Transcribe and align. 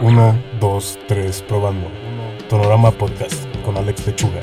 1, 0.00 0.44
2, 0.60 0.98
3, 1.08 1.42
probando. 1.42 1.90
Tonorama 2.48 2.92
Podcast 2.92 3.44
con 3.64 3.76
Alex 3.76 4.06
Lechuga. 4.06 4.38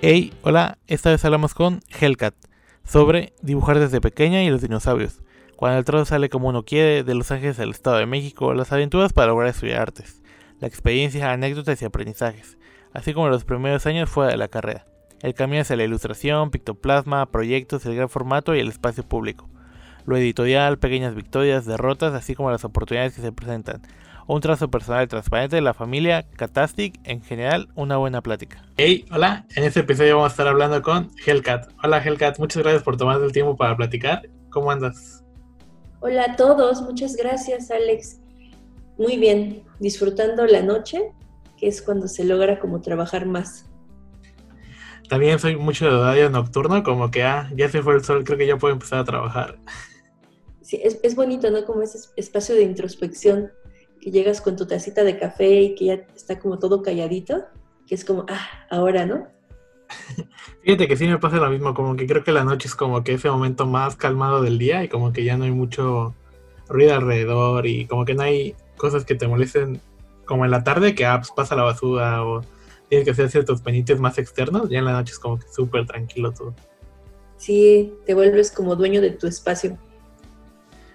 Hey, 0.00 0.32
hola, 0.40 0.78
esta 0.86 1.10
vez 1.10 1.22
hablamos 1.26 1.52
con 1.52 1.82
Hellcat 2.00 2.34
sobre 2.82 3.34
dibujar 3.42 3.78
desde 3.78 4.00
pequeña 4.00 4.42
y 4.42 4.48
los 4.48 4.62
dinosaurios. 4.62 5.20
Cuando 5.56 5.78
el 5.78 5.84
trozo 5.84 6.06
sale 6.06 6.30
como 6.30 6.48
uno 6.48 6.64
quiere, 6.64 7.04
de 7.04 7.14
Los 7.14 7.30
Ángeles 7.30 7.60
al 7.60 7.70
Estado 7.70 7.98
de 7.98 8.06
México, 8.06 8.54
las 8.54 8.72
aventuras 8.72 9.12
para 9.12 9.28
lograr 9.28 9.50
estudiar 9.50 9.82
artes, 9.82 10.22
la 10.60 10.68
experiencia, 10.68 11.30
anécdotas 11.30 11.82
y 11.82 11.84
aprendizajes, 11.84 12.56
así 12.94 13.12
como 13.12 13.28
los 13.28 13.44
primeros 13.44 13.84
años 13.84 14.08
fuera 14.08 14.30
de 14.30 14.38
la 14.38 14.48
carrera. 14.48 14.86
El 15.20 15.34
camino 15.34 15.60
hacia 15.60 15.76
la 15.76 15.84
ilustración, 15.84 16.50
pictoplasma, 16.50 17.30
proyectos, 17.30 17.84
el 17.84 17.96
gran 17.96 18.08
formato 18.08 18.54
y 18.54 18.60
el 18.60 18.68
espacio 18.68 19.06
público. 19.06 19.50
Lo 20.06 20.18
editorial, 20.18 20.78
pequeñas 20.78 21.14
victorias, 21.14 21.64
derrotas, 21.64 22.12
así 22.12 22.34
como 22.34 22.50
las 22.50 22.64
oportunidades 22.64 23.14
que 23.14 23.22
se 23.22 23.32
presentan. 23.32 23.80
Un 24.26 24.42
trazo 24.42 24.70
personal 24.70 25.08
transparente 25.08 25.56
de 25.56 25.62
la 25.62 25.72
familia, 25.72 26.26
Catastic, 26.36 27.00
en 27.04 27.22
general, 27.22 27.68
una 27.74 27.96
buena 27.96 28.20
plática. 28.20 28.62
Hey, 28.76 29.06
hola, 29.10 29.46
en 29.56 29.64
este 29.64 29.80
episodio 29.80 30.16
vamos 30.16 30.30
a 30.30 30.34
estar 30.34 30.48
hablando 30.48 30.82
con 30.82 31.10
Hellcat. 31.24 31.70
Hola 31.82 32.02
Hellcat, 32.04 32.38
muchas 32.38 32.62
gracias 32.62 32.82
por 32.82 32.98
tomar 32.98 33.20
el 33.22 33.32
tiempo 33.32 33.56
para 33.56 33.76
platicar. 33.76 34.28
¿Cómo 34.50 34.70
andas? 34.70 35.24
Hola 36.00 36.24
a 36.32 36.36
todos, 36.36 36.82
muchas 36.82 37.16
gracias 37.16 37.70
Alex. 37.70 38.20
Muy 38.98 39.16
bien, 39.16 39.62
disfrutando 39.80 40.44
la 40.46 40.60
noche, 40.60 41.12
que 41.56 41.66
es 41.66 41.80
cuando 41.80 42.08
se 42.08 42.24
logra 42.24 42.58
como 42.58 42.82
trabajar 42.82 43.24
más. 43.24 43.70
También 45.08 45.38
soy 45.38 45.56
mucho 45.56 45.86
de 45.86 45.94
horario 45.94 46.28
nocturno, 46.28 46.82
como 46.82 47.10
que 47.10 47.22
ah, 47.22 47.50
ya 47.56 47.70
se 47.70 47.82
fue 47.82 47.94
el 47.94 48.04
sol, 48.04 48.22
creo 48.24 48.36
que 48.36 48.46
ya 48.46 48.56
puedo 48.56 48.72
empezar 48.74 48.98
a 48.98 49.04
trabajar. 49.04 49.58
Sí, 50.74 50.80
es, 50.82 50.98
es 51.02 51.14
bonito, 51.14 51.50
¿no? 51.50 51.64
Como 51.64 51.82
ese 51.82 51.98
espacio 52.16 52.54
de 52.54 52.62
introspección, 52.62 53.52
que 54.00 54.10
llegas 54.10 54.40
con 54.40 54.56
tu 54.56 54.66
tacita 54.66 55.04
de 55.04 55.18
café 55.18 55.60
y 55.60 55.74
que 55.74 55.84
ya 55.84 55.94
está 56.14 56.38
como 56.38 56.58
todo 56.58 56.82
calladito, 56.82 57.44
que 57.86 57.94
es 57.94 58.04
como, 58.04 58.24
ah, 58.28 58.66
ahora, 58.70 59.06
¿no? 59.06 59.28
Fíjate 60.62 60.88
que 60.88 60.96
sí 60.96 61.06
me 61.06 61.18
pasa 61.18 61.36
lo 61.36 61.50
mismo, 61.50 61.74
como 61.74 61.96
que 61.96 62.06
creo 62.06 62.24
que 62.24 62.32
la 62.32 62.44
noche 62.44 62.68
es 62.68 62.74
como 62.74 63.04
que 63.04 63.14
ese 63.14 63.30
momento 63.30 63.66
más 63.66 63.96
calmado 63.96 64.42
del 64.42 64.58
día 64.58 64.82
y 64.82 64.88
como 64.88 65.12
que 65.12 65.24
ya 65.24 65.36
no 65.36 65.44
hay 65.44 65.50
mucho 65.50 66.14
ruido 66.68 66.94
alrededor 66.94 67.66
y 67.66 67.86
como 67.86 68.04
que 68.04 68.14
no 68.14 68.22
hay 68.22 68.54
cosas 68.76 69.04
que 69.04 69.14
te 69.14 69.28
molesten 69.28 69.80
como 70.24 70.44
en 70.44 70.50
la 70.50 70.64
tarde 70.64 70.94
que 70.94 71.04
ah, 71.04 71.18
pues 71.18 71.30
pasa 71.30 71.54
la 71.56 71.62
basura 71.62 72.24
o 72.24 72.40
tienes 72.88 73.04
que 73.04 73.10
hacer 73.10 73.30
ciertos 73.30 73.60
pendientes 73.60 74.00
más 74.00 74.18
externos, 74.18 74.70
ya 74.70 74.78
en 74.78 74.86
la 74.86 74.92
noche 74.92 75.12
es 75.12 75.18
como 75.18 75.38
que 75.38 75.46
súper 75.52 75.86
tranquilo 75.86 76.32
todo. 76.32 76.54
Sí, 77.36 77.92
te 78.06 78.14
vuelves 78.14 78.50
como 78.50 78.76
dueño 78.76 79.00
de 79.00 79.10
tu 79.10 79.26
espacio. 79.26 79.78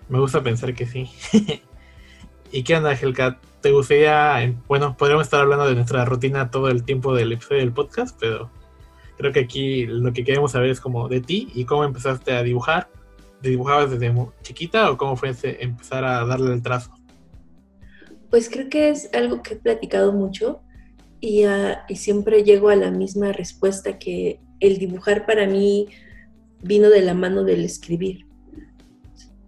Me 0.09 0.19
gusta 0.19 0.41
pensar 0.41 0.73
que 0.73 0.87
sí. 0.87 1.09
¿Y 2.51 2.63
qué 2.63 2.75
onda, 2.75 2.93
Helka? 2.93 3.39
¿Te 3.61 3.71
gustaría, 3.71 4.55
bueno, 4.67 4.97
podríamos 4.97 5.27
estar 5.27 5.41
hablando 5.41 5.67
de 5.67 5.75
nuestra 5.75 6.03
rutina 6.03 6.49
todo 6.49 6.69
el 6.69 6.83
tiempo 6.83 7.13
del 7.13 7.31
episodio 7.31 7.61
del 7.61 7.73
podcast, 7.73 8.17
pero 8.19 8.49
creo 9.17 9.31
que 9.31 9.41
aquí 9.41 9.85
lo 9.85 10.11
que 10.11 10.23
queremos 10.23 10.53
saber 10.53 10.71
es 10.71 10.81
como 10.81 11.07
de 11.07 11.21
ti 11.21 11.49
y 11.53 11.65
cómo 11.65 11.83
empezaste 11.83 12.31
a 12.31 12.41
dibujar. 12.41 12.89
¿Te 13.41 13.49
dibujabas 13.49 13.91
desde 13.91 14.13
chiquita 14.41 14.89
o 14.89 14.97
cómo 14.97 15.15
fue 15.15 15.33
empezar 15.59 16.03
a 16.03 16.25
darle 16.25 16.53
el 16.53 16.63
trazo? 16.63 16.91
Pues 18.31 18.49
creo 18.49 18.67
que 18.69 18.89
es 18.89 19.09
algo 19.13 19.43
que 19.43 19.53
he 19.53 19.57
platicado 19.57 20.11
mucho 20.11 20.61
y, 21.21 21.43
y 21.87 21.95
siempre 21.95 22.43
llego 22.43 22.69
a 22.69 22.75
la 22.75 22.91
misma 22.91 23.31
respuesta 23.31 23.99
que 23.99 24.39
el 24.59 24.77
dibujar 24.79 25.25
para 25.25 25.45
mí 25.45 25.87
vino 26.61 26.89
de 26.89 27.01
la 27.01 27.13
mano 27.13 27.43
del 27.43 27.63
escribir. 27.63 28.28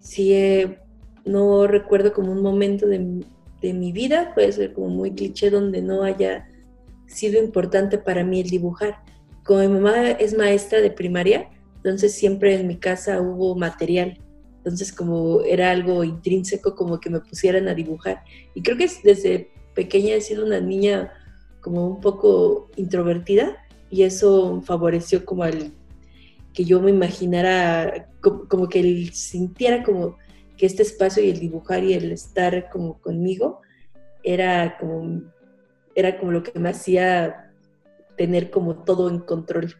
Sí, 0.02 0.34
eh, 0.34 0.80
no 1.26 1.68
recuerdo 1.68 2.12
como 2.12 2.32
un 2.32 2.42
momento 2.42 2.88
de, 2.88 3.24
de, 3.62 3.74
mi 3.74 3.92
vida, 3.92 4.34
puede 4.34 4.52
ser 4.52 4.74
como 4.74 4.90
muy 4.90 5.12
cliché, 5.12 5.50
donde 5.50 5.82
no 5.82 6.04
haya 6.04 6.50
sido 7.06 7.42
importante 7.42 7.98
para 7.98 8.24
mí 8.24 8.42
el 8.42 8.50
dibujar. 8.50 8.98
Como 9.44 9.60
mi 9.60 9.68
mamá 9.68 10.12
es 10.12 10.36
maestra 10.36 10.82
de 10.82 10.90
primaria, 10.90 11.50
entonces 11.78 12.14
siempre 12.14 12.60
en 12.60 12.68
mi 12.68 12.78
casa 12.78 13.22
hubo 13.22 13.56
material. 13.56 14.20
Entonces 14.58 14.92
como 14.92 15.42
era 15.42 15.72
algo 15.72 16.04
intrínseco 16.04 16.76
como 16.76 17.00
que 17.00 17.10
me 17.10 17.20
pusieran 17.20 17.68
a 17.68 17.74
dibujar. 17.74 18.24
Y 18.56 18.62
creo 18.62 18.78
que 18.78 18.90
desde 19.04 19.52
pequeña 19.76 20.16
he 20.16 20.22
sido 20.22 20.46
una 20.46 20.60
niña 20.60 21.12
como 21.62 21.88
un 21.88 22.02
poco 22.02 22.70
introvertida 22.76 23.58
y 23.90 24.04
eso 24.04 24.62
favoreció 24.62 25.26
como 25.26 25.44
al 25.44 25.72
que 26.54 26.66
yo 26.66 26.82
me 26.82 26.92
imaginara, 26.92 28.10
como, 28.22 28.68
que 28.70 28.80
él 28.80 29.14
sintiera 29.14 29.84
como 29.84 30.18
que 30.58 30.66
este 30.66 30.84
espacio 30.84 31.24
y 31.24 31.30
el 31.30 31.40
dibujar 31.40 31.84
y 31.84 31.94
el 31.94 32.12
estar 32.12 32.70
como 32.70 33.00
conmigo 33.00 33.62
era 34.24 34.78
como, 34.78 35.22
era 35.96 36.20
como 36.20 36.32
lo 36.32 36.44
que 36.44 36.58
me 36.60 36.70
hacía 36.70 37.52
tener 38.18 38.52
como 38.52 38.84
todo 38.84 39.10
en 39.10 39.20
control. 39.20 39.76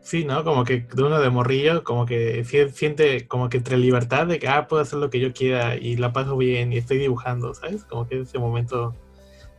Sí, 0.00 0.24
¿no? 0.24 0.42
Como 0.42 0.64
que 0.64 0.80
de 0.80 1.02
uno 1.02 1.20
de 1.20 1.28
morrillo, 1.28 1.84
como 1.84 2.06
que 2.06 2.42
siente 2.72 3.28
como 3.28 3.50
que 3.50 3.58
entre 3.58 3.76
libertad 3.76 4.26
de 4.26 4.38
que, 4.38 4.48
ah, 4.48 4.66
puedo 4.66 4.82
hacer 4.82 4.98
lo 4.98 5.10
que 5.10 5.20
yo 5.20 5.32
quiera 5.34 5.76
y 5.76 5.96
la 5.96 6.12
paso 6.12 6.36
bien 6.36 6.72
y 6.72 6.78
estoy 6.78 6.98
dibujando, 6.98 7.52
¿sabes? 7.52 7.84
Como 7.84 8.08
que 8.08 8.20
ese 8.20 8.38
momento 8.38 8.94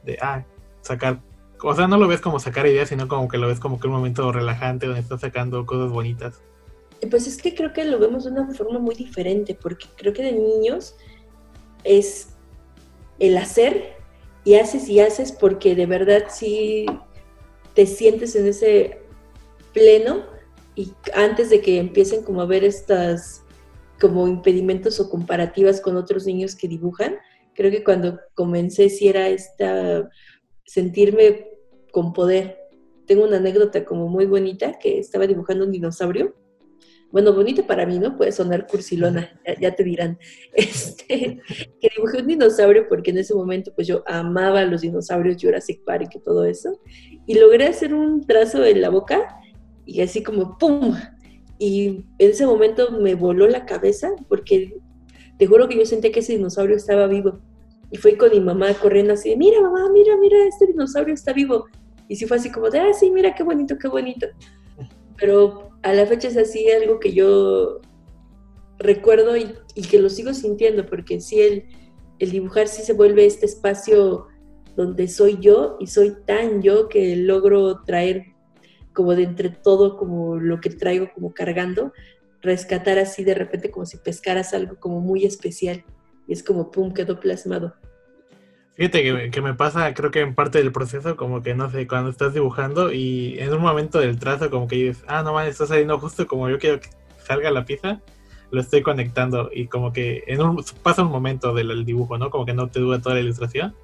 de, 0.03 0.17
ah, 0.21 0.43
sacar 0.81 1.21
o 1.61 1.75
sea, 1.75 1.87
no 1.87 1.97
lo 1.97 2.07
ves 2.07 2.21
como 2.21 2.39
sacar 2.39 2.67
ideas, 2.67 2.89
sino 2.89 3.07
como 3.07 3.27
que 3.27 3.37
lo 3.37 3.47
ves 3.47 3.59
como 3.59 3.79
que 3.79 3.87
un 3.87 3.93
momento 3.93 4.31
relajante 4.31 4.85
donde 4.85 5.01
estás 5.01 5.21
sacando 5.21 5.65
cosas 5.65 5.91
bonitas. 5.91 6.41
Pues 7.09 7.27
es 7.27 7.41
que 7.41 7.55
creo 7.55 7.73
que 7.73 7.85
lo 7.85 7.99
vemos 7.99 8.25
de 8.25 8.31
una 8.31 8.51
forma 8.53 8.79
muy 8.79 8.95
diferente, 8.95 9.57
porque 9.59 9.87
creo 9.95 10.13
que 10.13 10.23
de 10.23 10.33
niños 10.33 10.95
es 11.83 12.29
el 13.19 13.37
hacer 13.37 13.97
y 14.43 14.55
haces 14.55 14.89
y 14.89 14.99
haces 14.99 15.31
porque 15.31 15.75
de 15.75 15.85
verdad 15.85 16.25
sí 16.29 16.85
te 17.73 17.85
sientes 17.85 18.35
en 18.35 18.47
ese 18.47 19.01
pleno 19.73 20.25
y 20.75 20.93
antes 21.13 21.49
de 21.49 21.61
que 21.61 21.77
empiecen 21.77 22.23
como 22.23 22.41
a 22.41 22.45
ver 22.45 22.63
estas 22.63 23.43
como 23.99 24.27
impedimentos 24.27 24.99
o 24.99 25.09
comparativas 25.09 25.81
con 25.81 25.97
otros 25.97 26.25
niños 26.25 26.55
que 26.55 26.69
dibujan, 26.69 27.17
creo 27.53 27.69
que 27.69 27.83
cuando 27.83 28.17
comencé 28.33 28.89
sí 28.89 29.09
era 29.09 29.27
esta 29.27 30.09
sentirme 30.65 31.48
con 31.99 32.13
poder. 32.13 32.57
Tengo 33.05 33.25
una 33.25 33.37
anécdota 33.37 33.83
como 33.83 34.07
muy 34.07 34.25
bonita 34.25 34.79
que 34.79 34.99
estaba 34.99 35.27
dibujando 35.27 35.65
un 35.65 35.71
dinosaurio. 35.73 36.33
Bueno, 37.11 37.33
bonita 37.33 37.67
para 37.67 37.85
mí, 37.85 37.99
¿no? 37.99 38.15
Puede 38.15 38.31
sonar 38.31 38.67
cursilona, 38.67 39.37
ya, 39.59 39.75
te 39.75 39.83
dirán. 39.83 40.17
Este, 40.53 41.41
que 41.81 41.89
dibujé 41.93 42.21
un 42.21 42.27
dinosaurio 42.27 42.87
porque 42.87 43.11
en 43.11 43.17
ese 43.17 43.33
momento 43.33 43.73
pues 43.75 43.85
yo 43.85 44.01
amaba 44.07 44.63
los 44.63 44.79
dinosaurios, 44.79 45.35
Jurassic 45.41 45.83
Park 45.83 46.09
y 46.15 46.19
todo 46.19 46.45
eso. 46.45 46.79
Y 47.25 47.33
logré 47.33 47.65
hacer 47.65 47.93
un 47.93 48.25
trazo 48.25 48.63
en 48.63 48.79
la 48.79 48.89
boca 48.89 49.37
y 49.85 49.99
así 49.99 50.23
como 50.23 50.57
¡pum! 50.57 50.95
Y 51.57 52.05
en 52.17 52.29
ese 52.29 52.45
momento 52.45 52.91
me 52.91 53.15
voló 53.15 53.45
la 53.49 53.65
cabeza 53.65 54.09
porque 54.29 54.73
te 55.37 55.47
juro 55.47 55.67
que 55.67 55.75
yo 55.75 55.85
sentí 55.85 56.11
que 56.11 56.21
ese 56.21 56.31
dinosaurio 56.31 56.77
estaba 56.77 57.07
vivo. 57.07 57.41
Y 57.91 57.97
fui 57.97 58.15
con 58.15 58.29
mi 58.31 58.39
mamá 58.39 58.73
corriendo 58.75 59.13
así, 59.13 59.35
mira 59.35 59.59
mamá, 59.59 59.89
mira, 59.91 60.15
mira, 60.15 60.37
este 60.47 60.67
dinosaurio 60.67 61.13
está 61.13 61.33
vivo. 61.33 61.65
Y 62.09 62.17
sí 62.17 62.25
fue 62.25 62.35
así 62.35 62.51
como 62.51 62.69
de, 62.69 62.79
ah, 62.79 62.93
sí, 62.93 63.09
mira 63.11 63.33
qué 63.33 63.43
bonito, 63.43 63.77
qué 63.77 63.87
bonito. 63.87 64.27
Pero 65.15 65.69
a 65.83 65.93
la 65.93 66.05
fecha 66.05 66.27
es 66.27 66.35
así 66.35 66.69
algo 66.69 66.99
que 66.99 67.13
yo 67.13 67.79
recuerdo 68.77 69.37
y, 69.37 69.55
que 69.89 69.99
lo 69.99 70.09
sigo 70.09 70.33
sintiendo, 70.33 70.85
porque 70.85 71.21
sí, 71.21 71.39
el, 71.39 71.63
el 72.19 72.31
dibujar 72.31 72.67
sí 72.67 72.81
se 72.81 72.93
vuelve 72.93 73.25
este 73.25 73.45
espacio 73.45 74.27
donde 74.75 75.07
soy 75.07 75.37
yo 75.39 75.77
y 75.79 75.87
soy 75.87 76.15
tan 76.25 76.61
yo 76.61 76.89
que 76.89 77.15
logro 77.15 77.83
traer 77.83 78.25
como 78.93 79.15
de 79.15 79.23
entre 79.23 79.49
todo, 79.49 79.97
como 79.97 80.37
lo 80.37 80.59
que 80.59 80.69
traigo 80.69 81.07
como 81.13 81.33
cargando, 81.33 81.93
rescatar 82.41 82.97
así 82.99 83.23
de 83.23 83.33
repente 83.33 83.71
como 83.71 83.85
si 83.85 83.97
pescaras 83.97 84.53
algo 84.53 84.77
como 84.79 84.99
muy 84.99 85.25
especial 85.25 85.83
y 86.27 86.33
es 86.33 86.43
como, 86.43 86.71
¡pum!, 86.71 86.93
quedó 86.93 87.19
plasmado. 87.19 87.75
Fíjate 88.75 89.29
que, 89.29 89.41
me 89.41 89.53
pasa, 89.53 89.93
creo 89.93 90.09
que 90.09 90.21
en 90.21 90.35
parte 90.35 90.59
del 90.59 90.71
proceso, 90.71 91.17
como 91.17 91.41
que 91.41 91.53
no 91.53 91.69
sé, 91.69 91.85
cuando 91.85 92.09
estás 92.09 92.33
dibujando 92.33 92.93
y 92.93 93.37
en 93.39 93.53
un 93.53 93.61
momento 93.61 93.99
del 93.99 94.19
trazo, 94.19 94.49
como 94.49 94.67
que 94.67 94.77
dices, 94.77 95.03
ah, 95.07 95.21
no 95.21 95.33
man, 95.33 95.47
está 95.47 95.65
saliendo 95.65 95.99
justo 95.99 96.27
como 96.27 96.49
yo 96.49 96.59
quiero 96.59 96.79
que 96.79 96.89
salga 97.21 97.51
la 97.51 97.65
pieza, 97.65 98.01
lo 98.51 98.61
estoy 98.61 98.81
conectando 98.81 99.49
y 99.53 99.67
como 99.67 99.91
que 99.91 100.23
en 100.27 100.41
un, 100.41 100.63
pasa 100.81 101.03
un 101.03 101.11
momento 101.11 101.53
del 101.53 101.83
dibujo, 101.83 102.17
¿no? 102.17 102.29
Como 102.29 102.45
que 102.45 102.53
no 102.53 102.69
te 102.69 102.79
dura 102.79 103.01
toda 103.01 103.15
la 103.15 103.21
ilustración, 103.21 103.75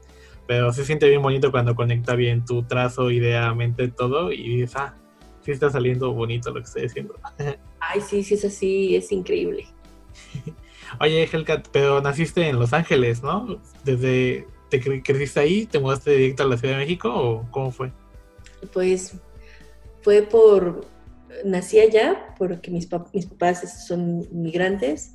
pero 0.48 0.72
se 0.72 0.86
siente 0.86 1.10
bien 1.10 1.22
bonito 1.22 1.52
cuando 1.52 1.76
conecta 1.76 2.16
bien 2.16 2.46
tu 2.46 2.64
trazo, 2.64 3.12
idea, 3.12 3.54
mente, 3.54 3.90
todo 3.90 4.32
y 4.32 4.58
dices, 4.58 4.78
ah, 4.78 4.96
sí 5.42 5.52
está 5.52 5.70
saliendo 5.70 6.14
bonito 6.14 6.52
lo 6.52 6.62
que 6.62 6.68
estoy 6.68 6.86
haciendo. 6.86 7.20
Ay, 7.80 8.02
sí, 8.02 8.24
sí 8.24 8.36
es 8.36 8.46
así, 8.46 8.96
es 8.96 9.12
increíble. 9.12 9.68
Oye, 11.00 11.30
Hellcat, 11.32 11.68
pero 11.72 12.02
naciste 12.02 12.48
en 12.48 12.60
Los 12.60 12.74
Ángeles, 12.74 13.22
¿no? 13.22 13.60
Desde, 13.84 14.48
¿Te 14.70 14.80
creciste 14.80 15.40
ahí? 15.40 15.66
¿Te 15.66 15.80
mudaste 15.80 16.12
directo 16.12 16.44
a 16.44 16.48
la 16.48 16.58
Ciudad 16.58 16.76
de 16.76 16.80
México 16.82 17.10
o 17.14 17.52
cómo 17.52 17.72
fue? 17.72 17.92
Pues 18.74 19.16
fue 20.02 20.22
por, 20.24 20.86
nací 21.44 21.80
allá 21.80 22.34
porque 22.38 22.72
mis, 22.72 22.88
mis 23.14 23.26
papás 23.26 23.88
son 23.88 24.28
migrantes 24.32 25.14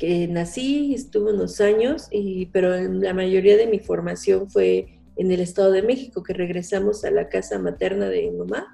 que 0.00 0.26
nací, 0.26 0.94
estuve 0.94 1.34
unos 1.34 1.60
años, 1.60 2.08
y, 2.10 2.46
pero 2.46 2.74
la 2.90 3.12
mayoría 3.12 3.58
de 3.58 3.66
mi 3.66 3.78
formación 3.78 4.48
fue 4.50 4.98
en 5.16 5.30
el 5.30 5.40
Estado 5.40 5.70
de 5.72 5.82
México, 5.82 6.22
que 6.22 6.32
regresamos 6.32 7.04
a 7.04 7.10
la 7.10 7.28
casa 7.28 7.58
materna 7.58 8.08
de 8.08 8.22
mi 8.22 8.38
mamá 8.38 8.66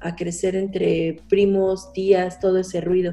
a 0.00 0.16
crecer 0.16 0.56
entre 0.56 1.20
primos, 1.28 1.92
tías, 1.92 2.40
todo 2.40 2.58
ese 2.58 2.80
ruido. 2.80 3.12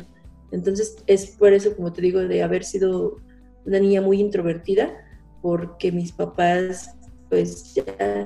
Entonces 0.51 0.95
es 1.05 1.27
por 1.37 1.53
eso, 1.53 1.75
como 1.75 1.93
te 1.93 2.01
digo, 2.01 2.21
de 2.21 2.41
haber 2.41 2.63
sido 2.63 3.17
una 3.63 3.79
niña 3.79 4.01
muy 4.01 4.19
introvertida, 4.19 4.91
porque 5.41 5.91
mis 5.91 6.11
papás, 6.11 6.95
pues 7.29 7.73
ya, 7.73 8.25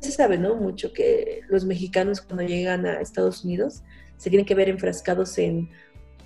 se 0.00 0.12
sabe, 0.12 0.38
¿no? 0.38 0.56
Mucho 0.56 0.92
que 0.92 1.40
los 1.48 1.64
mexicanos 1.64 2.20
cuando 2.20 2.44
llegan 2.44 2.86
a 2.86 3.00
Estados 3.00 3.44
Unidos 3.44 3.82
se 4.16 4.30
tienen 4.30 4.46
que 4.46 4.54
ver 4.54 4.68
enfrascados 4.68 5.36
en 5.38 5.70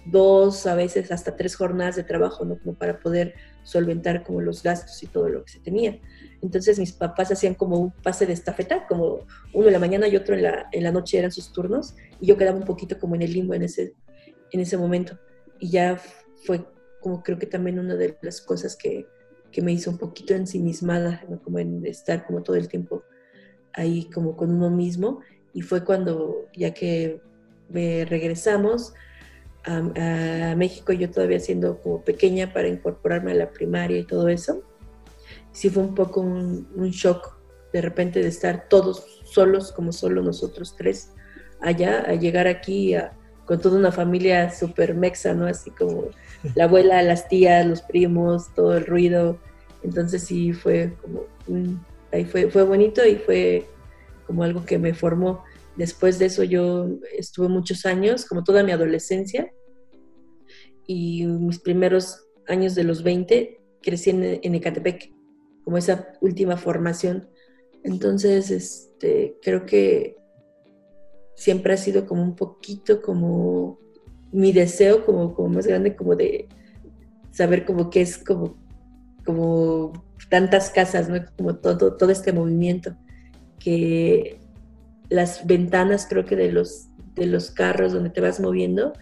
dos, 0.07 0.67
a 0.67 0.75
veces 0.75 1.11
hasta 1.11 1.37
tres 1.37 1.57
jornadas 1.57 1.97
de 1.97 2.05
trabajo, 2.05 2.45
¿no? 2.45 2.59
Como 2.59 2.75
para 2.75 3.01
poder 3.01 3.35
solventar 3.65 4.23
como 4.23 4.41
los 4.41 4.63
gastos 4.63 5.03
y 5.03 5.07
todo 5.07 5.29
lo 5.29 5.45
que 5.45 5.53
se 5.53 5.61
tenía. 5.61 5.99
Entonces 6.43 6.79
mis 6.79 6.93
papás 6.93 7.33
hacían 7.33 7.55
como 7.55 7.79
un 7.79 7.91
pase 7.91 8.27
de 8.27 8.33
estafeta, 8.33 8.87
como 8.87 9.27
uno 9.53 9.67
en 9.67 9.73
la 9.73 9.79
mañana 9.79 10.07
y 10.07 10.17
otro 10.17 10.35
en 10.35 10.43
la, 10.43 10.69
en 10.73 10.85
la 10.85 10.93
noche 10.93 11.19
eran 11.19 11.33
sus 11.33 11.53
turnos, 11.53 11.95
y 12.21 12.27
yo 12.27 12.37
quedaba 12.37 12.57
un 12.57 12.65
poquito 12.65 12.99
como 12.99 13.15
en 13.15 13.23
el 13.23 13.33
limbo 13.33 13.55
en 13.55 13.63
ese, 13.63 13.95
en 14.53 14.61
ese 14.61 14.77
momento. 14.77 15.19
Y 15.59 15.71
ya 15.71 15.99
fue 16.45 16.65
como 17.07 17.23
creo 17.23 17.39
que 17.39 17.47
también 17.47 17.79
una 17.79 17.95
de 17.95 18.19
las 18.21 18.41
cosas 18.41 18.75
que, 18.75 19.07
que 19.53 19.63
me 19.63 19.71
hizo 19.73 19.93
un 19.93 19.97
poquito 19.97 20.35
ensimismada, 20.35 21.23
como 21.45 21.61
en 21.61 21.87
estar 21.87 22.27
como 22.27 22.43
todo 22.43 22.57
el 22.57 22.67
tiempo 22.67 23.05
ahí 23.75 24.11
como 24.13 24.37
con 24.37 24.51
uno 24.51 24.71
mismo. 24.71 25.21
Y 25.53 25.63
fue 25.63 25.85
cuando, 25.85 26.49
ya 26.53 26.75
que 26.75 27.21
me 27.69 28.05
regresamos, 28.07 28.93
a, 29.63 30.55
México, 30.57 30.93
yo 30.93 31.09
todavía 31.09 31.39
siendo 31.39 31.81
como 31.81 32.03
pequeña 32.03 32.53
para 32.53 32.67
incorporarme 32.67 33.31
a 33.31 33.37
la 33.37 33.53
primaria 33.53 33.99
y 33.99 34.05
todo 34.05 34.27
eso, 34.27 34.65
sí 35.53 35.71
fue 35.71 35.85
un 35.85 35.95
poco 35.95 36.23
un, 36.23 36.91
shock 36.91 37.39
de 37.73 37.83
repente 37.83 38.21
de 38.21 38.27
estar 38.31 38.69
todos 38.69 39.23
solos, 39.27 39.71
como 39.71 39.93
solo 39.93 40.23
nosotros 40.23 40.75
tres, 40.77 41.13
allá, 41.61 42.01
a 42.01 42.15
llegar 42.15 42.49
aquí 42.49 42.97
con 43.45 43.61
toda 43.61 43.79
una 43.79 43.93
familia 43.93 44.51
súper 44.51 44.97
mexa, 44.97 45.35
¿no? 45.35 45.47
Así 45.47 45.71
como 45.71 46.11
la 46.55 46.65
abuela, 46.65 47.03
las 47.03 47.29
tías, 47.29 47.67
los 47.67 47.83
primos, 47.83 48.55
todo 48.55 48.77
el 48.77 48.87
ruido. 48.87 49.39
Entonces 49.83 50.23
sí 50.23 50.53
fue 50.53 50.93
como, 51.01 51.25
ahí 52.13 52.25
fue, 52.25 52.51
fue 52.51 52.63
bonito 52.63 53.05
y 53.07 53.17
fue 53.17 53.67
como 54.27 54.43
algo 54.43 54.65
que 54.65 54.79
me 54.79 54.95
formó. 54.95 55.45
Después 55.77 56.19
de 56.19 56.27
eso 56.27 56.43
yo 56.43 56.89
estuve 57.17 57.49
muchos 57.49 57.85
años, 57.87 58.25
como 58.25 58.45
toda 58.45 58.63
mi 58.63 58.73
adolescencia, 58.73 59.53
y 60.87 61.27
mis 61.27 61.59
primeros 61.59 62.27
años 62.47 62.75
de 62.75 62.85
los 62.85 63.03
20 63.03 63.61
crecí 63.83 64.11
en, 64.11 64.55
Ecatepec, 64.55 65.13
como 65.65 65.79
esa 65.79 66.13
última 66.21 66.57
formación. 66.57 67.29
Entonces, 67.83 68.51
este, 68.51 69.37
creo 69.43 69.67
que 69.67 70.17
siempre 71.35 71.75
ha 71.75 71.77
sido 71.77 72.07
como 72.07 72.23
un 72.23 72.35
poquito 72.35 73.03
como 73.03 73.79
mi 74.33 74.53
deseo 74.53 75.05
como, 75.05 75.35
como 75.35 75.49
más 75.49 75.67
grande, 75.67 75.97
como 75.97 76.17
de 76.17 76.49
saber 77.31 77.65
como 77.65 77.91
qué 77.91 78.01
es 78.03 78.19
como, 78.19 78.57
como 79.25 79.93
tantas 80.29 80.71
casas, 80.71 81.09
¿no? 81.09 81.17
Como 81.37 81.57
todo, 81.57 81.97
todo 81.97 82.11
este 82.11 82.33
movimiento, 82.33 82.97
que 83.59 84.39
las 85.09 85.47
ventanas 85.47 86.07
creo 86.09 86.25
que 86.25 86.37
de 86.37 86.51
los, 86.51 86.89
de 87.15 87.27
los 87.27 87.51
carros 87.51 87.93
donde 87.93 88.11
te 88.11 88.21
vas 88.21 88.41
moviendo, 88.41 88.93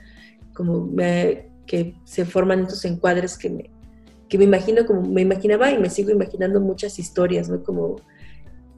como 0.53 0.91
que 1.67 1.97
se 2.05 2.25
forman 2.25 2.63
estos 2.63 2.85
encuadres 2.85 3.39
que 3.39 3.51
me, 3.51 3.71
que 4.29 4.39
me 4.39 4.45
imagino 4.45 4.85
como 4.87 5.03
me 5.03 5.23
imaginaba 5.23 5.71
y 5.71 5.79
me 5.79 5.91
sigo 5.91 6.11
imaginando 6.11 6.61
muchas 6.61 6.99
historias, 6.99 7.49
¿no? 7.49 7.63
Como, 7.63 7.97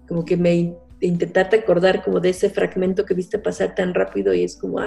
como 0.08 0.24
que 0.24 0.36
me 0.36 0.76
intentaste 1.00 1.56
acordar 1.56 2.04
como 2.04 2.20
de 2.20 2.30
ese 2.30 2.50
fragmento 2.50 3.04
que 3.04 3.14
viste 3.14 3.38
pasar 3.38 3.74
tan 3.74 3.94
rápido 3.94 4.32
y 4.34 4.44
es 4.44 4.56
como 4.56 4.80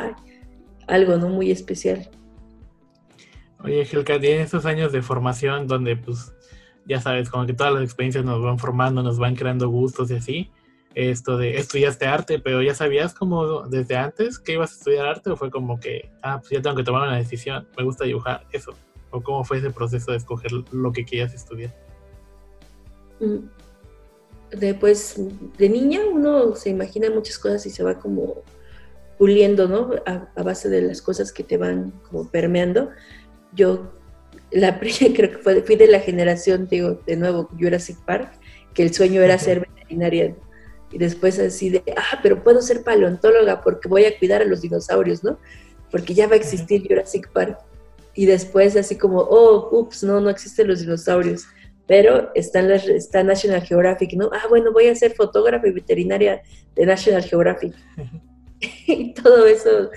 algo, 0.89 1.17
¿no? 1.17 1.29
Muy 1.29 1.51
especial. 1.51 2.09
Oye, 3.63 3.85
Gelka, 3.85 4.19
tienes 4.19 4.45
estos 4.45 4.65
años 4.65 4.91
de 4.91 5.01
formación 5.01 5.67
donde 5.67 5.95
pues 5.95 6.33
ya 6.85 6.99
sabes, 6.99 7.29
como 7.29 7.45
que 7.45 7.53
todas 7.53 7.73
las 7.73 7.83
experiencias 7.83 8.25
nos 8.25 8.41
van 8.41 8.57
formando, 8.57 9.03
nos 9.03 9.19
van 9.19 9.35
creando 9.35 9.69
gustos 9.69 10.09
y 10.11 10.15
así 10.15 10.51
esto 10.95 11.37
de 11.37 11.57
estudiaste 11.57 12.05
arte, 12.05 12.39
pero 12.39 12.61
ya 12.61 12.73
sabías 12.73 13.13
como 13.13 13.67
desde 13.67 13.95
antes 13.95 14.39
que 14.39 14.53
ibas 14.53 14.71
a 14.71 14.75
estudiar 14.75 15.05
arte 15.05 15.29
o 15.29 15.37
fue 15.37 15.51
como 15.51 15.79
que, 15.79 16.09
ah, 16.21 16.39
pues 16.39 16.51
ya 16.51 16.61
tengo 16.61 16.75
que 16.75 16.83
tomar 16.83 17.07
una 17.07 17.17
decisión, 17.17 17.67
me 17.77 17.83
gusta 17.83 18.05
dibujar, 18.05 18.45
eso. 18.51 18.73
¿O 19.11 19.21
cómo 19.21 19.43
fue 19.43 19.57
ese 19.57 19.71
proceso 19.71 20.11
de 20.11 20.17
escoger 20.17 20.51
lo 20.51 20.91
que 20.91 21.05
querías 21.05 21.33
estudiar? 21.33 21.73
Mm, 23.19 24.57
de, 24.57 24.73
pues 24.73 25.15
de 25.57 25.69
niña 25.69 26.01
uno 26.11 26.55
se 26.55 26.69
imagina 26.69 27.09
muchas 27.09 27.37
cosas 27.39 27.65
y 27.65 27.69
se 27.69 27.83
va 27.83 27.95
como 27.95 28.43
puliendo, 29.19 29.67
¿no? 29.67 29.91
A, 30.07 30.41
base 30.41 30.69
de 30.69 30.81
las 30.81 31.03
cosas 31.03 31.31
que 31.31 31.43
te 31.43 31.57
van 31.57 31.91
como 32.09 32.27
permeando. 32.31 32.89
Yo, 33.53 33.91
la 34.49 34.79
creo 34.79 35.31
que 35.31 35.37
fue, 35.37 35.61
fui 35.61 35.75
de 35.75 35.87
la 35.87 35.99
generación, 35.99 36.67
digo, 36.67 37.01
de 37.05 37.17
nuevo, 37.17 37.49
Jurassic 37.59 37.97
Park, 38.05 38.31
que 38.73 38.81
el 38.81 38.93
sueño 38.93 39.21
era 39.21 39.37
ser 39.37 39.59
veterinaria 39.59 40.35
y 40.91 40.97
después 40.97 41.37
así 41.39 41.69
de, 41.69 41.83
ah, 41.95 42.19
pero 42.23 42.43
puedo 42.43 42.61
ser 42.61 42.83
paleontóloga 42.83 43.61
porque 43.61 43.87
voy 43.87 44.05
a 44.05 44.17
cuidar 44.17 44.41
a 44.41 44.45
los 44.45 44.61
dinosaurios, 44.61 45.23
¿no? 45.23 45.37
Porque 45.91 46.13
ya 46.13 46.27
va 46.27 46.33
a 46.33 46.37
existir 46.37 46.87
Jurassic 46.87 47.31
Park. 47.31 47.59
Y 48.15 48.25
después 48.25 48.75
así 48.75 48.97
como, 48.97 49.19
oh, 49.19 49.69
ups, 49.71 50.03
no, 50.03 50.19
no 50.19 50.29
existen 50.29 50.67
los 50.67 50.79
dinosaurios. 50.79 51.45
Pero 51.87 52.31
está, 52.35 52.61
las, 52.61 52.87
está 52.87 53.23
National 53.23 53.61
Geographic, 53.61 54.13
¿no? 54.13 54.29
Ah, 54.33 54.47
bueno, 54.49 54.71
voy 54.71 54.87
a 54.87 54.95
ser 54.95 55.13
fotógrafa 55.13 55.67
y 55.67 55.71
veterinaria 55.71 56.41
de 56.75 56.85
National 56.85 57.23
Geographic. 57.23 57.73
y 58.87 59.13
todo 59.13 59.45
eso, 59.45 59.89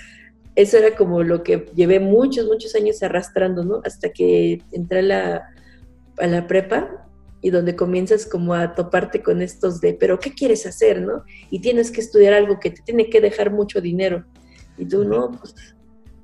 eso 0.54 0.78
era 0.78 0.94
como 0.96 1.22
lo 1.22 1.42
que 1.42 1.66
llevé 1.74 2.00
muchos, 2.00 2.46
muchos 2.46 2.74
años 2.74 3.02
arrastrando, 3.02 3.64
¿no? 3.64 3.80
Hasta 3.84 4.10
que 4.10 4.62
entré 4.72 5.00
a 5.00 5.02
la, 5.02 5.48
a 6.18 6.26
la 6.26 6.46
prepa 6.46 7.08
y 7.40 7.50
donde 7.50 7.74
comienzas 7.74 8.26
como 8.26 8.54
a 8.54 8.74
toparte 8.74 9.22
con 9.22 9.42
estos 9.42 9.80
de, 9.80 9.94
pero 9.94 10.18
¿qué 10.20 10.32
quieres 10.32 10.64
hacer, 10.64 11.02
no? 11.02 11.24
Y 11.50 11.60
tienes 11.60 11.90
que 11.90 12.00
estudiar 12.00 12.34
algo 12.34 12.60
que 12.60 12.70
te 12.70 12.82
tiene 12.82 13.10
que 13.10 13.20
dejar 13.20 13.50
mucho 13.50 13.80
dinero. 13.80 14.24
Y 14.78 14.86
tú, 14.86 15.04
no, 15.04 15.32
pues, 15.32 15.54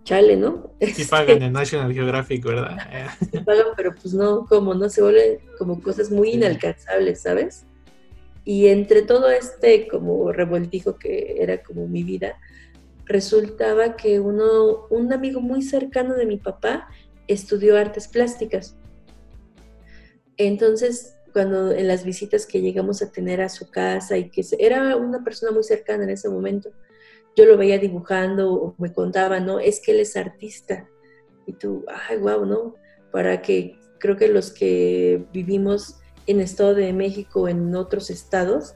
chale, 0.04 0.36
¿no? 0.36 0.72
Sí 0.94 1.04
pagan 1.04 1.42
en 1.42 1.52
National 1.52 1.92
Geographic, 1.92 2.44
¿verdad? 2.44 2.76
Sí 3.32 3.40
pagan, 3.40 3.66
pero 3.76 3.94
pues 3.94 4.14
no, 4.14 4.46
como 4.46 4.74
no, 4.74 4.88
se 4.88 5.02
vuelven 5.02 5.38
como 5.58 5.82
cosas 5.82 6.10
muy 6.10 6.30
inalcanzables, 6.30 7.22
¿sabes? 7.22 7.66
Y 8.48 8.68
entre 8.68 9.02
todo 9.02 9.28
este 9.30 9.88
como 9.88 10.32
revoltijo 10.32 10.96
que 10.96 11.36
era 11.38 11.62
como 11.62 11.86
mi 11.86 12.02
vida, 12.02 12.40
resultaba 13.04 13.94
que 13.94 14.20
uno, 14.20 14.86
un 14.88 15.12
amigo 15.12 15.42
muy 15.42 15.60
cercano 15.60 16.14
de 16.14 16.24
mi 16.24 16.38
papá 16.38 16.88
estudió 17.26 17.76
artes 17.76 18.08
plásticas. 18.08 18.74
Entonces, 20.38 21.18
cuando 21.34 21.72
en 21.72 21.88
las 21.88 22.06
visitas 22.06 22.46
que 22.46 22.62
llegamos 22.62 23.02
a 23.02 23.12
tener 23.12 23.42
a 23.42 23.50
su 23.50 23.70
casa 23.70 24.16
y 24.16 24.30
que 24.30 24.42
era 24.58 24.96
una 24.96 25.22
persona 25.22 25.52
muy 25.52 25.62
cercana 25.62 26.04
en 26.04 26.10
ese 26.10 26.30
momento, 26.30 26.70
yo 27.36 27.44
lo 27.44 27.58
veía 27.58 27.76
dibujando 27.76 28.50
o 28.50 28.74
me 28.78 28.94
contaba, 28.94 29.40
¿no? 29.40 29.60
Es 29.60 29.78
que 29.78 29.90
él 29.90 30.00
es 30.00 30.16
artista. 30.16 30.88
Y 31.44 31.52
tú, 31.52 31.84
ay, 32.08 32.16
wow, 32.16 32.46
¿no? 32.46 32.76
Para 33.12 33.42
que 33.42 33.78
creo 33.98 34.16
que 34.16 34.28
los 34.28 34.50
que 34.50 35.26
vivimos 35.34 35.97
en 36.28 36.40
Estado 36.40 36.74
de 36.74 36.92
México, 36.92 37.48
en 37.48 37.74
otros 37.74 38.10
estados, 38.10 38.74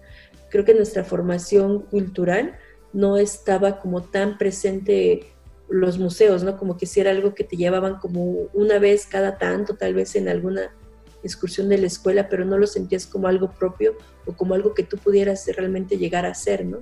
creo 0.50 0.64
que 0.64 0.74
nuestra 0.74 1.04
formación 1.04 1.82
cultural 1.82 2.56
no 2.92 3.18
estaba 3.18 3.78
como 3.78 4.02
tan 4.02 4.38
presente 4.38 5.32
los 5.68 5.98
museos, 5.98 6.42
¿no? 6.42 6.58
Como 6.58 6.76
que 6.76 6.86
si 6.86 7.00
era 7.00 7.10
algo 7.10 7.34
que 7.34 7.44
te 7.44 7.56
llevaban 7.56 7.98
como 7.98 8.48
una 8.52 8.78
vez 8.78 9.06
cada 9.06 9.38
tanto, 9.38 9.76
tal 9.76 9.94
vez 9.94 10.16
en 10.16 10.28
alguna 10.28 10.74
excursión 11.22 11.68
de 11.68 11.78
la 11.78 11.86
escuela, 11.86 12.28
pero 12.28 12.44
no 12.44 12.58
lo 12.58 12.66
sentías 12.66 13.06
como 13.06 13.28
algo 13.28 13.50
propio 13.50 13.96
o 14.26 14.32
como 14.32 14.54
algo 14.54 14.74
que 14.74 14.82
tú 14.82 14.96
pudieras 14.96 15.46
realmente 15.54 15.98
llegar 15.98 16.26
a 16.26 16.34
ser, 16.34 16.64
¿no? 16.64 16.80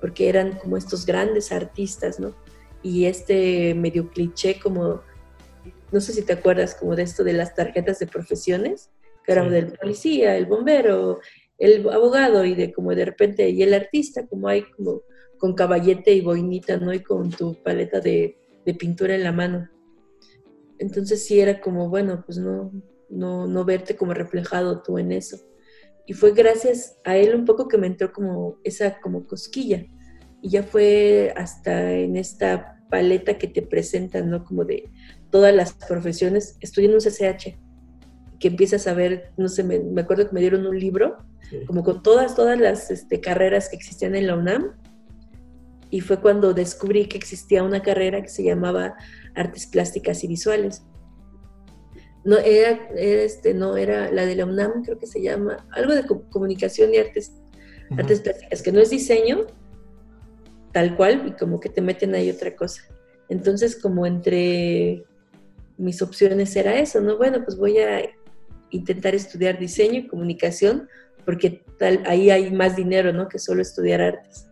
Porque 0.00 0.28
eran 0.28 0.58
como 0.58 0.76
estos 0.76 1.06
grandes 1.06 1.52
artistas, 1.52 2.18
¿no? 2.20 2.34
Y 2.82 3.06
este 3.06 3.74
medio 3.74 4.10
cliché 4.10 4.60
como, 4.60 5.02
no 5.92 6.00
sé 6.00 6.12
si 6.12 6.22
te 6.22 6.32
acuerdas 6.32 6.74
como 6.74 6.96
de 6.96 7.02
esto 7.02 7.24
de 7.24 7.32
las 7.32 7.54
tarjetas 7.54 7.98
de 7.98 8.06
profesiones, 8.06 8.90
que 9.24 9.32
eran 9.32 9.50
del 9.50 9.72
policía, 9.72 10.36
el 10.36 10.46
bombero, 10.46 11.20
el 11.58 11.88
abogado 11.88 12.44
y 12.44 12.54
de 12.54 12.72
como 12.72 12.94
de 12.94 13.04
repente, 13.04 13.48
y 13.48 13.62
el 13.62 13.74
artista, 13.74 14.26
como 14.26 14.48
hay 14.48 14.62
como 14.62 15.02
con 15.38 15.54
caballete 15.54 16.12
y 16.12 16.20
boinita, 16.20 16.76
¿no? 16.76 16.92
Y 16.92 17.00
con 17.00 17.30
tu 17.30 17.54
paleta 17.62 18.00
de, 18.00 18.36
de 18.64 18.74
pintura 18.74 19.14
en 19.14 19.24
la 19.24 19.32
mano. 19.32 19.68
Entonces 20.78 21.24
sí 21.24 21.40
era 21.40 21.60
como, 21.60 21.88
bueno, 21.88 22.22
pues 22.24 22.38
no, 22.38 22.72
no, 23.08 23.46
no 23.46 23.64
verte 23.64 23.96
como 23.96 24.14
reflejado 24.14 24.82
tú 24.82 24.98
en 24.98 25.12
eso. 25.12 25.38
Y 26.06 26.12
fue 26.12 26.32
gracias 26.32 26.98
a 27.04 27.16
él 27.16 27.34
un 27.34 27.44
poco 27.44 27.68
que 27.68 27.78
me 27.78 27.86
entró 27.86 28.12
como 28.12 28.58
esa 28.64 29.00
como 29.00 29.26
cosquilla. 29.26 29.84
Y 30.42 30.50
ya 30.50 30.62
fue 30.62 31.32
hasta 31.36 31.92
en 31.92 32.16
esta 32.16 32.82
paleta 32.90 33.38
que 33.38 33.48
te 33.48 33.62
presentan, 33.62 34.28
¿no? 34.28 34.44
Como 34.44 34.64
de 34.64 34.90
todas 35.30 35.54
las 35.54 35.72
profesiones, 35.72 36.56
estudié 36.60 36.88
en 36.88 36.94
un 36.94 37.00
CCH, 37.00 37.58
que 38.38 38.48
empiezas 38.48 38.86
a 38.86 38.94
ver, 38.94 39.30
no 39.36 39.48
sé, 39.48 39.64
me, 39.64 39.78
me 39.78 40.02
acuerdo 40.02 40.28
que 40.28 40.34
me 40.34 40.40
dieron 40.40 40.66
un 40.66 40.78
libro, 40.78 41.18
como 41.66 41.84
con 41.84 42.02
todas, 42.02 42.34
todas 42.34 42.58
las 42.58 42.90
este, 42.90 43.20
carreras 43.20 43.68
que 43.68 43.76
existían 43.76 44.14
en 44.14 44.26
la 44.26 44.36
UNAM, 44.36 44.72
y 45.90 46.00
fue 46.00 46.20
cuando 46.20 46.54
descubrí 46.54 47.06
que 47.06 47.16
existía 47.16 47.62
una 47.62 47.82
carrera 47.82 48.20
que 48.20 48.28
se 48.28 48.42
llamaba 48.42 48.96
Artes 49.34 49.66
Plásticas 49.66 50.24
y 50.24 50.26
Visuales. 50.28 50.82
No 52.24 52.38
era, 52.38 52.88
este, 52.96 53.54
no 53.54 53.76
era 53.76 54.10
la 54.10 54.26
de 54.26 54.34
la 54.34 54.46
UNAM, 54.46 54.82
creo 54.82 54.98
que 54.98 55.06
se 55.06 55.22
llama, 55.22 55.66
algo 55.72 55.94
de 55.94 56.04
comunicación 56.30 56.94
y 56.94 56.98
artes, 56.98 57.32
artes 57.96 58.20
plásticas, 58.20 58.62
que 58.62 58.72
no 58.72 58.80
es 58.80 58.90
diseño, 58.90 59.46
tal 60.72 60.96
cual, 60.96 61.28
y 61.28 61.32
como 61.32 61.60
que 61.60 61.68
te 61.68 61.80
meten 61.80 62.14
ahí 62.14 62.30
otra 62.30 62.56
cosa. 62.56 62.82
Entonces, 63.28 63.76
como 63.76 64.06
entre 64.06 65.04
mis 65.76 66.02
opciones 66.02 66.56
era 66.56 66.78
eso, 66.78 67.00
¿no? 67.00 67.16
Bueno, 67.18 67.44
pues 67.44 67.56
voy 67.56 67.78
a 67.78 68.00
intentar 68.70 69.14
estudiar 69.14 69.58
diseño 69.58 70.00
y 70.00 70.06
comunicación, 70.06 70.88
porque 71.24 71.64
tal, 71.78 72.02
ahí 72.06 72.30
hay 72.30 72.50
más 72.50 72.76
dinero, 72.76 73.12
¿no? 73.12 73.28
Que 73.28 73.38
solo 73.38 73.62
estudiar 73.62 74.00
artes. 74.00 74.48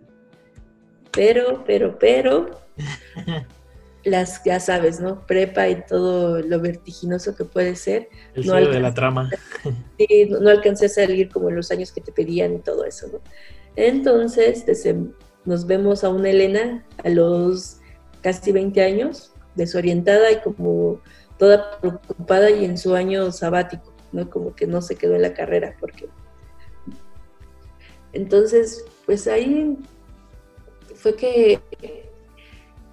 Pero, 1.13 1.65
pero, 1.67 1.99
pero, 1.99 2.51
las, 4.05 4.43
ya 4.45 4.59
sabes, 4.61 5.01
¿no? 5.01 5.27
Prepa 5.27 5.69
y 5.69 5.83
todo 5.83 6.41
lo 6.41 6.61
vertiginoso 6.61 7.37
que 7.37 7.45
puede 7.45 7.77
ser. 7.77 8.09
El 8.35 8.47
no 8.47 8.55
de 8.55 8.81
la 8.81 8.95
trama. 8.95 9.31
Sí, 9.99 10.29
no, 10.31 10.49
alcancé 10.49 10.87
a 10.87 10.89
salir 10.89 11.29
como 11.29 11.51
en 11.51 11.57
los 11.57 11.71
años 11.71 11.93
que 11.93 12.01
te 12.01 12.13
pedían 12.13 12.55
y 12.55 12.59
todo 12.59 12.85
eso, 12.85 13.09
¿no? 13.13 13.21
Entonces, 13.77 14.67
desde, 14.67 14.97
nos 15.45 15.67
vemos 15.67 16.05
a 16.05 16.09
una 16.09 16.31
Elena 16.31 16.85
a 17.05 17.09
los 17.09 17.79
casi 18.23 18.53
20 18.53 18.83
años, 18.83 19.33
desorientada 19.55 20.31
y 20.31 20.41
como 20.41 21.01
toda 21.39 21.79
preocupada 21.81 22.51
y 22.51 22.65
en 22.65 22.79
su 22.79 22.95
año 22.95 23.33
sabático, 23.33 23.92
¿no? 24.13 24.31
Como 24.31 24.55
que 24.55 24.67
no 24.67 24.83
se 24.83 24.97
quedó 24.97 25.15
en 25.17 25.23
la 25.23 25.35
carrera, 25.35 25.77
porque... 25.81 26.09
Entonces, 28.13 28.85
pues 29.07 29.27
ahí 29.27 29.77
fue 30.95 31.17
que, 31.17 31.61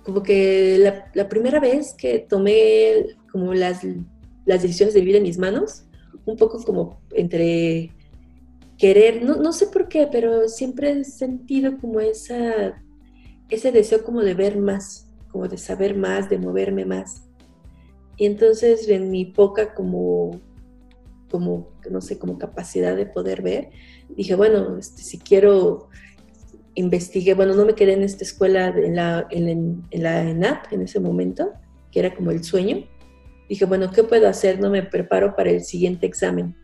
como 0.03 0.23
que 0.23 0.77
la, 1.13 1.29
primera 1.29 1.59
vez 1.59 1.93
que 1.93 2.19
tomé 2.19 3.17
como 3.31 3.53
las, 3.53 3.81
las 4.45 4.61
decisiones 4.61 4.93
de 4.93 5.01
vivir 5.01 5.17
en 5.17 5.23
mis 5.23 5.37
manos, 5.37 5.83
un 6.25 6.37
poco 6.37 6.63
como 6.63 7.01
entre 7.11 7.91
querer, 8.77 9.23
no, 9.23 9.35
no 9.35 9.51
sé 9.51 9.67
por 9.67 9.89
qué, 9.89 10.07
pero 10.11 10.47
siempre 10.47 10.91
he 10.91 11.03
sentido 11.03 11.77
como 11.79 11.99
esa, 11.99 12.81
ese 13.49 13.71
deseo 13.71 14.03
como 14.03 14.21
de 14.21 14.33
ver 14.33 14.57
más, 14.57 15.07
como 15.31 15.47
de 15.47 15.57
saber 15.57 15.95
más, 15.95 16.29
de 16.29 16.39
moverme 16.39 16.85
más. 16.85 17.23
Y 18.17 18.25
entonces 18.25 18.87
en 18.89 19.11
mi 19.11 19.25
poca 19.25 19.73
como, 19.73 20.39
como 21.29 21.69
no 21.89 22.01
sé, 22.01 22.17
como 22.17 22.37
capacidad 22.37 22.95
de 22.95 23.05
poder 23.05 23.41
ver, 23.41 23.69
dije, 24.15 24.35
bueno, 24.35 24.77
este, 24.77 25.01
si 25.01 25.17
quiero 25.19 25.89
investigué, 26.75 27.33
bueno, 27.33 27.55
no 27.55 27.65
me 27.65 27.75
quedé 27.75 27.93
en 27.93 28.03
esta 28.03 28.23
escuela, 28.23 28.67
en 28.67 28.95
la, 28.95 29.27
en, 29.31 29.83
la 29.91 30.29
ENAP 30.29 30.71
en 30.71 30.81
ese 30.81 30.99
momento, 30.99 31.51
que 31.91 31.99
era 31.99 32.15
como 32.15 32.31
el 32.31 32.43
sueño. 32.43 32.85
Dije, 33.49 33.65
bueno, 33.65 33.91
¿qué 33.91 34.03
puedo 34.03 34.27
hacer? 34.27 34.59
No 34.59 34.69
me 34.69 34.83
preparo 34.83 35.35
para 35.35 35.49
el 35.49 35.63
siguiente 35.63 36.05
examen. 36.05 36.55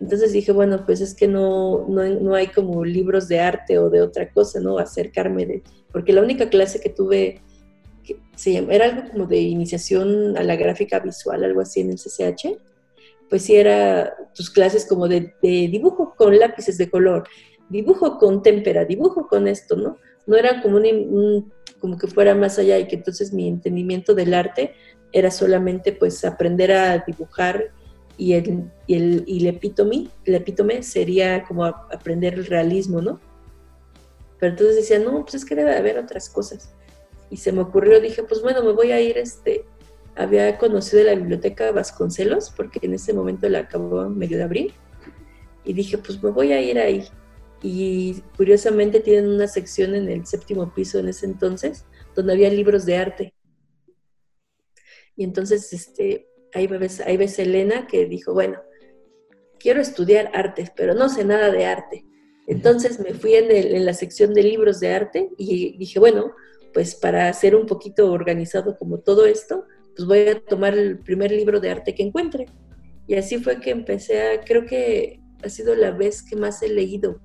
Entonces 0.00 0.32
dije, 0.32 0.52
bueno, 0.52 0.84
pues 0.86 1.00
es 1.00 1.14
que 1.14 1.26
no, 1.26 1.86
no, 1.88 2.34
hay 2.34 2.46
como 2.46 2.84
libros 2.84 3.26
de 3.26 3.40
arte 3.40 3.78
o 3.78 3.90
de 3.90 4.00
otra 4.00 4.30
cosa, 4.30 4.60
¿no? 4.60 4.78
Acercarme 4.78 5.44
de... 5.44 5.62
Porque 5.92 6.12
la 6.12 6.22
única 6.22 6.48
clase 6.48 6.80
que 6.80 6.88
tuve 6.88 7.42
que 8.04 8.16
se 8.36 8.52
llama, 8.52 8.72
era 8.72 8.84
algo 8.86 9.10
como 9.10 9.26
de 9.26 9.40
iniciación 9.40 10.38
a 10.38 10.44
la 10.44 10.54
gráfica 10.54 11.00
visual, 11.00 11.42
algo 11.42 11.60
así 11.60 11.80
en 11.80 11.90
el 11.90 11.96
CCH, 11.96 12.56
pues 13.28 13.42
sí 13.42 13.56
era 13.56 14.14
tus 14.34 14.50
clases 14.50 14.86
como 14.86 15.08
de, 15.08 15.34
dibujo 15.42 16.14
con 16.16 16.38
lápices 16.38 16.78
de 16.78 16.90
color 16.90 17.24
dibujo 17.68 18.18
con 18.18 18.42
témpera, 18.42 18.84
dibujo 18.84 19.26
con 19.26 19.46
esto, 19.46 19.76
¿no? 19.76 19.98
No 20.26 20.36
era 20.36 20.62
como, 20.62 20.78
un, 20.78 21.52
como 21.80 21.96
que 21.96 22.06
fuera 22.06 22.34
más 22.34 22.58
allá 22.58 22.78
y 22.78 22.86
que 22.86 22.96
entonces 22.96 23.32
mi 23.32 23.48
entendimiento 23.48 24.14
del 24.14 24.34
arte 24.34 24.74
era 25.12 25.30
solamente 25.30 25.92
pues 25.92 26.24
aprender 26.24 26.72
a 26.72 26.98
dibujar 26.98 27.72
y 28.16 28.34
el, 28.34 28.70
y 28.86 28.94
el, 28.94 29.24
y 29.26 29.46
el 29.46 30.34
epítome 30.34 30.82
sería 30.82 31.44
como 31.44 31.64
aprender 31.64 32.34
el 32.34 32.46
realismo, 32.46 33.00
¿no? 33.00 33.20
Pero 34.38 34.52
entonces 34.52 34.76
decía, 34.76 34.98
no, 34.98 35.22
pues 35.22 35.34
es 35.34 35.44
que 35.44 35.54
debe 35.54 35.76
haber 35.76 35.98
otras 35.98 36.28
cosas. 36.28 36.72
Y 37.30 37.36
se 37.36 37.52
me 37.52 37.60
ocurrió, 37.60 38.00
dije, 38.00 38.22
pues 38.22 38.42
bueno, 38.42 38.62
me 38.62 38.72
voy 38.72 38.92
a 38.92 39.00
ir, 39.00 39.18
este, 39.18 39.64
había 40.16 40.58
conocido 40.58 41.04
la 41.04 41.14
biblioteca 41.14 41.70
Vasconcelos, 41.72 42.50
porque 42.50 42.80
en 42.82 42.94
ese 42.94 43.12
momento 43.12 43.48
la 43.48 43.60
acabó 43.60 44.08
medio 44.08 44.36
de 44.36 44.44
abrir, 44.44 44.72
y 45.64 45.72
dije, 45.72 45.98
pues 45.98 46.22
me 46.22 46.30
voy 46.30 46.52
a 46.52 46.60
ir 46.60 46.78
ahí 46.78 47.04
y 47.62 48.22
curiosamente 48.36 49.00
tienen 49.00 49.28
una 49.28 49.48
sección 49.48 49.94
en 49.94 50.08
el 50.08 50.26
séptimo 50.26 50.72
piso 50.72 50.98
en 50.98 51.08
ese 51.08 51.26
entonces 51.26 51.84
donde 52.14 52.32
había 52.32 52.50
libros 52.50 52.86
de 52.86 52.96
arte. 52.96 53.34
Y 55.16 55.24
entonces 55.24 55.72
este, 55.72 56.28
ahí, 56.54 56.66
ves, 56.66 57.00
ahí 57.00 57.16
ves 57.16 57.38
Elena 57.38 57.86
que 57.86 58.06
dijo, 58.06 58.32
bueno, 58.32 58.60
quiero 59.58 59.80
estudiar 59.80 60.30
arte, 60.34 60.70
pero 60.76 60.94
no 60.94 61.08
sé 61.08 61.24
nada 61.24 61.50
de 61.50 61.66
arte. 61.66 62.04
Entonces 62.46 63.00
me 63.00 63.12
fui 63.12 63.34
en, 63.34 63.50
en 63.50 63.84
la 63.84 63.92
sección 63.92 64.32
de 64.32 64.44
libros 64.44 64.80
de 64.80 64.94
arte 64.94 65.30
y 65.36 65.76
dije, 65.76 65.98
bueno, 65.98 66.32
pues 66.72 66.94
para 66.94 67.32
ser 67.32 67.56
un 67.56 67.66
poquito 67.66 68.12
organizado 68.12 68.76
como 68.78 69.00
todo 69.00 69.26
esto, 69.26 69.66
pues 69.98 70.06
voy 70.06 70.28
a 70.28 70.40
tomar 70.40 70.78
el 70.78 71.00
primer 71.00 71.32
libro 71.32 71.58
de 71.58 71.70
arte 71.70 71.92
que 71.92 72.04
encuentre. 72.04 72.46
Y 73.08 73.16
así 73.16 73.38
fue 73.38 73.58
que 73.58 73.70
empecé 73.70 74.22
a, 74.22 74.40
creo 74.42 74.64
que 74.64 75.20
ha 75.42 75.48
sido 75.48 75.74
la 75.74 75.90
vez 75.90 76.22
que 76.22 76.36
más 76.36 76.62
he 76.62 76.68
leído 76.68 77.20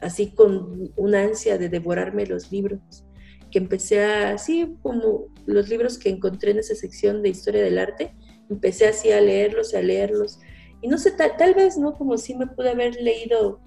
así 0.00 0.30
con 0.30 0.92
una 0.96 1.22
ansia 1.22 1.58
de 1.58 1.68
devorarme 1.68 2.26
los 2.26 2.52
libros, 2.52 3.04
que 3.50 3.58
empecé 3.58 4.04
a, 4.04 4.30
así 4.30 4.76
como 4.82 5.26
los 5.46 5.68
libros 5.68 5.98
que 5.98 6.08
encontré 6.08 6.52
en 6.52 6.58
esa 6.58 6.76
sección 6.76 7.20
de 7.22 7.30
historia 7.30 7.64
del 7.64 7.78
arte, 7.78 8.14
empecé 8.48 8.86
así 8.86 9.10
a 9.10 9.20
leerlos, 9.20 9.74
a 9.74 9.82
leerlos. 9.82 10.38
Y 10.82 10.88
no 10.88 10.98
sé, 10.98 11.10
tal, 11.12 11.54
vez, 11.54 11.78
¿no? 11.78 11.94
Como 11.94 12.16
si 12.16 12.36
me 12.36 12.46
pude 12.46 12.70
haber 12.70 12.94
leído 13.02 13.60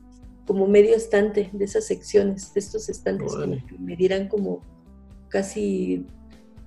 como 0.46 0.68
medio 0.68 0.96
estante 0.96 1.50
de 1.51 1.66
esas 1.66 1.86
secciones, 1.86 2.54
de 2.54 2.62
estos 2.62 2.88
estantes 2.88 3.34
que 3.68 3.77
me 3.77 3.98
dieran 3.98 4.30
como 4.30 4.62
casi 5.27 6.06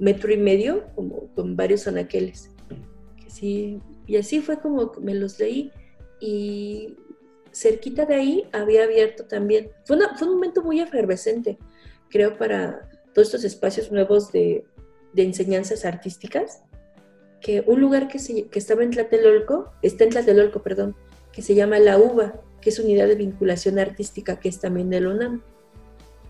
metro 0.00 0.32
y 0.32 0.36
medio, 0.36 0.86
como 0.94 1.28
con 1.34 1.54
varios 1.54 1.86
anaqueles. 1.86 2.50
Y 3.40 4.16
así 4.18 4.40
fue 4.40 4.60
como 4.60 4.92
me 5.00 5.14
los 5.14 5.38
leí 5.38 5.70
y 6.20 6.96
cerquita 7.52 8.04
de 8.04 8.14
ahí 8.14 8.48
había 8.52 8.84
abierto 8.84 9.24
también, 9.24 9.70
fue, 9.84 9.96
un 9.96 10.34
momento 10.34 10.62
muy 10.62 10.80
efervescente, 10.80 11.58
creo, 12.10 12.36
para 12.36 12.88
todos 13.14 13.28
estos 13.28 13.44
espacios 13.44 13.90
nuevos 13.90 14.30
de, 14.32 14.64
enseñanzas 15.16 15.84
artísticas, 15.84 16.62
que 17.40 17.64
un 17.66 17.80
lugar 17.80 18.08
que, 18.08 18.18
se, 18.18 18.48
que 18.48 18.58
estaba 18.58 18.82
en 18.82 18.90
Tlatelolco, 18.90 19.72
está 19.82 20.04
en 20.04 20.10
Tlatelolco, 20.10 20.62
perdón, 20.62 20.94
que 21.32 21.42
se 21.42 21.54
llama 21.54 21.78
La 21.78 21.98
UBA, 21.98 22.40
que 22.60 22.70
es 22.70 22.78
unidad 22.78 23.08
de 23.08 23.14
vinculación 23.14 23.78
artística, 23.78 24.38
que 24.38 24.48
es 24.48 24.60
también 24.60 24.90
de 24.90 25.06
UNAM. 25.06 25.42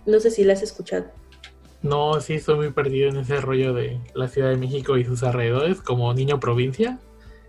No 0.07 0.21
sé 0.21 0.31
si 0.31 0.45
la 0.45 0.53
has 0.53 0.63
escuchado. 0.63 1.11
No, 1.83 2.21
sí, 2.21 2.35
estoy 2.35 2.57
muy 2.57 2.71
perdido 2.73 3.09
en 3.09 3.17
ese 3.17 3.41
rollo 3.41 3.73
de 3.73 4.01
la 4.15 4.29
Ciudad 4.29 4.51
de 4.51 4.57
México 4.57 4.99
y 4.99 5.05
sus 5.05 5.23
alrededores, 5.23 5.81
como 5.81 6.13
niño 6.13 6.39
provincia. 6.39 6.99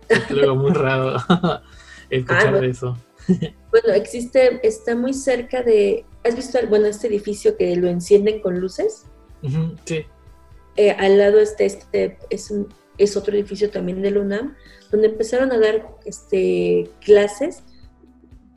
Es 0.08 0.30
luego 0.30 0.56
muy 0.56 0.72
raro 0.72 1.16
escuchar 2.10 2.54
ah, 2.54 2.66
eso. 2.66 2.96
Bueno, 3.70 3.94
existe, 3.94 4.60
está 4.66 4.94
muy 4.94 5.14
cerca 5.14 5.62
de, 5.62 6.04
¿has 6.24 6.36
visto, 6.36 6.58
bueno, 6.68 6.86
este 6.86 7.06
edificio 7.06 7.56
que 7.56 7.74
lo 7.76 7.88
encienden 7.88 8.40
con 8.40 8.60
luces? 8.60 9.06
sí. 9.86 10.04
Eh, 10.76 10.90
al 10.90 11.18
lado 11.18 11.38
este, 11.38 11.66
este 11.66 12.18
es, 12.30 12.52
es 12.98 13.16
otro 13.16 13.34
edificio 13.34 13.70
también 13.70 14.02
del 14.02 14.18
UNAM, 14.18 14.54
donde 14.90 15.08
empezaron 15.08 15.52
a 15.52 15.58
dar 15.58 15.86
este, 16.04 16.90
clases 17.00 17.62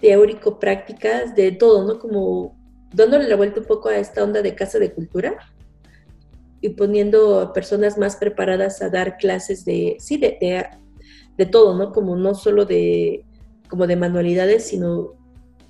teórico-prácticas 0.02 1.36
de 1.36 1.52
todo, 1.52 1.86
¿no? 1.86 2.00
Como 2.00 2.58
dándole 2.94 3.28
la 3.28 3.36
vuelta 3.36 3.62
un 3.62 3.66
poco 3.66 3.90
a 3.90 3.98
esta 3.98 4.24
onda 4.24 4.42
de 4.42 4.56
casa 4.56 4.80
de 4.80 4.92
cultura 4.92 5.38
y 6.66 6.70
poniendo 6.70 7.42
a 7.42 7.54
personas 7.54 7.96
más 7.96 8.16
preparadas 8.16 8.82
a 8.82 8.90
dar 8.90 9.18
clases 9.18 9.66
de, 9.66 9.98
sí, 10.00 10.18
de, 10.18 10.36
de, 10.42 10.66
de 11.38 11.46
todo, 11.46 11.78
¿no? 11.78 11.92
Como 11.92 12.16
no 12.16 12.34
solo 12.34 12.66
de 12.66 13.24
como 13.70 13.86
de 13.86 13.96
manualidades, 13.96 14.68
sino 14.68 15.14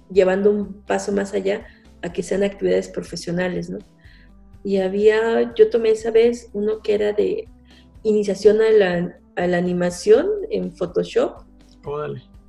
llevando 0.09 0.51
un 0.51 0.81
paso 0.83 1.11
más 1.11 1.33
allá 1.33 1.65
a 2.01 2.13
que 2.13 2.23
sean 2.23 2.43
actividades 2.43 2.87
profesionales, 2.87 3.69
¿no? 3.69 3.79
Y 4.63 4.77
había, 4.77 5.53
yo 5.53 5.69
tomé 5.69 5.89
esa 5.89 6.11
vez 6.11 6.49
uno 6.53 6.81
que 6.81 6.93
era 6.93 7.11
de 7.11 7.45
iniciación 8.03 8.61
a 8.61 8.71
la, 8.71 9.19
a 9.35 9.47
la 9.47 9.57
animación 9.57 10.27
en 10.49 10.71
Photoshop. 10.71 11.43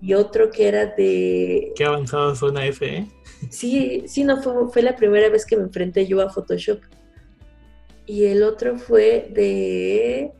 Y 0.00 0.14
otro 0.14 0.50
que 0.52 0.68
era 0.68 0.86
de... 0.86 1.72
Qué 1.74 1.84
avanzado 1.84 2.34
suena 2.36 2.64
ese, 2.64 2.98
¿eh? 2.98 3.08
Sí, 3.50 4.04
sí, 4.06 4.22
no, 4.22 4.40
fue, 4.40 4.68
fue 4.72 4.82
la 4.82 4.94
primera 4.94 5.28
vez 5.30 5.44
que 5.44 5.56
me 5.56 5.64
enfrenté 5.64 6.06
yo 6.06 6.20
a 6.20 6.30
Photoshop. 6.30 6.80
Y 8.06 8.26
el 8.26 8.42
otro 8.42 8.78
fue 8.78 9.28
de, 9.32 10.32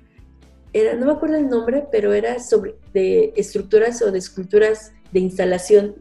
era, 0.73 0.95
no 0.95 1.07
me 1.07 1.13
acuerdo 1.13 1.37
el 1.37 1.49
nombre, 1.49 1.87
pero 1.91 2.13
era 2.13 2.39
sobre 2.39 2.77
de 2.93 3.33
estructuras 3.37 4.03
o 4.03 4.13
de 4.13 4.19
esculturas 4.19 4.93
de 5.13 5.21
instalación 5.21 5.97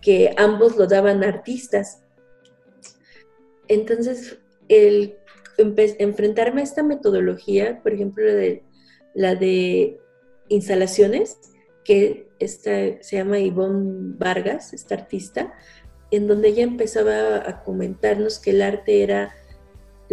que 0.00 0.34
ambos 0.36 0.76
lo 0.76 0.86
daban 0.86 1.22
artistas. 1.22 2.02
Entonces, 3.68 4.38
el 4.68 5.16
enfrentarme 5.58 6.60
a 6.62 6.64
esta 6.64 6.82
metodología, 6.82 7.80
por 7.82 7.92
ejemplo, 7.92 8.24
la 8.24 8.34
de, 8.34 8.62
la 9.14 9.34
de 9.34 10.00
instalaciones, 10.48 11.38
que 11.84 12.28
esta, 12.38 13.02
se 13.02 13.16
llama 13.16 13.38
Ivonne 13.38 14.14
Vargas, 14.18 14.72
esta 14.72 14.94
artista, 14.94 15.52
en 16.10 16.26
donde 16.26 16.48
ella 16.48 16.62
empezaba 16.62 17.48
a 17.48 17.62
comentarnos 17.62 18.38
que 18.38 18.50
el 18.50 18.62
arte 18.62 19.02
era 19.02 19.34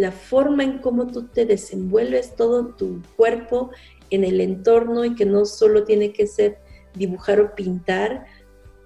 la 0.00 0.12
forma 0.12 0.64
en 0.64 0.78
cómo 0.78 1.08
tú 1.08 1.26
te 1.26 1.44
desenvuelves 1.44 2.34
todo 2.34 2.68
tu 2.68 3.02
cuerpo 3.16 3.70
en 4.08 4.24
el 4.24 4.40
entorno 4.40 5.04
y 5.04 5.14
que 5.14 5.26
no 5.26 5.44
solo 5.44 5.84
tiene 5.84 6.14
que 6.14 6.26
ser 6.26 6.56
dibujar 6.94 7.38
o 7.38 7.54
pintar, 7.54 8.24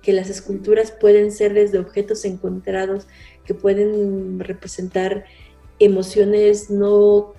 que 0.03 0.13
las 0.13 0.29
esculturas 0.29 0.91
pueden 0.91 1.31
ser 1.31 1.55
desde 1.55 1.79
objetos 1.79 2.25
encontrados, 2.25 3.07
que 3.45 3.55
pueden 3.55 4.41
representar 4.41 5.25
emociones 5.79 6.69
no 6.69 7.33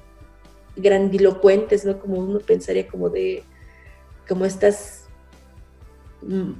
grandilocuentes, 0.77 1.83
¿no? 1.83 1.99
Como 1.99 2.19
uno 2.19 2.39
pensaría 2.39 2.87
como 2.87 3.09
de, 3.09 3.43
como 4.25 4.45
estas 4.45 5.09
mm, 6.21 6.51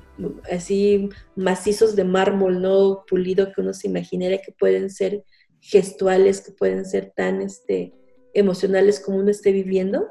así 0.52 1.10
macizos 1.38 1.96
de 1.96 2.04
mármol, 2.04 2.62
¿no? 2.62 3.06
Pulido 3.10 3.54
que 3.54 3.62
uno 3.62 3.74
se 3.74 3.88
imaginaría 3.88 4.42
que 4.42 4.52
pueden 4.52 4.90
ser 4.90 5.24
gestuales 5.66 6.42
que 6.42 6.52
pueden 6.52 6.86
ser 6.86 7.12
tan 7.16 7.42
este, 7.42 7.92
emocionales 8.36 9.00
como 9.00 9.18
uno 9.18 9.32
esté 9.32 9.52
viviendo, 9.52 10.08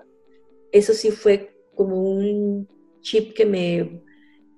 eso 0.73 0.93
sí 0.95 1.13
fue 1.13 1.57
como 1.77 2.03
un 2.03 2.69
chip 3.03 3.35
que 3.35 3.47
me, 3.47 4.03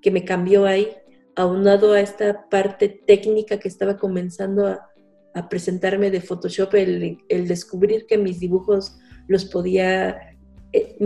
que 0.01 0.09
me 0.09 0.25
cambió 0.25 0.65
ahí, 0.65 0.89
aunado 1.35 1.93
a 1.93 2.01
esta 2.01 2.49
parte 2.49 2.89
técnica 2.89 3.59
que 3.59 3.67
estaba 3.67 3.97
comenzando 3.97 4.65
a, 4.65 4.89
a 5.35 5.49
presentarme 5.49 6.09
de 6.09 6.21
Photoshop, 6.21 6.73
el, 6.73 7.19
el, 7.29 7.47
descubrir 7.47 8.07
que 8.07 8.17
mis 8.17 8.39
dibujos 8.39 8.97
los 9.27 9.45
podía... 9.45 10.35
Eh, 10.73 10.97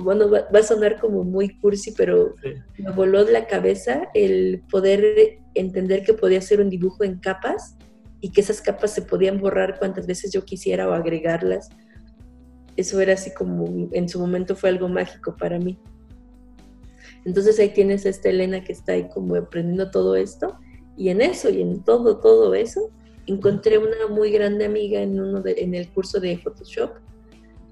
bueno, 0.00 0.30
va, 0.30 0.46
a 0.52 0.62
sonar 0.62 1.00
como 1.00 1.24
muy 1.24 1.58
cursi, 1.58 1.92
pero 1.92 2.36
me 2.78 2.92
voló 2.92 3.24
de 3.24 3.32
la 3.32 3.48
cabeza 3.48 4.08
el 4.14 4.62
poder 4.70 5.40
entender 5.54 6.04
que 6.04 6.14
podía 6.14 6.38
hacer 6.38 6.60
un 6.60 6.70
dibujo 6.70 7.02
en 7.02 7.18
capas 7.18 7.77
y 8.20 8.32
que 8.32 8.40
esas 8.40 8.60
capas 8.60 8.92
se 8.92 9.02
podían 9.02 9.38
borrar 9.38 9.78
cuantas 9.78 10.06
veces 10.06 10.32
yo 10.32 10.44
quisiera 10.44 10.88
o 10.88 10.92
agregarlas. 10.92 11.68
Eso 12.76 13.00
era 13.00 13.14
así 13.14 13.32
como, 13.32 13.88
en 13.92 14.08
su 14.08 14.18
momento 14.18 14.56
fue 14.56 14.70
algo 14.70 14.88
mágico 14.88 15.36
para 15.36 15.58
mí. 15.58 15.78
Entonces 17.24 17.58
ahí 17.58 17.70
tienes 17.70 18.06
a 18.06 18.08
esta 18.08 18.28
Elena 18.28 18.62
que 18.62 18.72
está 18.72 18.92
ahí 18.92 19.08
como 19.08 19.34
aprendiendo 19.34 19.90
todo 19.90 20.16
esto 20.16 20.58
y 20.96 21.10
en 21.10 21.20
eso 21.20 21.50
y 21.50 21.62
en 21.62 21.82
todo, 21.84 22.18
todo 22.18 22.54
eso, 22.54 22.90
encontré 23.26 23.78
una 23.78 24.08
muy 24.08 24.30
grande 24.30 24.64
amiga 24.64 25.00
en, 25.00 25.20
uno 25.20 25.42
en 25.44 25.74
el 25.74 25.88
curso 25.90 26.20
de 26.20 26.38
Photoshop 26.38 26.92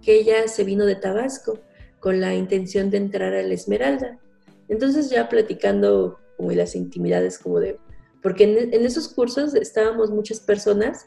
que 0.03 0.21
ella 0.21 0.47
se 0.47 0.63
vino 0.63 0.85
de 0.85 0.95
Tabasco 0.95 1.59
con 1.99 2.21
la 2.21 2.35
intención 2.35 2.91
de 2.91 2.99
entrar 2.99 3.35
a 3.35 3.43
la 3.43 3.55
Esmeralda. 3.55 4.19
Entonces 4.69 5.11
ya 5.11 5.29
platicando 5.29 6.19
como 6.37 6.53
las 6.53 6.77
intimidades 6.77 7.39
como 7.39 7.59
de 7.59 7.79
porque 8.23 8.45
en, 8.45 8.85
esos 8.85 9.09
cursos 9.09 9.55
estábamos 9.55 10.11
muchas 10.11 10.41
personas 10.41 11.07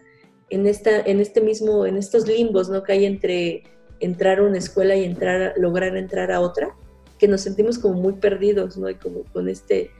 en, 0.49 0.67
esta, 0.67 0.99
en 1.01 1.19
este 1.19 1.41
mismo, 1.41 1.85
en 1.85 1.97
estos 1.97 2.27
limbos, 2.27 2.69
¿no? 2.69 2.83
Que 2.83 2.93
hay 2.93 3.05
entre 3.05 3.63
entrar 3.99 4.39
a 4.39 4.43
una 4.43 4.57
escuela 4.57 4.95
y 4.95 5.03
entrar, 5.03 5.53
lograr 5.57 5.95
entrar 5.97 6.31
a 6.31 6.39
otra, 6.39 6.75
que 7.17 7.27
nos 7.27 7.41
sentimos 7.41 7.77
como 7.77 7.95
muy 7.95 8.13
perdidos, 8.13 8.77
¿no? 8.77 8.89
Y 8.89 8.95
como 8.95 9.23
con 9.25 9.49
este 9.49 9.91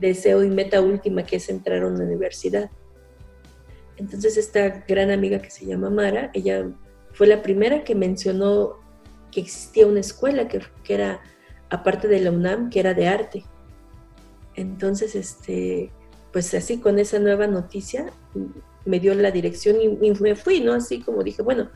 deseo 0.00 0.42
y 0.42 0.50
meta 0.50 0.80
última 0.80 1.24
que 1.24 1.36
es 1.36 1.48
entrar 1.48 1.82
a 1.82 1.86
una 1.86 2.04
universidad. 2.04 2.70
Entonces 3.96 4.36
esta 4.36 4.84
gran 4.88 5.10
amiga 5.10 5.40
que 5.40 5.50
se 5.50 5.66
llama 5.66 5.88
Mara, 5.88 6.30
ella 6.34 6.68
fue 7.12 7.28
la 7.28 7.42
primera 7.42 7.84
que 7.84 7.94
mencionó 7.94 8.80
que 9.30 9.40
existía 9.40 9.86
una 9.86 10.00
escuela 10.00 10.48
que, 10.48 10.60
que 10.82 10.94
era, 10.94 11.20
aparte 11.70 12.08
de 12.08 12.20
la 12.20 12.30
UNAM, 12.30 12.70
que 12.70 12.80
era 12.80 12.94
de 12.94 13.06
arte. 13.06 13.44
Entonces, 14.56 15.14
este, 15.14 15.90
pues 16.34 16.52
así 16.52 16.78
con 16.78 16.98
esa 16.98 17.20
nueva 17.20 17.46
noticia 17.46 18.06
me 18.84 18.98
dio 18.98 19.14
la 19.14 19.30
dirección 19.30 19.76
y, 19.80 20.10
me 20.20 20.34
fui, 20.34 20.60
¿no? 20.60 20.72
Así 20.72 21.00
como 21.00 21.22
dije, 21.22 21.42
bueno, 21.42 21.70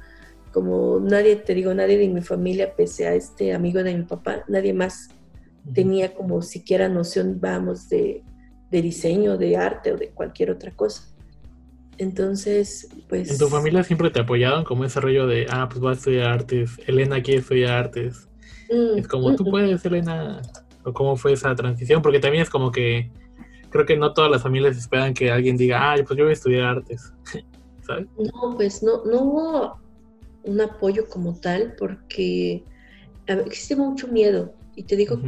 como 0.52 0.98
nadie, 0.98 1.36
te 1.36 1.54
digo, 1.54 1.72
nadie 1.72 1.96
de 1.96 2.08
mi 2.08 2.22
familia, 2.22 2.74
pese 2.74 3.06
a 3.06 3.14
este 3.14 3.54
amigo 3.54 3.84
de 3.84 3.94
mi 3.94 4.02
papá, 4.02 4.44
nadie 4.48 4.74
más 4.74 5.10
tenía 5.72 6.12
como 6.12 6.42
siquiera 6.42 6.88
noción, 6.88 7.38
vamos, 7.40 7.88
de, 7.88 8.24
diseño, 8.68 9.38
de 9.38 9.56
arte 9.56 9.92
o 9.92 9.96
de 9.96 10.08
cualquier 10.08 10.50
otra 10.50 10.72
cosa. 10.72 11.04
Entonces, 11.96 12.88
pues... 13.08 13.30
¿En 13.30 13.38
tu 13.38 13.46
familia 13.46 13.84
siempre 13.84 14.10
te 14.10 14.18
apoyaron 14.18 14.64
como 14.64 14.84
ese 14.84 15.00
rollo 15.00 15.28
de, 15.28 15.46
ah, 15.50 15.68
pues 15.68 15.80
vas 15.80 15.98
a 15.98 15.98
estudiar 16.00 16.30
artes, 16.30 16.80
Elena 16.84 17.22
quiere 17.22 17.42
estudiar 17.42 17.74
artes? 17.74 18.28
Mm, 18.68 18.98
es 18.98 19.06
como, 19.06 19.36
tú 19.36 19.44
puedes, 19.44 19.84
Elena. 19.84 20.42
¿O 20.82 20.92
cómo 20.92 21.16
fue 21.16 21.32
esa 21.32 21.54
transición? 21.54 22.02
Porque 22.02 22.18
también 22.18 22.42
es 22.42 22.50
como 22.50 22.72
que 22.72 23.10
creo 23.70 23.86
que 23.86 23.96
no 23.96 24.12
todas 24.12 24.30
las 24.30 24.42
familias 24.42 24.76
esperan 24.76 25.14
que 25.14 25.30
alguien 25.30 25.56
diga, 25.56 25.92
ay, 25.92 26.02
pues 26.02 26.16
yo 26.16 26.24
voy 26.24 26.30
a 26.30 26.34
estudiar 26.34 26.64
artes, 26.64 27.12
¿sabes? 27.86 28.06
No, 28.16 28.56
pues 28.56 28.82
no, 28.82 29.04
no 29.04 29.22
hubo 29.22 29.80
un 30.44 30.60
apoyo 30.60 31.08
como 31.08 31.38
tal 31.38 31.74
porque 31.78 32.64
existe 33.26 33.76
mucho 33.76 34.08
miedo 34.08 34.54
y 34.74 34.84
te 34.84 34.96
digo 34.96 35.20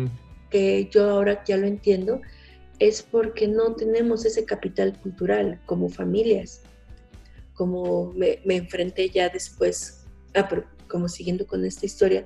que 0.51 0.89
yo 0.91 1.11
ahora 1.11 1.45
ya 1.45 1.57
lo 1.57 1.67
entiendo, 1.67 2.21
es 2.79 3.03
porque 3.03 3.47
no 3.47 3.75
tenemos 3.75 4.25
ese 4.25 4.45
capital 4.45 4.99
cultural 5.01 5.61
como 5.67 5.89
familias, 5.89 6.63
como 7.55 8.13
me, 8.15 8.41
me 8.45 8.57
enfrenté 8.57 9.11
ya 9.11 9.29
después, 9.29 10.07
ah, 10.35 10.47
pero 10.49 10.65
como 10.89 11.09
siguiendo 11.09 11.47
con 11.47 11.65
esta 11.65 11.87
historia, 11.87 12.25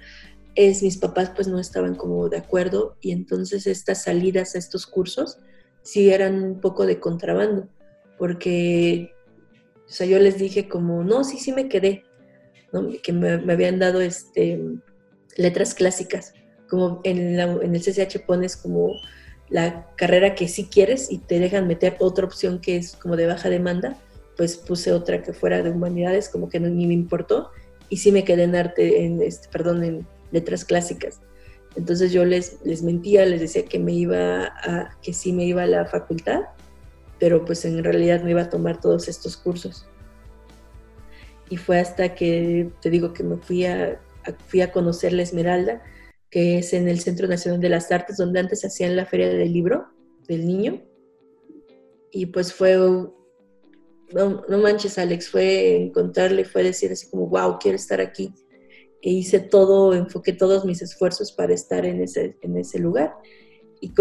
es 0.55 0.83
mis 0.83 0.97
papás 0.97 1.33
pues 1.35 1.49
no 1.49 1.59
estaban 1.59 1.97
como 1.97 2.29
de 2.29 2.39
acuerdo 2.39 2.97
y 3.01 3.11
entonces 3.11 3.67
estas 3.67 4.05
salidas 4.05 4.55
a 4.55 4.59
estos 4.59 4.87
cursos, 4.87 5.39
sí 5.85 6.11
eran 6.11 6.43
un 6.43 6.61
poco 6.61 6.87
de 6.87 6.99
contrabando, 6.99 7.69
porque, 8.19 9.13
o 9.87 9.93
sea, 9.93 10.07
yo 10.07 10.19
les 10.19 10.39
dije 10.39 10.69
como, 10.69 11.05
no, 11.05 11.23
sí, 11.23 11.39
sí 11.39 11.53
me 11.53 11.69
quedé, 11.69 12.03
que 13.03 13.13
me, 13.13 13.53
habían 13.53 13.79
dado 13.79 14.01
este, 14.01 14.61
letras 15.37 15.75
clásicas, 15.75 16.35
como 16.69 17.01
en, 17.05 17.39
en 17.39 17.75
el 17.75 17.81
CCH 17.81 18.27
pones 18.27 18.57
como 18.57 18.93
la 19.49 19.87
carrera 19.97 20.35
que 20.35 20.49
sí 20.49 20.67
quieres 20.67 21.13
y 21.13 21.19
te 21.19 21.39
dejan 21.39 21.69
meter 21.69 21.97
otra 22.01 22.25
opción 22.25 22.61
que 22.61 22.77
es 22.77 22.97
como 22.97 23.17
de 23.17 23.27
baja 23.27 23.51
demanda, 23.51 23.97
pues 24.37 24.57
puse 24.57 24.93
otra 24.93 25.23
que 25.23 25.33
fuera 25.33 25.63
de 25.63 25.71
humanidades, 25.71 26.29
como 26.29 26.49
que 26.49 26.59
no, 26.59 26.69
ni 26.69 26.87
me 26.87 26.95
importó, 26.95 27.51
y 27.89 27.99
sí 27.99 28.11
me 28.11 28.25
quedé 28.25 28.45
en 28.45 28.57
arte, 28.57 29.05
en 29.05 29.23
este, 29.23 29.49
perdón, 29.49 29.85
en 29.85 30.07
letras 30.33 30.65
clásicas. 30.65 31.21
Entonces 31.77 32.13
yo 32.13 32.25
les, 32.25 32.59
les 32.65 32.83
mentía, 32.83 33.27
les 33.27 33.41
decía 33.41 33.65
que 33.65 33.79
me 33.79 33.93
iba 33.93 34.47
a, 34.47 34.97
que 35.03 35.13
sí 35.13 35.33
me 35.33 35.45
iba 35.45 35.65
a 35.65 35.67
la 35.67 35.87
facultad, 35.87 36.43
pero 37.19 37.45
pues 37.45 37.65
en 37.65 37.83
realidad 37.83 38.23
me 38.23 38.31
iba 38.31 38.43
a 38.43 38.51
tomar 38.51 38.81
todos 38.81 39.09
estos 39.09 39.37
cursos. 39.37 39.87
Y 41.51 41.57
fue 41.57 41.81
hasta 41.81 42.15
que, 42.15 42.71
te 42.81 42.91
digo, 42.91 43.13
que 43.13 43.23
me 43.23 43.37
fui 43.37 43.67
a, 43.67 44.01
fui 44.47 44.61
a 44.61 44.73
conocer 44.73 45.13
la 45.13 45.23
Esmeralda, 45.23 45.83
que 46.31 46.59
es 46.59 46.73
en 46.73 46.89
el 46.89 47.01
Centro 47.01 47.27
Nacional 47.27 47.61
de 47.61 47.69
las 47.69 47.91
Artes, 47.91 48.17
donde 48.17 48.41
antes 48.41 48.65
hacían 48.65 48.97
la 48.97 49.07
Feria 49.07 49.29
del 49.29 49.53
Libro 49.53 49.89
del 50.27 50.47
Niño. 50.47 50.83
Y 52.11 52.27
pues 52.27 52.53
fue, 52.53 52.77
no, 52.77 53.11
no 54.49 54.59
manches 54.59 54.97
Alex, 54.99 55.29
fue 55.29 55.77
encontrarle, 55.83 56.45
fue 56.45 56.63
decir 56.63 56.93
así 56.93 57.09
como, 57.11 57.27
wow, 57.27 57.59
quiero 57.59 57.77
estar 57.77 58.01
aquí 58.01 58.33
e 59.05 59.11
hice 59.11 59.39
todo, 59.39 59.93
enfoqué 59.93 60.33
todos 60.33 60.65
mis 60.65 60.81
esfuerzos 60.81 61.31
para 61.31 61.53
estar 61.53 61.85
en 61.85 62.01
ese, 62.01 62.39
en 62.41 62.57
ese 62.57 62.79
lugar. 62.79 63.13
Y 63.83 63.93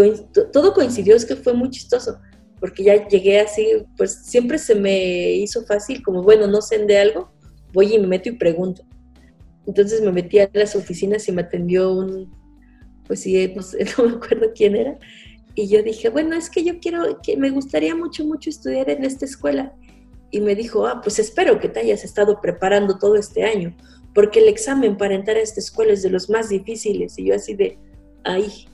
todo 0.50 0.72
coincidió, 0.72 1.14
es 1.14 1.26
que 1.26 1.36
fue 1.36 1.52
muy 1.52 1.68
chistoso, 1.68 2.18
porque 2.58 2.84
ya 2.84 3.06
llegué 3.06 3.38
así, 3.38 3.66
pues 3.98 4.24
siempre 4.24 4.56
se 4.56 4.74
me 4.74 5.32
hizo 5.32 5.66
fácil, 5.66 6.02
como 6.02 6.22
bueno, 6.22 6.46
no 6.46 6.62
sé 6.62 6.78
de 6.78 6.96
algo, 6.96 7.30
voy 7.74 7.94
y 7.94 7.98
me 7.98 8.06
meto 8.06 8.30
y 8.30 8.38
pregunto. 8.38 8.82
Entonces 9.66 10.00
me 10.00 10.10
metí 10.10 10.38
a 10.38 10.48
las 10.54 10.74
oficinas 10.74 11.28
y 11.28 11.32
me 11.32 11.42
atendió 11.42 11.92
un, 11.92 12.34
pues 13.06 13.20
sí, 13.20 13.46
pues, 13.48 13.76
no 13.98 14.04
me 14.08 14.16
acuerdo 14.16 14.52
quién 14.54 14.74
era, 14.74 14.98
y 15.54 15.68
yo 15.68 15.82
dije, 15.82 16.08
bueno, 16.08 16.34
es 16.34 16.48
que 16.48 16.64
yo 16.64 16.80
quiero, 16.80 17.20
que 17.22 17.36
me 17.36 17.50
gustaría 17.50 17.94
mucho, 17.94 18.24
mucho 18.24 18.48
estudiar 18.48 18.88
en 18.88 19.04
esta 19.04 19.26
escuela. 19.26 19.74
Y 20.30 20.40
me 20.40 20.54
dijo, 20.56 20.86
ah, 20.86 21.00
pues 21.00 21.18
espero 21.18 21.60
que 21.60 21.68
te 21.68 21.80
hayas 21.80 22.04
estado 22.04 22.40
preparando 22.40 22.98
todo 22.98 23.14
este 23.14 23.44
año, 23.44 23.76
porque 24.14 24.38
el 24.38 24.48
examen 24.48 24.96
para 24.96 25.14
entrar 25.14 25.36
a 25.36 25.40
esta 25.40 25.60
escuela 25.60 25.92
es 25.92 26.02
de 26.02 26.10
los 26.10 26.30
más 26.30 26.48
difíciles. 26.48 27.18
Y 27.18 27.26
yo 27.26 27.34
así 27.34 27.54
de, 27.54 27.78
ahí, 28.22 28.68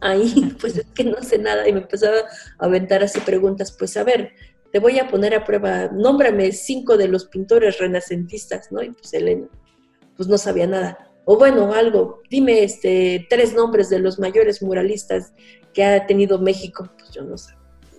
ahí, 0.00 0.54
pues 0.60 0.76
es 0.76 0.86
que 0.94 1.04
no 1.04 1.22
sé 1.22 1.38
nada. 1.38 1.66
Y 1.68 1.72
me 1.72 1.80
empezaba 1.80 2.18
a 2.58 2.64
aventar 2.64 3.02
así 3.02 3.20
preguntas, 3.20 3.74
pues 3.76 3.96
a 3.96 4.04
ver, 4.04 4.32
te 4.72 4.78
voy 4.78 4.98
a 4.98 5.08
poner 5.08 5.34
a 5.34 5.44
prueba, 5.44 5.88
nómbrame 5.92 6.52
cinco 6.52 6.96
de 6.96 7.08
los 7.08 7.26
pintores 7.26 7.78
renacentistas, 7.78 8.70
¿no? 8.70 8.82
Y 8.82 8.90
pues 8.90 9.12
Elena, 9.14 9.48
pues 10.16 10.28
no 10.28 10.36
sabía 10.36 10.66
nada. 10.66 10.98
O 11.24 11.38
bueno, 11.38 11.72
algo, 11.72 12.20
dime 12.30 12.62
este, 12.62 13.26
tres 13.30 13.54
nombres 13.54 13.88
de 13.88 13.98
los 13.98 14.18
mayores 14.18 14.62
muralistas 14.62 15.32
que 15.72 15.84
ha 15.84 16.06
tenido 16.06 16.38
México. 16.38 16.88
Pues 16.98 17.10
yo 17.10 17.22
no, 17.22 17.36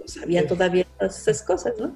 sabía 0.05 0.47
todavía 0.47 0.85
todas 0.97 1.19
esas 1.19 1.41
cosas, 1.43 1.73
¿no? 1.79 1.95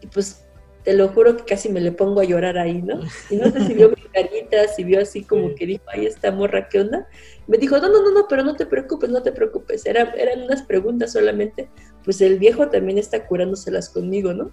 Y 0.00 0.06
pues 0.08 0.44
te 0.84 0.94
lo 0.94 1.08
juro 1.08 1.36
que 1.36 1.44
casi 1.44 1.68
me 1.68 1.80
le 1.80 1.92
pongo 1.92 2.20
a 2.20 2.24
llorar 2.24 2.58
ahí, 2.58 2.82
¿no? 2.82 3.00
Y 3.30 3.36
no 3.36 3.50
sé 3.50 3.66
si 3.66 3.74
vio 3.74 3.88
mi 3.96 4.02
carita, 4.12 4.66
si 4.68 4.84
vio 4.84 5.00
así 5.00 5.22
como 5.22 5.54
que 5.54 5.66
dijo, 5.66 5.84
ay, 5.92 6.06
esta 6.06 6.32
morra, 6.32 6.68
¿qué 6.68 6.80
onda? 6.80 7.06
Me 7.46 7.58
dijo, 7.58 7.78
no, 7.78 7.88
no, 7.88 8.02
no, 8.02 8.10
no, 8.10 8.26
pero 8.28 8.42
no 8.42 8.56
te 8.56 8.66
preocupes, 8.66 9.10
no 9.10 9.22
te 9.22 9.32
preocupes. 9.32 9.86
Era, 9.86 10.12
eran 10.16 10.42
unas 10.42 10.62
preguntas 10.62 11.12
solamente. 11.12 11.68
Pues 12.04 12.20
el 12.20 12.38
viejo 12.38 12.68
también 12.68 12.98
está 12.98 13.26
curándoselas 13.26 13.88
conmigo, 13.88 14.32
¿no? 14.32 14.50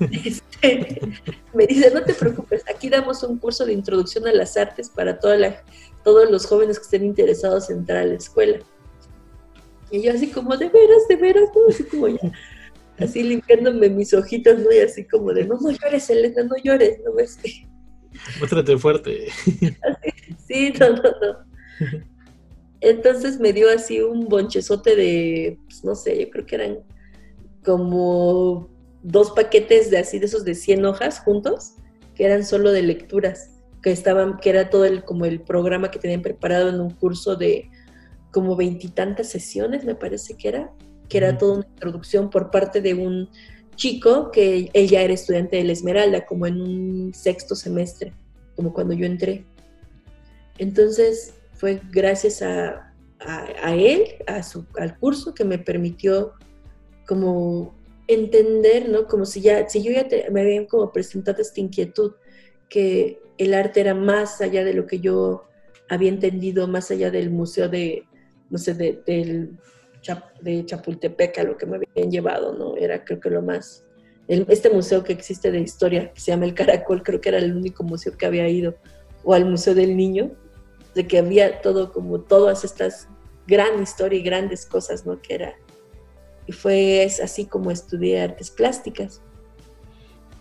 Este, 0.24 1.00
me 1.54 1.66
dice, 1.66 1.92
no 1.92 2.02
te 2.02 2.14
preocupes, 2.14 2.64
aquí 2.68 2.88
damos 2.88 3.22
un 3.22 3.38
curso 3.38 3.66
de 3.66 3.72
introducción 3.72 4.26
a 4.26 4.32
las 4.32 4.56
artes 4.56 4.88
para 4.88 5.18
toda 5.18 5.36
la, 5.36 5.62
todos 6.02 6.28
los 6.30 6.46
jóvenes 6.46 6.78
que 6.78 6.84
estén 6.84 7.04
interesados 7.04 7.70
en 7.70 7.78
entrar 7.78 7.98
a 7.98 8.06
la 8.06 8.14
escuela. 8.14 8.58
Y 9.90 10.02
yo 10.02 10.12
así 10.12 10.28
como, 10.28 10.56
de 10.56 10.68
veras, 10.68 11.06
de 11.08 11.16
veras, 11.16 11.48
¿no? 11.54 11.68
así 11.68 11.84
como 11.84 12.08
ya, 12.08 12.32
así 13.00 13.22
limpiándome 13.22 13.88
mis 13.88 14.14
ojitos, 14.14 14.58
¿no? 14.58 14.72
Y 14.72 14.78
así 14.78 15.04
como 15.06 15.32
de, 15.32 15.44
no, 15.44 15.58
no 15.60 15.70
llores, 15.70 16.08
Elena, 16.10 16.44
no 16.44 16.56
llores, 16.62 16.98
¿no 17.04 17.14
ves? 17.14 17.38
Muéstrate 18.38 18.78
fuerte. 18.78 19.28
sí, 20.46 20.72
no, 20.78 20.90
no, 20.90 21.02
no. 21.02 21.50
Entonces 22.80 23.38
me 23.38 23.52
dio 23.52 23.70
así 23.70 24.00
un 24.00 24.28
bonchezote 24.28 24.96
de, 24.96 25.58
pues, 25.66 25.84
no 25.84 25.94
sé, 25.94 26.18
yo 26.18 26.30
creo 26.30 26.46
que 26.46 26.54
eran 26.54 26.78
como 27.64 28.70
dos 29.02 29.32
paquetes 29.32 29.90
de 29.90 29.98
así 29.98 30.18
de 30.18 30.26
esos 30.26 30.44
de 30.44 30.54
100 30.54 30.84
hojas 30.86 31.20
juntos, 31.20 31.74
que 32.14 32.24
eran 32.24 32.44
solo 32.44 32.72
de 32.72 32.82
lecturas, 32.82 33.50
que 33.82 33.92
estaban, 33.92 34.38
que 34.38 34.50
era 34.50 34.70
todo 34.70 34.84
el, 34.84 35.04
como 35.04 35.26
el 35.26 35.40
programa 35.40 35.90
que 35.90 35.98
tenían 35.98 36.22
preparado 36.22 36.68
en 36.68 36.80
un 36.80 36.90
curso 36.90 37.36
de 37.36 37.70
como 38.30 38.56
veintitantas 38.56 39.28
sesiones, 39.28 39.84
me 39.84 39.94
parece 39.94 40.36
que 40.36 40.48
era, 40.48 40.72
que 41.10 41.18
era 41.18 41.36
toda 41.36 41.56
una 41.56 41.66
introducción 41.66 42.30
por 42.30 42.50
parte 42.50 42.80
de 42.80 42.94
un 42.94 43.28
chico 43.74 44.30
que 44.30 44.70
él 44.72 44.88
ya 44.88 45.02
era 45.02 45.12
estudiante 45.12 45.56
de 45.56 45.64
la 45.64 45.72
Esmeralda, 45.72 46.24
como 46.24 46.46
en 46.46 46.60
un 46.62 47.12
sexto 47.12 47.54
semestre, 47.54 48.12
como 48.56 48.72
cuando 48.72 48.94
yo 48.94 49.04
entré. 49.04 49.44
Entonces 50.58 51.34
fue 51.54 51.80
gracias 51.90 52.42
a, 52.42 52.94
a, 53.18 53.74
él, 53.74 54.04
a 54.26 54.42
su, 54.42 54.64
al 54.78 54.96
curso, 54.98 55.34
que 55.34 55.44
me 55.44 55.58
permitió 55.58 56.34
como 57.06 57.74
entender, 58.06 58.88
¿no? 58.88 59.06
Como 59.06 59.24
si 59.24 59.40
ya, 59.40 59.68
si 59.68 59.82
yo 59.82 59.90
ya 59.90 60.06
me 60.30 60.42
habían 60.42 60.66
como 60.66 60.92
presentado 60.92 61.42
esta 61.42 61.60
inquietud, 61.60 62.12
que 62.68 63.20
el 63.36 63.54
arte 63.54 63.80
era 63.80 63.94
más 63.94 64.40
allá 64.40 64.64
de 64.64 64.74
lo 64.74 64.86
que 64.86 65.00
yo 65.00 65.44
había 65.88 66.08
entendido, 66.08 66.68
más 66.68 66.90
allá 66.90 67.10
del 67.10 67.30
museo 67.30 67.68
de, 67.68 68.04
no 68.48 68.58
sé, 68.58 68.74
de, 68.74 69.02
del, 69.06 69.58
de 70.40 70.64
Chapultepec 70.64 71.38
a 71.38 71.44
lo 71.44 71.56
que 71.56 71.66
me 71.66 71.76
habían 71.76 72.10
llevado, 72.10 72.54
¿no? 72.54 72.76
Era 72.76 73.04
creo 73.04 73.20
que 73.20 73.30
lo 73.30 73.42
más, 73.42 73.84
este 74.28 74.70
museo 74.70 75.04
que 75.04 75.12
existe 75.12 75.50
de 75.50 75.60
historia, 75.60 76.12
que 76.12 76.20
se 76.20 76.30
llama 76.30 76.44
El 76.44 76.54
Caracol, 76.54 77.02
creo 77.02 77.20
que 77.20 77.28
era 77.28 77.38
el 77.38 77.56
único 77.56 77.84
museo 77.84 78.16
que 78.16 78.26
había 78.26 78.48
ido, 78.48 78.76
o 79.24 79.34
al 79.34 79.44
Museo 79.44 79.74
del 79.74 79.96
Niño, 79.96 80.30
de 80.94 81.06
que 81.06 81.18
había 81.18 81.60
todo 81.60 81.92
como 81.92 82.20
todas 82.20 82.64
estas 82.64 83.08
gran 83.46 83.82
historia 83.82 84.18
y 84.18 84.22
grandes 84.22 84.64
cosas, 84.66 85.04
¿no? 85.04 85.20
Que 85.20 85.34
era 85.34 85.54
y 86.50 86.52
fue 86.52 87.08
así 87.22 87.46
como 87.46 87.70
estudié 87.70 88.22
artes 88.22 88.50
plásticas. 88.50 89.22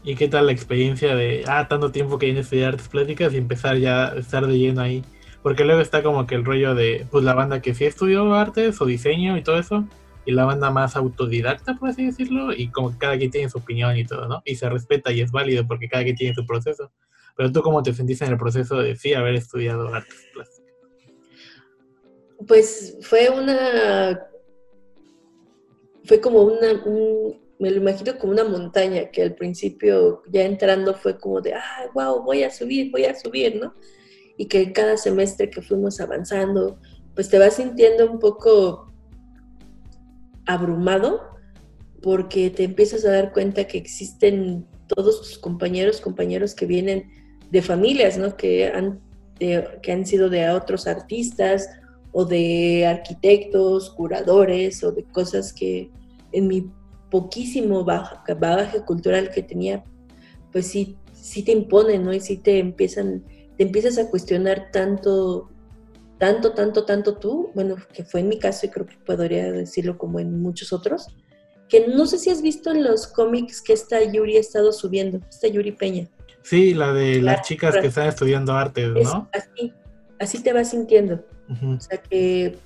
¿Y 0.03 0.15
qué 0.15 0.27
tal 0.27 0.47
la 0.47 0.53
experiencia 0.53 1.13
de, 1.13 1.43
ah, 1.45 1.67
tanto 1.67 1.91
tiempo 1.91 2.17
que 2.17 2.25
viene 2.25 2.39
a 2.39 2.41
estudiar 2.41 2.69
artes 2.69 2.87
plásticas 2.87 3.31
y 3.31 3.37
empezar 3.37 3.77
ya 3.77 4.13
estar 4.17 4.47
de 4.47 4.57
lleno 4.57 4.81
ahí? 4.81 5.03
Porque 5.43 5.63
luego 5.63 5.81
está 5.81 6.03
como 6.03 6.27
que 6.27 6.35
el 6.35 6.45
rollo 6.45 6.75
de, 6.75 7.05
pues 7.09 7.23
la 7.23 7.33
banda 7.33 7.61
que 7.61 7.73
sí 7.73 7.85
estudió 7.85 8.33
artes 8.33 8.81
o 8.81 8.85
diseño 8.85 9.37
y 9.37 9.43
todo 9.43 9.57
eso, 9.57 9.87
y 10.25 10.31
la 10.31 10.45
banda 10.45 10.69
más 10.69 10.95
autodidacta, 10.95 11.75
por 11.75 11.89
así 11.89 12.05
decirlo, 12.05 12.53
y 12.53 12.69
como 12.69 12.91
que 12.91 12.97
cada 12.97 13.17
quien 13.17 13.31
tiene 13.31 13.49
su 13.49 13.57
opinión 13.57 13.97
y 13.97 14.05
todo, 14.05 14.27
¿no? 14.27 14.41
Y 14.45 14.55
se 14.55 14.69
respeta 14.69 15.11
y 15.11 15.21
es 15.21 15.31
válido 15.31 15.65
porque 15.65 15.87
cada 15.87 16.03
quien 16.03 16.15
tiene 16.15 16.35
su 16.35 16.45
proceso. 16.45 16.91
Pero 17.35 17.51
tú, 17.51 17.61
¿cómo 17.61 17.81
te 17.81 17.93
sentiste 17.93 18.25
en 18.25 18.31
el 18.31 18.37
proceso 18.37 18.77
de 18.79 18.95
sí 18.95 19.13
haber 19.13 19.35
estudiado 19.35 19.93
artes 19.93 20.27
plásticas? 20.33 20.69
Pues 22.45 22.97
fue 23.01 23.29
una 23.29 24.29
fue 26.09 26.19
como 26.19 26.41
una, 26.41 26.83
me 27.59 27.69
lo 27.69 27.77
imagino 27.77 28.17
como 28.17 28.33
una 28.33 28.43
montaña 28.43 29.11
que 29.11 29.21
al 29.21 29.35
principio 29.35 30.23
ya 30.27 30.43
entrando 30.43 30.95
fue 30.95 31.19
como 31.19 31.39
de, 31.39 31.53
ah, 31.53 31.87
wow, 31.93 32.23
voy 32.23 32.41
a 32.41 32.49
subir, 32.49 32.89
voy 32.91 33.05
a 33.05 33.13
subir, 33.13 33.57
¿no? 33.57 33.75
Y 34.39 34.45
que 34.45 34.71
cada 34.71 34.95
semestre 34.95 35.49
que 35.49 35.61
fuimos 35.61 35.99
avanzando, 35.99 36.79
pues 37.13 37.27
te 37.27 37.37
vas 37.37 37.57
sintiendo 37.57 38.09
un 38.09 38.19
poco 38.19 38.91
abrumado 40.45 41.19
porque 42.01 42.49
te 42.49 42.63
empiezas 42.63 43.03
a 43.03 43.11
dar 43.11 43.33
cuenta 43.33 43.65
que 43.65 43.77
existen 43.77 44.65
todos 44.87 45.19
tus 45.19 45.37
compañeros, 45.37 45.99
compañeros 45.99 46.55
que 46.55 46.65
vienen 46.65 47.11
de 47.51 47.61
familias, 47.61 48.17
¿no? 48.17 48.37
Que 48.37 48.67
han, 48.67 49.01
que 49.37 49.91
han 49.91 50.05
sido 50.05 50.29
de 50.29 50.49
otros 50.49 50.87
artistas 50.87 51.69
o 52.13 52.23
de 52.23 52.87
arquitectos, 52.87 53.89
curadores 53.89 54.83
o 54.85 54.93
de 54.93 55.03
cosas 55.03 55.51
que 55.51 55.91
en 56.31 56.47
mi 56.47 56.71
poquísimo 57.09 57.83
bagaje 57.83 58.81
cultural 58.85 59.31
que 59.31 59.43
tenía, 59.43 59.83
pues 60.51 60.67
sí, 60.67 60.97
sí 61.13 61.43
te 61.43 61.51
imponen, 61.51 62.05
¿no? 62.05 62.13
Y 62.13 62.19
sí 62.19 62.37
te 62.37 62.59
empiezan, 62.59 63.23
te 63.59 63.65
empiezas 63.65 63.97
a 63.97 64.09
cuestionar 64.09 64.69
tanto, 64.71 65.49
tanto, 66.17 66.53
tanto, 66.53 66.85
tanto 66.85 67.17
tú, 67.17 67.51
bueno, 67.53 67.75
que 67.93 68.05
fue 68.05 68.21
en 68.21 68.29
mi 68.29 68.39
caso 68.39 68.65
y 68.65 68.69
creo 68.69 68.85
que 68.85 68.95
podría 69.05 69.51
decirlo 69.51 69.97
como 69.97 70.21
en 70.21 70.41
muchos 70.41 70.71
otros, 70.71 71.07
que 71.67 71.85
no 71.89 72.05
sé 72.05 72.19
si 72.19 72.29
has 72.29 72.41
visto 72.41 72.71
en 72.71 72.85
los 72.85 73.05
cómics 73.05 73.61
que 73.61 73.73
esta 73.73 74.01
Yuri 74.01 74.37
ha 74.37 74.39
estado 74.39 74.71
subiendo, 74.71 75.19
esta 75.29 75.49
Yuri 75.49 75.73
Peña. 75.73 76.07
Sí, 76.41 76.73
la 76.73 76.93
de 76.93 77.21
las 77.21 77.41
chicas 77.41 77.75
que 77.75 77.87
están 77.87 78.07
estudiando 78.07 78.53
arte, 78.53 78.87
¿no? 78.87 79.27
así, 79.33 79.73
así 80.19 80.41
te 80.41 80.53
vas 80.53 80.69
sintiendo. 80.69 81.25
O 81.61 81.81
sea 81.81 82.01
que 82.01 82.57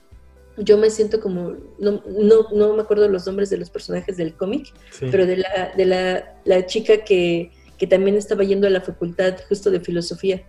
yo 0.58 0.78
me 0.78 0.92
siento 0.92 1.20
como, 1.20 1.56
no, 1.80 2.04
no, 2.06 2.50
no, 2.54 2.74
me 2.76 2.84
acuerdo 2.84 3.10
los 3.10 3.26
nombres 3.26 3.50
de 3.50 3.58
los 3.58 3.72
personajes 3.72 4.16
del 4.16 4.36
cómic, 4.36 4.72
pero 5.00 5.26
de, 5.26 5.38
la, 5.38 5.74
de 5.76 5.86
la, 5.86 6.36
la 6.46 6.68
chica 6.68 7.04
que, 7.04 7.50
que, 7.80 7.88
también 7.88 8.16
estaba 8.16 8.44
yendo 8.44 8.68
a 8.68 8.70
la 8.70 8.82
facultad 8.82 9.38
justo 9.50 9.72
de 9.72 9.80
filosofía. 9.80 10.44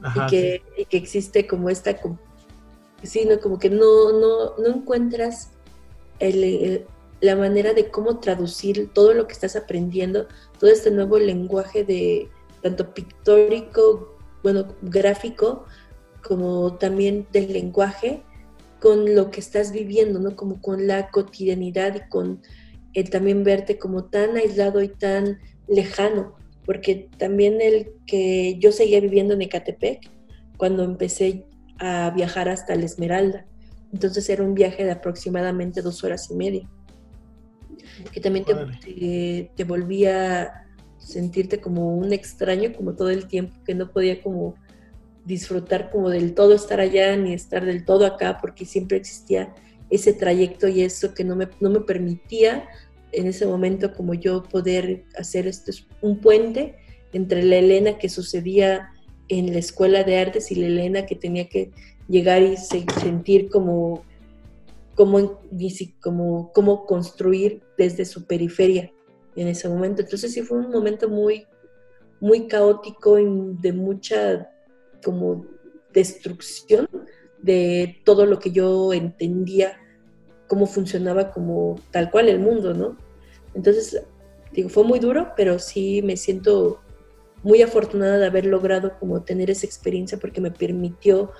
Y, 0.00 0.26
que, 0.30 0.62
y, 0.76 0.84
que, 0.84 0.96
existe 0.96 1.46
como 1.46 1.70
esta, 1.70 1.96
sí, 3.02 3.24
¿no? 3.24 3.40
como 3.40 3.58
que 3.58 3.70
no, 3.70 4.12
no, 4.12 4.56
no 4.56 4.66
encuentras 4.66 5.50
el, 6.18 6.86
la 7.20 7.36
manera 7.36 7.72
de 7.72 7.90
cómo 7.90 8.18
traducir 8.20 8.90
todo 8.92 9.14
lo 9.14 9.26
que 9.26 9.32
estás 9.32 9.56
aprendiendo, 9.56 10.26
todo 10.58 10.70
este 10.70 10.90
nuevo 10.90 11.18
lenguaje 11.18 11.84
de 11.84 12.28
tanto 12.62 12.92
pictórico, 12.92 14.16
bueno, 14.42 14.66
gráfico, 14.82 15.64
como 16.22 16.74
también 16.74 17.26
del 17.32 17.52
lenguaje 17.52 18.22
con 18.80 19.14
lo 19.14 19.30
que 19.30 19.40
estás 19.40 19.72
viviendo, 19.72 20.18
¿no? 20.18 20.36
Como 20.36 20.60
con 20.60 20.86
la 20.86 21.10
cotidianidad 21.10 21.94
y 21.94 22.08
con 22.08 22.42
el 22.92 23.10
también 23.10 23.44
verte 23.44 23.78
como 23.78 24.04
tan 24.04 24.36
aislado 24.36 24.82
y 24.82 24.88
tan 24.88 25.40
lejano, 25.68 26.34
porque 26.66 27.08
también 27.16 27.60
el 27.60 27.92
que 28.06 28.58
yo 28.58 28.72
seguía 28.72 29.00
viviendo 29.00 29.34
en 29.34 29.42
Ecatepec 29.42 30.10
cuando 30.58 30.82
empecé 30.82 31.46
a 31.78 32.10
viajar 32.10 32.48
hasta 32.48 32.74
la 32.74 32.84
Esmeralda, 32.84 33.46
entonces 33.92 34.28
era 34.28 34.42
un 34.42 34.54
viaje 34.54 34.84
de 34.84 34.90
aproximadamente 34.90 35.80
dos 35.80 36.02
horas 36.02 36.28
y 36.30 36.34
media, 36.34 36.68
que 38.12 38.20
también 38.20 38.44
te, 38.44 38.54
te, 38.54 39.50
te 39.54 39.64
volvía 39.64 40.66
sentirte 40.98 41.60
como 41.60 41.96
un 41.96 42.12
extraño, 42.12 42.72
como 42.72 42.94
todo 42.94 43.10
el 43.10 43.28
tiempo, 43.28 43.62
que 43.64 43.74
no 43.74 43.92
podía 43.92 44.20
como 44.22 44.56
disfrutar 45.24 45.90
como 45.90 46.10
del 46.10 46.34
todo 46.34 46.54
estar 46.54 46.80
allá 46.80 47.16
ni 47.16 47.32
estar 47.32 47.64
del 47.64 47.84
todo 47.84 48.06
acá, 48.06 48.38
porque 48.40 48.64
siempre 48.64 48.96
existía 48.96 49.54
ese 49.88 50.12
trayecto 50.12 50.66
y 50.66 50.82
eso 50.82 51.14
que 51.14 51.24
no 51.24 51.36
me, 51.36 51.48
no 51.60 51.70
me 51.70 51.80
permitía 51.80 52.68
en 53.16 53.26
ese 53.26 53.46
momento 53.46 53.92
como 53.92 54.14
yo 54.14 54.42
poder 54.42 55.04
hacer 55.16 55.46
esto, 55.46 55.72
un 56.02 56.20
puente 56.20 56.76
entre 57.12 57.42
la 57.42 57.56
Elena 57.56 57.98
que 57.98 58.08
sucedía 58.08 58.90
en 59.28 59.52
la 59.52 59.58
escuela 59.58 60.04
de 60.04 60.18
artes 60.18 60.52
y 60.52 60.56
la 60.56 60.66
Elena 60.66 61.06
que 61.06 61.16
tenía 61.16 61.48
que 61.48 61.72
llegar 62.08 62.42
y 62.42 62.56
sentir 62.56 63.48
como 63.48 64.04
como, 64.94 65.42
como, 66.00 66.52
como 66.52 66.86
construir 66.86 67.62
desde 67.76 68.06
su 68.06 68.24
periferia 68.24 68.90
en 69.36 69.46
ese 69.46 69.68
momento. 69.68 70.00
Entonces 70.02 70.32
sí 70.32 70.40
fue 70.40 70.58
un 70.58 70.70
momento 70.70 71.08
muy, 71.08 71.46
muy 72.18 72.48
caótico 72.48 73.18
y 73.18 73.26
de 73.60 73.72
mucha 73.72 74.50
como 75.04 75.44
destrucción 75.92 76.88
de 77.42 78.00
todo 78.04 78.24
lo 78.24 78.38
que 78.38 78.50
yo 78.50 78.92
entendía 78.94 79.78
cómo 80.48 80.66
funcionaba 80.66 81.30
como 81.30 81.78
tal 81.90 82.10
cual 82.10 82.28
el 82.28 82.38
mundo, 82.38 82.72
¿no? 82.72 82.96
Entonces, 83.56 84.02
digo, 84.52 84.68
fue 84.68 84.84
muy 84.84 84.98
duro, 84.98 85.32
pero 85.36 85.58
sí 85.58 86.02
me 86.02 86.16
siento 86.16 86.80
muy 87.42 87.62
afortunada 87.62 88.18
de 88.18 88.26
haber 88.26 88.44
logrado 88.46 88.98
como 88.98 89.22
tener 89.22 89.50
esa 89.50 89.66
experiencia 89.66 90.18
porque 90.18 90.40
me 90.40 90.50
permitió 90.50 91.32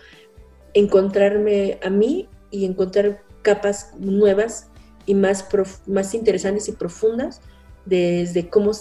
encontrarme 0.72 1.78
a 1.82 1.90
mí 1.90 2.28
y 2.50 2.64
encontrar 2.64 3.22
capas 3.42 3.92
nuevas 3.98 4.70
y 5.04 5.14
más, 5.14 5.46
más 5.86 6.14
interesantes 6.14 6.68
y 6.68 6.72
profundas 6.72 7.40
desde 7.84 8.48
cómo, 8.48 8.72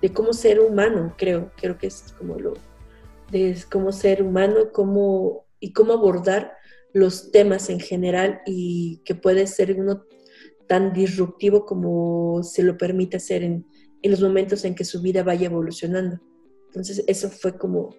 de, 0.00 0.12
cómo 0.12 0.32
ser 0.32 0.60
humano, 0.60 1.14
creo, 1.16 1.52
creo 1.56 1.78
que 1.78 1.88
es 1.88 2.14
como 2.16 2.38
lo, 2.38 2.54
de 3.30 3.56
cómo 3.70 3.92
ser 3.92 4.22
humano 4.22 4.72
cómo, 4.72 5.44
y 5.60 5.72
cómo 5.72 5.92
abordar 5.92 6.54
los 6.92 7.30
temas 7.30 7.68
en 7.70 7.80
general 7.80 8.40
y 8.46 9.02
que 9.04 9.14
puede 9.14 9.46
ser 9.46 9.78
uno 9.78 10.04
tan 10.68 10.92
disruptivo 10.92 11.64
como 11.64 12.42
se 12.42 12.62
lo 12.62 12.76
permite 12.76 13.16
hacer 13.16 13.42
en, 13.42 13.66
en 14.02 14.10
los 14.10 14.20
momentos 14.20 14.64
en 14.64 14.74
que 14.74 14.84
su 14.84 15.02
vida 15.02 15.22
vaya 15.22 15.46
evolucionando. 15.46 16.20
Entonces 16.66 17.02
eso 17.06 17.30
fue 17.30 17.56
como 17.56 17.94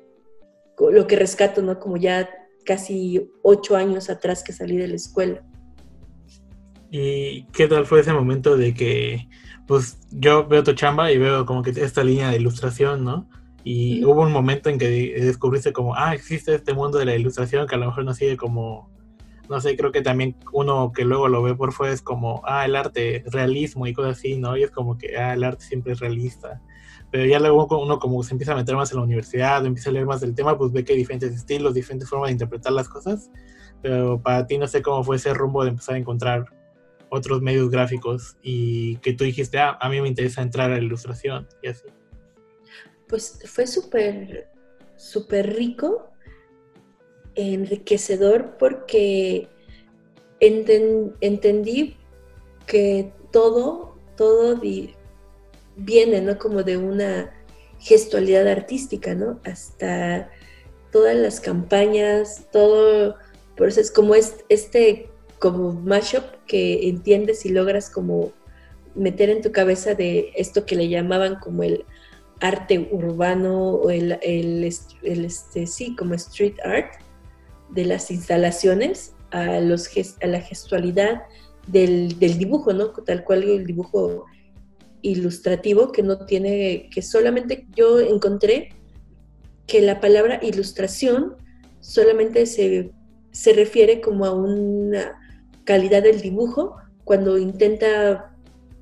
lo 0.79 1.07
que 1.07 1.17
rescato, 1.17 1.61
¿no? 1.61 1.79
Como 1.79 1.97
ya 1.97 2.29
casi 2.65 3.29
ocho 3.41 3.75
años 3.75 4.09
atrás 4.09 4.43
que 4.43 4.53
salí 4.53 4.77
de 4.77 4.87
la 4.87 4.95
escuela. 4.95 5.43
¿Y 6.91 7.43
qué 7.51 7.67
tal 7.67 7.85
fue 7.85 7.99
ese 7.99 8.13
momento 8.13 8.57
de 8.57 8.73
que, 8.73 9.27
pues 9.67 9.99
yo 10.11 10.47
veo 10.47 10.63
tu 10.63 10.73
chamba 10.73 11.11
y 11.11 11.17
veo 11.17 11.45
como 11.45 11.61
que 11.61 11.71
esta 11.71 12.03
línea 12.03 12.29
de 12.29 12.37
ilustración, 12.37 13.03
¿no? 13.03 13.29
Y 13.63 14.03
hubo 14.05 14.21
un 14.21 14.31
momento 14.31 14.69
en 14.69 14.79
que 14.79 14.87
descubriste 15.19 15.73
como, 15.73 15.93
ah, 15.95 16.13
existe 16.13 16.55
este 16.55 16.73
mundo 16.73 16.97
de 16.97 17.05
la 17.05 17.15
ilustración 17.15 17.67
que 17.67 17.75
a 17.75 17.77
lo 17.77 17.87
mejor 17.87 18.05
no 18.05 18.13
sigue 18.13 18.37
como, 18.37 18.89
no 19.49 19.59
sé, 19.59 19.75
creo 19.75 19.91
que 19.91 20.01
también 20.01 20.35
uno 20.53 20.91
que 20.93 21.03
luego 21.03 21.27
lo 21.27 21.41
ve 21.41 21.55
por 21.55 21.73
fuera 21.73 21.91
es 21.91 22.03
como, 22.03 22.41
ah, 22.45 22.65
el 22.65 22.75
arte, 22.75 23.23
realismo 23.27 23.87
y 23.87 23.93
cosas 23.93 24.17
así, 24.17 24.37
¿no? 24.37 24.55
Y 24.55 24.63
es 24.63 24.71
como 24.71 24.97
que, 24.97 25.17
ah, 25.17 25.33
el 25.33 25.43
arte 25.43 25.65
siempre 25.65 25.93
es 25.93 25.99
realista. 25.99 26.61
Pero 27.11 27.25
ya 27.25 27.39
luego 27.39 27.67
uno 27.79 27.97
como 27.97 28.21
se 28.21 28.35
empieza 28.35 28.53
a 28.53 28.55
meter 28.55 28.75
más 28.75 28.91
en 28.91 28.97
la 28.97 29.03
universidad, 29.03 29.65
empieza 29.65 29.89
a 29.89 29.93
leer 29.93 30.05
más 30.05 30.21
del 30.21 30.35
tema, 30.35 30.55
pues 30.55 30.71
ve 30.71 30.85
que 30.85 30.93
hay 30.93 30.99
diferentes 30.99 31.33
estilos, 31.33 31.73
diferentes 31.73 32.07
formas 32.07 32.27
de 32.27 32.33
interpretar 32.33 32.71
las 32.71 32.87
cosas. 32.87 33.31
Pero 33.81 34.21
para 34.21 34.45
ti 34.45 34.59
no 34.59 34.67
sé 34.67 34.83
cómo 34.83 35.03
fue 35.03 35.15
ese 35.15 35.33
rumbo 35.33 35.63
de 35.63 35.71
empezar 35.71 35.95
a 35.95 35.97
encontrar 35.97 36.45
otros 37.09 37.41
medios 37.41 37.71
gráficos 37.71 38.37
y 38.43 38.97
que 38.97 39.13
tú 39.13 39.23
dijiste, 39.23 39.57
ah, 39.57 39.79
a 39.81 39.89
mí 39.89 39.99
me 39.99 40.07
interesa 40.07 40.43
entrar 40.43 40.69
a 40.69 40.75
la 40.75 40.83
ilustración 40.83 41.47
y 41.63 41.69
así. 41.69 41.87
Pues 43.07 43.39
fue 43.45 43.65
súper, 43.65 44.51
súper 44.95 45.55
rico, 45.55 46.11
enriquecedor 47.35 48.57
porque 48.57 49.47
entendí 50.39 51.97
que 52.65 53.11
todo, 53.31 53.95
todo 54.15 54.59
viene, 55.75 56.21
¿no? 56.21 56.37
Como 56.37 56.63
de 56.63 56.77
una 56.77 57.33
gestualidad 57.79 58.47
artística, 58.47 59.15
¿no? 59.15 59.39
Hasta 59.43 60.29
todas 60.91 61.15
las 61.15 61.39
campañas, 61.39 62.47
todo, 62.51 63.15
por 63.55 63.67
eso 63.67 63.81
es 63.81 63.91
como 63.91 64.15
este 64.15 65.09
como 65.39 65.71
mashup 65.71 66.23
que 66.47 66.89
entiendes 66.89 67.45
y 67.45 67.49
logras 67.49 67.89
como 67.89 68.33
meter 68.93 69.29
en 69.29 69.41
tu 69.41 69.51
cabeza 69.51 69.95
de 69.95 70.31
esto 70.35 70.65
que 70.65 70.75
le 70.75 70.89
llamaban 70.89 71.39
como 71.39 71.63
el 71.63 71.85
arte 72.41 72.89
urbano 72.91 73.69
o 73.71 73.89
el, 73.89 74.19
el, 74.21 74.63
este, 74.63 75.67
sí, 75.67 75.95
como 75.95 76.13
street 76.15 76.55
art 76.63 76.91
de 77.71 77.85
las 77.85 78.11
instalaciones 78.11 79.13
a, 79.31 79.59
los, 79.59 79.89
a 80.21 80.27
la 80.27 80.41
gestualidad 80.41 81.21
del, 81.67 82.17
del 82.19 82.37
dibujo, 82.37 82.73
¿no? 82.73 82.89
Tal 82.89 83.23
cual 83.23 83.43
el 83.43 83.65
dibujo 83.65 84.25
ilustrativo 85.01 85.91
que 85.91 86.03
no 86.03 86.25
tiene, 86.25 86.89
que 86.93 87.01
solamente 87.01 87.67
yo 87.75 87.99
encontré 87.99 88.69
que 89.67 89.81
la 89.81 89.99
palabra 89.99 90.39
ilustración 90.41 91.35
solamente 91.79 92.45
se, 92.45 92.91
se 93.31 93.53
refiere 93.53 94.01
como 94.01 94.25
a 94.25 94.33
una 94.33 95.17
calidad 95.63 96.03
del 96.03 96.21
dibujo 96.21 96.75
cuando 97.03 97.37
intenta, 97.37 98.35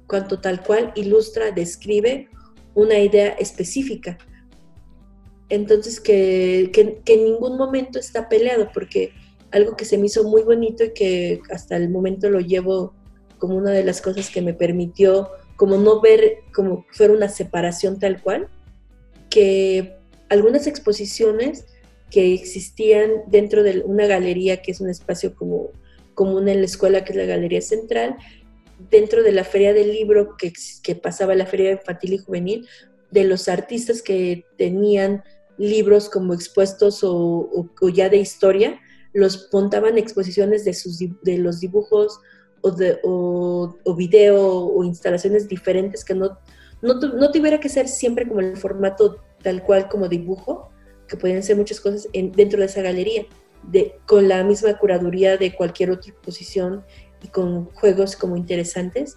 cuanto 0.08 0.39
tal 0.39 0.63
cual 0.63 0.91
ilustra, 0.95 1.52
describe 1.52 2.30
una 2.73 3.00
idea 3.00 3.30
específica. 3.30 4.17
Entonces, 5.49 5.99
que, 5.99 6.71
que, 6.73 7.13
en 7.13 7.23
ningún 7.23 7.57
momento 7.57 7.99
está 7.99 8.27
peleado, 8.27 8.69
porque 8.73 9.12
algo 9.51 9.75
que 9.77 9.86
se 9.86 9.97
me 9.97 10.07
hizo 10.07 10.23
muy 10.23 10.43
bonito 10.43 10.83
y 10.83 10.93
que 10.93 11.41
hasta 11.51 11.77
el 11.77 11.89
momento 11.89 12.29
lo 12.29 12.39
llevo 12.39 12.93
como 13.38 13.55
una 13.55 13.71
de 13.71 13.83
las 13.83 14.01
cosas 14.01 14.29
que 14.29 14.41
me 14.41 14.53
permitió 14.53 15.29
como 15.55 15.77
no 15.77 16.01
ver 16.01 16.39
como 16.53 16.86
fuera 16.91 17.13
una 17.13 17.29
separación 17.29 17.99
tal 17.99 18.21
cual, 18.21 18.47
que 19.29 19.97
algunas 20.29 20.67
exposiciones 20.67 21.65
que 22.12 22.33
existían 22.33 23.23
dentro 23.27 23.63
de 23.63 23.81
una 23.81 24.05
galería 24.05 24.62
que 24.62 24.71
es 24.71 24.81
un 24.81 24.89
espacio 24.89 25.36
como 25.36 25.71
común 26.13 26.47
en 26.47 26.60
la 26.60 26.65
escuela, 26.65 27.03
que 27.03 27.12
es 27.12 27.17
la 27.17 27.25
Galería 27.25 27.62
Central, 27.62 28.15
dentro 28.89 29.23
de 29.23 29.31
la 29.31 29.43
feria 29.43 29.73
del 29.73 29.91
libro 29.91 30.36
que, 30.38 30.53
que 30.81 30.95
pasaba 30.95 31.36
la 31.36 31.45
feria 31.45 31.71
infantil 31.71 32.13
y 32.13 32.17
juvenil, 32.17 32.67
de 33.12 33.23
los 33.23 33.47
artistas 33.47 34.01
que 34.01 34.45
tenían 34.57 35.23
libros 35.58 36.10
como 36.10 36.34
expuestos 36.34 37.02
o, 37.04 37.65
ya 37.93 38.10
de 38.10 38.17
historia, 38.17 38.80
los 39.13 39.50
montaban 39.52 39.98
exposiciones 39.98 40.65
de, 40.65 40.74
sus, 40.74 41.00
de 41.00 41.38
los 41.38 41.60
dibujos 41.60 42.20
o, 42.62 42.72
de, 42.72 43.00
o, 43.04 43.76
video 43.96 44.39
o 44.41 44.84
instalaciones 44.84 45.48
diferentes 45.48 46.04
que 46.04 46.13
no, 46.13 46.38
no, 46.82 46.96
no, 46.96 47.32
tuviera 47.32 47.60
que 47.60 47.70
ser 47.70 47.88
siempre 47.88 48.28
como 48.28 48.41
el 48.41 48.58
formato 48.58 49.17
tal 49.41 49.63
cual 49.63 49.88
como 49.88 50.08
dibujo, 50.08 50.70
que 51.08 51.17
podían 51.17 51.43
ser 51.43 51.56
muchas 51.56 51.80
cosas 51.80 52.08
en, 52.13 52.32
dentro 52.32 52.60
de 52.60 52.65
esa 52.65 52.82
galería 52.82 53.26
con 54.06 54.28
la 54.28 54.43
misma 54.43 54.78
curaduría 54.78 55.38
de 55.38 55.54
cualquier 55.54 55.91
otra 55.91 56.12
exposición 56.12 56.84
y 57.22 57.28
con 57.28 57.65
juegos 57.65 58.15
como 58.15 58.38
interesantes. 58.38 59.15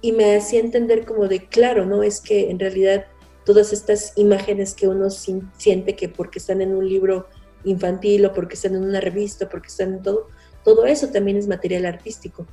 Y 0.00 0.12
me 0.12 0.36
hacía 0.36 0.60
entender 0.60 1.04
como 1.04 1.28
de, 1.28 1.46
claro, 1.46 1.86
¿no? 1.86 2.02
Es 2.02 2.20
que 2.20 2.50
en 2.50 2.58
realidad 2.58 3.06
todas 3.44 3.72
estas 3.72 4.12
imágenes 4.16 4.74
que 4.74 4.88
uno 4.88 5.10
siente 5.10 5.96
que 5.96 6.08
porque 6.08 6.38
están 6.38 6.60
en 6.60 6.74
un 6.74 6.88
libro 6.88 7.26
infantil 7.64 8.26
o 8.26 8.32
porque 8.32 8.54
están 8.54 8.74
en 8.74 8.84
una 8.84 9.00
revista, 9.00 9.48
porque 9.48 9.68
están 9.68 9.94
en 9.94 10.02
todo, 10.02 10.28
todo 10.64 10.86
eso 10.86 11.08
también 11.08 11.36
es 11.36 11.48
material 11.48 11.86
artístico. 11.86 12.46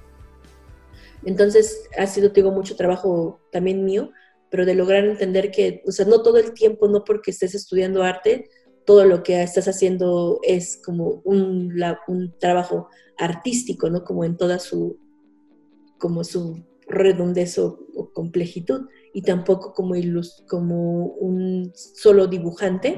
Entonces 1.24 1.90
ha 1.98 2.08
sido, 2.08 2.32
mucho 2.52 2.76
trabajo 2.76 3.42
también 3.52 3.84
mío, 3.84 4.12
pero 4.50 4.66
de 4.66 4.76
lograr 4.76 5.06
entender 5.06 5.52
que, 5.52 5.84
o 5.86 5.92
sea, 5.92 6.06
no 6.06 6.22
todo 6.22 6.38
el 6.38 6.54
tiempo, 6.54 6.88
no 6.88 7.04
porque 7.04 7.32
estés 7.32 7.54
estudiando 7.56 8.04
arte, 8.04 8.50
todo 8.86 9.06
lo 9.06 9.22
que 9.22 9.44
estás 9.44 9.68
haciendo 9.68 10.40
es 10.44 10.82
como 10.84 11.22
un, 11.24 11.76
trabajo 12.40 12.88
artístico, 13.18 13.90
¿no? 13.90 14.04
Como 14.04 14.24
en 14.24 14.38
toda 14.38 14.60
su, 14.60 14.98
como 16.00 16.24
su 16.24 16.64
redondez 16.88 17.60
o, 17.60 17.86
complejitud, 18.14 18.88
y 19.14 19.22
tampoco 19.22 19.74
como, 19.74 19.96
como 20.48 21.06
un 21.06 21.72
solo 21.76 22.28
dibujante, 22.28 22.98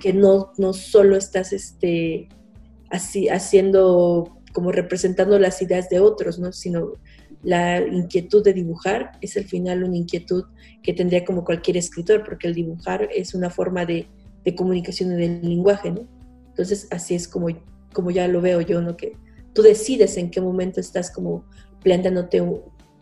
que 0.00 0.12
no, 0.12 0.52
no 0.58 0.72
solo 0.72 1.16
estás 1.16 1.52
este, 1.52 2.28
así, 2.90 3.28
haciendo, 3.28 4.38
como 4.52 4.72
representando 4.72 5.38
las 5.38 5.60
ideas 5.62 5.88
de 5.88 6.00
otros, 6.00 6.38
¿no? 6.38 6.52
Sino 6.52 6.92
la 7.42 7.80
inquietud 7.80 8.42
de 8.42 8.52
dibujar 8.52 9.12
es 9.20 9.36
al 9.36 9.44
final 9.44 9.84
una 9.84 9.96
inquietud 9.96 10.44
que 10.82 10.92
tendría 10.92 11.24
como 11.24 11.44
cualquier 11.44 11.76
escritor, 11.76 12.24
porque 12.24 12.48
el 12.48 12.54
dibujar 12.54 13.08
es 13.14 13.34
una 13.34 13.50
forma 13.50 13.84
de 13.84 14.08
de 14.46 14.54
comunicación 14.54 15.12
en 15.12 15.20
el 15.20 15.42
lenguaje, 15.42 15.90
¿no? 15.90 16.06
Entonces, 16.46 16.86
así 16.92 17.16
es 17.16 17.26
como, 17.26 17.48
como 17.92 18.12
ya 18.12 18.28
lo 18.28 18.40
veo 18.40 18.60
yo, 18.60 18.80
¿no? 18.80 18.96
Que 18.96 19.16
tú 19.52 19.60
decides 19.60 20.16
en 20.16 20.30
qué 20.30 20.40
momento 20.40 20.80
estás 20.80 21.10
como 21.10 21.44
planteándote 21.82 22.40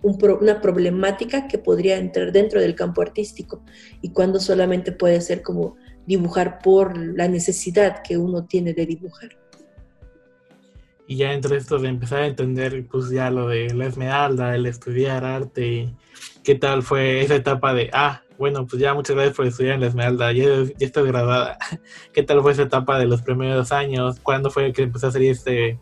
una 0.04 0.60
problemática 0.60 1.48
que 1.48 1.58
podría 1.58 1.96
entrar 1.96 2.30
dentro 2.30 2.60
del 2.60 2.74
campo 2.74 3.02
artístico 3.02 3.62
y 4.02 4.10
cuando 4.10 4.38
solamente 4.38 4.92
puede 4.92 5.20
ser 5.20 5.42
como 5.42 5.76
dibujar 6.06 6.58
por 6.58 6.96
la 6.96 7.26
necesidad 7.26 8.02
que 8.02 8.18
uno 8.18 8.44
tiene 8.44 8.74
de 8.74 8.86
dibujar. 8.86 9.30
Y 11.06 11.16
ya 11.16 11.32
entre 11.32 11.56
esto 11.56 11.78
de 11.78 11.88
empezar 11.88 12.22
a 12.22 12.26
entender 12.26 12.86
pues 12.90 13.10
ya 13.10 13.30
lo 13.30 13.48
de 13.48 13.72
la 13.74 13.86
esmeralda, 13.86 14.54
el 14.54 14.66
estudiar 14.66 15.24
arte, 15.24 15.94
¿qué 16.42 16.54
tal 16.54 16.82
fue 16.82 17.22
esa 17.22 17.34
etapa 17.34 17.74
de, 17.74 17.90
ah, 17.92 18.22
bueno, 18.38 18.66
pues 18.66 18.80
ya 18.80 18.94
muchas 18.94 19.14
gracias 19.14 19.36
por 19.36 19.46
estudiar 19.46 19.74
en 19.74 19.80
la 19.80 19.86
Esmeralda. 19.86 20.32
Ya, 20.32 20.44
ya 20.44 20.86
estás 20.86 21.04
graduada. 21.04 21.58
¿Qué 22.12 22.22
tal 22.22 22.42
fue 22.42 22.52
esa 22.52 22.62
etapa 22.62 22.98
de 22.98 23.06
los 23.06 23.22
primeros 23.22 23.70
años? 23.72 24.18
¿Cuándo 24.20 24.50
fue 24.50 24.72
que 24.72 24.82
empezó 24.82 25.08
a 25.08 25.12
salir 25.12 25.30
este 25.30 25.78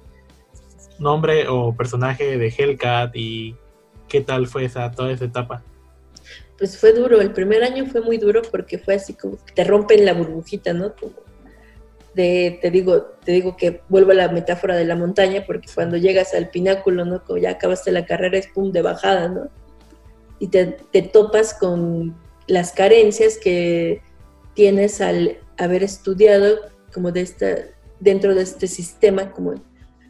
nombre 0.99 1.49
o 1.49 1.75
personaje 1.75 2.37
de 2.37 2.55
Hellcat? 2.57 3.17
¿Y 3.17 3.57
qué 4.13 4.21
tal 4.21 4.47
fue 4.47 4.67
esa, 4.67 4.91
toda 4.93 5.11
esa 5.11 5.25
etapa? 5.25 5.65
Pues 6.59 6.79
fue 6.79 6.93
duro. 6.93 7.21
El 7.21 7.33
primer 7.33 7.65
año 7.65 7.87
fue 7.87 8.01
muy 8.01 8.19
duro 8.19 8.43
porque 8.51 8.79
fue 8.79 8.95
así 8.95 9.15
como 9.15 9.37
que 9.45 9.53
te 9.53 9.65
rompen 9.65 10.05
la 10.05 10.13
burbujita, 10.13 10.73
¿no? 10.73 10.93
de, 12.15 12.59
te 12.61 12.71
digo, 12.71 13.17
te 13.25 13.33
digo 13.33 13.57
que 13.57 13.81
vuelvo 13.89 14.11
a 14.11 14.15
la 14.15 14.29
metáfora 14.29 14.77
de 14.77 14.85
la 14.85 14.95
montaña 14.95 15.45
porque 15.47 15.67
cuando 15.75 15.97
llegas 15.97 16.35
al 16.35 16.51
pináculo, 16.51 17.07
¿no? 17.07 17.25
Como 17.25 17.39
ya 17.39 17.53
acabaste 17.53 17.91
la 17.91 18.05
carrera 18.05 18.37
es 18.37 18.49
pum 18.49 18.71
de 18.71 18.83
bajada, 18.83 19.29
¿no? 19.29 19.49
Y 20.39 20.49
te, 20.49 20.67
te 20.67 21.01
topas 21.01 21.55
con 21.55 22.15
las 22.47 22.73
carencias 22.73 23.39
que, 23.39 24.03
tienes 24.55 25.01
al 25.01 25.39
haber 25.59 25.83
estudiado 25.83 26.59
como 26.93 27.13
de 27.13 27.23
esta, 27.23 27.47
dentro 28.01 28.35
de 28.35 28.43
este 28.43 28.67
sistema 28.67 29.33
como 29.33 29.55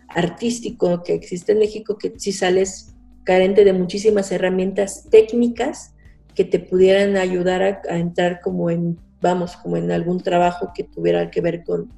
artístico 0.08 1.02
que 1.02 1.14
existe 1.14 1.52
en 1.52 1.58
México, 1.58 1.96
que 1.96 2.12
si 2.18 2.32
sales 2.32 2.91
carente 3.24 3.64
de 3.64 3.72
muchísimas 3.72 4.32
herramientas 4.32 5.08
técnicas 5.11 5.94
que 6.35 6.44
te 6.44 6.58
pudieran 6.58 7.16
ayudar 7.16 7.62
a, 7.62 7.98
entrar 7.98 8.40
como 8.40 8.70
en, 8.70 8.98
vamos, 9.20 9.56
como 9.56 9.76
en 9.76 9.90
algún 9.90 10.20
trabajo 10.20 10.72
que 10.74 10.85
tuviera 10.85 11.30
que 11.30 11.40
ver 11.40 11.62
con, 11.64 11.92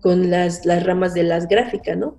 con 0.00 0.30
las, 0.30 0.66
las 0.66 0.84
ramas 0.84 1.14
de 1.14 1.22
las 1.22 1.48
gráficas, 1.48 1.96
¿no? 1.96 2.18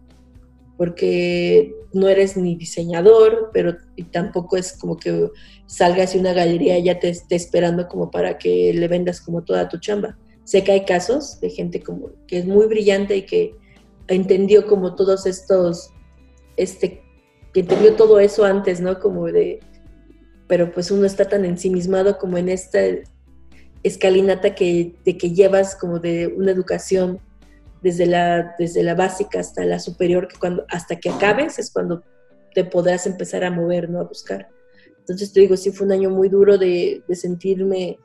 Porque 0.77 1.73
no 1.93 2.07
eres 2.07 2.35
ni 2.35 2.55
diseñador, 2.55 3.51
pero 3.53 3.77
tampoco 4.11 4.57
es 4.57 4.73
como 4.73 4.97
que 4.97 5.29
salgas 5.65 6.15
y 6.15 6.19
una 6.19 6.33
galería 6.33 6.77
ya 6.79 6.99
te 6.99 7.09
esté 7.09 7.35
esperando 7.35 7.87
como 7.87 8.11
para 8.11 8.37
que 8.37 8.73
le 8.73 8.87
vendas 8.87 9.21
como 9.21 9.43
toda 9.43 9.69
tu 9.69 9.79
chamba. 9.79 10.17
Sé 10.43 10.63
que 10.63 10.73
hay 10.73 10.85
casos 10.85 11.39
de 11.39 11.49
gente 11.49 11.81
como 11.81 12.09
que 12.27 12.39
es 12.39 12.45
muy 12.45 12.67
brillante 12.67 13.15
y 13.15 13.21
que 13.23 13.55
entendió 14.07 14.67
como 14.67 14.95
todos 14.95 15.25
estos, 15.25 15.91
este, 16.57 17.01
que 17.55 17.61
entendió 17.61 17.95
todo 17.95 18.19
eso 18.19 18.43
antes, 18.43 18.81
¿no? 18.81 18.99
Como 18.99 19.27
de, 19.27 19.61
pero 20.45 20.73
pues 20.73 20.91
uno 20.91 21.05
está 21.05 21.23
tan 21.29 21.45
ensimismado 21.45 22.17
como 22.17 22.37
en 22.37 22.49
esta 22.49 22.81
escalinata 23.81 24.53
que, 24.55 24.93
de 25.05 25.17
que 25.17 25.31
llevas 25.31 25.73
como 25.73 25.99
de 25.99 26.27
una 26.27 26.51
educación 26.51 27.21
desde 27.81 28.07
la, 28.07 28.53
desde 28.59 28.83
la 28.83 28.93
básica 28.93 29.39
hasta 29.39 29.63
la 29.63 29.79
superior, 29.79 30.27
que 30.27 30.37
cuando, 30.37 30.65
hasta 30.67 30.97
que 30.97 31.09
acabes 31.09 31.57
es 31.57 31.71
cuando 31.71 32.03
te 32.53 32.65
podrás 32.65 33.07
empezar 33.07 33.45
a 33.45 33.51
mover, 33.51 33.89
¿no? 33.89 34.01
A 34.01 34.03
buscar. 34.03 34.49
Entonces 34.99 35.31
te 35.31 35.39
digo, 35.39 35.55
sí 35.55 35.71
fue 35.71 35.87
un 35.87 35.93
año 35.93 36.09
muy 36.09 36.27
duro 36.27 36.57
de, 36.57 37.03
de 37.07 37.15
sentirme 37.15 37.97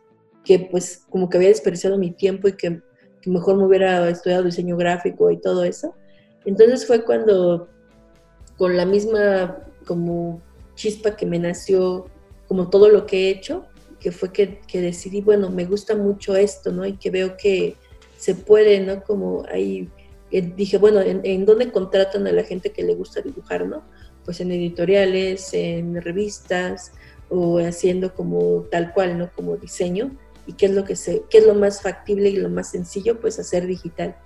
que 0.44 0.60
pues 0.70 1.02
como 1.10 1.28
que 1.28 1.38
había 1.38 1.48
desperdiciado 1.48 1.98
mi 1.98 2.12
tiempo 2.12 2.46
y 2.46 2.52
que, 2.52 2.82
mejor 3.26 3.56
me 3.56 3.64
hubiera 3.64 4.08
estudiado 4.08 4.44
diseño 4.44 4.76
gráfico 4.76 5.28
y 5.32 5.40
todo 5.40 5.64
eso. 5.64 5.96
Entonces 6.44 6.86
fue 6.86 7.04
cuando 7.04 7.68
con 8.60 8.76
la 8.76 8.84
misma 8.84 9.56
como 9.86 10.42
chispa 10.74 11.16
que 11.16 11.24
me 11.24 11.38
nació 11.38 12.10
como 12.46 12.68
todo 12.68 12.90
lo 12.90 13.06
que 13.06 13.16
he 13.16 13.30
hecho, 13.30 13.64
que 13.98 14.12
fue 14.12 14.34
que, 14.34 14.60
que, 14.68 14.82
decidí, 14.82 15.22
bueno, 15.22 15.48
me 15.48 15.64
gusta 15.64 15.96
mucho 15.96 16.36
esto, 16.36 16.70
¿no? 16.70 16.84
Y 16.84 16.98
que 16.98 17.08
veo 17.08 17.38
que 17.38 17.76
se 18.18 18.34
puede, 18.34 18.80
¿no? 18.80 19.02
Como 19.02 19.46
ahí 19.50 19.88
eh, 20.30 20.42
dije, 20.42 20.76
bueno, 20.76 21.00
¿en, 21.00 21.22
¿en, 21.24 21.46
dónde 21.46 21.72
contratan 21.72 22.26
a 22.26 22.32
la 22.32 22.44
gente 22.44 22.68
que 22.68 22.82
le 22.82 22.94
gusta 22.94 23.22
dibujar, 23.22 23.64
¿no? 23.64 23.82
Pues 24.26 24.42
en 24.42 24.52
editoriales, 24.52 25.54
en 25.54 25.98
revistas 26.02 26.92
o 27.30 27.60
haciendo 27.60 28.14
como 28.14 28.66
tal 28.70 28.92
cual, 28.92 29.16
¿no? 29.16 29.30
Como 29.34 29.56
diseño 29.56 30.10
y 30.46 30.52
qué 30.52 30.66
es 30.66 30.72
lo 30.72 30.84
que 30.84 30.96
se, 30.96 31.22
qué 31.30 31.38
es 31.38 31.46
lo 31.46 31.54
más 31.54 31.80
factible 31.80 32.28
y 32.28 32.36
lo 32.36 32.50
más 32.50 32.72
sencillo, 32.72 33.20
pues 33.20 33.38
hacer 33.38 33.66
digital. 33.66 34.16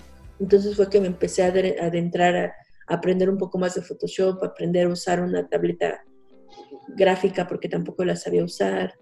Entonces 0.40 0.74
fue 0.74 0.90
que 0.90 1.00
me 1.00 1.06
empecé 1.06 1.44
a 1.44 1.52
adentrar 1.86 2.34
a, 2.34 2.63
aprender 2.86 3.30
un 3.30 3.38
poco 3.38 3.58
más 3.58 3.74
de 3.74 3.82
Photoshop, 3.82 4.42
aprender 4.42 4.86
a 4.86 4.90
usar 4.90 5.22
una 5.22 5.48
tableta 5.48 6.04
gráfica 6.96 7.46
porque 7.46 7.68
tampoco 7.68 8.04
la 8.04 8.16
sabía 8.16 8.44
usar, 8.44 8.94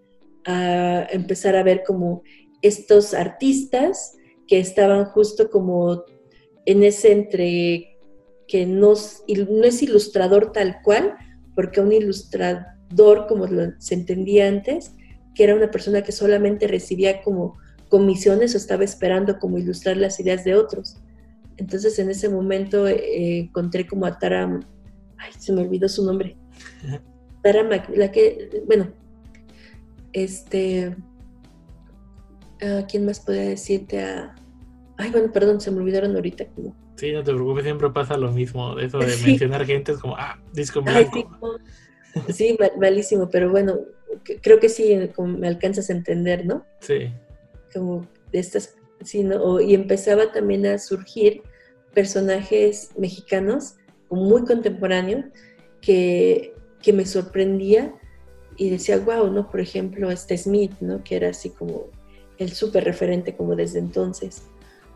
empezar 0.45 1.57
a 1.57 1.63
ver 1.63 1.83
como 1.87 2.23
estos 2.63 3.15
artistas 3.15 4.17
que 4.47 4.59
estaban 4.59 5.07
justo 5.07 5.51
como 5.51 6.05
en 6.67 6.85
ese 6.85 7.13
entre 7.13 7.99
que 8.47 8.67
no 8.67 8.93
es 8.93 9.83
ilustrador 9.83 10.53
tal 10.53 10.83
cual, 10.83 11.15
porque 11.55 11.81
un 11.81 11.93
ilustrador, 11.93 13.27
como 13.27 13.47
se 13.79 13.95
entendía 13.95 14.49
antes, 14.49 14.93
que 15.35 15.45
era 15.45 15.55
una 15.55 15.71
persona 15.71 16.03
que 16.03 16.13
solamente 16.13 16.67
recibía 16.67 17.23
como 17.23 17.57
comisiones 17.89 18.55
o 18.55 18.59
estaba 18.59 18.85
esperando 18.85 19.39
como 19.39 19.59
ilustrar 19.59 19.97
las 19.97 20.21
ideas 20.21 20.45
de 20.45 20.55
otros. 20.55 21.02
Entonces 21.63 21.97
en 22.01 22.11
ese 22.11 22.29
momento 22.29 22.89
eh, 22.89 23.39
encontré 23.39 23.87
como 23.87 24.05
a 24.05 24.19
Tara, 24.19 24.61
ay, 25.17 25.33
se 25.39 25.53
me 25.53 25.63
olvidó 25.63 25.89
su 25.89 26.05
nombre. 26.05 26.37
Tara, 27.45 27.63
la 27.95 28.11
que, 28.11 28.65
bueno, 28.67 28.89
este, 30.13 30.97
¿a 32.61 32.85
¿quién 32.89 33.07
más 33.07 33.21
podría 33.21 33.45
decirte? 33.45 34.03
A, 34.03 34.35
ay, 34.99 35.13
bueno, 35.13 35.31
perdón, 35.31 35.61
se 35.61 35.71
me 35.71 35.79
olvidaron 35.79 36.17
ahorita 36.17 36.47
como. 36.49 36.75
Sí, 36.97 37.13
no 37.13 37.23
te 37.23 37.33
preocupes, 37.33 37.63
siempre 37.63 37.91
pasa 37.91 38.17
lo 38.17 38.33
mismo, 38.33 38.77
eso 38.81 38.99
de 38.99 39.07
mencionar 39.25 39.65
gente 39.65 39.93
es 39.93 39.99
como, 39.99 40.17
ah, 40.17 40.43
disco 40.53 40.83
blanco. 40.83 41.61
sí, 42.29 42.59
malísimo, 42.77 43.31
pero 43.31 43.53
bueno, 43.53 43.79
creo 44.43 44.59
que 44.59 44.69
sí, 44.69 44.99
como 45.15 45.39
me 45.39 45.47
alcanzas 45.47 45.91
a 45.91 45.93
entender, 45.93 46.45
¿no? 46.45 46.67
Sí. 46.81 47.13
Como 47.73 48.05
de 48.33 48.41
estas, 48.41 48.75
sí, 49.05 49.23
¿no? 49.23 49.61
y 49.61 49.75
empezaba 49.75 50.33
también 50.33 50.67
a 50.67 50.77
surgir 50.79 51.43
personajes 51.95 52.91
mexicanos 52.97 53.75
muy 54.11 54.45
contemporáneos 54.45 55.27
que, 55.81 56.55
que 56.83 56.93
me 56.93 57.07
sorprendía 57.07 57.95
y 58.57 58.71
decía, 58.71 58.99
wow, 58.99 59.31
¿no? 59.31 59.51
Por 59.51 59.61
ejemplo, 59.61 60.11
este 60.11 60.37
Smith, 60.37 60.73
¿no? 60.81 61.03
Que 61.03 61.17
era 61.17 61.31
así 61.31 61.51
como 61.51 61.87
el 62.39 62.53
súper 62.53 62.85
referente 62.85 63.35
como 63.37 63.57
desde 63.57 63.79
entonces. 63.79 64.43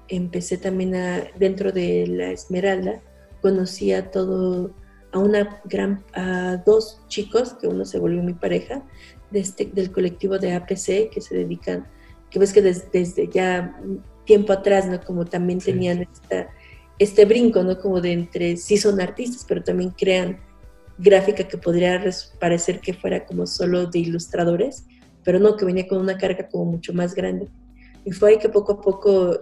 Empecé 0.08 0.58
también 0.58 0.94
a, 0.94 1.24
dentro 1.38 1.72
de 1.72 2.06
la 2.06 2.30
Esmeralda, 2.30 3.00
conocía 3.40 4.10
todo 4.10 4.72
a 5.12 5.18
una 5.18 5.60
gran, 5.64 6.04
a 6.14 6.62
dos 6.64 7.00
chicos, 7.08 7.54
que 7.54 7.66
uno 7.66 7.84
se 7.84 7.98
volvió 7.98 8.22
mi 8.22 8.34
pareja, 8.34 8.84
de 9.30 9.40
este, 9.40 9.66
del 9.66 9.90
colectivo 9.90 10.38
de 10.38 10.52
APC, 10.52 11.10
que 11.10 11.20
se 11.20 11.34
dedican, 11.34 11.86
que 12.30 12.38
ves 12.38 12.52
que 12.52 12.62
desde, 12.62 13.28
ya 13.28 13.80
tiempo 14.24 14.52
atrás, 14.52 14.86
¿no? 14.88 15.00
Como 15.00 15.24
también 15.24 15.58
tenían 15.58 16.02
esta, 16.02 16.48
este 16.98 17.24
brinco, 17.24 17.62
¿no? 17.62 17.78
Como 17.78 18.00
de 18.00 18.12
entre, 18.12 18.56
sí 18.56 18.76
son 18.76 19.00
artistas, 19.00 19.44
pero 19.46 19.62
también 19.62 19.90
crean 19.90 20.38
gráfica 20.98 21.46
que 21.46 21.58
podría 21.58 22.02
parecer 22.40 22.80
que 22.80 22.94
fuera 22.94 23.26
como 23.26 23.46
solo 23.46 23.86
de 23.86 23.98
ilustradores, 23.98 24.86
pero 25.22 25.38
no, 25.38 25.56
que 25.56 25.64
venía 25.64 25.86
con 25.86 25.98
una 25.98 26.16
carga 26.16 26.48
como 26.48 26.64
mucho 26.64 26.92
más 26.94 27.14
grande. 27.14 27.48
Y 28.04 28.12
fue 28.12 28.30
ahí 28.30 28.38
que 28.38 28.48
poco 28.48 28.72
a 28.72 28.80
poco, 28.80 29.40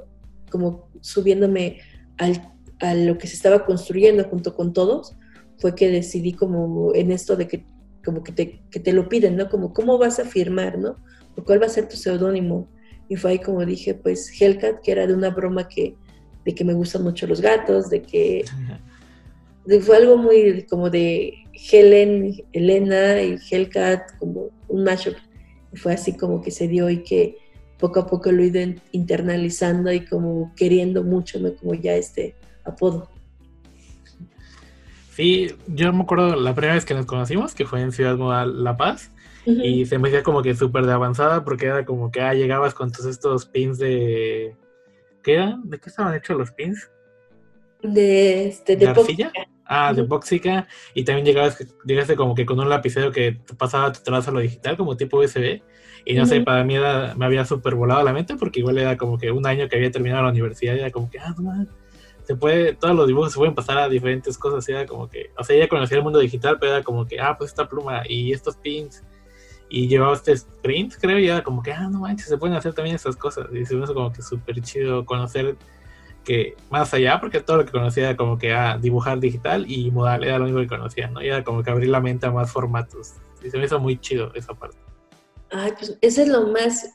como 0.51 0.89
subiéndome 1.01 1.79
al, 2.19 2.53
a 2.81 2.95
lo 2.95 3.19
que 3.19 3.27
se 3.27 3.37
estaba 3.37 3.65
construyendo 3.65 4.25
junto 4.25 4.55
con 4.55 4.73
todos, 4.73 5.17
fue 5.59 5.75
que 5.75 5.89
decidí 5.89 6.33
como 6.33 6.95
en 6.95 7.13
esto 7.13 7.37
de 7.37 7.47
que 7.47 7.67
como 8.05 8.23
que 8.23 8.33
te, 8.33 8.63
que 8.71 8.81
te 8.81 8.93
lo 8.93 9.09
piden, 9.09 9.37
¿no? 9.37 9.49
Como 9.49 9.73
cómo 9.73 9.97
vas 9.97 10.19
a 10.19 10.25
firmar, 10.25 10.79
¿no? 10.79 10.97
O 11.37 11.45
cuál 11.45 11.63
va 11.63 11.67
a 11.67 11.71
ser 11.71 11.89
tu 11.89 11.97
seudónimo. 11.97 12.69
Y 13.09 13.17
fue 13.17 13.33
ahí 13.33 13.39
como 13.39 13.65
dije, 13.65 13.95
pues 13.95 14.31
Hellcat, 14.39 14.83
que 14.83 14.93
era 14.93 15.07
de 15.07 15.15
una 15.15 15.31
broma 15.31 15.69
que, 15.69 15.97
de 16.45 16.55
que 16.55 16.65
me 16.65 16.75
gustan 16.75 17.03
mucho 17.03 17.27
los 17.27 17.41
gatos, 17.41 17.91
de 17.91 18.03
que 18.03 18.45
fue 19.81 19.97
algo 19.97 20.17
muy 20.17 20.67
como 20.69 20.91
de 20.91 21.35
Helen, 21.71 22.37
Elena 22.53 23.23
y 23.23 23.39
Hellcat, 23.51 24.19
como 24.19 24.51
un 24.69 24.85
mashup. 24.85 25.15
Fue 25.75 25.95
así 25.95 26.17
como 26.17 26.41
que 26.43 26.51
se 26.51 26.69
dio 26.69 26.91
y 26.91 27.03
que 27.03 27.37
poco 27.79 28.01
a 28.01 28.07
poco 28.07 28.31
lo 28.31 28.43
he 28.43 28.47
ido 28.47 28.75
internalizando 28.93 29.93
y 29.93 30.05
como 30.05 30.53
queriendo 30.55 31.03
mucho, 31.03 31.39
¿no? 31.41 31.55
Como 31.55 31.75
ya 31.75 31.95
este 31.95 32.35
apodo. 32.65 33.09
Sí, 35.15 35.49
yo 35.69 35.93
me 35.93 36.03
acuerdo 36.03 36.35
la 36.35 36.55
primera 36.55 36.75
vez 36.75 36.85
que 36.85 36.95
nos 36.95 37.07
conocimos, 37.07 37.55
que 37.55 37.67
fue 37.67 37.81
en 37.81 37.93
Ciudad 37.93 38.17
La 38.47 38.77
Paz, 38.77 39.11
y 39.47 39.85
se 39.87 39.99
me 39.99 40.09
hacía 40.09 40.23
como 40.23 40.43
que 40.43 40.55
súper 40.55 40.87
de 40.87 40.93
avanzada, 40.93 41.45
porque 41.45 41.67
era 41.67 41.85
como 41.85 42.11
que 42.11 42.21
ah, 42.21 42.35
llegabas 42.35 42.75
con 42.75 42.91
todos 42.91 43.07
estos 43.07 43.47
pins 43.47 43.79
de... 43.79 44.57
¿Qué 45.25 45.35
eran? 45.35 45.69
¿De 45.69 45.81
qué 45.81 45.89
estaban 45.89 46.15
hechos 46.15 46.37
los 46.37 46.53
pins? 46.53 46.91
De, 47.83 48.47
este, 48.47 48.77
de, 48.77 48.89
arcilla. 48.89 49.33
Ah, 49.65 49.93
de 49.93 50.03
boxica. 50.03 50.69
Y 50.95 51.05
también 51.05 51.27
llegabas, 51.27 51.59
llegaste 51.85 52.15
como 52.15 52.35
que 52.35 52.47
con 52.47 52.61
un 52.61 52.69
lapicero 52.69 53.11
que 53.11 53.41
pasaba 53.59 53.93
tu 53.93 54.01
trazo 54.03 54.31
a 54.31 54.35
lo 54.35 54.41
digital, 54.41 54.77
como 54.77 54.97
tipo 54.97 55.19
USB. 55.19 55.63
Y 56.05 56.15
no 56.15 56.27
sé, 56.27 56.43
para 56.43 56.63
mí 56.63 56.77
era, 56.77 57.15
me 57.17 57.25
había 57.25 57.47
súper 57.47 57.75
volado 57.75 58.05
la 58.05 58.13
mente, 58.13 58.37
porque 58.37 58.61
igual 58.61 58.77
era 58.77 58.99
como 58.99 59.17
que 59.17 59.31
un 59.31 59.47
año 59.47 59.69
que 59.69 59.77
había 59.77 59.91
terminado 59.91 60.23
la 60.23 60.29
universidad, 60.29 60.75
y 60.75 60.81
era 60.81 60.91
como 60.91 61.11
que, 61.11 61.19
ah, 61.19 61.35
no 61.39 61.67
se 62.25 62.37
puede, 62.37 62.75
todos 62.75 62.95
los 62.95 63.07
dibujos 63.07 63.33
se 63.33 63.39
pueden 63.39 63.55
pasar 63.55 63.79
a 63.79 63.89
diferentes 63.89 64.39
cosas, 64.39 64.67
era 64.69 64.87
como 64.87 65.09
que, 65.09 65.31
o 65.37 65.45
sea, 65.45 65.57
ella 65.57 65.69
conocía 65.69 65.99
el 65.99 66.03
mundo 66.03 66.19
digital, 66.19 66.57
pero 66.59 66.73
era 66.73 66.83
como 66.83 67.07
que, 67.07 67.21
ah, 67.21 67.37
pues 67.37 67.51
esta 67.51 67.69
pluma 67.69 68.03
y 68.09 68.33
estos 68.33 68.57
pins, 68.57 69.03
y 69.69 69.89
llevaba 69.89 70.15
este 70.15 70.33
sprint, 70.33 70.95
creo, 71.01 71.19
y 71.19 71.29
era 71.29 71.43
como 71.43 71.63
que, 71.63 71.73
ah, 71.73 71.89
no 71.91 72.01
manches, 72.01 72.29
se 72.29 72.39
pueden 72.39 72.57
hacer 72.57 72.75
también 72.75 72.97
estas 72.97 73.17
cosas, 73.17 73.47
y 73.53 73.65
se 73.65 73.75
me 73.75 73.85
hizo 73.85 73.95
como 73.95 74.13
que 74.13 74.23
súper 74.23 74.61
chido 74.61 75.05
conocer 75.05 75.57
que 76.25 76.57
más 76.71 76.95
allá, 76.95 77.21
porque 77.21 77.41
todo 77.41 77.59
lo 77.59 77.65
que 77.67 77.73
conocía 77.73 78.11
era 78.11 78.17
como 78.17 78.39
que, 78.39 78.53
ah, 78.53 78.79
dibujar 78.81 79.21
digital 79.21 79.71
y 79.71 79.91
modal, 79.91 80.25
era 80.25 80.39
lo 80.39 80.45
único 80.45 80.61
que 80.61 80.67
conocía, 80.67 81.09
¿no? 81.09 81.23
Y 81.23 81.29
era 81.29 81.45
como 81.45 81.63
que 81.63 81.71
abrir 81.71 81.91
la 81.91 82.01
mente 82.01 82.27
a 82.27 82.31
más 82.31 82.51
formatos, 82.51 83.15
y 83.45 83.51
se 83.51 83.59
me 83.59 83.65
hizo 83.65 83.79
muy 83.79 83.99
chido 83.99 84.33
esa 84.35 84.55
parte. 84.55 84.79
Ay, 85.51 85.73
pues 85.79 85.99
eso 86.01 86.23
es 86.23 86.29
lo 86.29 86.49
más 86.49 86.91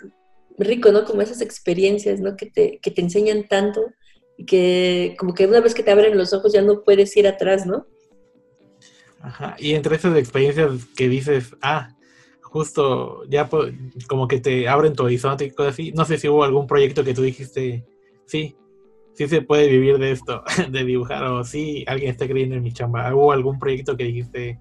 rico, 0.58 0.92
¿no? 0.92 1.06
Como 1.06 1.22
esas 1.22 1.42
experiencias, 1.42 2.20
¿no? 2.20 2.36
Que 2.36 2.48
te, 2.48 2.80
que 2.82 2.92
te 2.92 3.02
enseñan 3.02 3.48
tanto 3.48 3.82
y 4.38 4.46
que 4.46 5.16
como 5.18 5.34
que 5.34 5.48
una 5.48 5.62
vez 5.62 5.74
que 5.74 5.84
te 5.84 5.92
abren 5.92 6.18
los 6.18 6.34
ojos 6.34 6.54
ya 6.54 6.62
no 6.62 6.84
puedes 6.84 7.16
ir 7.16 7.28
atrás, 7.28 7.66
¿no? 7.66 7.88
Ajá, 9.22 9.56
y 9.60 9.74
entre 9.74 9.96
esas 9.96 10.18
experiencias 10.18 10.72
que 10.96 11.10
dices, 11.10 11.56
ah, 11.62 11.96
justo 12.52 13.24
ya 13.30 13.50
como 14.08 14.28
que 14.28 14.40
te 14.40 14.68
abren 14.68 14.94
tu 14.94 15.04
horizonte 15.04 15.46
y 15.46 15.52
cosas 15.52 15.74
así. 15.74 15.92
No 15.92 16.06
sé 16.06 16.18
si 16.18 16.28
hubo 16.28 16.44
algún 16.44 16.68
proyecto 16.68 17.04
que 17.04 17.14
tú 17.14 17.22
dijiste, 17.22 17.86
sí, 18.26 18.56
sí 19.14 19.28
se 19.28 19.42
puede 19.42 19.68
vivir 19.68 19.98
de 19.98 20.12
esto, 20.12 20.44
de 20.72 20.84
dibujar, 20.84 21.24
o 21.26 21.44
sí, 21.44 21.84
alguien 21.88 22.12
está 22.12 22.28
creyendo 22.28 22.56
en 22.56 22.64
mi 22.64 22.72
chamba. 22.72 23.14
¿Hubo 23.14 23.32
algún 23.32 23.60
proyecto 23.60 23.96
que 23.96 24.06
dijiste, 24.06 24.60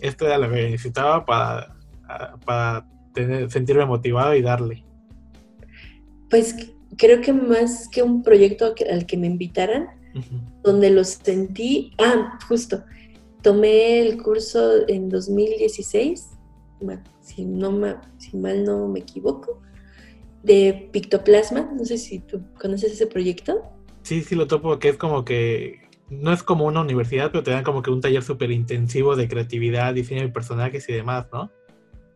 esto 0.00 0.26
era 0.26 0.38
lo 0.38 0.50
que 0.50 0.70
necesitaba 0.70 1.24
para, 1.24 1.76
para 2.44 2.86
tener, 3.12 3.50
sentirme 3.50 3.84
motivado 3.84 4.34
y 4.34 4.42
darle? 4.42 4.84
Pues 6.30 6.54
creo 6.96 7.20
que 7.20 7.32
más 7.32 7.88
que 7.88 8.02
un 8.02 8.22
proyecto 8.22 8.74
al 8.90 9.04
que 9.06 9.16
me 9.16 9.26
invitaran, 9.26 9.88
donde 10.62 10.90
lo 10.90 11.04
sentí, 11.04 11.92
ah, 11.98 12.38
justo, 12.48 12.82
tomé 13.42 14.00
el 14.00 14.20
curso 14.22 14.88
en 14.88 15.08
2016, 15.08 16.29
si, 17.20 17.44
no 17.44 18.00
si 18.18 18.36
mal 18.36 18.64
no 18.64 18.88
me 18.88 19.00
equivoco, 19.00 19.60
de 20.42 20.88
Pictoplasma. 20.92 21.70
No 21.74 21.84
sé 21.84 21.98
si 21.98 22.20
tú 22.20 22.42
conoces 22.60 22.92
ese 22.92 23.06
proyecto. 23.06 23.62
Sí, 24.02 24.22
sí 24.22 24.34
lo 24.34 24.46
topo, 24.46 24.78
que 24.78 24.88
es 24.90 24.96
como 24.96 25.24
que 25.24 25.90
no 26.10 26.32
es 26.32 26.42
como 26.42 26.66
una 26.66 26.80
universidad, 26.80 27.30
pero 27.30 27.44
te 27.44 27.52
dan 27.52 27.64
como 27.64 27.82
que 27.82 27.90
un 27.90 28.00
taller 28.00 28.22
súper 28.22 28.50
intensivo 28.50 29.14
de 29.14 29.28
creatividad, 29.28 29.94
diseño 29.94 30.22
de 30.22 30.28
personajes 30.28 30.88
y 30.88 30.92
demás, 30.92 31.26
¿no? 31.32 31.50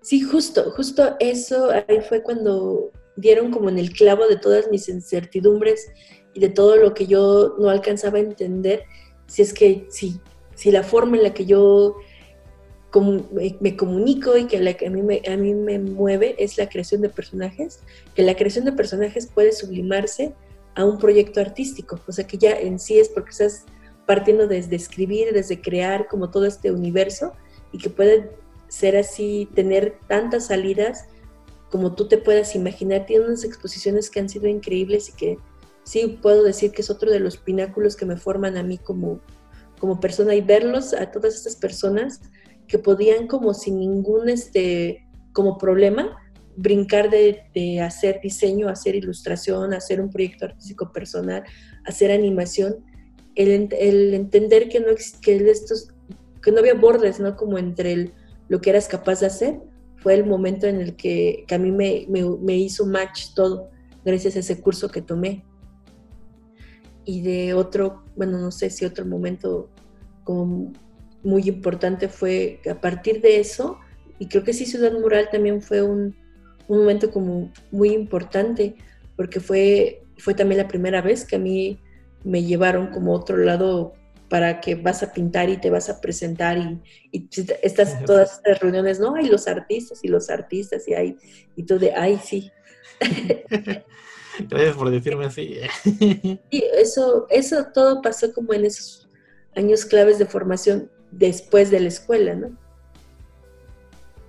Sí, 0.00 0.20
justo, 0.20 0.70
justo 0.72 1.16
eso, 1.20 1.70
ahí 1.70 2.00
fue 2.06 2.22
cuando 2.22 2.90
dieron 3.16 3.50
como 3.50 3.68
en 3.68 3.78
el 3.78 3.92
clavo 3.92 4.26
de 4.26 4.36
todas 4.36 4.68
mis 4.70 4.88
incertidumbres 4.88 5.92
y 6.34 6.40
de 6.40 6.48
todo 6.48 6.76
lo 6.76 6.92
que 6.92 7.06
yo 7.06 7.54
no 7.58 7.70
alcanzaba 7.70 8.18
a 8.18 8.22
entender, 8.22 8.82
si 9.26 9.42
es 9.42 9.54
que, 9.54 9.86
si, 9.88 10.20
si 10.54 10.70
la 10.70 10.82
forma 10.82 11.16
en 11.16 11.22
la 11.22 11.32
que 11.32 11.46
yo 11.46 11.96
me, 13.01 13.76
comunico 13.76 14.36
y 14.36 14.47
que 14.47 14.57
a 14.57 14.90
mí, 14.90 15.03
me, 15.03 15.22
a 15.26 15.36
mí 15.36 15.55
me 15.55 15.78
mueve 15.78 16.36
es 16.38 16.59
la 16.59 16.68
creación 16.68 17.01
de 17.01 17.09
personajes, 17.09 17.80
que 18.14 18.22
la 18.22 18.36
creación 18.36 18.64
de 18.64 18.72
personajes 18.72 19.26
puede 19.26 19.53
sublimarse 19.53 20.34
a 20.74 20.84
un 20.84 20.99
proyecto 20.99 21.40
artístico, 21.40 22.01
o 22.07 22.12
sea 22.12 22.26
que 22.26 22.38
ya 22.38 22.53
en 22.53 22.78
sí 22.78 22.99
es 22.99 23.09
porque 23.09 23.30
estás 23.30 23.64
partiendo 24.07 24.47
desde 24.47 24.76
escribir, 24.76 25.32
desde 25.32 25.61
crear 25.61 26.09
como 26.09 26.30
todo 26.30 26.47
este 26.47 26.70
universo 26.70 27.32
y 27.72 27.78
que 27.78 27.90
puede 27.90 28.30
ser 28.68 28.97
así, 28.97 29.49
tener 29.55 29.99
tantas 30.09 30.47
salidas 30.47 31.07
como 31.70 31.95
tú 31.95 32.09
te 32.09 32.18
puedas 32.18 32.55
imaginar. 32.55 33.07
Tiene 33.07 33.26
unas 33.26 33.45
exposiciones 33.45 34.11
que 34.11 34.20
han 34.20 34.28
sido 34.28 34.47
increíbles 34.47 35.09
y 35.09 35.12
que 35.12 35.38
sí 35.84 36.18
puedo 36.20 36.42
decir 36.42 36.72
que 36.72 36.82
es 36.82 36.90
otro 36.90 37.11
de 37.11 37.20
los 37.20 37.36
pináculos 37.36 37.97
que 37.97 38.07
me 38.07 38.16
forman 38.16 38.57
a 38.57 38.62
mí 38.62 38.78
como, 38.78 39.20
como 39.78 40.01
persona 40.01 40.34
y 40.34 40.40
verlos 40.40 40.92
a 40.92 41.11
todas 41.11 41.34
estas 41.34 41.57
personas 41.57 42.20
que 42.68 42.78
podían 42.78 43.26
como 43.26 43.54
sin 43.54 43.78
ningún 43.78 44.28
este, 44.28 45.06
como 45.32 45.58
problema 45.58 46.16
brincar 46.56 47.10
de, 47.10 47.80
hacer 47.80 48.20
diseño, 48.22 48.68
hacer 48.68 48.94
ilustración, 48.94 49.74
hacer 49.74 50.00
un 50.00 50.10
proyecto 50.10 50.46
artístico 50.46 50.92
personal, 50.92 51.42
hacer 51.84 52.10
animación, 52.10 52.84
el, 53.34 54.14
entender 54.14 54.68
que 54.68 54.80
no, 54.80 54.86
que, 55.20 55.50
estos, 55.50 55.88
que 56.42 56.52
no 56.52 56.60
había 56.60 56.74
bordes, 56.74 57.18
¿no? 57.18 57.36
Como 57.36 57.58
entre 57.58 58.12
lo 58.48 58.60
que 58.60 58.70
eras 58.70 58.86
capaz 58.86 59.20
de 59.20 59.26
hacer, 59.26 59.60
fue 59.96 60.14
el 60.14 60.26
momento 60.26 60.66
en 60.66 60.80
el 60.80 60.96
que, 60.96 61.44
a 61.50 61.58
mí 61.58 61.72
me, 61.72 62.06
me, 62.08 62.56
hizo 62.56 62.86
match 62.86 63.34
todo, 63.34 63.70
gracias 64.04 64.36
a 64.36 64.40
ese 64.40 64.60
curso 64.60 64.88
que 64.88 65.02
tomé. 65.02 65.44
Y 67.04 67.22
de 67.22 67.54
otro, 67.54 68.04
bueno, 68.16 68.38
no 68.38 68.50
sé 68.50 68.70
si 68.70 68.84
otro 68.84 69.04
momento 69.04 69.70
como 70.22 70.72
muy 71.25 71.49
importante 71.49 72.09
fue 72.09 72.61
a 72.70 72.81
partir 72.81 73.20
de 73.20 73.41
eso, 73.41 73.81
y 74.18 74.29
creo 74.29 74.45
que 74.45 74.53
sí 74.53 74.66
Ciudad 74.66 74.93
Mural 74.93 75.29
también 75.33 75.61
fue 75.61 75.83
un, 75.83 76.14
momento 76.68 77.11
como 77.11 77.53
muy 77.70 77.91
importante, 77.91 78.77
porque 79.16 79.41
fue, 79.41 80.03
fue 80.16 80.35
también 80.35 80.59
la 80.59 80.68
primera 80.68 81.03
vez 81.03 81.25
que 81.25 81.37
a 81.37 81.39
mí 81.39 81.79
me 82.22 82.43
llevaron 82.43 82.87
como 82.87 83.12
otro 83.12 83.37
lado 83.37 83.93
para 84.31 84.61
que 84.61 84.75
vas 84.75 85.03
a 85.03 85.12
pintar 85.12 85.51
y 85.51 85.59
te 85.59 85.68
vas 85.68 85.91
a 85.91 86.01
presentar 86.01 86.57
y, 86.57 86.81
y 87.12 87.29
estas, 87.62 88.03
todas 88.05 88.39
estas 88.39 88.61
reuniones, 88.61 88.99
¿no? 88.99 89.14
Hay 89.14 89.27
los 89.27 89.47
artistas 89.47 90.01
y 90.03 90.09
los 90.09 90.31
artistas 90.31 90.89
y 90.89 90.95
hay, 90.95 91.16
y 91.55 91.64
tú 91.64 91.79
de, 91.79 91.93
ay, 91.93 92.18
sí. 92.22 92.51
Gracias 94.49 94.77
por 94.77 94.91
decirme 94.91 95.27
así. 95.27 95.61
y 96.51 96.64
eso, 96.79 97.27
eso 97.29 97.66
todo 97.72 98.01
pasó 98.03 98.33
como 98.33 98.55
en 98.55 98.64
esos 98.64 99.09
años 99.55 99.85
claves 99.85 100.18
de 100.18 100.27
formación 100.27 100.91
después 101.18 101.70
de 101.70 101.80
la 101.80 101.88
escuela, 101.88 102.34
¿no? 102.34 102.50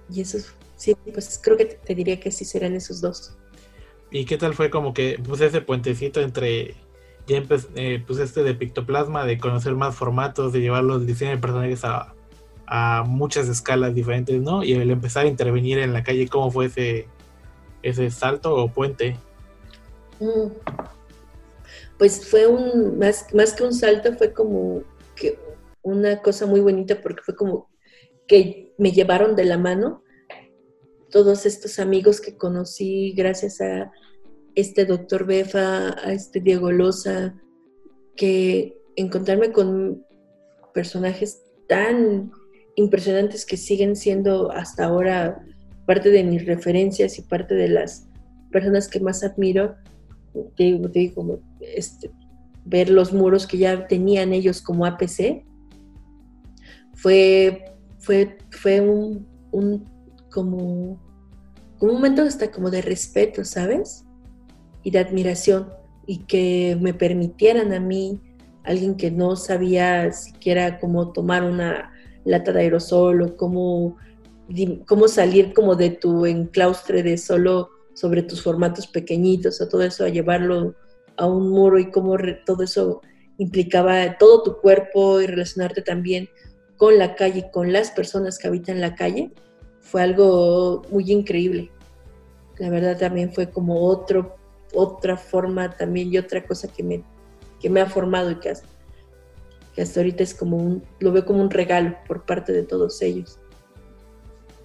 Y 0.09 0.21
eso, 0.21 0.37
sí, 0.75 0.95
pues 1.11 1.39
creo 1.41 1.57
que 1.57 1.65
te, 1.65 1.95
diría 1.95 2.19
que 2.19 2.31
sí 2.31 2.45
serán 2.45 2.75
esos 2.75 3.01
dos. 3.01 3.35
¿Y 4.11 4.25
qué 4.25 4.37
tal 4.37 4.53
fue 4.53 4.69
como 4.69 4.93
que 4.93 5.19
puse 5.23 5.47
ese 5.47 5.61
puentecito 5.61 6.21
entre 6.21 6.75
ya 7.27 7.43
eh, 7.75 8.03
pues 8.05 8.19
este 8.19 8.43
de 8.43 8.53
pictoplasma, 8.53 9.25
de 9.25 9.39
conocer 9.39 9.73
más 9.73 9.95
formatos, 9.95 10.53
de 10.53 10.61
llevar 10.61 10.83
los 10.83 11.07
diseños 11.07 11.35
de 11.35 11.41
personajes 11.41 11.81
a, 11.83 12.11
muchas 13.05 13.47
escalas 13.47 13.93
diferentes, 13.93 14.41
¿no? 14.41 14.63
Y 14.63 14.73
el 14.73 14.89
empezar 14.89 15.25
a 15.25 15.29
intervenir 15.29 15.77
en 15.77 15.93
la 15.93 16.03
calle, 16.03 16.27
¿cómo 16.27 16.49
fue 16.49 16.65
ese, 16.65 17.07
ese 17.83 18.09
salto 18.09 18.55
o 18.55 18.71
puente? 18.71 19.17
Mm. 20.19 20.47
Pues 21.99 22.27
fue 22.27 22.47
un, 22.47 22.97
más, 22.97 23.27
más 23.35 23.53
que 23.53 23.63
un 23.63 23.73
salto, 23.73 24.17
fue 24.17 24.33
como 24.33 24.81
que 25.15 25.37
una 25.85 26.21
cosa 26.21 26.47
muy 26.47 26.59
bonita 26.59 26.99
porque 26.99 27.21
fue 27.23 27.35
como 27.35 27.69
que 28.27 28.73
me 28.77 28.91
llevaron 28.91 29.35
de 29.35 29.45
la 29.45 29.57
mano 29.57 30.03
todos 31.11 31.45
estos 31.45 31.79
amigos 31.79 32.19
que 32.19 32.35
conocí 32.35 33.13
gracias 33.15 33.61
a 33.61 33.91
este 34.55 34.85
doctor 34.85 35.25
Befa, 35.25 35.95
a 36.05 36.11
este 36.11 36.41
Diego 36.41 36.71
Loza, 36.71 37.35
que 38.15 38.77
encontrarme 38.95 39.51
con 39.51 40.03
personajes 40.73 41.43
tan 41.67 42.31
impresionantes 42.75 43.45
que 43.45 43.55
siguen 43.55 43.95
siendo 43.95 44.51
hasta 44.51 44.85
ahora 44.85 45.45
parte 45.85 46.09
de 46.09 46.23
mis 46.23 46.45
referencias 46.45 47.19
y 47.19 47.21
parte 47.21 47.53
de 47.53 47.69
las 47.69 48.07
personas 48.51 48.87
que 48.87 48.99
más 48.99 49.23
admiro, 49.23 49.75
te 50.57 50.63
digo, 50.87 51.39
este, 51.61 52.09
ver 52.65 52.89
los 52.89 53.13
muros 53.13 53.45
que 53.45 53.59
ya 53.59 53.87
tenían 53.87 54.33
ellos 54.33 54.61
como 54.61 54.85
APC, 54.85 55.45
fue, 56.95 57.65
fue, 57.99 58.37
fue 58.49 58.81
un, 58.81 59.27
un, 59.51 59.85
como, 60.31 60.99
un 61.79 61.93
momento 61.93 62.23
hasta 62.23 62.51
como 62.51 62.69
de 62.71 62.81
respeto, 62.81 63.45
¿sabes? 63.45 64.05
Y 64.83 64.91
de 64.91 64.99
admiración, 64.99 65.69
y 66.07 66.19
que 66.19 66.77
me 66.79 66.93
permitieran 66.93 67.73
a 67.73 67.79
mí, 67.79 68.19
alguien 68.63 68.95
que 68.95 69.11
no 69.11 69.35
sabía 69.35 70.11
siquiera 70.11 70.79
cómo 70.79 71.11
tomar 71.11 71.43
una 71.43 71.91
lata 72.23 72.51
de 72.51 72.61
aerosol 72.61 73.21
o 73.21 73.37
cómo, 73.37 73.97
cómo 74.87 75.07
salir 75.07 75.53
como 75.53 75.75
de 75.75 75.91
tu 75.91 76.25
enclaustre 76.25 77.03
de 77.03 77.17
solo 77.17 77.69
sobre 77.93 78.23
tus 78.23 78.41
formatos 78.41 78.87
pequeñitos 78.87 79.61
o 79.61 79.67
todo 79.67 79.83
eso, 79.83 80.05
a 80.05 80.09
llevarlo 80.09 80.75
a 81.17 81.27
un 81.27 81.49
muro 81.49 81.79
y 81.79 81.91
cómo 81.91 82.17
todo 82.45 82.63
eso 82.63 83.01
implicaba 83.37 84.17
todo 84.17 84.43
tu 84.43 84.57
cuerpo 84.57 85.21
y 85.21 85.27
relacionarte 85.27 85.81
también 85.81 86.29
con 86.77 86.97
la 86.97 87.15
calle, 87.15 87.49
con 87.51 87.71
las 87.71 87.91
personas 87.91 88.37
que 88.37 88.47
habitan 88.47 88.81
la 88.81 88.95
calle, 88.95 89.31
fue 89.81 90.01
algo 90.01 90.81
muy 90.89 91.11
increíble. 91.11 91.71
La 92.57 92.69
verdad 92.69 92.97
también 92.97 93.31
fue 93.31 93.49
como 93.49 93.85
otro, 93.87 94.35
otra 94.73 95.17
forma 95.17 95.75
también 95.75 96.13
y 96.13 96.17
otra 96.17 96.43
cosa 96.45 96.67
que 96.67 96.83
me, 96.83 97.03
que 97.59 97.69
me 97.69 97.81
ha 97.81 97.85
formado 97.85 98.31
y 98.31 98.35
que 98.35 98.49
hasta, 98.49 98.67
que 99.73 99.81
hasta 99.81 99.99
ahorita 99.99 100.23
es 100.23 100.33
como 100.33 100.57
un, 100.57 100.83
lo 100.99 101.11
veo 101.11 101.25
como 101.25 101.41
un 101.41 101.49
regalo 101.49 101.95
por 102.07 102.25
parte 102.25 102.51
de 102.51 102.63
todos 102.63 103.01
ellos. 103.01 103.39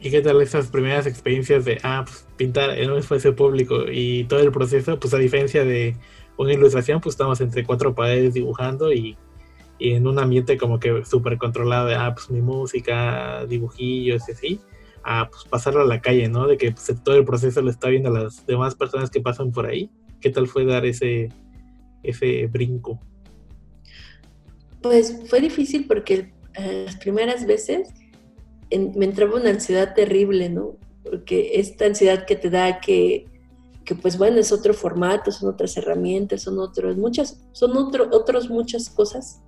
¿Y 0.02 0.11
qué 0.11 0.22
tal 0.22 0.40
esas 0.40 0.68
primeras 0.68 1.06
experiencias 1.06 1.66
de, 1.66 1.78
ah, 1.82 2.04
pues 2.06 2.24
pintar 2.36 2.70
en 2.70 2.90
un 2.90 2.98
espacio 2.98 3.36
público 3.36 3.84
y 3.90 4.24
todo 4.24 4.40
el 4.40 4.50
proceso, 4.50 4.98
pues 4.98 5.12
a 5.12 5.18
diferencia 5.18 5.64
de 5.64 5.94
una 6.38 6.54
ilustración, 6.54 7.02
pues 7.02 7.14
estamos 7.14 7.40
entre 7.42 7.64
cuatro 7.64 7.94
paredes 7.94 8.32
dibujando 8.32 8.90
y 8.92 9.18
y 9.81 9.95
en 9.95 10.07
un 10.07 10.18
ambiente 10.18 10.59
como 10.59 10.78
que 10.78 11.05
súper 11.07 11.39
controlado 11.39 11.87
de, 11.87 11.95
ah, 11.95 12.12
pues 12.14 12.31
mi 12.31 12.43
música, 12.43 13.47
dibujillos 13.47 14.28
y 14.28 14.33
así, 14.33 14.61
a 15.03 15.28
pues 15.31 15.45
pasarlo 15.45 15.81
a 15.81 15.87
la 15.87 16.03
calle, 16.03 16.28
¿no? 16.28 16.47
De 16.47 16.59
que 16.59 16.70
pues, 16.70 16.93
todo 17.03 17.16
el 17.16 17.24
proceso 17.24 17.62
lo 17.62 17.70
está 17.70 17.89
viendo 17.89 18.11
las 18.11 18.47
demás 18.47 18.74
personas 18.74 19.11
que 19.11 19.22
pasan 19.22 19.51
por 19.51 19.66
ahí. 19.66 19.91
¿Qué 20.20 20.28
tal 20.28 20.47
fue 20.47 20.66
dar 20.66 20.85
ese, 20.85 21.31
ese 22.03 22.47
brinco? 22.47 23.01
Pues 24.83 25.22
fue 25.28 25.41
difícil 25.41 25.87
porque 25.87 26.35
eh, 26.55 26.83
las 26.85 26.97
primeras 26.97 27.47
veces 27.47 27.89
me 28.70 29.07
entraba 29.07 29.37
una 29.37 29.49
ansiedad 29.49 29.95
terrible, 29.95 30.51
¿no? 30.51 30.76
Porque 31.03 31.53
esta 31.55 31.87
ansiedad 31.87 32.26
que 32.26 32.37
te 32.37 32.51
da 32.51 32.81
que, 32.81 33.24
que 33.87 33.95
pues 33.95 34.18
bueno, 34.18 34.37
es 34.41 34.53
otro 34.53 34.74
formato, 34.74 35.33
son 35.33 35.49
otras 35.49 35.74
herramientas, 35.78 36.43
son 36.43 36.59
otros, 36.59 36.99
muchas, 36.99 37.43
son 37.53 37.78
otro, 37.78 38.09
otros 38.12 38.51
muchas 38.51 38.91
cosas 38.91 39.41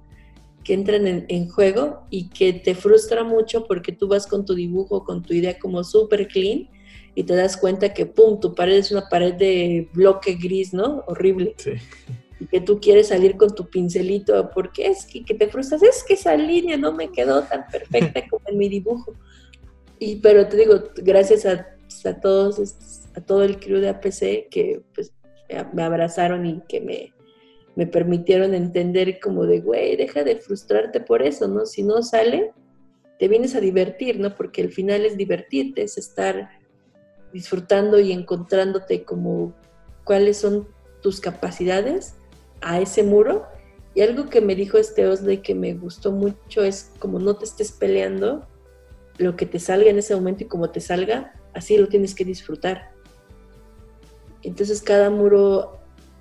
que 0.65 0.75
entran 0.75 1.27
en, 1.29 1.49
juego 1.49 2.07
y 2.11 2.29
que 2.29 2.53
te 2.53 2.75
frustra 2.75 3.25
mucho 3.25 3.67
porque 3.67 3.93
tú 3.93 4.09
vas 4.09 4.27
con 4.27 4.45
tu 4.45 4.55
dibujo, 4.55 5.05
con 5.05 5.23
tu 5.23 5.35
idea 5.35 5.59
como 5.59 5.83
súper 5.83 6.29
clean 6.29 6.69
y 7.15 7.25
te 7.25 7.35
das 7.35 7.57
cuenta 7.57 7.93
que, 7.93 8.07
pum, 8.07 8.41
tu 8.41 8.55
pared 8.55 8.77
es 8.77 8.91
una 8.91 9.09
pared 9.09 9.35
de 9.35 9.89
bloque 9.93 10.35
gris, 10.35 10.73
¿no? 10.73 11.03
Horrible. 11.07 11.55
Sí. 11.59 11.73
Y 12.41 12.47
que 12.47 12.61
tú 12.61 12.81
quieres 12.81 13.09
salir 13.09 13.37
con 13.37 13.55
tu 13.55 13.69
pincelito, 13.69 14.51
porque 14.55 14.87
es 14.87 15.05
que, 15.05 15.25
que 15.25 15.35
te 15.35 15.49
frustras, 15.49 15.83
es 15.83 16.03
que 16.05 16.15
esa 16.15 16.37
línea 16.37 16.77
no 16.77 16.93
me 16.93 17.11
quedó 17.11 17.43
tan 17.43 17.67
perfecta 17.71 18.27
como 18.31 18.43
en 18.49 18.57
mi 18.57 18.69
dibujo. 18.69 19.15
Y, 19.99 20.17
pero 20.17 20.49
te 20.49 20.57
digo, 20.57 20.83
gracias 20.97 21.45
a, 21.45 21.67
a 22.09 22.21
todos, 22.21 23.03
a 23.15 23.21
todo 23.21 23.43
el 23.45 23.61
crew 23.61 23.79
de 23.79 23.91
APC 23.91 24.49
que 24.51 24.83
pues, 24.95 25.13
me 25.73 25.83
abrazaron 25.83 26.47
y 26.47 26.63
que 26.67 26.81
me, 26.81 27.13
me 27.75 27.87
permitieron 27.87 28.55
entender 28.55 29.19
como 29.21 29.47
de, 29.47 29.61
güey, 29.61 29.97
deja 29.97 30.25
de 30.25 30.37
frustrarte 30.37 31.01
por 31.01 31.23
eso, 31.23 31.49
¿no? 31.49 31.65
Si 31.65 31.83
no 31.83 32.03
sale, 32.03 32.53
te 33.19 33.29
vienes 33.29 33.55
a 33.55 33.61
divertir, 33.61 34.21
¿no? 34.21 34.35
Porque 34.35 34.61
el 34.61 34.73
final 34.73 35.05
es 35.07 35.17
divertirte, 35.17 35.83
es 35.83 35.97
estar 35.97 36.51
disfrutando 37.33 37.99
y 37.99 38.13
encontrándote 38.13 39.05
como 39.05 39.55
cuáles 40.05 40.37
son 40.37 40.69
tus 41.01 41.21
capacidades 41.21 42.15
a 42.61 42.81
ese 42.81 43.03
muro. 43.03 43.47
Y 43.95 44.03
algo 44.03 44.29
que 44.29 44.41
me 44.41 44.55
dijo 44.55 44.79
este 44.79 45.07
Osley 45.07 45.39
que 45.39 45.55
me 45.55 45.75
gustó 45.75 46.13
mucho 46.13 46.63
es 46.63 46.93
como 46.99 47.19
no 47.19 47.37
te 47.37 47.45
estés 47.45 47.73
peleando, 47.73 48.47
lo 49.19 49.37
que 49.37 49.47
te 49.47 49.59
salga 49.59 49.91
en 49.91 49.99
ese 49.99 50.15
momento 50.15 50.45
y 50.45 50.49
como 50.49 50.71
te 50.71 50.81
salga, 50.81 51.35
así 51.55 51.77
lo 51.77 51.89
tienes 51.89 52.15
que 52.15 52.25
disfrutar. 52.25 52.93
Entonces 54.43 54.83
cada 54.83 55.11
muro 55.11 55.79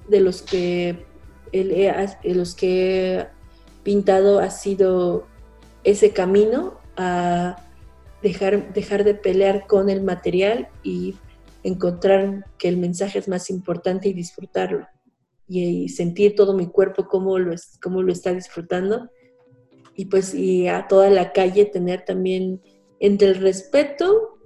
de 0.09 0.19
los 0.19 0.41
que 0.41 1.05
los 1.53 2.55
que 2.55 3.15
he 3.15 3.27
pintado 3.83 4.39
ha 4.39 4.49
sido 4.49 5.27
ese 5.83 6.11
camino 6.11 6.79
a 6.97 7.57
dejar, 8.21 8.73
dejar 8.73 9.03
de 9.03 9.15
pelear 9.15 9.67
con 9.67 9.89
el 9.89 10.03
material 10.03 10.69
y 10.83 11.15
encontrar 11.63 12.45
que 12.57 12.67
el 12.67 12.77
mensaje 12.77 13.19
es 13.19 13.27
más 13.27 13.49
importante 13.49 14.09
y 14.09 14.13
disfrutarlo. 14.13 14.87
Y, 15.47 15.89
sentir 15.89 16.35
todo 16.35 16.53
mi 16.53 16.67
cuerpo 16.67 17.07
cómo 17.07 17.37
lo, 17.37 17.53
cómo 17.81 18.01
lo 18.01 18.11
está 18.11 18.33
disfrutando. 18.33 19.09
Y 19.95 20.05
pues 20.05 20.33
y 20.33 20.67
a 20.67 20.87
toda 20.87 21.09
la 21.09 21.33
calle 21.33 21.65
tener 21.65 22.05
también 22.05 22.61
entre 22.99 23.29
el 23.29 23.35
respeto 23.35 24.39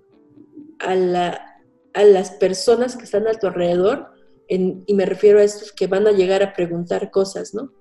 a, 0.79 0.95
la, 0.95 1.61
a 1.93 2.03
las 2.03 2.31
personas 2.31 2.97
que 2.97 3.03
están 3.03 3.27
a 3.27 3.33
tu 3.33 3.47
alrededor, 3.47 4.14
y 4.47 4.93
me 4.93 5.05
refiero 5.05 5.39
a 5.39 5.43
estos 5.43 5.71
que 5.71 5.87
van 5.87 6.07
a 6.07 6.11
llegar 6.11 6.43
a 6.43 6.53
preguntar 6.53 7.11
cosas, 7.11 7.53
¿no? 7.53 7.71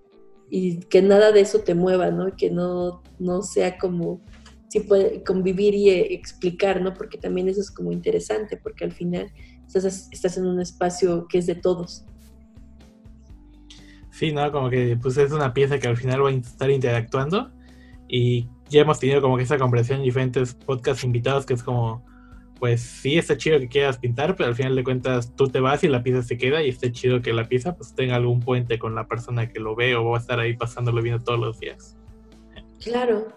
Y 0.50 0.80
que 0.80 1.02
nada 1.02 1.32
de 1.32 1.40
eso 1.40 1.60
te 1.60 1.74
mueva, 1.74 2.10
¿no? 2.10 2.34
Que 2.36 2.50
no, 2.50 3.02
no 3.18 3.42
sea 3.42 3.76
como, 3.78 4.22
sí 4.68 4.80
puede 4.80 5.22
convivir 5.24 5.74
y 5.74 5.90
eh, 5.90 6.14
explicar, 6.14 6.80
¿no? 6.80 6.94
Porque 6.94 7.18
también 7.18 7.48
eso 7.48 7.60
es 7.60 7.70
como 7.70 7.92
interesante, 7.92 8.56
porque 8.56 8.84
al 8.84 8.92
final 8.92 9.30
estás, 9.66 10.08
estás 10.10 10.36
en 10.36 10.46
un 10.46 10.60
espacio 10.60 11.26
que 11.28 11.38
es 11.38 11.46
de 11.46 11.54
todos. 11.54 12.04
Sí, 14.10 14.32
¿no? 14.32 14.50
Como 14.52 14.70
que 14.70 14.96
pues 15.00 15.16
es 15.16 15.32
una 15.32 15.52
pieza 15.52 15.78
que 15.78 15.88
al 15.88 15.96
final 15.96 16.24
va 16.24 16.30
a 16.30 16.32
estar 16.32 16.70
interactuando 16.70 17.50
y 18.08 18.48
ya 18.68 18.82
hemos 18.82 19.00
tenido 19.00 19.20
como 19.20 19.36
que 19.36 19.42
esa 19.42 19.58
conversación 19.58 19.98
en 19.98 20.04
diferentes 20.04 20.54
podcasts 20.54 21.02
invitados 21.02 21.44
que 21.44 21.54
es 21.54 21.62
como 21.62 22.04
pues 22.58 22.80
sí 22.80 23.18
está 23.18 23.36
chido 23.36 23.58
que 23.58 23.68
quieras 23.68 23.98
pintar, 23.98 24.36
pero 24.36 24.48
al 24.48 24.54
final 24.54 24.74
de 24.76 24.84
cuentas 24.84 25.34
tú 25.34 25.48
te 25.48 25.60
vas 25.60 25.84
y 25.84 25.88
la 25.88 26.02
pieza 26.02 26.22
se 26.22 26.38
queda 26.38 26.62
y 26.62 26.68
está 26.68 26.90
chido 26.90 27.20
que 27.20 27.32
la 27.32 27.48
pieza 27.48 27.76
pues 27.76 27.94
tenga 27.94 28.16
algún 28.16 28.40
puente 28.40 28.78
con 28.78 28.94
la 28.94 29.06
persona 29.06 29.50
que 29.50 29.60
lo 29.60 29.74
ve 29.74 29.94
o 29.96 30.04
va 30.04 30.18
a 30.18 30.20
estar 30.20 30.38
ahí 30.40 30.56
pasándolo 30.56 31.02
viendo 31.02 31.22
todos 31.22 31.40
los 31.40 31.60
días. 31.60 31.96
Claro, 32.82 33.28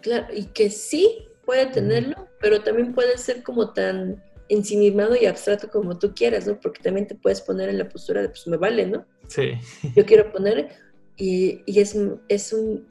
claro, 0.00 0.26
y 0.34 0.46
que 0.46 0.70
sí 0.70 1.28
puede 1.44 1.66
tenerlo, 1.66 2.28
pero 2.40 2.62
también 2.62 2.94
puede 2.94 3.18
ser 3.18 3.42
como 3.42 3.72
tan 3.72 4.22
ensimismado 4.48 5.16
y 5.16 5.26
abstracto 5.26 5.68
como 5.68 5.98
tú 5.98 6.14
quieras, 6.14 6.46
¿no? 6.46 6.58
Porque 6.60 6.82
también 6.82 7.06
te 7.06 7.14
puedes 7.14 7.40
poner 7.40 7.68
en 7.68 7.78
la 7.78 7.88
postura 7.88 8.22
de, 8.22 8.28
pues 8.28 8.46
me 8.46 8.56
vale, 8.56 8.86
¿no? 8.86 9.06
Sí. 9.28 9.52
Yo 9.94 10.04
quiero 10.06 10.30
poner, 10.32 10.68
y, 11.16 11.62
y 11.66 11.80
es, 11.80 11.96
es 12.28 12.52
un, 12.52 12.86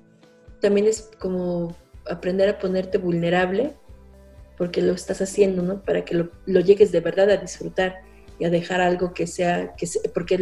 también 0.59 0.87
es 0.87 1.11
como 1.19 1.75
aprender 2.07 2.49
a 2.49 2.59
ponerte 2.59 2.97
vulnerable 2.97 3.75
porque 4.63 4.81
lo 4.81 4.93
estás 4.93 5.21
haciendo, 5.21 5.61
¿no? 5.61 5.81
Para 5.81 6.05
que 6.05 6.15
lo, 6.15 6.29
llegues 6.61 6.93
de 6.93 7.01
verdad 7.01 7.29
a 7.29 7.35
disfrutar 7.35 8.01
y 8.39 8.45
a 8.45 8.49
dejar 8.49 8.79
algo 8.79 9.13
que 9.13 9.27
sea, 9.27 9.75
que 9.75 9.85
porque 10.13 10.39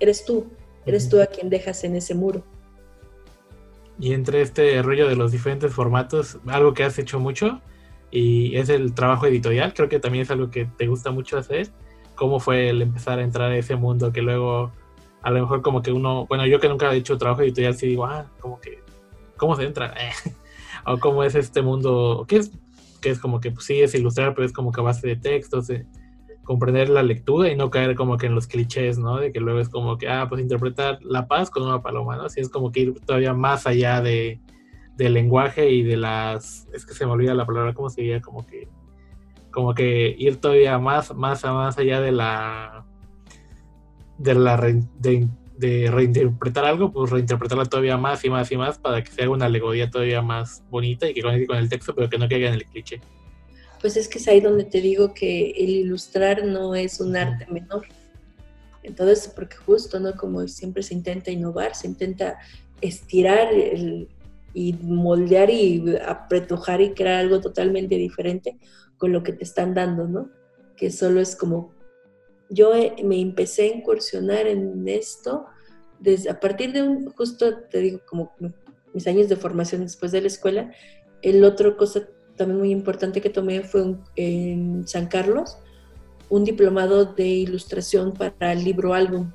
eres 0.00 0.24
tú, 0.24 0.46
eres 0.86 1.10
tú 1.10 1.20
a 1.20 1.26
quien 1.26 1.50
dejas 1.50 1.84
en 1.84 1.94
ese 1.94 2.14
muro. 2.14 2.42
Y 4.00 4.14
entre 4.14 4.40
este 4.40 4.80
rollo 4.80 5.06
de 5.06 5.16
los 5.16 5.32
diferentes 5.32 5.70
formatos, 5.70 6.38
algo 6.46 6.72
que 6.72 6.82
has 6.82 6.98
hecho 6.98 7.20
mucho 7.20 7.60
y 8.10 8.56
es 8.56 8.70
el 8.70 8.94
trabajo 8.94 9.26
editorial, 9.26 9.74
creo 9.74 9.90
que 9.90 9.98
también 9.98 10.22
es 10.22 10.30
algo 10.30 10.50
que 10.50 10.64
te 10.64 10.86
gusta 10.86 11.10
mucho 11.10 11.36
hacer. 11.36 11.68
¿Cómo 12.14 12.40
fue 12.40 12.70
el 12.70 12.80
empezar 12.80 13.18
a 13.18 13.22
entrar 13.22 13.50
a 13.50 13.56
ese 13.58 13.76
mundo 13.76 14.14
que 14.14 14.22
luego 14.22 14.72
a 15.20 15.30
lo 15.30 15.40
mejor 15.40 15.60
como 15.60 15.82
que 15.82 15.92
uno, 15.92 16.24
bueno, 16.24 16.46
yo 16.46 16.58
que 16.58 16.70
nunca 16.70 16.90
he 16.90 16.96
hecho 16.96 17.18
trabajo 17.18 17.42
editorial, 17.42 17.74
sí 17.74 17.86
digo, 17.86 18.06
ah, 18.06 18.30
como 18.40 18.58
que, 18.62 18.82
¿cómo 19.36 19.56
se 19.56 19.64
entra? 19.64 19.92
o 20.86 20.96
cómo 20.96 21.22
es 21.22 21.34
este 21.34 21.60
mundo, 21.60 22.24
¿qué 22.26 22.36
es? 22.36 22.50
Que 23.02 23.10
es 23.10 23.18
como 23.18 23.40
que 23.40 23.50
pues, 23.50 23.66
sí 23.66 23.80
es 23.80 23.94
ilustrar, 23.94 24.34
pero 24.34 24.46
es 24.46 24.52
como 24.52 24.72
que 24.72 24.80
a 24.80 24.84
base 24.84 25.06
de 25.06 25.16
textos, 25.16 25.66
de 25.66 25.86
comprender 26.44 26.88
la 26.88 27.02
lectura 27.02 27.50
y 27.50 27.56
no 27.56 27.70
caer 27.70 27.94
como 27.94 28.16
que 28.16 28.26
en 28.26 28.34
los 28.34 28.46
clichés, 28.46 28.98
¿no? 28.98 29.18
De 29.18 29.32
que 29.32 29.40
luego 29.40 29.60
es 29.60 29.68
como 29.68 29.98
que, 29.98 30.08
ah, 30.08 30.26
pues 30.28 30.40
interpretar 30.40 30.98
la 31.02 31.26
paz 31.26 31.50
con 31.50 31.64
una 31.64 31.82
paloma, 31.82 32.16
¿no? 32.16 32.24
Así 32.24 32.40
es 32.40 32.48
como 32.48 32.72
que 32.72 32.80
ir 32.80 33.00
todavía 33.00 33.34
más 33.34 33.66
allá 33.66 34.00
de, 34.00 34.40
del 34.96 35.14
lenguaje 35.14 35.70
y 35.70 35.82
de 35.82 35.96
las, 35.96 36.68
es 36.72 36.86
que 36.86 36.94
se 36.94 37.04
me 37.06 37.12
olvida 37.12 37.34
la 37.34 37.46
palabra, 37.46 37.74
¿cómo 37.74 37.90
sería? 37.90 38.20
Como 38.20 38.46
que, 38.46 38.68
como 39.50 39.74
que 39.74 40.14
ir 40.18 40.36
todavía 40.36 40.78
más, 40.78 41.14
más, 41.14 41.44
más 41.44 41.78
allá 41.78 42.00
de 42.00 42.12
la, 42.12 42.86
de 44.18 44.34
la, 44.34 44.56
de, 44.56 45.28
de 45.62 45.90
reinterpretar 45.90 46.64
algo, 46.64 46.92
pues 46.92 47.10
reinterpretarla 47.10 47.64
todavía 47.64 47.96
más 47.96 48.24
y 48.24 48.30
más 48.30 48.50
y 48.50 48.56
más 48.56 48.78
para 48.78 49.02
que 49.02 49.12
sea 49.12 49.30
una 49.30 49.46
alegoría 49.46 49.90
todavía 49.90 50.20
más 50.20 50.62
bonita 50.68 51.08
y 51.08 51.14
que 51.14 51.22
conecte 51.22 51.46
con 51.46 51.56
el 51.56 51.68
texto, 51.68 51.94
pero 51.94 52.10
que 52.10 52.18
no 52.18 52.28
caiga 52.28 52.48
en 52.48 52.54
el 52.54 52.66
cliché. 52.66 53.00
Pues 53.80 53.96
es 53.96 54.08
que 54.08 54.18
es 54.18 54.28
ahí 54.28 54.40
donde 54.40 54.64
te 54.64 54.80
digo 54.80 55.14
que 55.14 55.52
el 55.52 55.70
ilustrar 55.70 56.44
no 56.44 56.74
es 56.74 57.00
un 57.00 57.16
arte 57.16 57.46
menor. 57.50 57.86
Entonces, 58.82 59.32
porque 59.34 59.56
justo, 59.56 60.00
¿no? 60.00 60.14
Como 60.16 60.46
siempre 60.48 60.82
se 60.82 60.94
intenta 60.94 61.30
innovar, 61.30 61.74
se 61.76 61.86
intenta 61.86 62.38
estirar 62.80 63.48
y 64.54 64.72
moldear 64.82 65.48
y 65.50 65.96
apretujar 66.04 66.80
y 66.80 66.90
crear 66.90 67.20
algo 67.20 67.40
totalmente 67.40 67.94
diferente 67.94 68.58
con 68.98 69.12
lo 69.12 69.22
que 69.22 69.32
te 69.32 69.44
están 69.44 69.74
dando, 69.74 70.08
¿no? 70.08 70.28
Que 70.76 70.90
solo 70.90 71.20
es 71.20 71.36
como 71.36 71.72
yo 72.52 72.72
me 73.02 73.20
empecé 73.20 73.62
a 73.62 73.76
incursionar 73.76 74.46
en 74.46 74.86
esto 74.86 75.46
desde 76.02 76.30
a 76.30 76.40
partir 76.40 76.72
de 76.72 76.82
un, 76.82 77.10
justo 77.12 77.58
te 77.70 77.78
digo, 77.78 78.00
como 78.06 78.32
mis 78.92 79.06
años 79.06 79.28
de 79.28 79.36
formación 79.36 79.82
después 79.82 80.12
de 80.12 80.20
la 80.20 80.26
escuela. 80.26 80.72
El 81.22 81.44
otro 81.44 81.76
cosa 81.76 82.08
también 82.36 82.58
muy 82.58 82.70
importante 82.70 83.20
que 83.20 83.30
tomé 83.30 83.62
fue 83.62 83.94
en 84.16 84.86
San 84.86 85.06
Carlos, 85.06 85.58
un 86.28 86.44
diplomado 86.44 87.04
de 87.04 87.26
ilustración 87.26 88.12
para 88.12 88.52
el 88.52 88.64
libro 88.64 88.94
álbum. 88.94 89.30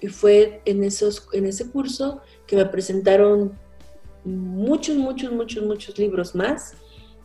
Y 0.00 0.08
fue 0.08 0.60
en, 0.66 0.84
esos, 0.84 1.26
en 1.32 1.46
ese 1.46 1.70
curso 1.70 2.20
que 2.46 2.56
me 2.56 2.66
presentaron 2.66 3.58
muchos, 4.24 4.96
muchos, 4.96 5.32
muchos, 5.32 5.64
muchos 5.64 5.98
libros 5.98 6.34
más 6.34 6.74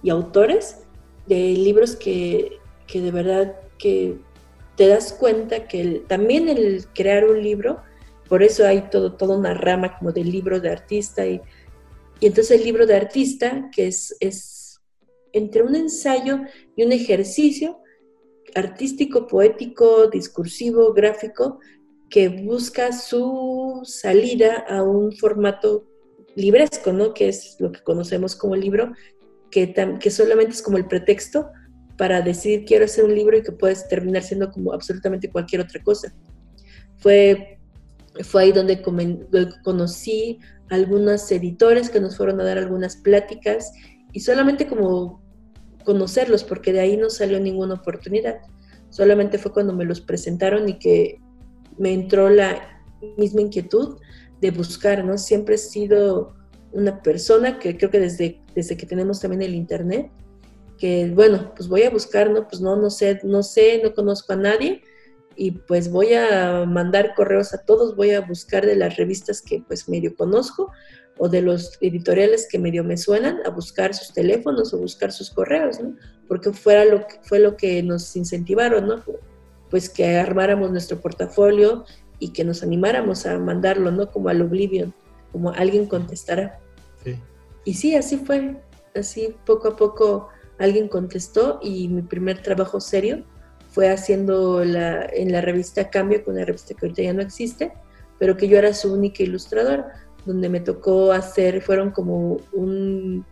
y 0.02 0.10
autores 0.10 0.84
de 1.28 1.54
libros 1.54 1.96
que, 1.96 2.58
que 2.88 3.02
de 3.02 3.12
verdad 3.12 3.56
que 3.78 4.18
te 4.80 4.88
das 4.88 5.12
cuenta 5.12 5.68
que 5.68 6.06
también 6.08 6.48
el 6.48 6.86
crear 6.96 7.26
un 7.26 7.44
libro, 7.44 7.82
por 8.30 8.44
eso 8.44 8.66
hay 8.66 8.90
todo, 8.90 9.18
toda 9.18 9.38
una 9.38 9.54
rama 9.54 9.98
como 9.98 10.14
del 10.14 10.32
libro 10.32 10.62
de 10.62 10.70
artista 10.70 11.28
y, 11.28 11.42
entonces 12.22 12.58
el 12.58 12.64
libro 12.64 12.86
de 12.86 12.96
artista, 12.96 13.70
que 13.76 13.88
es, 13.88 14.16
es 14.22 14.80
entre 15.34 15.64
un 15.64 15.76
ensayo 15.76 16.40
y 16.78 16.84
un 16.86 16.94
ejercicio 16.94 17.80
artístico, 18.56 19.28
poético, 19.28 20.08
discursivo, 20.08 20.94
gráfico, 20.94 21.60
que 22.10 22.30
busca 22.30 22.94
su 22.94 23.82
salida 23.84 24.66
a 24.70 24.82
un 24.82 25.12
formato 25.12 25.90
libresco, 26.36 26.94
¿no? 26.94 27.14
Que 27.14 27.28
es 27.28 27.58
lo 27.60 27.74
que 27.74 27.84
conocemos 27.84 28.34
como 28.34 28.56
libro, 28.56 28.94
que, 29.52 29.74
que 30.00 30.10
solamente 30.10 30.54
es 30.54 30.62
como 30.62 30.78
el 30.78 30.88
pretexto 30.88 31.50
para 32.00 32.22
decir 32.22 32.64
quiero 32.64 32.86
hacer 32.86 33.04
un 33.04 33.14
libro 33.14 33.38
y 33.38 33.44
que 33.44 33.52
puedes 33.52 33.86
terminar 33.90 34.24
siendo 34.24 34.50
como 34.50 34.72
absolutamente 34.72 35.30
cualquier 35.30 35.60
otra 35.60 35.84
cosa. 35.84 36.16
Fue, 36.96 37.60
fue 38.24 38.44
ahí 38.44 38.52
donde 38.54 38.82
conocí 39.66 40.40
algunos 40.70 41.30
editores 41.30 41.90
que 41.90 42.00
nos 42.00 42.16
fueron 42.16 42.40
a 42.40 42.46
dar 42.46 42.58
algunas 42.58 42.96
pláticas 42.96 43.74
y 44.14 44.22
solamente 44.22 44.66
como 44.66 45.22
conocerlos, 45.84 46.46
porque 46.46 46.72
de 46.72 46.80
ahí 46.80 46.96
no 46.96 47.10
salió 47.10 47.38
ninguna 47.38 47.74
oportunidad. 47.74 48.38
Solamente 48.90 49.38
fue 49.38 49.52
cuando 49.52 49.74
me 49.74 49.84
los 49.84 50.00
presentaron 50.00 50.70
y 50.70 50.80
que 50.80 51.20
me 51.78 51.92
entró 51.92 52.30
la 52.30 52.82
misma 53.18 53.42
inquietud 53.42 53.98
de 54.40 54.52
buscar, 54.52 55.04
¿no? 55.04 55.18
Siempre 55.18 55.56
he 55.56 55.58
sido 55.58 56.34
una 56.72 57.02
persona 57.02 57.60
que 57.60 57.76
creo 57.76 57.92
que 57.92 58.00
desde, 58.00 58.42
desde 58.56 58.78
que 58.78 58.86
tenemos 58.86 59.20
también 59.20 59.42
el 59.42 59.54
internet, 59.54 60.10
que 60.80 61.12
bueno, 61.14 61.54
pues 61.56 61.68
voy 61.68 61.84
a 61.84 61.90
buscar, 61.90 62.32
¿no? 62.32 62.48
Pues 62.48 62.62
no, 62.62 62.76
no 62.76 62.90
sé, 62.90 63.20
no 63.24 63.44
sé, 63.44 63.82
no 63.84 63.94
conozco 63.94 64.34
a 64.34 64.38
nadie 64.38 64.82
y 65.36 65.52
pues 65.52 65.90
voy 65.90 66.14
a 66.14 66.66
mandar 66.66 67.14
correos 67.16 67.54
a 67.54 67.64
todos, 67.64 67.96
voy 67.96 68.12
a 68.12 68.20
buscar 68.22 68.66
de 68.66 68.76
las 68.76 68.98
revistas 68.98 69.42
que 69.42 69.64
pues 69.66 69.88
medio 69.88 70.14
conozco 70.16 70.72
o 71.18 71.30
de 71.30 71.42
los 71.42 71.78
editoriales 71.82 72.48
que 72.50 72.60
medio 72.60 72.84
me 72.84 72.98
suenan, 72.98 73.40
a 73.46 73.50
buscar 73.50 73.94
sus 73.94 74.14
teléfonos 74.14 74.74
o 74.74 74.78
buscar 74.78 75.12
sus 75.12 75.30
correos, 75.30 75.80
¿no? 75.80 75.96
Porque 76.28 76.52
fuera 76.52 76.86
lo 76.86 77.08
que, 77.08 77.20
fue 77.22 77.40
lo 77.40 77.56
que 77.56 77.84
nos 77.84 78.16
incentivaron, 78.16 78.88
¿no? 78.88 79.04
Pues 79.70 79.90
que 79.90 80.18
armáramos 80.18 80.72
nuestro 80.72 81.00
portafolio 81.00 81.86
y 82.20 82.32
que 82.34 82.44
nos 82.44 82.64
animáramos 82.64 83.26
a 83.26 83.38
mandarlo, 83.38 83.92
¿no? 83.92 84.12
Como 84.12 84.30
al 84.30 84.42
Oblivion, 84.42 84.94
como 85.32 85.52
alguien 85.52 85.88
contestará. 85.88 86.60
Sí. 87.04 87.18
Y 87.64 87.74
sí, 87.76 87.96
así 87.96 88.18
fue, 88.18 88.62
así 88.94 89.36
poco 89.46 89.70
a 89.70 89.76
poco 89.76 90.30
alguien 90.60 90.88
contestó 90.88 91.60
y 91.64 91.88
mi 91.88 92.02
primer 92.02 92.42
trabajo 92.42 92.80
serio 92.80 93.24
fue 93.70 93.90
haciendo 93.90 94.64
la, 94.64 95.06
en 95.06 95.32
la 95.32 95.42
revista 95.42 95.90
Cambio, 95.90 96.24
con 96.24 96.36
una 96.36 96.46
revista 96.46 96.74
que 96.74 96.86
ahorita 96.86 97.02
ya 97.04 97.14
no 97.14 97.22
existe, 97.22 97.72
pero 98.18 98.36
que 98.36 98.48
yo 98.48 98.58
era 98.58 98.74
su 98.74 98.94
única 98.94 99.24
ilustradora, 99.24 99.94
donde 100.26 100.50
me 100.50 100.60
tocó 100.60 101.12
hacer, 101.12 101.62
fueron 101.62 101.92
como 101.92 102.38
un 102.52 103.26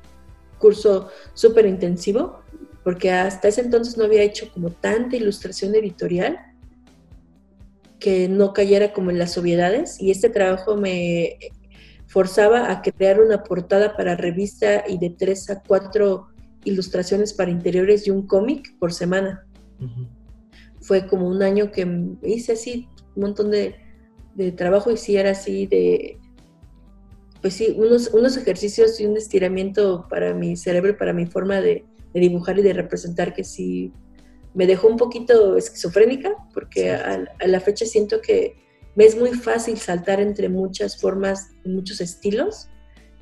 curso 0.58 1.10
súper 1.34 1.66
intensivo, 1.66 2.42
porque 2.84 3.12
hasta 3.12 3.50
ese 3.50 3.62
entonces 3.62 3.98
no 3.98 4.06
había 4.06 4.24
hecho 4.24 4.52
como 4.54 4.70
tanta 4.72 5.18
ilustración 5.18 5.76
editorial 5.76 6.40
que 8.00 8.30
no 8.30 8.54
cayera 8.54 8.94
como 8.94 9.12
en 9.12 9.20
las 9.20 9.38
obviedades 9.38 10.00
y 10.00 10.12
este 10.12 10.30
trabajo 10.30 10.78
me 10.78 11.38
forzaba 12.08 12.72
a 12.72 12.82
crear 12.82 13.20
una 13.20 13.44
portada 13.44 13.98
para 13.98 14.16
revista 14.16 14.84
y 14.88 14.98
de 14.98 15.10
tres 15.10 15.50
a 15.50 15.62
cuatro 15.62 16.28
ilustraciones 16.68 17.34
para 17.34 17.52
interiores 17.52 18.08
y 18.08 18.12
un 18.12 18.28
cómic 18.28 18.78
por 18.80 18.94
semana. 18.94 19.46
Fue 20.82 21.08
como 21.08 21.28
un 21.28 21.42
año 21.42 21.72
que 21.72 21.88
hice 22.24 22.54
así 22.54 22.88
un 23.16 23.24
montón 23.24 23.52
de, 23.52 23.76
trabajo 24.56 24.92
y 24.92 24.98
sí 24.98 25.18
era 25.18 25.32
así 25.32 25.66
de, 25.66 26.20
pues 27.42 27.56
sí, 27.56 27.74
unos, 27.76 28.14
unos 28.14 28.38
ejercicios 28.38 29.00
y 29.00 29.06
un 29.06 29.18
estiramiento 29.18 30.06
para 30.10 30.34
mi 30.34 30.56
cerebro, 30.56 30.96
para 30.96 31.14
mi 31.14 31.26
forma 31.26 31.60
de, 31.60 31.86
de 32.14 32.20
dibujar 32.20 32.60
y 32.60 32.62
de 32.62 32.74
representar 32.74 33.34
que 33.34 33.44
sí 33.44 33.92
me 34.54 34.68
dejó 34.68 34.88
un 34.88 34.98
poquito 34.98 35.58
esquizofrénica, 35.58 36.36
porque 36.54 36.92
a, 36.92 37.26
la 37.46 37.60
fecha 37.60 37.86
siento 37.86 38.22
que 38.22 38.56
me 38.96 39.06
es 39.06 39.16
muy 39.18 39.32
fácil 39.32 39.78
saltar 39.78 40.20
entre 40.20 40.50
muchas 40.50 41.00
formas, 41.00 41.52
muchos 41.64 42.02
estilos, 42.02 42.68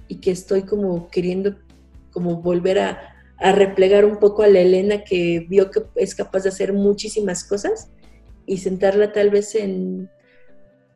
y 0.08 0.22
que 0.22 0.32
estoy 0.32 0.64
como 0.64 1.10
queriendo 1.10 1.58
como 2.12 2.42
volver 2.42 2.80
a, 2.80 3.15
replegar 3.40 4.06
un 4.06 4.18
poco 4.18 4.44
a 4.44 4.48
la 4.48 4.60
Elena 4.60 5.04
que 5.04 5.46
vio 5.50 5.70
que 5.72 5.84
es 5.96 6.16
capaz 6.16 6.44
de 6.44 6.50
hacer 6.50 6.74
muchísimas 6.74 7.44
cosas 7.44 7.90
y 8.46 8.58
sentarla 8.58 9.12
tal 9.12 9.30
vez 9.30 9.56
en 9.56 10.10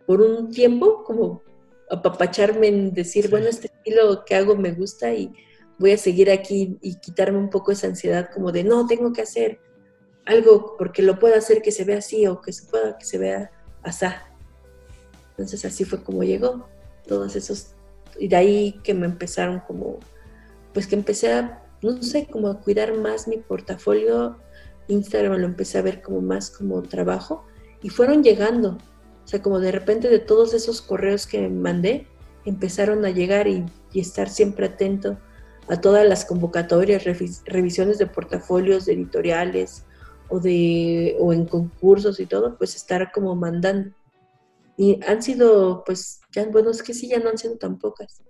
por 0.05 0.21
un 0.21 0.51
tiempo 0.51 1.03
como 1.03 1.43
apapacharme 1.89 2.67
en 2.67 2.93
decir, 2.93 3.29
bueno, 3.29 3.47
este 3.47 3.67
estilo 3.67 4.23
que 4.25 4.35
hago 4.35 4.55
me 4.55 4.71
gusta 4.71 5.13
y 5.13 5.31
voy 5.77 5.91
a 5.91 5.97
seguir 5.97 6.31
aquí 6.31 6.77
y 6.81 6.95
quitarme 6.95 7.37
un 7.37 7.49
poco 7.49 7.71
esa 7.71 7.87
ansiedad 7.87 8.29
como 8.33 8.51
de, 8.51 8.63
no, 8.63 8.85
tengo 8.87 9.11
que 9.13 9.21
hacer 9.21 9.59
algo 10.25 10.75
porque 10.77 11.01
lo 11.01 11.19
pueda 11.19 11.37
hacer 11.37 11.61
que 11.61 11.71
se 11.71 11.83
vea 11.83 11.97
así 11.97 12.27
o 12.27 12.41
que 12.41 12.53
se 12.53 12.67
pueda 12.67 12.97
que 12.97 13.05
se 13.05 13.17
vea 13.17 13.51
asá. 13.83 14.23
Entonces 15.31 15.63
así 15.65 15.85
fue 15.85 16.03
como 16.03 16.23
llegó 16.23 16.67
todos 17.07 17.35
esos 17.35 17.75
y 18.19 18.27
de 18.27 18.35
ahí 18.35 18.79
que 18.83 18.93
me 18.93 19.05
empezaron 19.05 19.59
como 19.61 19.99
pues 20.73 20.85
que 20.85 20.95
empecé 20.95 21.33
a 21.33 21.63
no 21.81 22.01
sé 22.03 22.27
como 22.27 22.49
a 22.49 22.59
cuidar 22.61 22.95
más 22.95 23.27
mi 23.27 23.37
portafolio 23.37 24.37
Instagram 24.87 25.39
lo 25.39 25.45
empecé 25.45 25.77
a 25.77 25.83
ver 25.83 26.01
como 26.01 26.21
más 26.21 26.49
como 26.49 26.81
trabajo 26.83 27.45
y 27.81 27.89
fueron 27.89 28.23
llegando 28.23 28.77
o 29.23 29.27
sea 29.27 29.41
como 29.41 29.59
de 29.59 29.71
repente 29.71 30.09
de 30.09 30.19
todos 30.19 30.53
esos 30.53 30.81
correos 30.81 31.27
que 31.27 31.47
mandé 31.49 32.07
empezaron 32.45 33.05
a 33.05 33.09
llegar 33.09 33.47
y, 33.47 33.65
estar 33.93 34.29
siempre 34.29 34.67
atento 34.67 35.17
a 35.67 35.81
todas 35.81 36.07
las 36.07 36.23
convocatorias, 36.25 37.03
revisiones 37.45 37.97
de 37.97 38.07
portafolios, 38.07 38.85
de 38.85 38.93
editoriales, 38.93 39.83
o, 40.29 40.39
de, 40.39 41.17
o 41.19 41.33
en 41.33 41.45
concursos 41.45 42.19
y 42.19 42.25
todo, 42.25 42.57
pues 42.57 42.75
estar 42.75 43.11
como 43.11 43.35
mandando. 43.35 43.91
Y 44.77 44.99
han 45.05 45.21
sido, 45.21 45.83
pues, 45.83 46.21
ya, 46.31 46.45
bueno, 46.45 46.69
es 46.69 46.83
que 46.83 46.93
sí, 46.93 47.09
ya 47.09 47.19
no 47.19 47.29
han 47.29 47.37
sido 47.37 47.57
tan 47.57 47.77
pocas. 47.77 48.21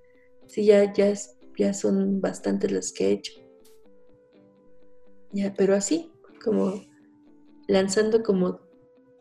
Sí, 0.48 0.66
ya, 0.66 0.92
ya, 0.94 1.14
ya 1.60 1.74
son 1.74 2.22
bastantes 2.22 2.72
las 2.72 2.92
que 2.94 3.08
he 3.08 3.12
hecho. 3.12 3.34
Ya, 5.32 5.54
pero 5.56 5.76
así, 5.76 6.12
como 6.44 6.82
lanzando 7.68 8.24
como 8.24 8.62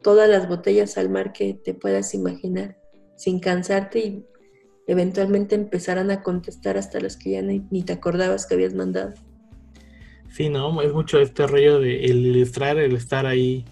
todas 0.03 0.31
las 0.31 0.49
botellas 0.49 0.97
al 0.97 1.11
mar 1.11 1.33
que 1.33 1.53
te 1.53 1.75
puedas 1.75 2.15
imaginar, 2.15 2.79
sin 3.17 3.41
cansarte 3.41 3.99
y 3.99 4.27
eventualmente 4.87 5.57
empezarán 5.57 6.11
a 6.11 6.23
contestar 6.23 6.79
hasta 6.79 7.01
las 7.01 7.17
que 7.17 7.33
ya 7.33 7.43
ni 7.43 7.83
te 7.83 7.93
acordabas 7.93 8.47
que 8.47 8.55
habías 8.55 8.73
mandado. 8.73 9.13
Sí, 10.31 10.49
no, 10.49 10.81
es 10.81 10.93
mucho 10.93 11.19
este 11.21 11.47
rollo 11.47 11.81
de 11.81 12.05
el 12.05 12.25
ilustrar, 12.25 12.79
el 12.79 12.95
estar 12.95 13.27
ahí 13.27 13.65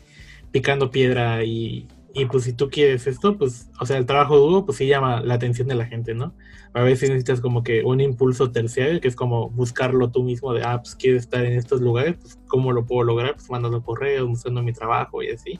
picando 0.50 0.90
piedra 0.90 1.44
y, 1.44 1.86
y 2.12 2.26
pues 2.26 2.44
si 2.44 2.52
tú 2.52 2.68
quieres 2.68 3.06
esto, 3.06 3.38
pues, 3.38 3.68
o 3.78 3.86
sea, 3.86 3.98
el 3.98 4.06
trabajo 4.06 4.36
duro, 4.38 4.66
pues 4.66 4.78
sí 4.78 4.86
llama 4.86 5.20
la 5.20 5.34
atención 5.34 5.68
de 5.68 5.76
la 5.76 5.86
gente, 5.86 6.14
¿no? 6.14 6.34
A 6.76 6.82
veces 6.82 7.08
necesitas 7.08 7.40
como 7.40 7.62
que 7.62 7.82
un 7.82 8.02
impulso 8.02 8.52
terciario, 8.52 9.00
que 9.00 9.08
es 9.08 9.16
como 9.16 9.48
buscarlo 9.48 10.10
tú 10.10 10.22
mismo 10.22 10.52
de, 10.52 10.62
ah, 10.62 10.82
pues 10.82 10.94
quieres 10.94 11.22
estar 11.22 11.42
en 11.42 11.54
estos 11.54 11.80
lugares, 11.80 12.16
pues 12.20 12.38
¿cómo 12.48 12.70
lo 12.70 12.84
puedo 12.84 13.02
lograr? 13.02 13.34
Pues 13.34 13.48
mandando 13.48 13.82
correos, 13.82 14.28
mostrando 14.28 14.62
mi 14.62 14.74
trabajo 14.74 15.22
y 15.22 15.30
así. 15.30 15.58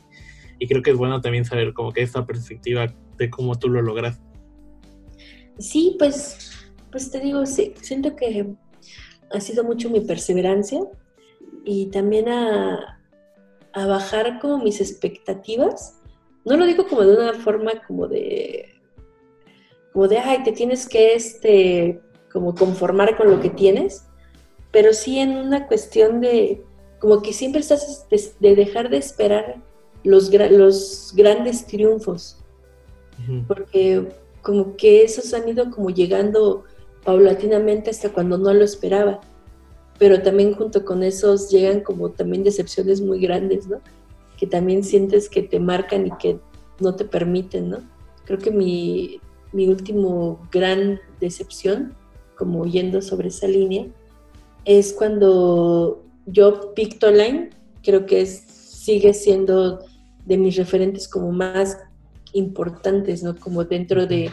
Y 0.59 0.69
creo 0.69 0.83
que 0.83 0.91
es 0.91 0.97
bueno 0.99 1.23
también 1.23 1.47
saber 1.47 1.73
como 1.73 1.91
que 1.91 2.03
esta 2.03 2.27
perspectiva 2.27 2.93
de 3.17 3.31
cómo 3.31 3.59
tú 3.59 3.71
lo 3.71 3.81
logras. 3.81 4.21
Sí, 5.59 5.97
pues, 5.99 6.51
pues 6.93 7.11
te 7.11 7.19
digo, 7.21 7.47
sí, 7.47 7.73
siento 7.81 8.15
que 8.15 8.55
ha 9.33 9.41
sido 9.41 9.65
mucho 9.65 9.89
mi 9.89 10.01
perseverancia 10.01 10.81
y 11.65 11.87
también 11.87 12.29
a, 12.29 13.01
bajar 13.75 14.39
como 14.39 14.59
mis 14.59 14.83
expectativas. 14.83 15.99
No 16.45 16.59
lo 16.59 16.67
digo 16.67 16.87
como 16.87 17.05
de 17.05 17.17
una 17.17 17.33
forma 17.33 17.73
como 17.87 18.07
de, 18.07 18.76
como 19.97 20.09
de, 20.09 20.19
ay, 20.19 20.43
te 20.43 20.53
tienes 20.53 20.87
que, 20.87 21.15
este, 21.15 22.03
como 22.31 22.55
conformar 22.55 23.17
con 23.17 23.31
lo 23.31 23.41
que 23.41 23.49
tienes, 23.49 24.05
pero 24.71 24.93
sí 24.93 25.21
en 25.21 25.31
una 25.31 25.67
cuestión 25.67 26.21
de, 26.21 26.63
como 26.99 27.23
que 27.23 27.33
siempre 27.33 27.63
estás 27.63 28.07
de, 28.11 28.55
dejar 28.55 28.91
de 28.91 28.99
esperar 28.99 29.63
los, 30.05 30.31
los 30.51 31.15
grandes 31.17 31.67
triunfos, 31.67 32.45
porque 33.49 34.07
como 34.43 34.77
que 34.77 35.03
esos 35.03 35.33
han 35.33 35.49
ido 35.49 35.71
como 35.71 35.89
llegando 35.89 36.65
paulatinamente 37.03 37.89
hasta 37.89 38.13
cuando 38.13 38.37
no 38.37 38.53
lo 38.53 38.65
esperaba. 38.65 39.23
Pero 39.99 40.21
también 40.21 40.53
junto 40.53 40.85
con 40.85 41.03
esos 41.05 41.49
llegan 41.49 41.81
como 41.81 42.11
también 42.11 42.45
decepciones 42.45 43.01
muy 43.01 43.19
grandes, 43.19 43.67
¿no? 43.67 43.81
Que 44.37 44.47
también 44.47 44.85
sientes 44.85 45.31
que 45.31 45.43
te 45.43 45.59
marcan 45.59 46.07
y 46.07 46.11
que 46.19 46.39
no 46.81 46.95
te 46.95 47.07
permiten, 47.07 47.71
¿no? 47.71 47.79
Creo 48.27 48.39
que 48.39 48.51
mi, 48.51 49.23
mi 49.53 49.69
último 49.69 50.41
gran 50.51 51.01
decepción, 51.21 51.95
como 52.37 52.67
yendo 52.67 53.01
sobre 53.03 53.29
esa 53.29 53.49
línea, 53.49 53.87
es 54.65 54.93
cuando 54.93 56.05
yo 56.27 56.75
Pictoline, 56.75 57.51
creo 57.83 58.07
que 58.07 58.23
es, 58.23 58.41
sigue 58.41 59.15
siendo 59.15 59.81
de 60.25 60.37
mis 60.37 60.57
referentes 60.57 61.09
como 61.09 61.33
más 61.33 61.79
importantes, 62.33 63.23
¿no? 63.23 63.37
Como 63.37 63.65
dentro 63.65 64.07
de 64.07 64.31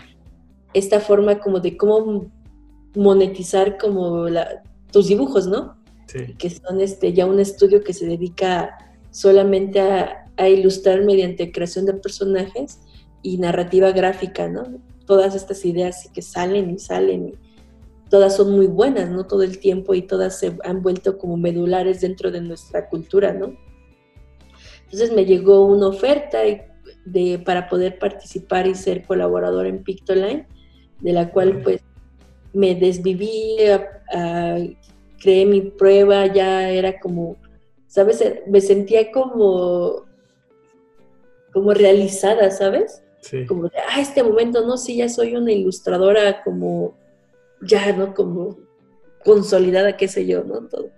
esta 0.74 1.00
forma 1.00 1.40
como 1.40 1.60
de 1.60 1.78
cómo 1.78 2.32
monetizar 2.96 3.78
como 3.78 4.26
tus 4.92 5.08
dibujos, 5.08 5.48
¿no? 5.48 5.78
Sí. 6.08 6.34
Que 6.38 6.50
son 6.50 6.82
este, 6.82 7.14
ya 7.14 7.26
un 7.26 7.40
estudio 7.40 7.84
que 7.84 7.94
se 7.94 8.06
dedica 8.06 8.78
solamente 9.12 9.80
a, 9.80 10.20
ilustrar 10.50 11.04
mediante 11.04 11.52
creación 11.52 11.86
de 11.86 11.94
personajes 11.94 12.80
y 13.22 13.38
narrativa 13.38 13.92
gráfica, 13.92 14.48
¿no? 14.48 14.64
Todas 15.06 15.36
estas 15.36 15.64
ideas 15.66 16.10
que 16.14 16.22
salen 16.22 16.70
y 16.72 16.80
salen 16.80 17.30
y 17.30 17.34
todas 18.10 18.36
son 18.36 18.52
muy 18.52 18.68
buenas, 18.68 19.10
¿no? 19.10 19.26
Todo 19.26 19.44
el 19.44 19.58
tiempo 19.58 19.94
y 19.96 20.04
todas 20.04 20.38
se 20.38 20.56
han 20.64 20.84
vuelto 20.84 21.18
como 21.18 21.36
medulares 21.36 22.02
dentro 22.02 22.30
de 22.30 22.42
nuestra 22.42 22.88
cultura, 22.88 23.34
¿no? 23.34 23.58
Entonces 24.84 25.12
me 25.12 25.26
llegó 25.26 25.66
una 25.66 25.88
oferta 25.88 26.40
de, 27.06 27.40
para 27.40 27.68
poder 27.68 27.98
participar 27.98 28.68
y 28.68 28.76
ser 28.76 29.04
colaborador 29.04 29.66
en 29.66 29.84
Pictoline, 29.84 30.48
de 31.02 31.14
la 31.14 31.32
cual 31.32 31.62
pues 31.64 31.82
me 32.54 32.76
desviví, 32.76 33.58
creé 35.20 35.46
mi 35.48 35.62
prueba, 35.62 36.28
ya 36.28 36.70
era 36.70 37.00
como, 37.00 37.38
¿sabes? 37.88 38.24
Me 38.46 38.62
sentía 38.62 39.12
como, 39.12 40.06
como 41.52 41.74
realizada, 41.74 42.52
¿sabes? 42.52 43.03
Como 43.48 43.64
de, 43.64 43.78
ah, 43.90 44.00
este 44.00 44.24
momento, 44.24 44.66
no, 44.66 44.78
sí, 44.78 44.98
ya 44.98 45.10
soy 45.10 45.36
una 45.36 45.52
ilustradora 45.52 46.44
como, 46.44 46.96
ya, 47.62 47.94
¿no? 47.94 48.14
Como 48.14 48.58
consolidada, 49.24 49.98
qué 49.98 50.08
sé 50.08 50.26
yo, 50.26 50.44
¿no? 50.44 50.68
Todo. 50.68 50.90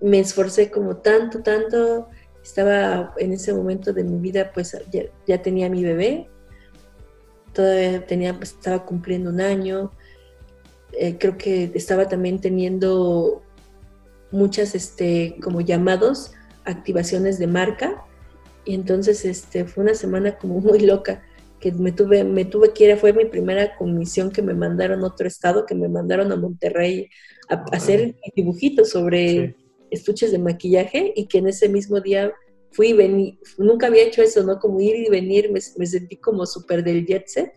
Me 0.00 0.18
esforcé 0.18 0.70
como 0.70 0.96
tanto, 0.96 1.42
tanto, 1.42 2.08
estaba 2.42 3.14
en 3.18 3.32
ese 3.32 3.52
momento 3.52 3.92
de 3.92 4.04
mi 4.04 4.18
vida, 4.18 4.50
pues 4.52 4.76
ya, 4.90 5.04
ya 5.26 5.42
tenía 5.42 5.68
mi 5.68 5.82
bebé, 5.82 6.28
todavía 7.52 8.04
tenía, 8.06 8.34
pues, 8.36 8.52
estaba 8.52 8.84
cumpliendo 8.84 9.30
un 9.30 9.40
año, 9.40 9.92
eh, 10.92 11.16
creo 11.18 11.36
que 11.38 11.70
estaba 11.74 12.08
también 12.08 12.40
teniendo 12.40 13.42
muchas, 14.30 14.74
este, 14.74 15.36
como 15.42 15.60
llamados, 15.60 16.32
activaciones 16.64 17.38
de 17.38 17.46
marca, 17.46 18.04
y 18.64 18.74
entonces, 18.74 19.24
este, 19.24 19.64
fue 19.64 19.84
una 19.84 19.94
semana 19.94 20.38
como 20.38 20.60
muy 20.60 20.80
loca, 20.80 21.22
que 21.62 21.70
me 21.70 21.92
tuve, 21.92 22.24
me 22.24 22.44
tuve 22.44 22.72
que 22.72 22.90
ir, 22.90 22.96
fue 22.96 23.12
mi 23.12 23.24
primera 23.24 23.76
comisión 23.76 24.32
que 24.32 24.42
me 24.42 24.52
mandaron 24.52 25.04
a 25.04 25.06
otro 25.06 25.28
estado, 25.28 25.64
que 25.64 25.76
me 25.76 25.88
mandaron 25.88 26.32
a 26.32 26.36
Monterrey 26.36 27.08
a, 27.48 27.64
hacer 27.70 28.16
dibujitos 28.34 28.90
sobre 28.90 29.54
estuches 29.90 30.32
de 30.32 30.40
maquillaje 30.40 31.12
y 31.14 31.26
que 31.26 31.38
en 31.38 31.46
ese 31.46 31.68
mismo 31.68 32.00
día 32.00 32.32
fui 32.72 32.88
y 32.88 32.92
vení, 32.94 33.38
nunca 33.58 33.86
había 33.86 34.02
hecho 34.02 34.22
eso, 34.22 34.42
¿no? 34.42 34.58
Como 34.58 34.80
ir 34.80 34.96
y 34.96 35.08
venir, 35.08 35.52
me, 35.52 35.60
sentí 35.60 36.16
como 36.16 36.46
súper 36.46 36.82
del 36.82 37.06
jet 37.06 37.28
set. 37.28 37.52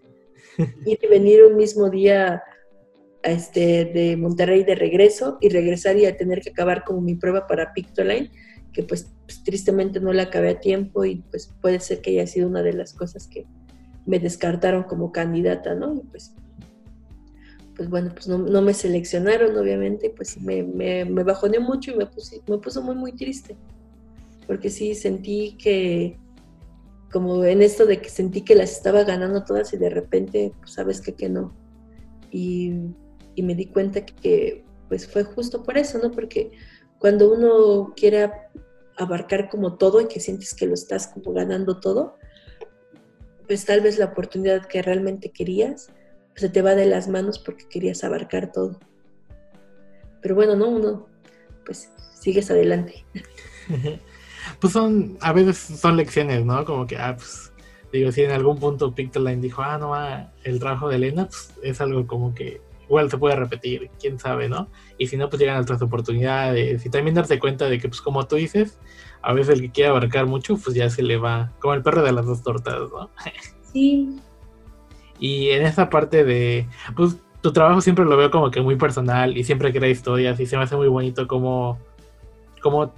ir 0.86 1.00
y 1.02 1.08
venir 1.08 1.44
un 1.44 1.58
mismo 1.58 1.90
día 1.90 2.44
este, 3.24 3.86
de 3.86 4.18
Monterrey 4.18 4.64
de 4.64 4.76
regreso 4.76 5.40
y 5.42 5.50
regresar 5.50 5.98
y 5.98 6.06
a 6.06 6.16
tener 6.16 6.42
que 6.42 6.52
acabar 6.52 6.84
como 6.84 7.02
mi 7.02 7.16
prueba 7.16 7.48
para 7.48 7.74
Pictoline, 7.74 8.30
que 8.72 8.84
pues, 8.84 9.12
pues 9.26 9.44
tristemente 9.44 10.00
no 10.00 10.14
la 10.14 10.24
acabé 10.24 10.50
a 10.50 10.60
tiempo 10.60 11.06
y 11.06 11.24
pues 11.32 11.52
puede 11.60 11.80
ser 11.80 12.02
que 12.02 12.12
haya 12.12 12.28
sido 12.28 12.48
una 12.48 12.62
de 12.62 12.74
las 12.74 12.94
cosas 12.94 13.28
que, 13.28 13.48
me 14.06 14.20
descartaron 14.20 14.84
como 14.84 15.12
candidata, 15.12 15.76
¿no? 15.76 16.02
pues, 16.12 16.34
pues 17.76 17.90
bueno, 17.90 18.12
pues 18.14 18.28
no, 18.28 18.62
me 18.62 18.74
seleccionaron, 18.74 19.58
obviamente, 19.58 20.10
pues 20.16 20.40
me, 20.40 20.64
me, 20.64 21.06
me 21.06 21.24
bajoneó 21.24 21.62
mucho 21.62 21.92
y 21.92 21.96
me, 21.96 22.08
me 22.48 22.58
puso 22.58 22.82
muy, 22.82 22.96
muy 22.96 23.12
triste, 23.12 23.58
porque 24.48 24.70
sí 24.70 24.96
sentí 24.96 25.58
que, 25.58 26.18
como 27.12 27.44
en 27.44 27.62
esto 27.62 27.86
de 27.86 28.02
que 28.02 28.10
sentí 28.10 28.42
que 28.42 28.56
las 28.56 28.72
estaba 28.72 29.04
ganando 29.04 29.44
todas 29.44 29.74
y 29.74 29.78
de 29.78 29.90
repente, 29.90 30.54
pues 30.60 30.74
sabes 30.74 31.02
que, 31.02 31.14
que 31.14 31.30
no. 31.30 31.54
Y, 32.32 32.74
y 33.36 33.44
me 33.44 33.56
di 33.56 33.66
cuenta 33.68 34.06
que, 34.06 34.64
pues 34.88 35.08
fue 35.08 35.24
justo 35.24 35.64
por 35.64 35.78
eso, 35.78 35.98
¿no? 35.98 36.12
Porque 36.12 36.52
cuando 37.00 37.32
uno 37.34 37.94
quiere 37.96 38.32
abarcar 38.98 39.50
como 39.50 39.76
todo 39.76 40.02
y 40.02 40.08
que 40.08 40.20
sientes 40.20 40.54
que 40.54 40.66
lo 40.66 40.74
estás 40.74 41.08
como 41.08 41.34
ganando 41.34 41.80
todo, 41.80 42.16
pues 43.48 43.66
tal 43.66 43.82
vez 43.82 43.98
la 43.98 44.06
oportunidad 44.06 44.66
que 44.66 44.82
realmente 44.82 45.32
querías 45.32 45.92
pues, 46.36 46.42
se 46.42 46.50
te 46.50 46.62
va 46.62 46.76
de 46.76 46.86
las 46.86 47.08
manos 47.08 47.40
porque 47.40 47.68
querías 47.68 48.04
abarcar 48.04 48.52
todo. 48.52 48.80
Pero 50.22 50.36
bueno, 50.36 50.56
no, 50.56 50.70
uno, 50.70 51.08
pues 51.66 51.90
sigues 52.20 52.52
adelante. 52.52 53.06
pues 54.60 54.74
son, 54.74 55.18
a 55.22 55.32
veces 55.32 55.58
son 55.58 55.96
lecciones, 55.96 56.44
¿no? 56.44 56.66
Como 56.66 56.88
que, 56.88 56.98
ah, 56.98 57.16
pues, 57.16 57.54
digo, 57.94 58.12
si 58.12 58.24
en 58.24 58.32
algún 58.32 58.60
punto 58.60 58.94
Pictoline 58.94 59.42
dijo, 59.42 59.62
ah, 59.62 59.78
no, 59.78 59.96
ah, 59.96 60.34
el 60.44 60.60
trabajo 60.60 60.90
de 60.90 60.98
Elena, 60.98 61.28
pues 61.28 61.54
es 61.64 61.80
algo 61.80 62.06
como 62.06 62.36
que 62.36 62.60
igual 62.88 63.10
se 63.10 63.18
puede 63.18 63.36
repetir, 63.36 63.90
quién 64.00 64.20
sabe, 64.20 64.50
¿no? 64.50 64.70
Y 64.98 65.08
si 65.08 65.18
no, 65.18 65.30
pues 65.30 65.40
llegan 65.40 65.62
otras 65.62 65.82
oportunidades 65.82 66.86
y 66.86 66.90
también 66.90 67.16
darse 67.16 67.40
cuenta 67.40 67.66
de 67.70 67.80
que, 67.80 67.88
pues 67.88 68.02
como 68.02 68.26
tú 68.28 68.36
dices, 68.36 68.80
a 69.22 69.34
veces 69.34 69.56
el 69.56 69.62
que 69.62 69.72
quiere 69.72 69.90
abarcar 69.90 70.26
mucho, 70.26 70.58
pues 70.58 70.76
ya 70.76 70.90
se 70.90 71.04
le 71.04 71.18
va, 71.18 71.52
como 71.60 71.74
el 71.74 71.82
perro 71.82 72.04
de 72.04 72.12
las 72.12 72.26
dos 72.26 72.44
tortas, 72.44 72.80
¿no? 72.92 73.10
Sí. 73.76 74.22
y 75.20 75.50
en 75.50 75.66
esa 75.66 75.90
parte 75.90 76.24
de, 76.24 76.66
pues 76.96 77.18
tu 77.42 77.52
trabajo 77.52 77.82
siempre 77.82 78.06
lo 78.06 78.16
veo 78.16 78.32
como 78.32 78.50
que 78.50 78.62
muy 78.62 78.78
personal 78.78 79.38
y 79.38 79.44
siempre 79.44 79.74
crea 79.74 79.90
historias 79.90 80.40
y 80.40 80.46
se 80.46 80.56
me 80.56 80.64
hace 80.64 80.78
muy 80.78 80.88
bonito 80.88 81.28
cómo, 81.28 81.78
cómo 82.62 82.94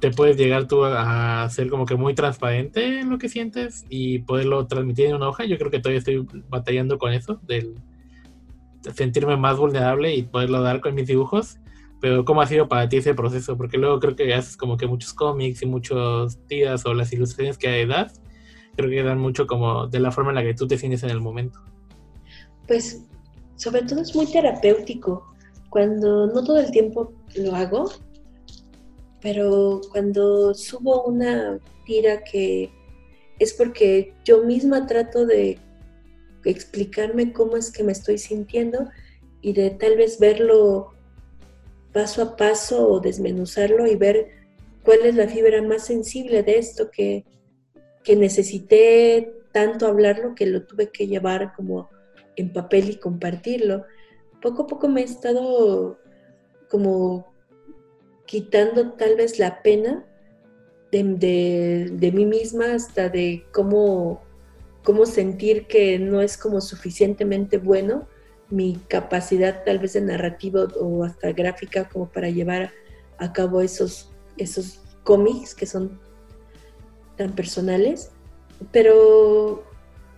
te 0.00 0.10
puedes 0.10 0.36
llegar 0.36 0.66
tú 0.66 0.84
a 0.84 1.48
ser 1.48 1.70
como 1.70 1.86
que 1.86 1.94
muy 1.94 2.14
transparente 2.14 3.00
en 3.00 3.08
lo 3.10 3.18
que 3.18 3.28
sientes 3.28 3.86
y 3.88 4.18
poderlo 4.18 4.66
transmitir 4.66 5.06
en 5.06 5.14
una 5.14 5.28
hoja. 5.28 5.44
Yo 5.44 5.56
creo 5.56 5.70
que 5.70 5.78
todavía 5.78 6.00
estoy 6.00 6.26
batallando 6.48 6.98
con 6.98 7.12
eso, 7.12 7.40
del 7.46 7.76
sentirme 8.94 9.36
más 9.36 9.58
vulnerable 9.58 10.14
y 10.14 10.22
poderlo 10.22 10.62
dar 10.62 10.80
con 10.80 10.94
mis 10.94 11.06
dibujos. 11.06 11.58
Pero 12.00 12.24
¿cómo 12.24 12.42
ha 12.42 12.46
sido 12.46 12.68
para 12.68 12.88
ti 12.88 12.98
ese 12.98 13.14
proceso? 13.14 13.56
Porque 13.56 13.78
luego 13.78 14.00
creo 14.00 14.14
que 14.16 14.32
haces 14.34 14.56
como 14.56 14.76
que 14.76 14.86
muchos 14.86 15.14
cómics 15.14 15.62
y 15.62 15.66
muchos 15.66 16.38
tiras 16.46 16.84
o 16.84 16.94
las 16.94 17.12
ilustraciones 17.12 17.58
que 17.58 17.86
das, 17.86 18.20
creo 18.76 18.90
que 18.90 19.02
dan 19.02 19.18
mucho 19.18 19.46
como 19.46 19.86
de 19.86 20.00
la 20.00 20.10
forma 20.10 20.30
en 20.30 20.36
la 20.36 20.42
que 20.42 20.54
tú 20.54 20.66
te 20.66 20.78
sientes 20.78 21.02
en 21.02 21.10
el 21.10 21.20
momento. 21.20 21.58
Pues 22.66 23.02
sobre 23.56 23.82
todo 23.82 24.02
es 24.02 24.14
muy 24.14 24.26
terapéutico. 24.26 25.24
Cuando 25.70 26.26
no 26.26 26.44
todo 26.44 26.58
el 26.58 26.70
tiempo 26.70 27.12
lo 27.36 27.54
hago, 27.54 27.90
pero 29.20 29.80
cuando 29.90 30.54
subo 30.54 31.04
una 31.04 31.58
tira 31.84 32.22
que 32.22 32.70
es 33.38 33.52
porque 33.54 34.14
yo 34.24 34.44
misma 34.44 34.86
trato 34.86 35.26
de 35.26 35.58
explicarme 36.50 37.32
cómo 37.32 37.56
es 37.56 37.70
que 37.70 37.84
me 37.84 37.92
estoy 37.92 38.18
sintiendo 38.18 38.88
y 39.40 39.52
de 39.52 39.70
tal 39.70 39.96
vez 39.96 40.18
verlo 40.18 40.94
paso 41.92 42.22
a 42.22 42.36
paso 42.36 42.88
o 42.88 43.00
desmenuzarlo 43.00 43.86
y 43.86 43.96
ver 43.96 44.28
cuál 44.82 45.00
es 45.04 45.14
la 45.14 45.28
fibra 45.28 45.62
más 45.62 45.86
sensible 45.86 46.42
de 46.42 46.58
esto 46.58 46.90
que, 46.90 47.24
que 48.04 48.16
necesité 48.16 49.32
tanto 49.52 49.86
hablarlo 49.86 50.34
que 50.34 50.46
lo 50.46 50.64
tuve 50.64 50.90
que 50.90 51.06
llevar 51.06 51.54
como 51.54 51.88
en 52.36 52.52
papel 52.52 52.90
y 52.90 52.96
compartirlo. 52.96 53.84
Poco 54.42 54.62
a 54.62 54.66
poco 54.66 54.88
me 54.88 55.00
he 55.00 55.04
estado 55.04 55.98
como 56.68 57.32
quitando 58.26 58.92
tal 58.92 59.16
vez 59.16 59.38
la 59.38 59.62
pena 59.62 60.04
de, 60.90 61.88
de, 61.92 62.12
mí 62.12 62.26
misma 62.26 62.74
hasta 62.74 63.08
de 63.08 63.44
cómo, 63.52 64.22
cómo 64.86 65.04
sentir 65.04 65.66
que 65.66 65.98
no 65.98 66.20
es 66.22 66.38
como 66.38 66.60
suficientemente 66.60 67.58
bueno 67.58 68.06
mi 68.50 68.76
capacidad 68.86 69.64
tal 69.64 69.80
vez 69.80 69.94
de 69.94 70.00
narrativa 70.00 70.68
o 70.80 71.02
hasta 71.02 71.32
gráfica 71.32 71.88
como 71.88 72.08
para 72.08 72.30
llevar 72.30 72.70
a 73.18 73.32
cabo 73.32 73.62
esos, 73.62 74.12
esos 74.36 74.78
cómics 75.02 75.56
que 75.56 75.66
son 75.66 75.98
tan 77.16 77.34
personales, 77.34 78.12
pero 78.70 79.64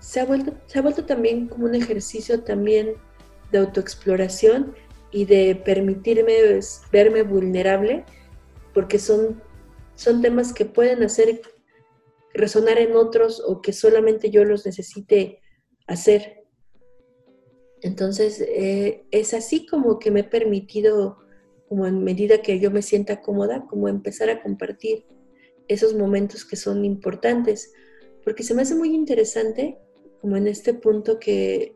se 0.00 0.20
ha, 0.20 0.26
vuelto, 0.26 0.52
se 0.66 0.78
ha 0.78 0.82
vuelto 0.82 1.06
también 1.06 1.48
como 1.48 1.64
un 1.64 1.74
ejercicio 1.74 2.42
también 2.42 2.92
de 3.50 3.60
autoexploración 3.60 4.74
y 5.10 5.24
de 5.24 5.54
permitirme 5.64 6.60
verme 6.92 7.22
vulnerable, 7.22 8.04
porque 8.74 8.98
son, 8.98 9.42
son 9.94 10.20
temas 10.20 10.52
que 10.52 10.66
pueden 10.66 11.02
hacer 11.02 11.40
resonar 12.38 12.78
en 12.78 12.96
otros 12.96 13.42
o 13.44 13.60
que 13.60 13.72
solamente 13.72 14.30
yo 14.30 14.44
los 14.44 14.64
necesite 14.64 15.40
hacer. 15.86 16.44
Entonces, 17.82 18.40
eh, 18.40 19.04
es 19.10 19.34
así 19.34 19.66
como 19.66 19.98
que 19.98 20.10
me 20.10 20.20
he 20.20 20.24
permitido, 20.24 21.18
como 21.68 21.86
en 21.86 22.02
medida 22.02 22.42
que 22.42 22.58
yo 22.58 22.70
me 22.70 22.82
sienta 22.82 23.20
cómoda, 23.20 23.66
como 23.68 23.88
empezar 23.88 24.30
a 24.30 24.42
compartir 24.42 25.04
esos 25.68 25.94
momentos 25.94 26.44
que 26.44 26.56
son 26.56 26.84
importantes, 26.84 27.72
porque 28.24 28.42
se 28.42 28.54
me 28.54 28.62
hace 28.62 28.74
muy 28.74 28.94
interesante, 28.94 29.78
como 30.20 30.36
en 30.36 30.46
este 30.46 30.74
punto 30.74 31.18
que, 31.18 31.74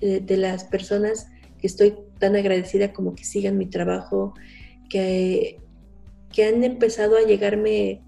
de 0.00 0.36
las 0.36 0.64
personas 0.64 1.28
que 1.58 1.68
estoy 1.68 1.94
tan 2.18 2.34
agradecida 2.36 2.92
como 2.92 3.14
que 3.14 3.24
sigan 3.24 3.56
mi 3.56 3.66
trabajo, 3.66 4.34
que, 4.90 5.60
que 6.32 6.44
han 6.44 6.64
empezado 6.64 7.16
a 7.16 7.22
llegarme 7.22 8.02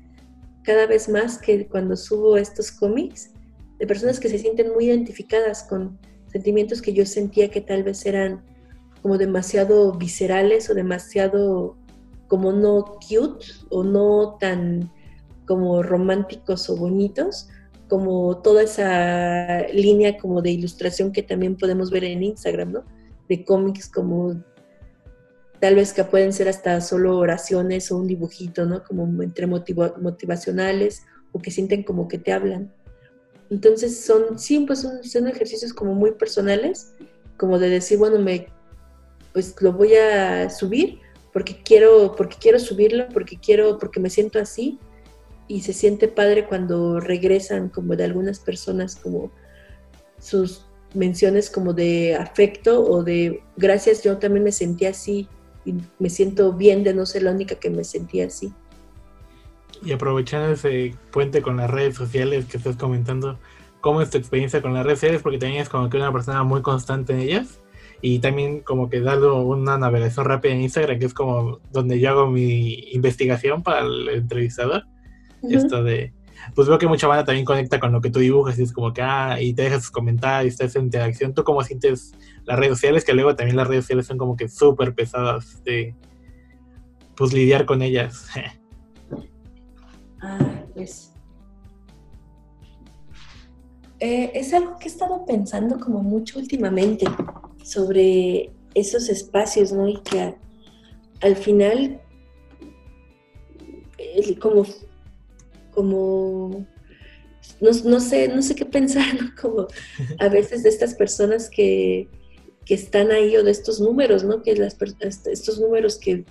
cada 0.66 0.86
vez 0.86 1.08
más 1.08 1.38
que 1.38 1.68
cuando 1.68 1.96
subo 1.96 2.36
estos 2.36 2.72
cómics, 2.72 3.30
de 3.78 3.86
personas 3.86 4.18
que 4.18 4.28
se 4.28 4.38
sienten 4.38 4.74
muy 4.74 4.86
identificadas 4.86 5.62
con 5.62 5.96
sentimientos 6.26 6.82
que 6.82 6.92
yo 6.92 7.06
sentía 7.06 7.50
que 7.50 7.60
tal 7.60 7.84
vez 7.84 8.04
eran 8.04 8.42
como 9.00 9.16
demasiado 9.16 9.92
viscerales 9.92 10.68
o 10.68 10.74
demasiado 10.74 11.76
como 12.26 12.50
no 12.50 12.84
cute 13.08 13.46
o 13.70 13.84
no 13.84 14.36
tan 14.40 14.90
como 15.46 15.84
románticos 15.84 16.68
o 16.68 16.76
bonitos, 16.76 17.48
como 17.88 18.38
toda 18.38 18.64
esa 18.64 19.68
línea 19.68 20.18
como 20.18 20.42
de 20.42 20.50
ilustración 20.50 21.12
que 21.12 21.22
también 21.22 21.56
podemos 21.56 21.92
ver 21.92 22.02
en 22.02 22.24
Instagram, 22.24 22.72
¿no? 22.72 22.84
De 23.28 23.44
cómics 23.44 23.88
como 23.88 24.42
tal 25.60 25.74
vez 25.74 25.92
que 25.92 26.04
pueden 26.04 26.32
ser 26.32 26.48
hasta 26.48 26.80
solo 26.80 27.16
oraciones 27.18 27.90
o 27.90 27.98
un 27.98 28.06
dibujito, 28.06 28.66
¿no? 28.66 28.84
Como 28.84 29.22
entre 29.22 29.46
motivacionales 29.46 31.04
o 31.32 31.40
que 31.40 31.50
sienten 31.50 31.82
como 31.82 32.08
que 32.08 32.18
te 32.18 32.32
hablan. 32.32 32.72
Entonces 33.50 34.04
son, 34.04 34.38
sí, 34.38 34.60
pues 34.66 34.86
son, 35.02 35.26
ejercicios 35.28 35.72
como 35.72 35.94
muy 35.94 36.12
personales, 36.12 36.92
como 37.36 37.58
de 37.58 37.70
decir, 37.70 37.98
bueno, 37.98 38.18
me, 38.18 38.46
pues 39.32 39.54
lo 39.60 39.72
voy 39.72 39.94
a 39.94 40.50
subir 40.50 41.00
porque 41.32 41.62
quiero, 41.62 42.14
porque 42.16 42.36
quiero 42.40 42.58
subirlo, 42.58 43.08
porque 43.08 43.36
quiero, 43.36 43.78
porque 43.78 44.00
me 44.00 44.10
siento 44.10 44.38
así. 44.38 44.78
Y 45.48 45.60
se 45.60 45.72
siente 45.72 46.08
padre 46.08 46.46
cuando 46.48 46.98
regresan 46.98 47.68
como 47.68 47.94
de 47.94 48.04
algunas 48.04 48.40
personas 48.40 48.96
como, 48.96 49.30
sus 50.18 50.66
menciones 50.94 51.50
como 51.50 51.72
de 51.72 52.16
afecto 52.16 52.82
o 52.82 53.04
de 53.04 53.42
gracias, 53.56 54.02
yo 54.02 54.18
también 54.18 54.44
me 54.44 54.52
sentí 54.52 54.86
así 54.86 55.28
y 55.66 55.74
me 55.98 56.08
siento 56.08 56.52
bien 56.52 56.84
de 56.84 56.94
no 56.94 57.04
ser 57.04 57.24
la 57.24 57.32
única 57.32 57.56
que 57.56 57.68
me 57.68 57.84
sentía 57.84 58.26
así. 58.26 58.52
Y 59.84 59.92
aprovechando 59.92 60.52
ese 60.52 60.94
puente 61.10 61.42
con 61.42 61.58
las 61.58 61.68
redes 61.68 61.96
sociales 61.96 62.46
que 62.46 62.56
estás 62.56 62.76
comentando, 62.76 63.38
¿cómo 63.80 64.00
es 64.00 64.10
tu 64.10 64.16
experiencia 64.16 64.62
con 64.62 64.72
las 64.72 64.86
redes 64.86 65.00
sociales? 65.00 65.22
Porque 65.22 65.38
también 65.38 65.60
es 65.60 65.68
como 65.68 65.90
que 65.90 65.98
una 65.98 66.12
persona 66.12 66.42
muy 66.44 66.62
constante 66.62 67.12
en 67.12 67.20
ellas 67.20 67.60
y 68.00 68.20
también 68.20 68.60
como 68.60 68.88
que 68.88 69.00
darlo 69.00 69.42
una 69.42 69.76
navegación 69.76 70.26
rápida 70.26 70.52
en 70.52 70.62
Instagram, 70.62 70.98
que 70.98 71.06
es 71.06 71.14
como 71.14 71.60
donde 71.72 72.00
yo 72.00 72.10
hago 72.10 72.26
mi 72.28 72.90
investigación 72.92 73.62
para 73.62 73.80
el 73.80 74.08
entrevistador. 74.08 74.84
Esto 75.42 75.84
de, 75.84 76.12
pues 76.54 76.68
veo 76.68 76.78
que 76.78 76.86
mucha 76.86 77.06
banda 77.06 77.24
también 77.24 77.44
conecta 77.44 77.80
con 77.80 77.92
lo 77.92 78.00
que 78.00 78.10
tú 78.10 78.18
dibujas 78.18 78.58
y 78.58 78.62
es 78.62 78.72
como 78.72 78.92
que, 78.92 79.02
ah, 79.02 79.40
y 79.40 79.54
te 79.54 79.62
dejas 79.62 79.82
sus 79.82 79.90
comentarios, 79.90 80.52
está 80.52 80.64
esa 80.64 80.78
interacción. 80.78 81.34
¿Tú 81.34 81.44
cómo 81.44 81.62
sientes 81.62 82.12
las 82.44 82.58
redes 82.58 82.74
sociales? 82.74 83.04
Que 83.04 83.14
luego 83.14 83.34
también 83.34 83.56
las 83.56 83.66
redes 83.66 83.84
sociales 83.84 84.06
son 84.06 84.18
como 84.18 84.36
que 84.36 84.48
súper 84.48 84.94
pesadas 84.94 85.62
de, 85.64 85.94
pues, 87.16 87.32
lidiar 87.32 87.66
con 87.66 87.82
ellas. 87.82 88.26
ah, 90.22 90.38
pues... 90.74 91.12
Eh, 93.98 94.30
es 94.34 94.52
algo 94.52 94.78
que 94.78 94.88
he 94.88 94.90
estado 94.90 95.24
pensando 95.24 95.80
como 95.80 96.02
mucho 96.02 96.38
últimamente 96.38 97.06
sobre 97.64 98.52
esos 98.74 99.08
espacios, 99.08 99.72
¿no? 99.72 99.88
Y 99.88 99.98
que 100.02 100.34
al 101.22 101.36
final, 101.36 102.00
como, 104.38 104.66
como 105.76 106.66
no, 107.60 108.00
sé, 108.00 108.28
no 108.28 108.42
sé 108.42 108.54
qué 108.54 108.64
pensar, 108.64 109.04
¿no? 109.20 109.30
Como 109.40 109.66
a 110.18 110.28
veces 110.28 110.62
de 110.62 110.68
estas 110.68 110.94
personas 110.94 111.50
que, 111.50 112.08
que 112.64 112.74
están 112.74 113.10
ahí 113.10 113.36
o 113.36 113.44
de 113.44 113.50
estos 113.50 113.80
números, 113.80 114.24
¿no? 114.24 114.42
Que 114.42 114.56
las, 114.56 114.76
estos 115.26 115.60
números 115.60 115.98
que 115.98 116.24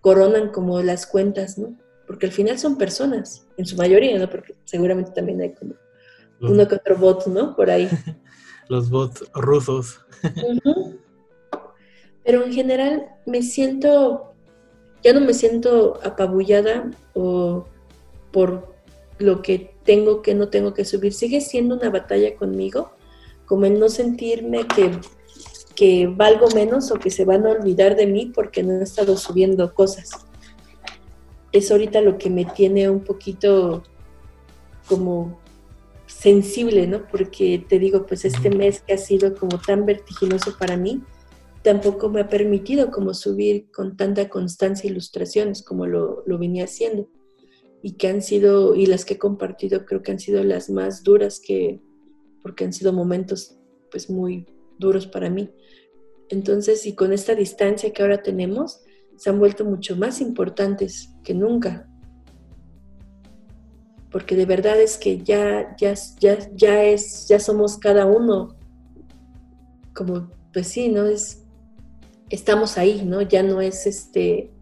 coronan 0.00 0.50
como 0.50 0.80
las 0.82 1.06
cuentas, 1.06 1.58
¿no? 1.58 1.76
Porque 2.06 2.26
al 2.26 2.32
final 2.32 2.58
son 2.58 2.76
personas, 2.76 3.46
en 3.56 3.64
su 3.64 3.76
mayoría, 3.76 4.18
¿no? 4.18 4.28
Porque 4.28 4.54
seguramente 4.64 5.12
también 5.12 5.40
hay 5.40 5.54
como 5.54 5.74
uno 6.40 6.68
que 6.68 6.74
otro 6.74 6.96
bot, 6.98 7.26
¿no? 7.26 7.56
Por 7.56 7.70
ahí. 7.70 7.88
Los 8.68 8.90
bots 8.90 9.24
rusos. 9.34 10.00
Pero 12.24 12.44
en 12.44 12.52
general 12.52 13.06
me 13.26 13.42
siento, 13.42 14.34
ya 15.02 15.12
no 15.12 15.20
me 15.20 15.34
siento 15.34 16.00
apabullada 16.02 16.90
o 17.14 17.66
por 18.30 18.73
lo 19.18 19.42
que 19.42 19.74
tengo 19.84 20.22
que 20.22 20.34
no 20.34 20.48
tengo 20.48 20.74
que 20.74 20.84
subir. 20.84 21.12
Sigue 21.12 21.40
siendo 21.40 21.76
una 21.76 21.90
batalla 21.90 22.34
conmigo, 22.36 22.92
como 23.46 23.66
el 23.66 23.78
no 23.78 23.88
sentirme 23.88 24.66
que, 24.66 24.90
que 25.74 26.06
valgo 26.06 26.48
menos 26.54 26.90
o 26.90 26.96
que 26.96 27.10
se 27.10 27.24
van 27.24 27.46
a 27.46 27.50
olvidar 27.50 27.96
de 27.96 28.06
mí 28.06 28.32
porque 28.34 28.62
no 28.62 28.72
he 28.72 28.82
estado 28.82 29.16
subiendo 29.16 29.74
cosas. 29.74 30.10
Es 31.52 31.70
ahorita 31.70 32.00
lo 32.00 32.18
que 32.18 32.30
me 32.30 32.44
tiene 32.44 32.90
un 32.90 33.04
poquito 33.04 33.84
como 34.88 35.38
sensible, 36.06 36.86
¿no? 36.86 37.06
Porque 37.06 37.64
te 37.68 37.78
digo, 37.78 38.06
pues 38.06 38.24
este 38.24 38.50
mes 38.50 38.80
que 38.80 38.94
ha 38.94 38.98
sido 38.98 39.34
como 39.34 39.58
tan 39.58 39.86
vertiginoso 39.86 40.56
para 40.58 40.76
mí, 40.76 41.02
tampoco 41.62 42.08
me 42.08 42.20
ha 42.20 42.28
permitido 42.28 42.90
como 42.90 43.14
subir 43.14 43.70
con 43.72 43.96
tanta 43.96 44.28
constancia 44.28 44.90
ilustraciones 44.90 45.62
como 45.62 45.86
lo, 45.86 46.22
lo 46.26 46.38
venía 46.38 46.64
haciendo. 46.64 47.08
Y 47.84 47.92
que 47.92 48.08
han 48.08 48.22
sido, 48.22 48.74
y 48.74 48.86
las 48.86 49.04
que 49.04 49.14
he 49.14 49.18
compartido 49.18 49.84
creo 49.84 50.02
que 50.02 50.10
han 50.12 50.18
sido 50.18 50.42
las 50.42 50.70
más 50.70 51.04
duras 51.04 51.38
que, 51.38 51.82
porque 52.42 52.64
han 52.64 52.72
sido 52.72 52.92
momentos 52.92 53.58
pues 53.90 54.08
muy 54.08 54.46
duros 54.78 55.06
para 55.06 55.28
mí. 55.28 55.50
Entonces, 56.30 56.86
y 56.86 56.94
con 56.94 57.12
esta 57.12 57.34
distancia 57.34 57.92
que 57.92 58.02
ahora 58.02 58.22
tenemos, 58.22 58.80
se 59.16 59.28
han 59.28 59.38
vuelto 59.38 59.66
mucho 59.66 59.96
más 59.96 60.22
importantes 60.22 61.10
que 61.22 61.34
nunca 61.34 61.88
porque 64.14 64.36
de 64.36 64.46
verdad 64.46 64.80
es 64.80 64.96
que 64.96 65.18
ya, 65.18 65.74
ya, 65.76 65.92
ya, 66.20 66.38
ya 66.54 66.84
es, 66.84 67.26
ya 67.26 67.40
somos 67.40 67.78
cada 67.78 68.06
uno, 68.06 68.54
como, 69.92 70.30
pues 70.52 70.68
sí, 70.68 70.94
estamos 72.30 72.78
ahí, 72.78 73.04
¿no? 73.04 73.22
Ya 73.22 73.42
no 73.42 73.60
es 73.60 73.88
este, 73.88 74.53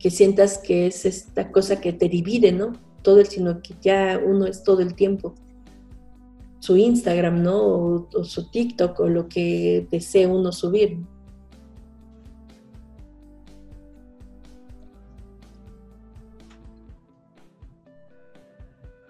que 0.00 0.10
sientas 0.10 0.58
que 0.58 0.86
es 0.86 1.04
esta 1.04 1.52
cosa 1.52 1.80
que 1.80 1.92
te 1.92 2.08
divide, 2.08 2.52
¿no? 2.52 2.72
Todo 3.02 3.20
el, 3.20 3.26
sino 3.26 3.60
que 3.60 3.74
ya 3.80 4.18
uno 4.24 4.46
es 4.46 4.64
todo 4.64 4.80
el 4.80 4.94
tiempo. 4.94 5.34
Su 6.58 6.76
Instagram, 6.76 7.42
¿no? 7.42 7.58
O, 7.62 8.08
o 8.14 8.24
su 8.24 8.50
TikTok 8.50 8.98
o 9.00 9.08
lo 9.08 9.28
que 9.28 9.86
desee 9.90 10.26
uno 10.26 10.52
subir. 10.52 10.98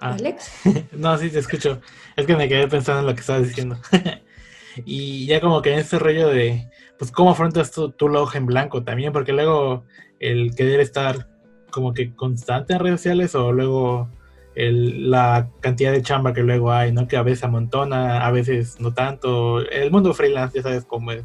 Ah. 0.01 0.15
¿Alex? 0.15 0.51
no, 0.93 1.17
sí, 1.19 1.31
te 1.31 1.39
escucho. 1.39 1.81
Es 2.17 2.27
que 2.27 2.37
me 2.37 2.49
quedé 2.49 2.67
pensando 2.67 3.01
en 3.01 3.07
lo 3.07 3.15
que 3.15 3.21
estabas 3.21 3.47
diciendo. 3.47 3.77
y 4.85 5.27
ya 5.27 5.41
como 5.41 5.63
que 5.63 5.73
en 5.73 5.79
ese 5.81 6.01
rollo 6.01 6.29
de, 6.29 6.69
pues, 6.99 7.13
¿cómo 7.13 7.31
afrontas 7.31 7.71
tu, 7.71 7.93
tu 7.93 8.07
hoja 8.07 8.39
en 8.39 8.47
blanco 8.47 8.83
también? 8.83 9.13
Porque 9.13 9.33
luego 9.33 9.85
el 10.21 10.55
querer 10.55 10.81
estar 10.81 11.27
como 11.71 11.95
que 11.95 12.15
constante 12.15 12.75
en 12.75 12.79
redes 12.81 13.01
sociales 13.01 13.35
o 13.35 13.53
luego 13.53 14.09
el, 14.55 15.11
la 15.11 15.51
cantidad 15.61 15.93
de 15.93 16.03
chamba 16.03 16.33
que 16.33 16.43
luego 16.43 16.73
hay, 16.73 16.93
¿no? 16.93 17.09
Que 17.09 17.17
a 17.17 17.23
veces 17.23 17.45
amontona, 17.45 18.27
a 18.27 18.31
veces 18.31 18.81
no 18.81 18.93
tanto. 18.93 19.61
El 19.61 19.91
mundo 19.91 20.13
freelance, 20.13 20.57
ya 20.57 20.63
sabes 20.63 20.85
cómo 20.85 21.13
es. 21.13 21.25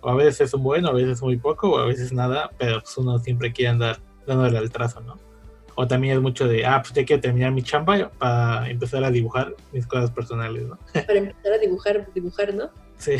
O 0.00 0.10
a 0.10 0.14
veces 0.14 0.42
es 0.42 0.54
un 0.54 0.62
bueno, 0.62 0.88
a 0.88 0.92
veces 0.92 1.22
muy 1.22 1.36
poco, 1.36 1.70
o 1.70 1.78
a 1.78 1.86
veces 1.86 2.12
nada, 2.12 2.50
pero 2.58 2.80
pues 2.80 2.96
uno 2.98 3.18
siempre 3.18 3.52
quiere 3.52 3.70
andar 3.70 3.98
dándole 4.26 4.58
al 4.58 4.70
trazo, 4.70 5.00
¿no? 5.00 5.18
O 5.76 5.86
también 5.86 6.14
es 6.14 6.22
mucho 6.22 6.46
de, 6.46 6.64
ah, 6.64 6.80
pues 6.82 6.94
ya 6.94 7.04
quiero 7.04 7.20
terminar 7.22 7.50
mi 7.52 7.62
chamba 7.62 8.10
para 8.18 8.68
empezar 8.68 9.02
a 9.02 9.10
dibujar 9.10 9.54
mis 9.72 9.86
cosas 9.86 10.10
personales, 10.10 10.66
¿no? 10.66 10.78
Para 10.92 11.18
empezar 11.18 11.52
a 11.52 11.58
dibujar, 11.58 12.08
dibujar, 12.14 12.54
¿no? 12.54 12.70
Sí. 12.98 13.16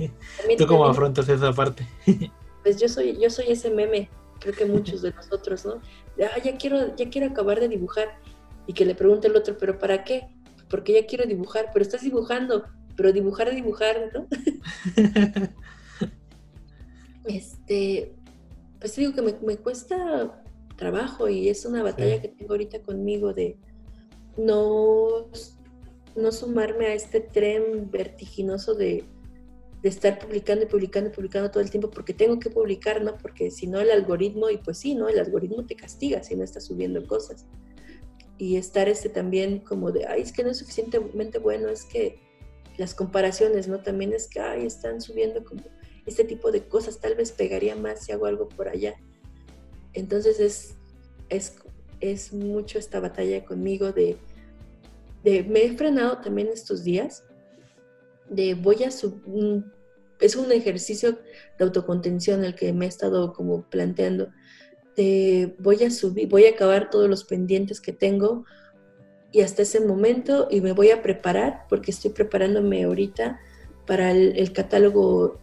¿Tú 0.58 0.66
cómo 0.66 0.86
afrontas 0.86 1.28
esa 1.28 1.52
parte? 1.52 1.86
Pues 2.60 2.78
yo 2.78 2.88
soy, 2.88 3.16
yo 3.18 3.30
soy 3.30 3.46
ese 3.48 3.70
meme, 3.70 4.10
creo 4.38 4.54
que 4.54 4.66
muchos 4.66 5.02
de 5.02 5.12
nosotros, 5.12 5.64
¿no? 5.64 5.80
Ah, 6.24 6.38
ya 6.42 6.56
quiero, 6.56 6.94
ya 6.96 7.08
quiero 7.10 7.28
acabar 7.28 7.60
de 7.60 7.68
dibujar. 7.68 8.08
Y 8.66 8.72
que 8.72 8.84
le 8.84 8.94
pregunte 8.94 9.28
el 9.28 9.36
otro, 9.36 9.56
¿pero 9.56 9.78
para 9.78 10.04
qué? 10.04 10.28
Porque 10.68 10.92
ya 10.92 11.06
quiero 11.06 11.26
dibujar, 11.26 11.70
pero 11.72 11.82
estás 11.82 12.02
dibujando, 12.02 12.64
pero 12.96 13.12
dibujar, 13.12 13.54
dibujar, 13.54 14.10
¿no? 14.12 14.26
este, 17.24 18.14
pues 18.78 18.96
digo 18.96 19.14
que 19.14 19.22
me, 19.22 19.34
me 19.42 19.56
cuesta 19.56 20.42
trabajo 20.76 21.28
y 21.28 21.48
es 21.48 21.64
una 21.64 21.82
batalla 21.82 22.20
que 22.20 22.28
tengo 22.28 22.52
ahorita 22.52 22.82
conmigo 22.82 23.32
de 23.32 23.56
no, 24.36 25.28
no 26.14 26.32
sumarme 26.32 26.86
a 26.86 26.94
este 26.94 27.20
tren 27.20 27.90
vertiginoso 27.90 28.74
de, 28.74 29.04
de, 29.82 29.88
estar 29.88 30.18
publicando 30.18 30.64
y 30.64 30.68
publicando 30.68 31.10
y 31.10 31.12
publicando 31.12 31.50
todo 31.50 31.62
el 31.62 31.70
tiempo 31.70 31.90
porque 31.90 32.14
tengo 32.14 32.38
que 32.38 32.50
publicar, 32.50 33.02
¿no? 33.02 33.16
Porque 33.16 33.50
si 33.50 33.66
no 33.66 33.80
el 33.80 33.90
algoritmo, 33.90 34.50
y 34.50 34.58
pues 34.58 34.78
sí, 34.78 34.94
¿no? 34.94 35.08
El 35.08 35.18
algoritmo 35.18 35.64
te 35.66 35.76
castiga 35.76 36.22
si 36.22 36.36
no 36.36 36.44
estás 36.44 36.66
subiendo 36.66 37.06
cosas. 37.06 37.46
Y 38.36 38.56
estar 38.56 38.88
este 38.88 39.08
también 39.08 39.60
como 39.60 39.90
de, 39.90 40.06
ay, 40.06 40.22
es 40.22 40.32
que 40.32 40.44
no 40.44 40.50
es 40.50 40.58
suficientemente 40.58 41.38
bueno, 41.38 41.68
es 41.68 41.84
que 41.84 42.20
las 42.76 42.94
comparaciones, 42.94 43.68
¿no? 43.68 43.80
También 43.80 44.12
es 44.12 44.28
que, 44.28 44.40
ay, 44.40 44.64
están 44.64 45.00
subiendo 45.00 45.44
como 45.44 45.62
este 46.06 46.24
tipo 46.24 46.50
de 46.50 46.66
cosas, 46.66 47.00
tal 47.00 47.14
vez 47.16 47.32
pegaría 47.32 47.76
más 47.76 48.04
si 48.04 48.12
hago 48.12 48.26
algo 48.26 48.48
por 48.48 48.68
allá. 48.68 48.94
Entonces 49.92 50.40
es, 50.40 50.74
es, 51.28 51.56
es 52.00 52.32
mucho 52.32 52.78
esta 52.78 53.00
batalla 53.00 53.44
conmigo 53.44 53.92
de, 53.92 54.16
de, 55.24 55.42
me 55.42 55.64
he 55.64 55.76
frenado 55.76 56.18
también 56.18 56.48
estos 56.48 56.84
días, 56.84 57.24
de 58.30 58.54
voy 58.54 58.84
a 58.84 58.90
subir, 58.90 59.64
es 60.20 60.36
un 60.36 60.50
ejercicio 60.52 61.18
de 61.58 61.64
autocontención 61.64 62.44
el 62.44 62.54
que 62.54 62.72
me 62.72 62.86
he 62.86 62.88
estado 62.88 63.32
como 63.32 63.62
planteando, 63.62 64.28
de 64.96 65.54
voy 65.58 65.84
a 65.84 65.90
subir, 65.90 66.28
voy 66.28 66.46
a 66.46 66.50
acabar 66.50 66.90
todos 66.90 67.08
los 67.08 67.24
pendientes 67.24 67.80
que 67.80 67.92
tengo 67.92 68.44
y 69.30 69.42
hasta 69.42 69.62
ese 69.62 69.80
momento 69.80 70.48
y 70.50 70.60
me 70.60 70.72
voy 70.72 70.90
a 70.90 71.02
preparar 71.02 71.66
porque 71.68 71.90
estoy 71.90 72.10
preparándome 72.10 72.84
ahorita 72.84 73.38
para 73.86 74.10
el, 74.10 74.52
catálogo 74.52 75.38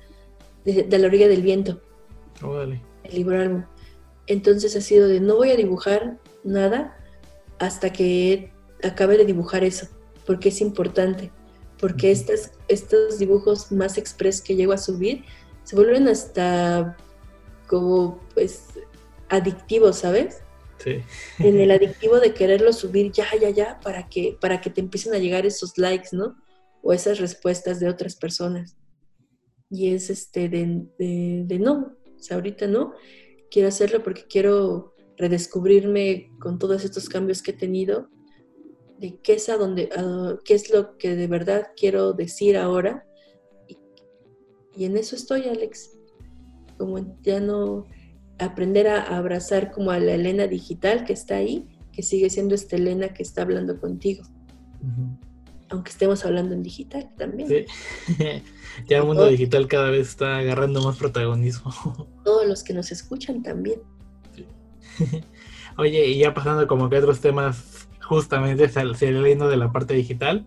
de, 0.65 0.85
la 0.99 1.07
orilla 1.07 1.27
del 1.27 1.41
viento. 1.41 1.81
el 3.03 3.15
libro 3.15 3.39
álbum. 3.39 3.63
Entonces 4.27 4.75
ha 4.75 4.81
sido 4.81 5.07
de 5.07 5.19
no 5.19 5.35
voy 5.35 5.51
a 5.51 5.55
dibujar 5.55 6.19
nada 6.43 6.97
hasta 7.59 7.91
que 7.91 8.51
acabe 8.83 9.17
de 9.17 9.25
dibujar 9.25 9.63
eso, 9.63 9.87
porque 10.25 10.49
es 10.49 10.61
importante, 10.61 11.31
porque 11.79 12.11
estos, 12.11 12.51
estos 12.67 13.19
dibujos 13.19 13.71
más 13.71 13.97
express 13.97 14.41
que 14.41 14.55
llego 14.55 14.73
a 14.73 14.77
subir 14.77 15.23
se 15.63 15.75
vuelven 15.75 16.07
hasta 16.07 16.95
como 17.67 18.19
pues 18.33 18.65
adictivos, 19.29 19.97
¿sabes? 19.97 20.41
Sí. 20.77 21.01
En 21.39 21.59
el 21.59 21.71
adictivo 21.77 22.19
de 22.19 22.33
quererlo 22.33 22.71
subir 22.73 23.11
ya, 23.11 23.27
ya, 23.39 23.49
ya, 23.49 23.79
para 23.81 24.07
que, 24.07 24.37
para 24.39 24.61
que 24.61 24.69
te 24.69 24.81
empiecen 24.81 25.13
a 25.13 25.17
llegar 25.17 25.45
esos 25.45 25.77
likes, 25.77 26.09
¿no? 26.11 26.35
o 26.85 26.93
esas 26.93 27.19
respuestas 27.19 27.79
de 27.79 27.89
otras 27.89 28.15
personas. 28.15 28.77
Y 29.71 29.91
es 29.91 30.11
este 30.11 30.47
de, 30.47 30.85
de, 30.99 31.59
no, 31.59 31.97
o 32.15 32.21
sea, 32.21 32.37
ahorita 32.37 32.67
no, 32.67 32.93
quiero 33.49 33.67
hacerlo 33.67 34.03
porque 34.03 34.25
quiero 34.29 34.93
redescubrirme 35.17 36.29
con 36.39 36.59
todos 36.59 36.85
estos 36.85 37.09
cambios 37.09 37.41
que 37.41 37.51
he 37.51 37.55
tenido, 37.55 38.07
de 38.99 39.19
qué 39.21 39.33
es, 39.33 39.49
a 39.49 39.57
donde, 39.57 39.89
qué 40.45 40.53
es 40.53 40.71
lo 40.71 40.97
que 40.97 41.15
de 41.15 41.27
verdad 41.27 41.67
quiero 41.75 42.13
decir 42.13 42.57
ahora. 42.57 43.05
Y, 43.67 43.77
y 44.75 44.85
en 44.85 44.97
eso 44.97 45.15
estoy, 45.15 45.43
Alex. 45.43 45.91
Como 46.77 47.17
ya 47.21 47.39
no 47.39 47.85
aprender 48.37 48.87
a 48.87 49.17
abrazar 49.17 49.71
como 49.71 49.91
a 49.91 49.99
la 49.99 50.13
Elena 50.13 50.47
digital 50.47 51.05
que 51.05 51.13
está 51.13 51.37
ahí, 51.37 51.67
que 51.91 52.03
sigue 52.03 52.29
siendo 52.29 52.55
esta 52.55 52.75
Elena 52.75 53.13
que 53.13 53.23
está 53.23 53.43
hablando 53.43 53.79
contigo 53.79 54.23
aunque 55.69 55.91
estemos 55.91 56.25
hablando 56.25 56.53
en 56.53 56.63
digital 56.63 57.09
también. 57.17 57.49
Sí. 57.49 57.65
ya 58.87 58.97
el 58.97 59.03
mundo 59.03 59.27
digital 59.27 59.67
cada 59.67 59.89
vez 59.89 60.09
está 60.09 60.37
agarrando 60.37 60.81
más 60.81 60.97
protagonismo. 60.97 61.73
Todos 62.23 62.47
los 62.47 62.63
que 62.63 62.73
nos 62.73 62.91
escuchan 62.91 63.41
también. 63.41 63.81
Oye, 65.77 66.07
y 66.07 66.19
ya 66.19 66.33
pasando 66.33 66.67
como 66.67 66.89
que 66.89 66.97
otros 66.97 67.19
temas, 67.19 67.74
justamente 68.05 68.69
saliendo 68.69 69.49
de 69.49 69.57
la 69.57 69.71
parte 69.71 69.93
digital, 69.93 70.45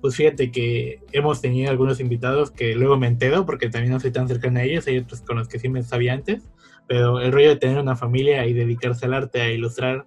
pues 0.00 0.14
fíjate 0.14 0.52
que 0.52 1.00
hemos 1.12 1.40
tenido 1.40 1.70
algunos 1.70 2.00
invitados 2.00 2.50
que 2.50 2.74
luego 2.74 2.96
me 2.98 3.08
entero, 3.08 3.46
porque 3.46 3.68
también 3.68 3.92
no 3.92 4.00
soy 4.00 4.12
tan 4.12 4.28
cercana 4.28 4.60
a 4.60 4.64
ellos, 4.64 4.86
hay 4.86 4.98
otros 4.98 5.22
con 5.22 5.38
los 5.38 5.48
que 5.48 5.58
sí 5.58 5.68
me 5.68 5.82
sabía 5.82 6.12
antes, 6.12 6.44
pero 6.86 7.20
el 7.20 7.32
rollo 7.32 7.48
de 7.48 7.56
tener 7.56 7.78
una 7.78 7.96
familia 7.96 8.46
y 8.46 8.52
dedicarse 8.52 9.06
al 9.06 9.14
arte, 9.14 9.40
a 9.40 9.50
ilustrar, 9.50 10.06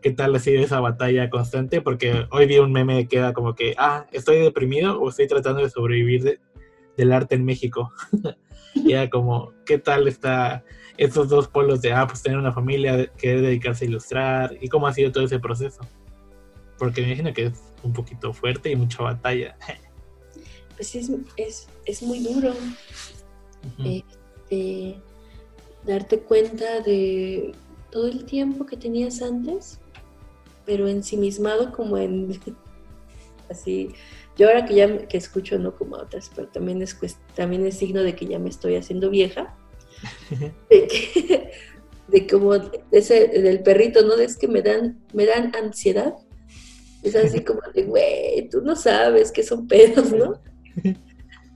qué 0.00 0.10
tal 0.10 0.34
ha 0.34 0.38
sido 0.38 0.62
esa 0.62 0.80
batalla 0.80 1.28
constante, 1.30 1.82
porque 1.82 2.26
hoy 2.30 2.46
vi 2.46 2.58
un 2.58 2.72
meme 2.72 3.08
que 3.08 3.18
era 3.18 3.32
como 3.32 3.54
que, 3.54 3.74
ah, 3.76 4.06
estoy 4.12 4.38
deprimido 4.38 5.00
o 5.00 5.08
estoy 5.08 5.26
tratando 5.26 5.62
de 5.62 5.70
sobrevivir 5.70 6.40
del 6.96 7.12
arte 7.12 7.34
en 7.34 7.44
México. 7.44 7.92
y 8.74 8.92
era 8.92 9.10
como, 9.10 9.52
¿qué 9.66 9.78
tal 9.78 10.08
está 10.08 10.64
esos 10.96 11.28
dos 11.28 11.48
polos 11.48 11.82
de, 11.82 11.92
ah, 11.92 12.06
pues 12.06 12.22
tener 12.22 12.38
una 12.38 12.52
familia, 12.52 13.10
querer 13.18 13.42
dedicarse 13.42 13.84
a 13.84 13.88
ilustrar 13.88 14.56
y 14.60 14.68
cómo 14.68 14.86
ha 14.86 14.92
sido 14.92 15.12
todo 15.12 15.24
ese 15.24 15.40
proceso? 15.40 15.80
Porque 16.78 17.00
me 17.00 17.08
imagino 17.08 17.32
que 17.32 17.46
es 17.46 17.52
un 17.82 17.92
poquito 17.92 18.32
fuerte 18.32 18.70
y 18.70 18.76
mucha 18.76 19.02
batalla. 19.02 19.56
pues 20.76 20.94
es, 20.94 21.10
es, 21.36 21.68
es 21.84 22.02
muy 22.02 22.20
duro. 22.20 22.52
Este, 23.84 25.00
darte 25.84 26.20
cuenta 26.20 26.80
de 26.80 27.52
todo 27.90 28.06
el 28.06 28.24
tiempo 28.24 28.66
que 28.66 28.76
tenías 28.76 29.22
antes 29.22 29.80
pero 30.66 30.88
ensimismado 30.88 31.72
como 31.72 31.96
en 31.96 32.38
así. 33.48 33.94
Yo 34.36 34.48
ahora 34.48 34.66
que 34.66 34.74
ya 34.74 35.06
que 35.06 35.16
escucho 35.16 35.58
no 35.58 35.74
como 35.74 35.96
a 35.96 36.02
otras, 36.02 36.30
pero 36.34 36.48
también 36.48 36.82
es 36.82 36.98
también 37.34 37.64
es 37.64 37.78
signo 37.78 38.02
de 38.02 38.14
que 38.14 38.26
ya 38.26 38.38
me 38.38 38.50
estoy 38.50 38.76
haciendo 38.76 39.08
vieja. 39.08 39.56
de, 40.68 40.86
que, 40.86 41.50
de 42.08 42.26
como 42.26 42.52
ese 42.90 43.28
del 43.28 43.62
perrito, 43.62 44.04
¿no? 44.04 44.14
Es 44.16 44.36
que 44.36 44.48
me 44.48 44.60
dan 44.60 45.00
me 45.14 45.24
dan 45.24 45.54
ansiedad. 45.56 46.14
Es 47.06 47.14
así 47.14 47.40
como 47.44 47.60
de, 47.72 47.84
güey, 47.84 48.48
tú 48.50 48.62
no 48.62 48.74
sabes 48.74 49.30
que 49.30 49.44
son 49.44 49.68
pedos, 49.68 50.12
¿no? 50.12 50.40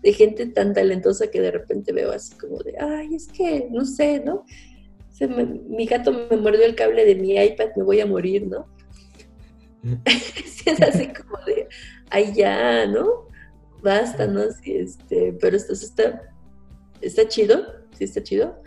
De 0.03 0.13
gente 0.15 0.47
tan 0.47 0.73
talentosa 0.73 1.27
que 1.27 1.41
de 1.41 1.51
repente 1.51 1.93
veo 1.93 2.13
así 2.13 2.35
como 2.37 2.57
de, 2.63 2.75
ay, 2.79 3.15
es 3.15 3.29
que, 3.29 3.69
no 3.71 3.85
sé, 3.85 4.23
¿no? 4.25 4.47
mi 5.69 5.85
gato 5.85 6.11
me 6.31 6.37
mordió 6.39 6.65
el 6.65 6.75
cable 6.75 7.05
de 7.05 7.15
mi 7.15 7.37
iPad, 7.37 7.69
me 7.77 7.83
voy 7.83 8.01
a 8.01 8.07
morir, 8.07 8.47
¿no? 8.47 8.67
es 10.07 10.81
así 10.81 11.09
como 11.09 11.37
de, 11.45 11.69
ay 12.09 12.33
ya, 12.35 12.87
¿no? 12.87 13.29
Basta, 13.83 14.27
¿no? 14.27 14.51
Sí, 14.51 14.77
este, 14.77 15.35
pero 15.39 15.59
esto 15.59 15.75
está, 15.75 16.23
está 17.03 17.29
chido, 17.29 17.67
sí 17.99 18.05
está 18.05 18.23
chido. 18.23 18.63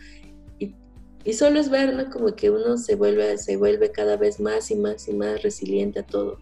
Y, 0.60 0.76
y, 1.24 1.34
solo 1.34 1.60
es 1.60 1.72
ver, 1.72 1.96
¿no? 1.96 2.12
Como 2.12 2.36
que 2.36 2.52
uno 2.52 2.78
se 2.78 2.94
vuelve, 2.94 3.40
se 3.40 3.58
vuelve 3.58 3.92
cada 3.92 4.18
vez 4.18 4.40
más 4.40 4.70
y 4.70 4.76
más 4.76 5.08
y 5.08 5.14
más 5.14 5.42
resiliente 5.42 6.02
a 6.02 6.06
todo. 6.06 6.40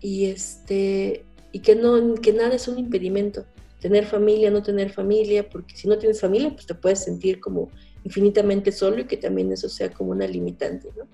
Y 0.00 0.26
este, 0.26 1.24
y 1.52 1.60
que 1.60 1.74
no, 1.74 2.14
que 2.14 2.32
nada 2.32 2.54
es 2.54 2.68
un 2.68 2.78
impedimento. 2.78 3.44
Tener 3.80 4.04
familia, 4.06 4.50
no 4.50 4.62
tener 4.62 4.90
familia, 4.90 5.48
porque 5.48 5.76
si 5.76 5.88
no 5.88 5.98
tienes 5.98 6.20
familia, 6.20 6.50
pues 6.50 6.66
te 6.66 6.74
puedes 6.74 7.00
sentir 7.00 7.40
como 7.40 7.70
infinitamente 8.04 8.72
solo 8.72 9.00
y 9.00 9.06
que 9.06 9.16
también 9.16 9.52
eso 9.52 9.68
sea 9.68 9.90
como 9.90 10.10
una 10.10 10.26
limitante, 10.26 10.88
¿no? 10.96 11.06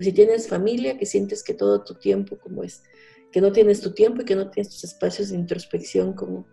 si 0.00 0.12
tienes 0.12 0.48
familia, 0.48 0.96
que 0.96 1.06
sientes 1.06 1.42
que 1.42 1.54
todo 1.54 1.82
tu 1.82 1.94
tiempo 1.94 2.38
como 2.38 2.62
es, 2.62 2.82
que 3.32 3.40
no 3.40 3.52
tienes 3.52 3.80
tu 3.80 3.92
tiempo 3.92 4.22
y 4.22 4.24
que 4.24 4.36
no 4.36 4.50
tienes 4.50 4.72
tus 4.72 4.84
espacios 4.84 5.30
de 5.30 5.36
introspección 5.36 6.12
como 6.12 6.46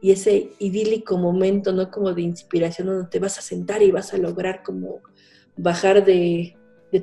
y 0.00 0.12
ese 0.12 0.50
idílico 0.58 1.16
momento, 1.16 1.72
¿no? 1.72 1.90
Como 1.90 2.12
de 2.12 2.22
inspiración 2.22 2.86
donde 2.86 3.08
te 3.08 3.18
vas 3.18 3.38
a 3.38 3.42
sentar 3.42 3.82
y 3.82 3.90
vas 3.90 4.12
a 4.12 4.18
lograr 4.18 4.62
como 4.62 5.00
bajar 5.56 6.04
de, 6.04 6.54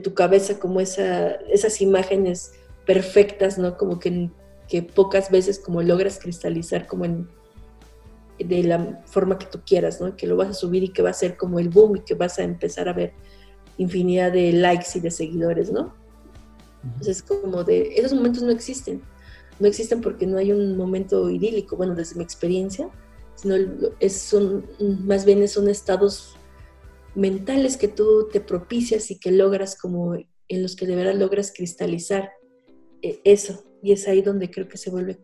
tu 0.01 0.13
cabeza 0.13 0.59
como 0.59 0.79
esa, 0.79 1.31
esas 1.51 1.81
imágenes 1.81 2.53
perfectas, 2.85 3.57
¿no? 3.57 3.77
Como 3.77 3.99
que, 3.99 4.29
que 4.67 4.83
pocas 4.83 5.31
veces 5.31 5.59
como 5.59 5.81
logras 5.81 6.19
cristalizar 6.19 6.87
como 6.87 7.05
en 7.05 7.27
de 8.39 8.63
la 8.63 9.01
forma 9.05 9.37
que 9.37 9.45
tú 9.45 9.61
quieras, 9.65 10.01
¿no? 10.01 10.15
Que 10.15 10.27
lo 10.27 10.35
vas 10.35 10.49
a 10.49 10.53
subir 10.53 10.83
y 10.83 10.89
que 10.89 11.01
va 11.01 11.11
a 11.11 11.13
ser 11.13 11.37
como 11.37 11.59
el 11.59 11.69
boom 11.69 11.97
y 11.97 12.01
que 12.01 12.15
vas 12.15 12.39
a 12.39 12.43
empezar 12.43 12.89
a 12.89 12.93
ver 12.93 13.13
infinidad 13.77 14.31
de 14.31 14.51
likes 14.53 14.87
y 14.95 14.99
de 14.99 15.11
seguidores, 15.11 15.71
¿no? 15.71 15.95
Entonces, 16.83 17.23
como 17.23 17.63
de, 17.63 17.93
esos 17.95 18.13
momentos 18.13 18.43
no 18.43 18.51
existen. 18.51 19.01
No 19.59 19.67
existen 19.67 20.01
porque 20.01 20.25
no 20.25 20.37
hay 20.37 20.51
un 20.51 20.75
momento 20.75 21.29
idílico, 21.29 21.77
bueno, 21.77 21.95
desde 21.95 22.15
mi 22.15 22.23
experiencia, 22.23 22.89
sino 23.35 23.55
es, 23.99 24.17
son, 24.17 24.65
más 25.05 25.25
bien 25.25 25.47
son 25.47 25.69
estados 25.69 26.35
mentales 27.15 27.77
que 27.77 27.87
tú 27.87 28.27
te 28.31 28.41
propicias 28.41 29.11
y 29.11 29.19
que 29.19 29.31
logras 29.31 29.77
como 29.77 30.15
en 30.15 30.61
los 30.61 30.75
que 30.75 30.87
de 30.87 30.95
verdad 30.95 31.13
logras 31.13 31.53
cristalizar 31.55 32.31
eso. 33.23 33.63
Y 33.81 33.91
es 33.91 34.07
ahí 34.07 34.21
donde 34.21 34.49
creo 34.49 34.67
que 34.67 34.77
se 34.77 34.89
vuelve 34.89 35.19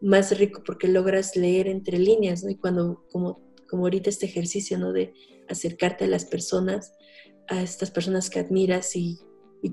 más 0.00 0.36
rico 0.38 0.62
porque 0.64 0.88
logras 0.88 1.36
leer 1.36 1.68
entre 1.68 1.98
líneas, 1.98 2.44
¿no? 2.44 2.50
Y 2.50 2.56
cuando, 2.56 3.04
como, 3.10 3.40
como 3.68 3.84
ahorita 3.84 4.10
este 4.10 4.26
ejercicio, 4.26 4.78
¿no? 4.78 4.92
De 4.92 5.12
acercarte 5.48 6.04
a 6.04 6.08
las 6.08 6.24
personas, 6.24 6.92
a 7.48 7.62
estas 7.62 7.90
personas 7.90 8.30
que 8.30 8.40
admiras 8.40 8.94
y, 8.96 9.20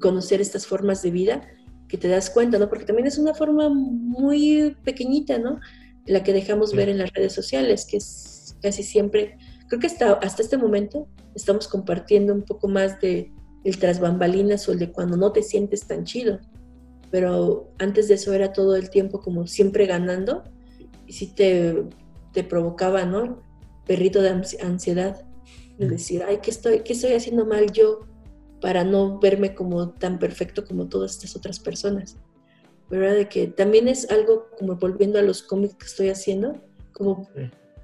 conocer 0.02 0.42
estas 0.42 0.66
formas 0.66 1.04
de 1.04 1.12
vida 1.12 1.48
que 1.88 1.98
te 1.98 2.08
das 2.08 2.30
cuenta, 2.30 2.58
¿no? 2.58 2.68
Porque 2.70 2.86
también 2.86 3.08
es 3.08 3.18
una 3.18 3.34
forma 3.34 3.70
muy 3.70 4.76
pequeñita, 4.84 5.38
¿no? 5.38 5.60
La 6.06 6.24
que 6.24 6.34
dejamos 6.34 6.74
ver 6.74 6.90
en 6.90 6.98
las 6.98 7.14
redes 7.14 7.34
sociales, 7.34 7.86
que 7.86 7.98
es 7.98 8.58
casi 8.62 8.84
siempre, 8.84 9.38
creo 9.70 9.80
que 9.80 9.88
hasta, 9.88 10.14
hasta 10.14 10.42
este 10.42 10.58
momento 10.58 11.08
estamos 11.36 11.68
compartiendo 11.68 12.34
un 12.34 12.44
poco 12.44 12.68
más 12.68 13.00
de 13.00 13.32
el 13.64 13.78
tras 13.78 14.00
bambalinas 14.00 14.68
o 14.68 14.74
el 14.74 14.80
de 14.80 14.92
cuando 14.92 15.18
no 15.18 15.32
te 15.32 15.44
sientes 15.44 15.88
tan 15.88 16.04
chido. 16.04 16.40
Pero 17.16 17.72
antes 17.78 18.10
de 18.10 18.16
eso 18.16 18.34
era 18.34 18.52
todo 18.52 18.76
el 18.76 18.90
tiempo 18.90 19.22
como 19.22 19.48
siempre 19.48 19.86
ganando 19.86 20.44
y 21.08 21.14
sí 21.14 21.28
te, 21.28 21.86
te 22.34 22.44
provocaba, 22.44 23.06
¿no? 23.06 23.42
Perrito 23.88 24.22
de 24.22 24.32
ansiedad 24.62 25.26
de 25.78 25.88
decir, 25.88 26.24
ay, 26.28 26.40
¿qué 26.44 26.52
estoy, 26.52 26.82
¿qué 26.82 26.92
estoy 26.92 27.14
haciendo 27.14 27.46
mal 27.46 27.72
yo 27.72 28.02
para 28.60 28.84
no 28.84 29.18
verme 29.18 29.56
como 29.56 29.92
tan 29.92 30.20
perfecto 30.20 30.66
como 30.66 30.90
todas 30.90 31.14
estas 31.14 31.38
otras 31.38 31.58
personas? 31.58 32.18
¿Verdad? 32.90 33.16
De 33.16 33.30
que 33.30 33.48
también 33.48 33.88
es 33.88 34.12
algo 34.12 34.50
como 34.60 34.76
volviendo 34.76 35.18
a 35.18 35.22
los 35.22 35.42
cómics 35.42 35.76
que 35.76 35.86
estoy 35.86 36.10
haciendo, 36.10 36.62
como 36.92 37.30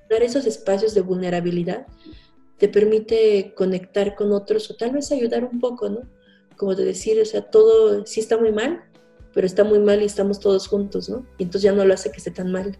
dar 0.09 0.23
esos 0.23 0.45
espacios 0.45 0.93
de 0.93 0.99
vulnerabilidad 0.99 1.87
te 2.57 2.67
permite 2.67 3.53
conectar 3.55 4.13
con 4.13 4.33
otros 4.33 4.69
o 4.69 4.75
tal 4.75 4.91
vez 4.91 5.09
ayudar 5.13 5.45
un 5.45 5.61
poco, 5.61 5.87
¿no? 5.87 6.01
Como 6.57 6.75
de 6.75 6.83
decir, 6.83 7.17
o 7.21 7.23
sea, 7.23 7.43
todo 7.49 8.05
sí 8.05 8.19
está 8.19 8.37
muy 8.37 8.51
mal, 8.51 8.90
pero 9.33 9.47
está 9.47 9.63
muy 9.63 9.79
mal 9.79 10.01
y 10.01 10.05
estamos 10.05 10.39
todos 10.39 10.67
juntos, 10.67 11.09
¿no? 11.09 11.25
Y 11.37 11.43
entonces 11.43 11.63
ya 11.63 11.71
no 11.71 11.85
lo 11.85 11.93
hace 11.93 12.11
que 12.11 12.17
esté 12.17 12.31
tan 12.31 12.51
mal. 12.51 12.77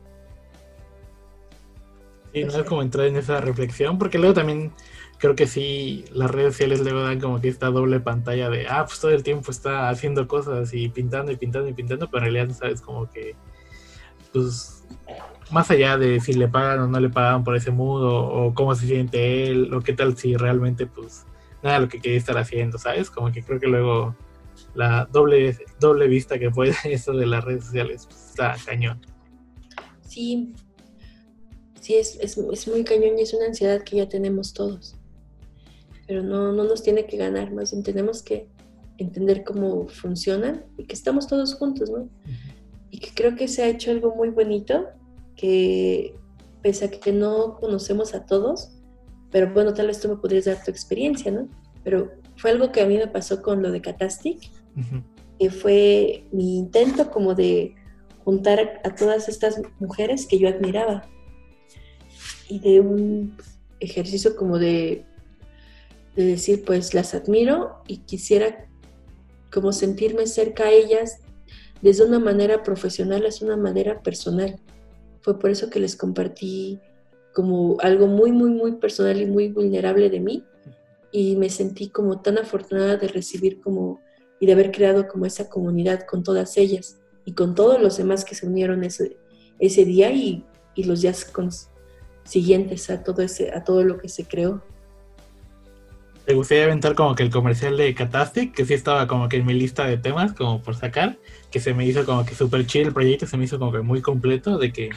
Sí, 2.34 2.43
no 2.43 2.52
es 2.52 2.64
como 2.64 2.82
entrar 2.82 3.08
en 3.08 3.18
esa 3.18 3.41
reflexión, 3.41 3.97
porque 3.97 4.18
luego 4.18 4.34
también 4.34 4.72
creo 5.18 5.36
que 5.36 5.47
sí, 5.47 6.06
las 6.14 6.32
redes 6.32 6.54
sociales 6.54 6.82
le 6.82 6.93
dan 6.93 7.20
como 7.20 7.39
que 7.39 7.47
esta 7.47 7.68
doble 7.68 7.99
pantalla 7.99 8.49
de, 8.49 8.68
ah, 8.68 8.86
pues 8.86 8.99
todo 8.99 9.12
el 9.12 9.22
tiempo 9.22 9.52
está 9.52 9.89
haciendo 9.89 10.28
cosas 10.28 10.74
y 10.74 10.89
pintando 10.89 11.32
y 11.32 11.36
pintando 11.36 11.70
y 11.70 11.74
pintando, 11.74 12.10
pero 12.10 12.26
en 12.26 12.34
realidad 12.34 12.47
no 12.47 12.54
sabes 12.54 12.82
como 12.82 13.10
que, 13.10 13.36
pues, 14.34 14.84
más 15.52 15.70
allá 15.70 15.97
de 15.97 16.20
si 16.22 16.34
le 16.34 16.47
pagan 16.47 16.80
o 16.80 16.88
no 16.88 16.99
le 16.99 17.10
pagan 17.10 17.43
por 17.43 17.56
ese 17.56 17.72
mood 17.72 18.02
o, 18.04 18.54
cómo 18.56 18.74
se 18.74 18.88
siente 18.88 19.47
él 19.47 19.74
o 19.74 19.82
qué 19.82 19.93
tal 19.93 20.18
si 20.18 20.36
realmente, 20.38 20.88
pues, 20.88 21.26
nada 21.62 21.80
lo 21.80 21.89
que 21.89 21.99
quiere 21.99 22.18
estar 22.18 22.38
haciendo, 22.38 22.78
¿sabes? 22.78 23.12
Como 23.12 23.32
que 23.32 23.43
creo 23.43 23.60
que 23.60 23.68
luego 23.68 24.16
la 24.76 25.07
doble, 25.11 25.57
doble 25.80 26.07
vista 26.07 26.39
que 26.39 26.49
puede 26.49 26.74
eso 26.86 27.13
de 27.13 27.26
las 27.26 27.43
redes 27.43 27.65
sociales 27.65 28.05
pues, 28.07 28.30
está 28.30 28.55
cañón. 28.65 29.01
Sí, 30.01 30.53
sí, 31.80 31.95
es, 31.95 32.17
es, 32.19 32.38
es 32.38 32.67
muy 32.67 32.84
cañón 32.84 33.17
y 33.17 33.22
es 33.22 33.34
una 33.34 33.45
ansiedad 33.45 33.82
que 33.84 33.97
ya 33.97 34.09
tenemos 34.09 34.53
todos 34.53 34.95
pero 36.11 36.24
no, 36.24 36.51
no 36.51 36.65
nos 36.65 36.84
tiene 36.84 37.05
que 37.05 37.15
ganar, 37.15 37.53
más 37.53 37.72
bien 37.72 37.84
tenemos 37.84 38.22
que 38.22 38.45
entender 38.97 39.45
cómo 39.45 39.88
funcionan 39.88 40.65
y 40.78 40.84
que 40.84 40.93
estamos 40.93 41.26
todos 41.26 41.55
juntos, 41.55 41.89
¿no? 41.89 42.09
Y 42.89 42.99
que 42.99 43.11
creo 43.15 43.38
que 43.38 43.47
se 43.47 43.63
ha 43.63 43.69
hecho 43.69 43.91
algo 43.91 44.13
muy 44.13 44.28
bonito 44.28 44.88
que 45.38 46.13
pese 46.61 46.84
a 46.84 46.91
que 46.91 47.13
no 47.13 47.55
conocemos 47.55 48.13
a 48.13 48.26
todos, 48.26 48.78
pero 49.32 49.53
bueno, 49.53 49.74
tal 49.74 49.88
vez 49.88 50.01
tú 50.01 50.09
me 50.09 50.17
podrías 50.17 50.43
dar 50.43 50.61
tu 50.61 50.69
experiencia, 50.69 51.32
¿no? 51.32 51.47
Pero 51.82 52.11
fue 52.36 52.51
algo 52.51 52.74
que 52.74 52.82
a 52.82 52.88
mí 52.88 52.97
me 52.97 53.07
pasó 53.07 53.41
con 53.41 53.61
lo 53.61 53.72
de 53.72 53.80
Catastic, 53.80 54.51
que 55.39 55.49
fue 55.49 56.26
mi 56.32 56.57
intento 56.57 57.09
como 57.11 57.36
de 57.36 57.76
juntar 58.24 58.82
a 58.84 58.95
todas 58.95 59.28
estas 59.28 59.61
mujeres 59.80 60.28
que 60.28 60.38
yo 60.38 60.47
admiraba 60.47 61.03
y 62.47 62.59
de 62.59 62.80
un 62.80 63.38
ejercicio 63.80 64.36
como 64.36 64.59
de, 64.59 65.05
de 66.15 66.26
decir, 66.26 66.63
pues 66.63 66.93
las 66.93 67.13
admiro 67.13 67.82
y 67.88 67.97
quisiera 67.97 68.67
como 69.51 69.72
sentirme 69.72 70.28
cerca 70.28 70.65
a 70.65 70.72
ellas 70.72 71.19
desde 71.82 72.05
una 72.05 72.19
manera 72.19 72.61
profesional 72.61 73.26
es 73.26 73.41
una 73.41 73.57
manera 73.57 74.01
personal. 74.01 74.59
Fue 75.22 75.39
por 75.39 75.49
eso 75.49 75.69
que 75.69 75.80
les 75.80 75.95
compartí 75.95 76.80
como 77.34 77.78
algo 77.82 78.07
muy, 78.07 78.32
muy, 78.32 78.51
muy 78.51 78.74
personal 78.74 79.19
y 79.19 79.26
muy 79.26 79.49
vulnerable 79.49 80.09
de 80.09 80.19
mí. 80.19 80.45
Y 81.11 81.36
me 81.38 81.49
sentí 81.49 81.89
como 81.89 82.22
tan 82.22 82.38
afortunada 82.38 82.97
de 82.97 83.07
recibir 83.07 83.61
como 83.61 83.99
y 84.42 84.48
de 84.48 84.54
haber 84.54 84.72
creado 84.72 85.08
como 85.08 85.26
esa 85.26 85.48
comunidad 85.48 86.02
con 86.06 86.24
todas 86.24 86.58
ellas 86.58 86.98
y 87.24 87.34
con 87.34 87.54
todos 87.54 87.80
los 87.80 87.96
demás 87.96 88.26
que 88.26 88.36
se 88.36 88.48
unieron 88.48 88.84
ese, 88.84 89.16
ese 89.60 89.86
día 89.86 90.12
y, 90.12 90.44
y 90.76 90.84
los 90.84 91.02
días 91.02 91.32
siguientes 92.24 92.89
a 92.89 93.04
todo, 93.04 93.22
ese, 93.22 93.54
a 93.54 93.64
todo 93.64 93.84
lo 93.84 94.00
que 94.00 94.10
se 94.10 94.26
creó. 94.26 94.62
¿Te 96.26 96.34
gustaría 96.34 96.66
aventar 96.66 96.96
como 96.96 97.14
que 97.14 97.24
el 97.24 97.30
comercial 97.30 97.78
de 97.78 97.94
Catastic, 97.94 98.56
que 98.56 98.66
sí 98.66 98.74
estaba 98.74 99.06
como 99.08 99.30
que 99.30 99.38
en 99.38 99.46
mi 99.46 99.54
lista 99.54 99.86
de 99.86 99.98
temas, 99.98 100.34
como 100.34 100.62
por 100.62 100.76
sacar, 100.76 101.20
que 101.52 101.60
se 101.60 101.76
me 101.76 101.86
hizo 101.86 102.04
como 102.04 102.26
que 102.26 102.34
súper 102.34 102.66
chill 102.66 102.88
el 102.88 102.94
proyecto, 102.94 103.28
se 103.28 103.38
me 103.38 103.46
hizo 103.46 103.60
como 103.60 103.72
que 103.72 103.82
muy 103.82 104.02
completo, 104.02 104.58
de 104.58 104.74
que, 104.74 104.89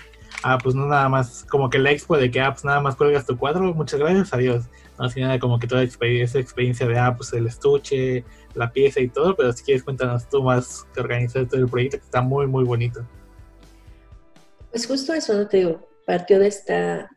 ah, 0.42 0.58
pues 0.62 0.74
no 0.74 0.86
nada 0.86 1.08
más, 1.10 1.44
como 1.50 1.68
que 1.68 1.78
la 1.78 1.90
expo 1.90 2.16
de 2.16 2.30
que, 2.30 2.40
ah, 2.40 2.52
pues 2.52 2.64
nada 2.64 2.80
más 2.80 2.96
cuelgas 2.96 3.26
tu 3.26 3.36
cuadro, 3.36 3.74
muchas 3.74 4.00
gracias, 4.00 4.32
adiós. 4.32 4.64
No, 4.98 5.06
así 5.06 5.20
nada 5.20 5.38
como 5.38 5.58
que 5.58 5.66
toda 5.66 5.82
esa 5.82 6.38
experiencia 6.38 6.86
de, 6.86 6.98
ah, 6.98 7.14
pues 7.16 7.32
el 7.32 7.46
estuche, 7.46 8.24
la 8.54 8.72
pieza 8.72 9.00
y 9.00 9.08
todo, 9.08 9.36
pero 9.36 9.52
si 9.52 9.64
quieres 9.64 9.82
cuéntanos 9.82 10.28
tú 10.28 10.42
más 10.42 10.86
que 10.94 11.00
organizar 11.00 11.46
todo 11.46 11.60
el 11.60 11.68
proyecto, 11.68 11.98
que 11.98 12.04
está 12.04 12.22
muy, 12.22 12.46
muy 12.46 12.64
bonito. 12.64 13.06
Pues 14.70 14.86
justo 14.86 15.12
eso, 15.12 15.34
¿no? 15.34 15.46
Te 15.46 15.58
digo, 15.58 15.88
partió 16.06 16.38
de 16.38 16.48
esta, 16.48 17.10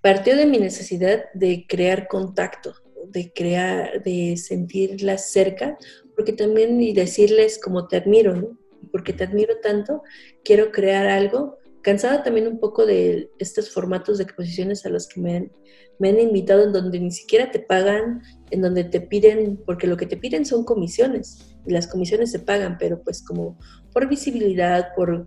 partió 0.00 0.36
de 0.36 0.46
mi 0.46 0.58
necesidad 0.58 1.24
de 1.34 1.66
crear 1.68 2.08
contacto, 2.08 2.74
de 3.06 3.32
crear, 3.32 4.02
de 4.02 4.36
sentirlas 4.36 5.30
cerca, 5.30 5.76
porque 6.16 6.32
también 6.32 6.80
y 6.80 6.92
decirles 6.92 7.60
como 7.62 7.88
te 7.88 7.96
admiro, 7.96 8.34
¿no? 8.34 8.58
Porque 8.90 9.12
te 9.12 9.24
admiro 9.24 9.58
tanto, 9.62 10.02
quiero 10.44 10.72
crear 10.72 11.06
algo. 11.06 11.58
Cansada 11.82 12.22
también 12.22 12.46
un 12.46 12.60
poco 12.60 12.86
de 12.86 13.30
estos 13.38 13.72
formatos 13.72 14.18
de 14.18 14.24
exposiciones 14.24 14.86
a 14.86 14.88
los 14.88 15.08
que 15.08 15.20
me 15.20 15.36
han, 15.36 15.52
me 15.98 16.10
han 16.10 16.20
invitado 16.20 16.64
en 16.64 16.72
donde 16.72 17.00
ni 17.00 17.10
siquiera 17.10 17.50
te 17.50 17.58
pagan, 17.58 18.22
en 18.50 18.62
donde 18.62 18.84
te 18.84 19.00
piden, 19.00 19.60
porque 19.66 19.88
lo 19.88 19.96
que 19.96 20.06
te 20.06 20.16
piden 20.16 20.46
son 20.46 20.64
comisiones, 20.64 21.56
y 21.66 21.72
las 21.72 21.88
comisiones 21.88 22.30
se 22.30 22.38
pagan, 22.38 22.76
pero 22.78 23.02
pues 23.02 23.22
como 23.22 23.58
por 23.92 24.08
visibilidad, 24.08 24.94
por, 24.94 25.26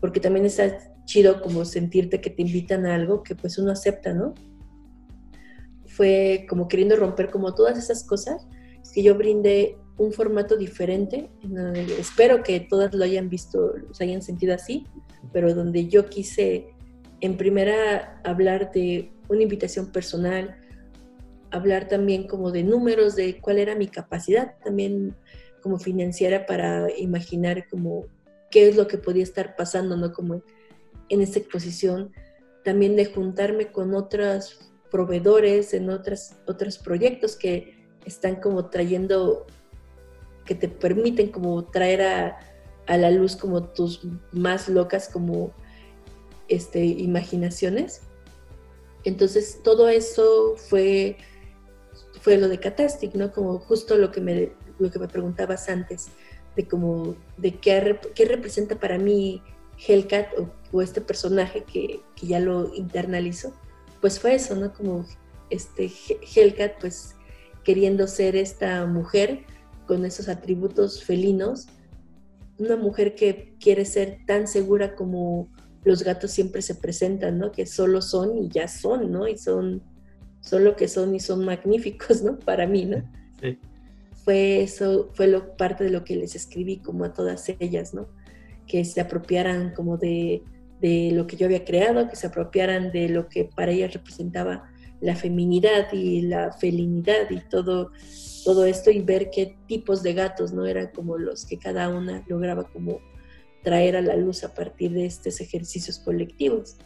porque 0.00 0.20
también 0.20 0.46
está 0.46 0.78
chido 1.04 1.42
como 1.42 1.64
sentirte 1.64 2.20
que 2.20 2.30
te 2.30 2.42
invitan 2.42 2.86
a 2.86 2.94
algo 2.94 3.22
que 3.22 3.34
pues 3.34 3.58
uno 3.58 3.72
acepta, 3.72 4.14
¿no? 4.14 4.34
Fue 5.86 6.46
como 6.48 6.66
queriendo 6.68 6.96
romper 6.96 7.30
como 7.30 7.54
todas 7.54 7.76
esas 7.76 8.04
cosas, 8.04 8.46
que 8.94 9.02
yo 9.02 9.16
brindé 9.16 9.76
un 10.00 10.14
formato 10.14 10.56
diferente, 10.56 11.28
espero 11.98 12.42
que 12.42 12.58
todas 12.60 12.94
lo 12.94 13.04
hayan 13.04 13.28
visto, 13.28 13.76
los 13.76 14.00
hayan 14.00 14.22
sentido 14.22 14.54
así, 14.54 14.86
pero 15.30 15.54
donde 15.54 15.88
yo 15.88 16.06
quise 16.06 16.68
en 17.20 17.36
primera 17.36 18.18
hablar 18.24 18.72
de 18.72 19.12
una 19.28 19.42
invitación 19.42 19.92
personal, 19.92 20.56
hablar 21.50 21.86
también 21.86 22.26
como 22.26 22.50
de 22.50 22.62
números, 22.62 23.14
de 23.14 23.42
cuál 23.42 23.58
era 23.58 23.74
mi 23.74 23.88
capacidad 23.88 24.54
también 24.64 25.14
como 25.62 25.78
financiera 25.78 26.46
para 26.46 26.90
imaginar 26.96 27.68
como 27.68 28.06
qué 28.50 28.70
es 28.70 28.76
lo 28.76 28.86
que 28.86 28.96
podía 28.96 29.22
estar 29.22 29.54
pasando, 29.54 29.98
¿no? 29.98 30.14
Como 30.14 30.42
en 31.10 31.20
esta 31.20 31.40
exposición, 31.40 32.10
también 32.64 32.96
de 32.96 33.04
juntarme 33.04 33.70
con 33.70 33.94
otros 33.94 34.72
proveedores 34.90 35.74
en 35.74 35.90
otras, 35.90 36.40
otros 36.46 36.78
proyectos 36.78 37.36
que 37.36 37.86
están 38.06 38.36
como 38.36 38.70
trayendo 38.70 39.46
que 40.44 40.54
te 40.54 40.68
permiten 40.68 41.28
como 41.28 41.64
traer 41.64 42.02
a, 42.02 42.38
la 42.88 43.10
luz 43.10 43.36
como 43.36 43.68
tus 43.68 44.00
más 44.32 44.68
locas 44.68 45.08
como 45.08 45.52
este, 46.48 46.84
imaginaciones. 46.84 48.02
Entonces 49.04 49.60
todo 49.62 49.88
eso 49.88 50.56
fue, 50.56 51.16
fue 52.20 52.36
lo 52.36 52.48
de 52.48 52.58
Catastic, 52.58 53.14
¿no? 53.14 53.32
Como 53.32 53.60
justo 53.60 53.96
lo 53.96 54.10
que 54.10 54.20
me, 54.20 54.52
lo 54.80 54.90
que 54.90 54.98
me 54.98 55.06
preguntabas 55.06 55.68
antes, 55.68 56.08
de 56.56 56.66
como 56.66 57.14
de 57.36 57.54
qué, 57.54 58.00
qué 58.14 58.24
representa 58.24 58.80
para 58.80 58.98
mí 58.98 59.40
Hellcat 59.86 60.28
o, 60.72 60.82
este 60.82 61.00
personaje 61.00 61.64
que, 61.64 62.00
que, 62.16 62.26
ya 62.26 62.40
lo 62.40 62.74
internalizo, 62.74 63.52
pues 64.00 64.18
fue 64.18 64.34
eso, 64.34 64.56
¿no? 64.56 64.72
Como 64.72 65.06
este 65.48 65.90
Hellcat 66.34 66.80
pues 66.80 67.14
queriendo 67.64 68.06
ser 68.06 68.36
esta 68.36 68.86
mujer 68.86 69.44
con 69.90 70.04
esos 70.04 70.28
atributos 70.28 71.02
felinos, 71.02 71.66
una 72.58 72.76
mujer 72.76 73.16
que 73.16 73.56
quiere 73.58 73.84
ser 73.84 74.18
tan 74.24 74.46
segura 74.46 74.94
como 74.94 75.48
los 75.82 76.04
gatos 76.04 76.30
siempre 76.30 76.62
se 76.62 76.76
presentan, 76.76 77.40
¿no? 77.40 77.50
Que 77.50 77.66
solo 77.66 78.00
son 78.00 78.38
y 78.38 78.48
ya 78.48 78.68
son, 78.68 79.10
¿no? 79.10 79.26
Y 79.26 79.36
son, 79.36 79.82
solo 80.42 80.76
que 80.76 80.86
son 80.86 81.12
y 81.16 81.18
son 81.18 81.44
magníficos, 81.44 82.22
¿no? 82.22 82.38
Para 82.38 82.68
mí, 82.68 82.84
¿no? 82.84 83.02
Sí. 83.40 83.58
Fue 84.24 84.62
eso, 84.62 85.10
fue 85.14 85.26
lo, 85.26 85.56
parte 85.56 85.82
de 85.82 85.90
lo 85.90 86.04
que 86.04 86.14
les 86.14 86.36
escribí 86.36 86.76
como 86.76 87.04
a 87.04 87.12
todas 87.12 87.48
ellas, 87.58 87.92
¿no? 87.92 88.06
Que 88.68 88.84
se 88.84 89.00
apropiaran 89.00 89.74
como 89.74 89.96
de, 89.96 90.44
de 90.80 91.10
lo 91.12 91.26
que 91.26 91.36
yo 91.36 91.46
había 91.46 91.64
creado, 91.64 92.08
que 92.08 92.14
se 92.14 92.28
apropiaran 92.28 92.92
de 92.92 93.08
lo 93.08 93.28
que 93.28 93.46
para 93.46 93.72
ellas 93.72 93.92
representaba 93.92 94.70
la 95.00 95.16
feminidad 95.16 95.92
y 95.92 96.20
la 96.20 96.52
felinidad 96.52 97.28
y 97.28 97.40
todo 97.40 97.90
todo 98.44 98.64
esto 98.64 98.90
y 98.90 99.00
ver 99.00 99.30
qué 99.30 99.56
tipos 99.66 100.02
de 100.02 100.14
gatos 100.14 100.52
no 100.52 100.66
eran 100.66 100.88
como 100.88 101.18
los 101.18 101.46
que 101.46 101.58
cada 101.58 101.88
una 101.88 102.24
lograba 102.28 102.68
como 102.68 103.00
traer 103.62 103.96
a 103.96 104.02
la 104.02 104.16
luz 104.16 104.44
a 104.44 104.54
partir 104.54 104.92
de 104.92 105.06
estos 105.06 105.40
ejercicios 105.40 105.98
colectivos. 105.98 106.76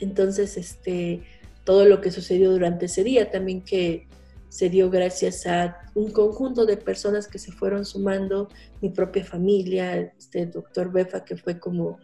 Entonces, 0.00 0.56
este, 0.56 1.22
todo 1.64 1.86
lo 1.86 2.00
que 2.00 2.10
sucedió 2.10 2.50
durante 2.50 2.86
ese 2.86 3.04
día 3.04 3.30
también 3.30 3.62
que 3.62 4.06
se 4.48 4.68
dio 4.68 4.90
gracias 4.90 5.46
a 5.46 5.90
un 5.94 6.12
conjunto 6.12 6.66
de 6.66 6.76
personas 6.76 7.26
que 7.26 7.38
se 7.38 7.50
fueron 7.50 7.84
sumando, 7.84 8.48
mi 8.80 8.90
propia 8.90 9.24
familia, 9.24 10.12
este 10.16 10.46
doctor 10.46 10.92
Befa, 10.92 11.24
que 11.24 11.36
fue 11.36 11.58
como 11.58 11.98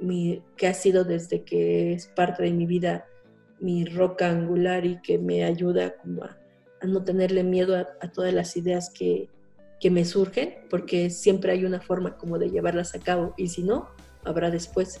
mi, 0.00 0.42
que 0.56 0.66
ha 0.66 0.74
sido 0.74 1.04
desde 1.04 1.42
que 1.42 1.94
es 1.94 2.06
parte 2.08 2.42
de 2.42 2.50
mi 2.50 2.66
vida 2.66 3.06
mi 3.60 3.84
roca 3.86 4.28
angular 4.28 4.84
y 4.84 5.00
que 5.00 5.18
me 5.18 5.44
ayuda 5.44 5.96
como 5.96 6.24
a 6.24 6.36
a 6.80 6.86
no 6.86 7.02
tenerle 7.04 7.42
miedo 7.44 7.76
a, 7.76 8.12
todas 8.12 8.32
las 8.32 8.56
ideas 8.56 8.90
que, 8.90 9.28
que, 9.80 9.90
me 9.90 10.04
surgen, 10.04 10.54
porque 10.70 11.10
siempre 11.10 11.52
hay 11.52 11.64
una 11.64 11.80
forma 11.80 12.16
como 12.16 12.38
de 12.38 12.50
llevarlas 12.50 12.94
a 12.94 13.00
cabo 13.00 13.34
y 13.36 13.48
si 13.48 13.62
no, 13.62 13.88
habrá 14.24 14.50
después. 14.50 15.00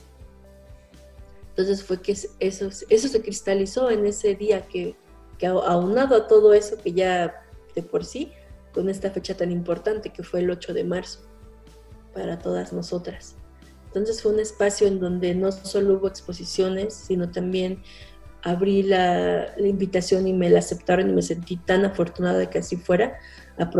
Entonces 1.50 1.82
fue 1.82 2.00
que 2.00 2.12
eso, 2.12 2.68
eso 2.88 3.08
se 3.08 3.22
cristalizó 3.22 3.90
en 3.90 4.06
ese 4.06 4.34
día 4.34 4.66
que, 4.68 4.96
que 5.38 5.46
aunado 5.46 6.16
a 6.16 6.26
todo 6.26 6.52
eso 6.52 6.76
que 6.78 6.92
ya 6.92 7.42
de 7.74 7.82
por 7.82 8.04
sí, 8.04 8.32
con 8.72 8.90
esta 8.90 9.10
fecha 9.10 9.36
tan 9.36 9.50
importante 9.50 10.10
que 10.10 10.22
fue 10.22 10.40
el 10.40 10.50
8 10.50 10.74
de 10.74 10.84
marzo 10.84 11.20
para 12.12 12.38
todas 12.38 12.72
nosotras. 12.72 13.36
Entonces 13.86 14.22
fue 14.22 14.32
un 14.32 14.40
espacio 14.40 14.86
en 14.86 15.00
donde 15.00 15.34
no 15.34 15.50
solo 15.52 15.94
hubo 15.94 16.08
exposiciones, 16.08 16.92
sino 16.92 17.30
también 17.30 17.82
abrí 18.46 18.84
la, 18.84 19.52
invitación 19.58 20.28
y 20.28 20.32
me 20.32 20.48
la 20.48 20.60
aceptaron 20.60 21.10
y 21.10 21.12
me 21.12 21.22
sentí 21.22 21.56
tan 21.56 21.84
afortunada 21.84 22.38
de 22.38 22.48
que 22.48 22.58
así 22.58 22.76
fuera 22.76 23.18
a, 23.58 23.70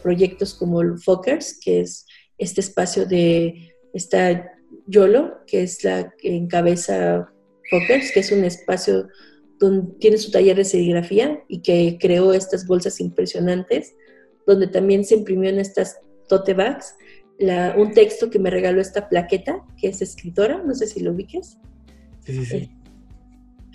proyectos 0.00 0.54
como 0.54 0.80
el 0.80 0.96
Fokers, 0.98 1.58
que 1.60 1.80
es 1.80 2.06
este 2.38 2.60
espacio 2.60 3.04
de 3.04 3.74
esta 3.92 4.52
Yolo, 4.86 5.38
que 5.46 5.64
es 5.64 5.82
la 5.82 6.14
que 6.18 6.36
encabeza 6.36 7.32
Fokers, 7.68 8.12
que 8.12 8.20
es 8.20 8.30
un 8.30 8.44
espacio 8.44 9.08
donde 9.58 9.92
tiene 9.98 10.18
su 10.18 10.30
taller 10.30 10.56
de 10.56 10.64
serigrafía 10.64 11.42
y 11.48 11.62
que 11.62 11.98
creó 12.00 12.32
estas 12.32 12.64
bolsas 12.64 13.00
impresionantes, 13.00 13.96
donde 14.46 14.68
también 14.68 15.04
se 15.04 15.16
imprimió 15.16 15.50
en 15.50 15.58
estas 15.58 15.98
tote 16.28 16.54
bags 16.54 16.94
un 17.76 17.92
texto 17.92 18.30
que 18.30 18.38
me 18.38 18.50
regaló 18.50 18.80
esta 18.80 19.08
plaqueta, 19.08 19.64
que 19.76 19.88
es 19.88 20.00
escritora, 20.00 20.62
no 20.64 20.74
sé 20.74 20.86
si 20.86 21.00
lo 21.00 21.10
ubiques. 21.10 21.58
Sí, 22.24 22.32
sí, 22.32 22.44
sí. 22.44 22.75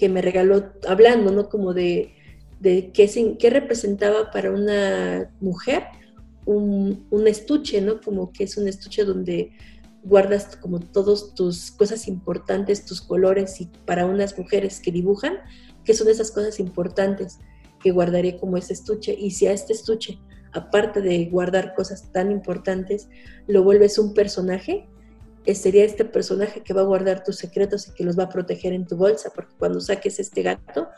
Que 0.02 0.10
me 0.10 0.24
regaló, 0.24 0.74
hablando, 0.90 1.32
¿no? 1.32 1.48
Como 1.48 1.76
de, 1.76 2.16
de 2.60 2.92
qué, 2.92 3.38
qué 3.38 3.50
representaba 3.52 4.32
para 4.32 4.50
una 4.50 5.32
mujer 5.40 5.84
un, 6.46 7.06
un, 7.12 7.28
estuche, 7.28 7.82
¿no? 7.82 8.02
Como 8.02 8.32
que 8.32 8.46
es 8.46 8.58
un 8.58 8.68
estuche 8.68 9.06
donde 9.06 9.52
guardas 10.04 10.56
como 10.56 10.80
todas 10.80 11.36
tus 11.36 11.70
cosas 11.70 12.08
importantes, 12.08 12.84
tus 12.84 13.00
colores 13.00 13.62
y 13.62 13.70
para 13.86 14.08
unas 14.08 14.36
mujeres 14.36 14.80
que 14.80 14.92
dibujan, 14.92 15.38
que 15.86 15.94
son 15.94 16.10
esas 16.10 16.32
cosas 16.32 16.60
importantes 16.60 17.38
que 17.80 17.92
guardaré 17.92 18.38
como 18.38 18.58
ese 18.58 18.74
estuche. 18.74 19.14
Y 19.14 19.30
si 19.30 19.46
a 19.46 19.54
este 19.54 19.74
estuche, 19.74 20.18
aparte 20.52 21.02
de 21.02 21.26
guardar 21.26 21.76
cosas 21.76 22.12
tan 22.12 22.32
importantes, 22.32 23.08
lo 23.48 23.64
vuelves 23.64 24.00
un 24.00 24.16
personaje, 24.16 24.90
sería 25.46 25.86
este 25.86 26.06
personaje 26.06 26.62
que 26.62 26.74
va 26.74 26.82
a 26.82 26.86
guardar 26.86 27.24
tus 27.24 27.38
secretos 27.38 27.88
y 27.88 27.94
que 27.94 28.04
los 28.04 28.18
va 28.18 28.24
a 28.24 28.30
proteger 28.30 28.74
en 28.74 28.86
tu 28.86 28.96
bolsa, 28.96 29.32
porque 29.34 29.54
cuando 29.58 29.80
saques 29.80 30.20
este 30.20 30.44
gato, 30.44 30.90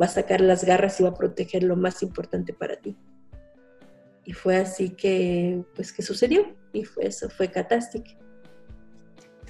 va 0.00 0.06
a 0.06 0.08
sacar 0.08 0.40
las 0.40 0.64
garras 0.64 0.98
y 1.00 1.02
va 1.02 1.10
a 1.10 1.14
proteger 1.14 1.62
lo 1.62 1.76
más 1.76 2.02
importante 2.02 2.52
para 2.52 2.76
ti. 2.76 2.96
Y 4.24 4.32
fue 4.32 4.56
así 4.56 4.90
que, 4.90 5.62
pues, 5.74 5.92
que 5.92 6.02
sucedió. 6.02 6.54
Y 6.72 6.84
fue 6.84 7.06
eso, 7.06 7.28
fue 7.28 7.50
catástrofe. 7.50 8.16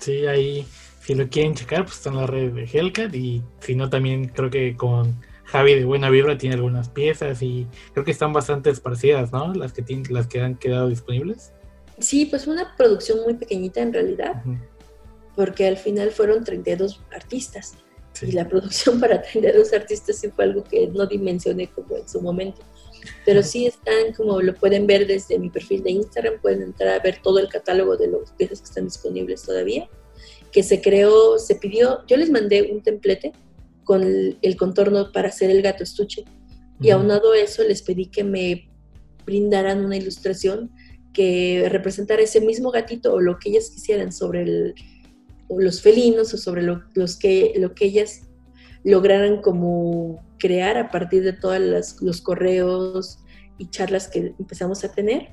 Sí, 0.01 0.27
ahí, 0.27 0.67
si 1.01 1.15
lo 1.15 1.29
quieren 1.29 1.55
checar, 1.55 1.85
pues 1.85 1.97
está 1.97 2.11
en 2.11 2.17
la 2.17 2.27
red 2.27 2.53
de 2.53 2.65
Hellcat. 2.65 3.15
Y 3.15 3.43
si 3.61 3.75
no, 3.75 3.89
también 3.89 4.29
creo 4.29 4.51
que 4.51 4.77
con 4.77 5.21
Javi 5.45 5.75
de 5.75 5.85
Buena 5.85 6.11
Vibra 6.11 6.39
tiene 6.39 6.57
algunas 6.57 6.89
piezas 6.89 7.43
y 7.43 7.67
creo 7.93 8.05
que 8.05 8.11
están 8.11 8.33
bastante 8.33 8.71
esparcidas, 8.71 9.33
¿no? 9.33 9.53
Las 9.55 9.73
que, 9.73 9.85
las 10.11 10.27
que 10.27 10.41
han 10.41 10.57
quedado 10.57 10.89
disponibles. 10.89 11.53
Sí, 12.03 12.27
pues 12.27 12.47
una 12.47 12.77
producción 12.77 13.21
muy 13.23 13.35
pequeñita 13.35 13.81
en 13.81 13.93
realidad, 13.93 14.43
porque 15.37 15.67
al 15.67 15.77
final 15.77 16.11
fueron 16.11 16.45
32 16.45 17.01
artistas. 17.15 17.75
Y 18.21 18.33
la 18.33 18.47
producción 18.47 19.01
para 19.01 19.23
32 19.23 19.73
artistas 19.73 20.17
sí 20.17 20.29
fue 20.29 20.45
algo 20.45 20.65
que 20.65 20.89
no 20.89 21.07
dimensioné 21.07 21.69
como 21.69 21.97
en 21.97 22.09
su 22.09 22.21
momento. 22.21 22.61
Pero 23.25 23.43
sí 23.43 23.67
están, 23.67 24.13
como 24.17 24.41
lo 24.41 24.55
pueden 24.55 24.87
ver 24.87 25.07
desde 25.07 25.39
mi 25.39 25.51
perfil 25.51 25.83
de 25.83 25.91
Instagram, 25.93 26.41
pueden 26.41 26.63
entrar 26.63 27.01
a 27.01 27.03
ver 27.03 27.21
todo 27.23 27.39
el 27.39 27.49
catálogo 27.49 27.97
de 27.97 28.09
las 28.09 28.31
piezas 28.33 28.61
que 28.61 28.67
están 28.67 28.85
disponibles 28.85 29.43
todavía, 29.43 29.89
que 30.53 30.63
se 30.63 30.81
creó, 30.81 31.39
se 31.39 31.57
pidió, 31.57 32.07
yo 32.07 32.17
les 32.17 32.31
mandé 32.31 32.71
un 32.71 32.83
templete 32.83 33.33
con 33.85 34.03
el, 34.03 34.57
contorno 34.57 35.11
para 35.11 35.29
hacer 35.29 35.51
el 35.51 35.63
gato 35.63 35.83
estuche. 35.83 36.25
Y 36.81 36.91
aunado 36.91 37.33
a 37.33 37.39
eso 37.39 37.63
les 37.63 37.83
pedí 37.83 38.07
que 38.07 38.25
me 38.25 38.69
brindaran 39.25 39.85
una 39.85 39.97
ilustración 39.97 40.71
que 41.13 41.67
representara 41.69 42.23
ese 42.23 42.41
mismo 42.41 42.71
gatito 42.71 43.15
o 43.15 43.21
lo 43.21 43.39
que 43.39 43.51
ellas 43.51 43.71
quisieran 43.71 44.13
sobre 44.13 44.43
el, 44.43 44.75
los 45.49 45.83
felinos 45.83 46.33
o 46.35 46.39
sobre 46.39 46.63
lo, 46.63 46.83
los 46.95 47.17
que, 47.17 47.53
lo 47.57 47.75
que 47.75 47.87
ellas 47.87 48.23
lograran 48.85 49.41
como 49.41 50.25
crear 50.39 50.77
a 50.77 50.91
partir 50.91 51.23
de 51.23 51.33
todos 51.33 52.01
los 52.01 52.21
correos 52.21 53.19
y 53.59 53.69
charlas 53.71 54.09
que 54.09 54.35
empezamos 54.39 54.83
a 54.85 54.93
tener. 54.93 55.31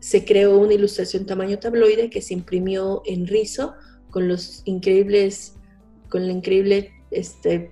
Se 0.00 0.24
creó 0.24 0.58
una 0.58 0.74
ilustración 0.74 1.26
tamaño 1.26 1.58
tabloide 1.58 2.10
que 2.10 2.22
se 2.22 2.34
imprimió 2.34 3.02
en 3.04 3.26
rizo 3.26 3.74
con 4.10 4.28
los 4.28 4.62
increíbles, 4.64 5.54
con 6.08 6.26
la 6.26 6.32
increíble, 6.32 6.90
este, 7.10 7.70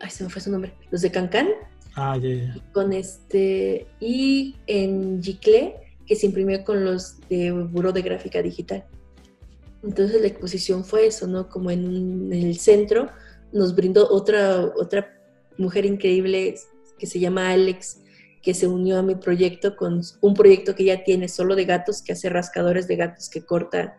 ay, 0.00 0.10
se 0.10 0.24
me 0.24 0.30
fue 0.30 0.40
su 0.40 0.50
nombre, 0.50 0.72
los 0.90 1.02
de 1.02 1.10
Cancán. 1.10 1.48
Ah, 1.96 2.16
ya, 2.16 2.28
ya. 2.28 2.56
Con 2.72 2.92
este, 2.92 3.86
y 4.00 4.56
en 4.66 5.22
Giclé, 5.22 5.87
que 6.08 6.16
se 6.16 6.26
imprimió 6.26 6.64
con 6.64 6.84
los 6.84 7.20
de 7.28 7.52
Buró 7.52 7.92
de 7.92 8.00
Gráfica 8.00 8.40
Digital. 8.42 8.84
Entonces 9.84 10.20
la 10.20 10.26
exposición 10.26 10.84
fue 10.84 11.06
eso, 11.06 11.26
¿no? 11.26 11.48
Como 11.48 11.70
en, 11.70 12.32
el 12.32 12.58
centro 12.58 13.10
nos 13.52 13.76
brindó 13.76 14.10
otra, 14.10 14.72
otra 14.76 15.20
mujer 15.58 15.84
increíble 15.84 16.54
que 16.98 17.06
se 17.06 17.20
llama 17.20 17.50
Alex, 17.50 18.00
que 18.42 18.54
se 18.54 18.66
unió 18.66 18.98
a 18.98 19.02
mi 19.02 19.14
proyecto 19.16 19.76
con 19.76 20.00
un 20.22 20.34
proyecto 20.34 20.74
que 20.74 20.84
ya 20.84 21.04
tiene 21.04 21.28
solo 21.28 21.54
de 21.54 21.66
gatos, 21.66 22.02
que 22.02 22.12
hace 22.12 22.30
rascadores 22.30 22.88
de 22.88 22.96
gatos 22.96 23.28
que 23.28 23.44
corta 23.44 23.96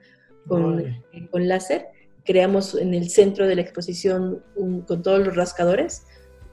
con, 0.47 0.83
con 1.29 1.47
láser. 1.47 1.85
Creamos 2.25 2.75
en 2.75 2.93
el 2.93 3.09
centro 3.09 3.47
de 3.47 3.55
la 3.55 3.61
exposición 3.61 4.43
con 4.87 5.01
todos 5.03 5.25
los 5.25 5.35
rascadores, 5.35 6.03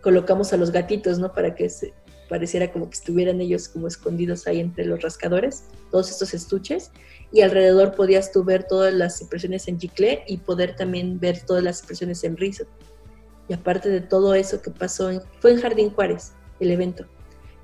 colocamos 0.03 0.53
a 0.53 0.57
los 0.57 0.71
gatitos, 0.71 1.19
¿no? 1.19 1.33
Para 1.33 1.55
que 1.55 1.69
se, 1.69 1.95
pareciera 2.29 2.73
como 2.73 2.89
que 2.89 2.97
estuvieran 2.97 3.41
ellos 3.41 3.69
como 3.69 3.87
escondidos 3.87 4.47
ahí 4.47 4.61
entre 4.61 4.85
los 4.85 5.03
rascadores, 5.03 5.65
todos 5.91 6.11
estos 6.11 6.35
estuches, 6.35 6.91
y 7.33 7.41
alrededor 7.41 7.95
podías 7.95 8.33
tú 8.33 8.45
ver 8.45 8.65
todas 8.65 8.95
las 8.95 9.21
impresiones 9.21 9.69
en 9.69 9.81
Giclé 9.81 10.25
y 10.27 10.39
poder 10.39 10.77
también 10.77 11.19
ver 11.19 11.41
todas 11.45 11.63
las 11.63 11.81
impresiones 11.81 12.23
en 12.25 12.37
Rizo. 12.37 12.65
Y 13.49 13.55
aparte 13.55 13.89
de 13.89 14.01
todo 14.01 14.35
eso 14.35 14.63
que 14.63 14.71
pasó, 14.71 15.11
fue 15.41 15.53
en 15.53 15.61
Jardín 15.61 15.91
Juárez 15.91 16.33
el 16.61 16.71
evento. 16.71 17.05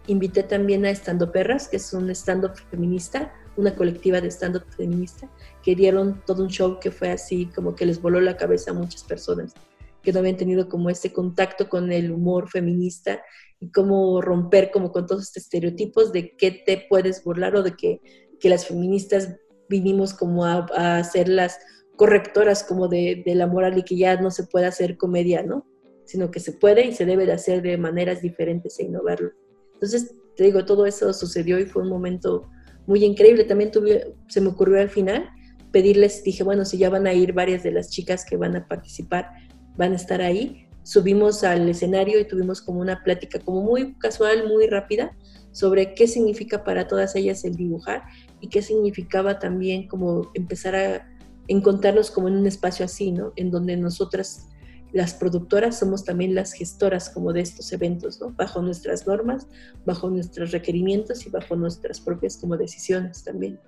Invité 0.07 0.43
también 0.43 0.85
a 0.85 0.91
Estando 0.91 1.31
Perras, 1.31 1.69
que 1.69 1.77
es 1.77 1.93
un 1.93 2.11
stand-up 2.11 2.57
feminista, 2.71 3.33
una 3.57 3.75
colectiva 3.75 4.21
de 4.21 4.31
stand-up 4.31 4.65
feminista, 4.77 5.31
que 5.63 5.77
dieron 5.77 6.23
todo 6.27 6.43
un 6.43 6.49
show 6.49 6.81
que 6.81 6.91
fue 6.91 7.11
así 7.11 7.47
como 7.55 7.75
que 7.75 7.87
les 7.87 8.01
voló 8.01 8.21
la 8.21 8.37
cabeza 8.37 8.73
a 8.73 8.75
muchas 8.75 9.05
personas 9.05 9.55
que 10.03 10.13
no 10.13 10.19
habían 10.19 10.37
tenido 10.37 10.69
como 10.69 10.91
este 10.91 11.13
contacto 11.13 11.69
con 11.69 11.93
el 11.93 12.11
humor 12.11 12.49
feminista 12.49 13.23
y 13.63 13.71
cómo 13.71 14.21
romper 14.21 14.73
como 14.73 14.91
con 14.91 15.07
todos 15.07 15.23
estos 15.23 15.45
estereotipos 15.45 16.13
de 16.13 16.35
qué 16.37 16.51
te 16.67 16.85
puedes 16.91 17.23
burlar 17.23 17.55
o 17.55 17.63
de 17.63 17.77
que, 17.77 18.01
que 18.41 18.49
las 18.49 18.67
feministas 18.67 19.37
vinimos 19.69 20.15
como 20.15 20.45
a, 20.45 20.67
a 20.75 21.05
ser 21.05 21.29
las 21.29 21.61
correctoras 21.95 22.65
como 22.65 22.89
de, 22.89 23.23
de, 23.25 23.37
la 23.37 23.47
moral 23.47 23.79
y 23.79 23.85
que 23.85 23.97
ya 23.97 24.21
no 24.21 24.33
se 24.33 24.49
puede 24.49 24.67
hacer 24.67 24.97
comedia, 24.97 25.45
¿no? 25.45 25.65
Sino 26.05 26.33
que 26.33 26.41
se 26.41 26.51
puede 26.51 26.87
y 26.87 26.93
se 26.93 27.07
debe 27.07 27.25
de 27.25 27.35
hacer 27.35 27.63
de 27.63 27.79
maneras 27.79 28.21
diferentes 28.21 28.81
e 28.81 28.83
innovarlo. 28.83 29.31
Entonces, 29.75 30.13
te 30.35 30.43
digo, 30.43 30.65
todo 30.65 30.85
eso 30.85 31.13
sucedió 31.13 31.61
y 31.61 31.67
fue 31.67 31.83
un 31.83 31.89
momento 31.89 32.51
muy 32.89 33.05
increíble. 33.05 33.45
También 33.45 33.71
tuve, 33.71 34.17
se 34.27 34.41
me 34.41 34.49
ocurrió 34.49 34.81
al 34.81 34.91
final 34.91 35.29
pedirles, 35.71 36.25
dije, 36.25 36.43
bueno, 36.43 36.65
si 36.65 36.79
ya 36.79 36.91
van 36.91 37.07
a 37.07 37.15
ir 37.15 37.33
varias 37.33 37.63
de 37.63 37.71
las 37.71 37.91
chicas 37.91 38.25
que 38.25 38.37
van 38.37 38.57
a 38.57 38.67
participar, 38.67 39.31
van 39.77 39.93
a 39.93 39.97
estar 39.97 40.21
ahí, 40.21 40.67
subimos 40.83 41.45
al 41.45 41.69
escenario 41.69 42.19
y 42.19 42.27
tuvimos 42.27 42.61
como 42.63 42.81
una 42.81 43.03
plática 43.03 43.39
como 43.39 43.63
muy 43.63 43.95
casual, 43.95 44.49
muy 44.49 44.67
rápida, 44.67 45.17
sobre 45.53 45.95
qué 45.95 46.07
significa 46.07 46.65
para 46.65 46.89
todas 46.89 47.15
ellas 47.15 47.45
el 47.45 47.57
dibujar 47.57 48.03
y 48.41 48.49
qué 48.49 48.63
significaba 48.63 49.39
también 49.39 49.87
como 49.87 50.31
empezar 50.35 50.75
a 50.75 51.09
encontrarnos 51.49 52.11
como 52.11 52.29
en 52.29 52.37
un 52.37 52.47
espacio 52.47 52.85
así, 52.85 53.13
¿no? 53.13 53.33
En 53.37 53.51
donde 53.51 53.77
nosotras, 53.77 54.49
las 54.93 55.15
productoras, 55.15 55.79
somos 55.79 56.05
también 56.05 56.35
las 56.35 56.53
gestoras 56.53 57.11
como 57.11 57.33
de 57.33 57.41
estos 57.43 57.73
eventos, 57.73 58.21
¿no? 58.21 58.31
Bajo 58.31 58.63
nuestras 58.63 59.07
normas, 59.07 59.47
bajo 59.85 60.09
nuestros 60.09 60.53
requerimientos 60.53 61.27
y 61.27 61.31
bajo 61.31 61.57
nuestras 61.57 62.01
propias 62.01 62.37
como 62.39 62.57
decisiones 62.57 63.23
también. 63.25 63.59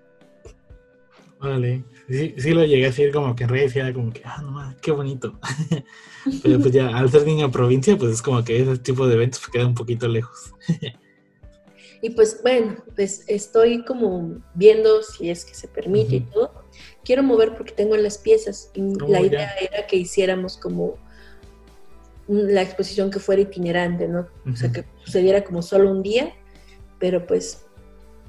Vale, 1.44 1.84
sí, 2.08 2.34
sí 2.38 2.52
lo 2.52 2.64
llegué 2.64 2.84
a 2.86 2.88
decir 2.88 3.12
como 3.12 3.36
que 3.36 3.44
en 3.44 3.50
redes 3.50 3.76
era 3.76 3.92
como 3.92 4.10
que, 4.10 4.22
ah, 4.24 4.40
no 4.40 4.74
qué 4.80 4.92
bonito. 4.92 5.38
Pero 6.42 6.58
pues 6.58 6.72
ya, 6.72 6.88
al 6.88 7.10
ser 7.10 7.26
niño 7.26 7.50
provincia, 7.50 7.98
pues 7.98 8.12
es 8.12 8.22
como 8.22 8.42
que 8.42 8.62
ese 8.62 8.78
tipo 8.78 9.06
de 9.06 9.14
eventos 9.14 9.46
queda 9.48 9.66
un 9.66 9.74
poquito 9.74 10.08
lejos. 10.08 10.54
y 12.00 12.10
pues 12.10 12.40
bueno, 12.42 12.76
pues 12.96 13.24
estoy 13.26 13.84
como 13.84 14.42
viendo 14.54 15.02
si 15.02 15.28
es 15.28 15.44
que 15.44 15.54
se 15.54 15.68
permite 15.68 16.16
y 16.16 16.20
todo. 16.20 16.64
Quiero 17.04 17.22
mover 17.22 17.54
porque 17.54 17.72
tengo 17.72 17.94
las 17.98 18.16
piezas. 18.16 18.70
Y 18.72 18.80
oh, 18.80 19.06
la 19.06 19.20
idea 19.20 19.52
era 19.60 19.86
que 19.86 19.96
hiciéramos 19.96 20.56
como 20.56 20.96
la 22.26 22.62
exposición 22.62 23.10
que 23.10 23.18
fuera 23.18 23.42
itinerante, 23.42 24.08
¿no? 24.08 24.28
O 24.50 24.56
sea, 24.56 24.72
que 24.72 24.86
sucediera 25.04 25.44
como 25.44 25.60
solo 25.60 25.90
un 25.90 26.02
día, 26.02 26.32
pero 26.98 27.26
pues 27.26 27.63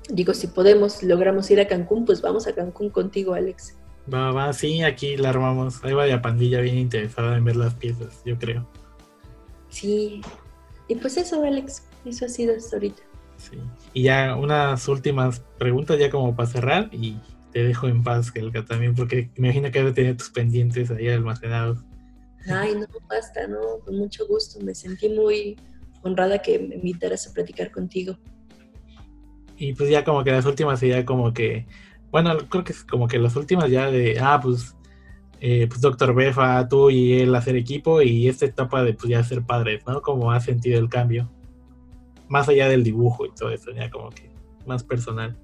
digo, 0.10 0.34
si 0.34 0.48
podemos, 0.48 1.04
logramos 1.04 1.50
ir 1.52 1.60
a 1.60 1.68
Cancún, 1.68 2.06
pues 2.06 2.22
vamos 2.22 2.48
a 2.48 2.54
Cancún 2.54 2.90
contigo, 2.90 3.34
Alex. 3.34 3.78
Va, 4.12 4.32
va, 4.32 4.54
sí, 4.54 4.84
aquí 4.84 5.18
la 5.18 5.30
armamos. 5.30 5.84
Ahí 5.84 5.94
va 5.94 6.06
la 6.06 6.22
pandilla 6.22 6.62
bien 6.62 6.78
interesada 6.78 7.38
en 7.38 7.44
ver 7.44 7.56
las 7.56 7.74
piezas, 7.74 8.22
yo 8.24 8.38
creo. 8.38 8.68
Sí. 9.70 10.22
Y 10.88 10.96
pues 10.96 11.18
eso, 11.18 11.44
Alex, 11.44 11.84
eso 12.06 12.26
ha 12.26 12.30
sido 12.30 12.56
hasta 12.56 12.76
ahorita. 12.76 13.02
Sí. 13.38 13.58
Y 13.94 14.04
ya 14.04 14.36
unas 14.36 14.88
últimas 14.88 15.40
preguntas, 15.58 15.98
ya 16.00 16.10
como 16.10 16.36
para 16.36 16.50
cerrar, 16.50 16.90
y 16.92 17.18
te 17.52 17.64
dejo 17.64 17.88
en 17.88 18.04
paz, 18.04 18.32
Helga, 18.36 18.64
también, 18.64 18.94
porque 18.94 19.30
me 19.38 19.48
imagino 19.48 19.72
que 19.72 19.80
debe 19.80 19.92
tener 19.92 20.18
tus 20.18 20.30
pendientes 20.30 20.92
ahí 20.92 21.10
almacenados. 21.10 21.80
Ay, 22.48 22.76
no, 22.76 22.86
basta, 23.10 23.48
no, 23.48 23.80
con 23.84 23.98
mucho 23.98 24.28
gusto. 24.28 24.60
Me 24.62 24.76
sentí 24.76 25.10
muy 25.10 25.58
honrada 26.04 26.40
que 26.40 26.60
me 26.60 26.76
invitaras 26.76 27.28
a 27.28 27.34
platicar 27.34 27.72
contigo. 27.72 28.18
Y 29.58 29.74
pues 29.74 29.90
ya 29.90 30.04
como 30.04 30.24
que 30.24 30.32
las 30.32 30.46
últimas 30.46 30.80
sería 30.80 31.06
como 31.06 31.34
que, 31.34 31.66
bueno, 32.12 32.38
creo 32.50 32.64
que 32.64 32.74
es 32.74 32.84
como 32.84 33.08
que 33.08 33.20
las 33.20 33.36
últimas 33.36 33.70
ya 33.70 33.90
de, 33.90 34.20
ah, 34.20 34.40
pues, 34.42 34.76
eh, 35.42 35.68
pues 35.68 35.82
Doctor 35.82 36.14
Befa, 36.14 36.68
tú 36.68 36.90
y 36.90 37.20
él 37.20 37.36
hacer 37.36 37.56
equipo 37.56 38.02
y 38.02 38.28
esta 38.28 38.46
etapa 38.46 38.84
de 38.84 38.94
pues 38.94 39.10
ya 39.10 39.24
ser 39.24 39.44
padres, 39.44 39.84
¿no? 39.86 40.02
Como 40.02 40.32
ha 40.32 40.40
sentido 40.40 40.80
el 40.80 40.90
cambio. 40.90 41.30
Más 42.28 42.50
allá 42.50 42.68
del 42.68 42.84
dibujo 42.84 43.26
y 43.26 43.32
todo 43.32 43.52
eso, 43.52 43.72
ya 43.72 43.90
como 43.90 44.10
que 44.10 44.30
más 44.66 44.84
personal. 44.84 45.38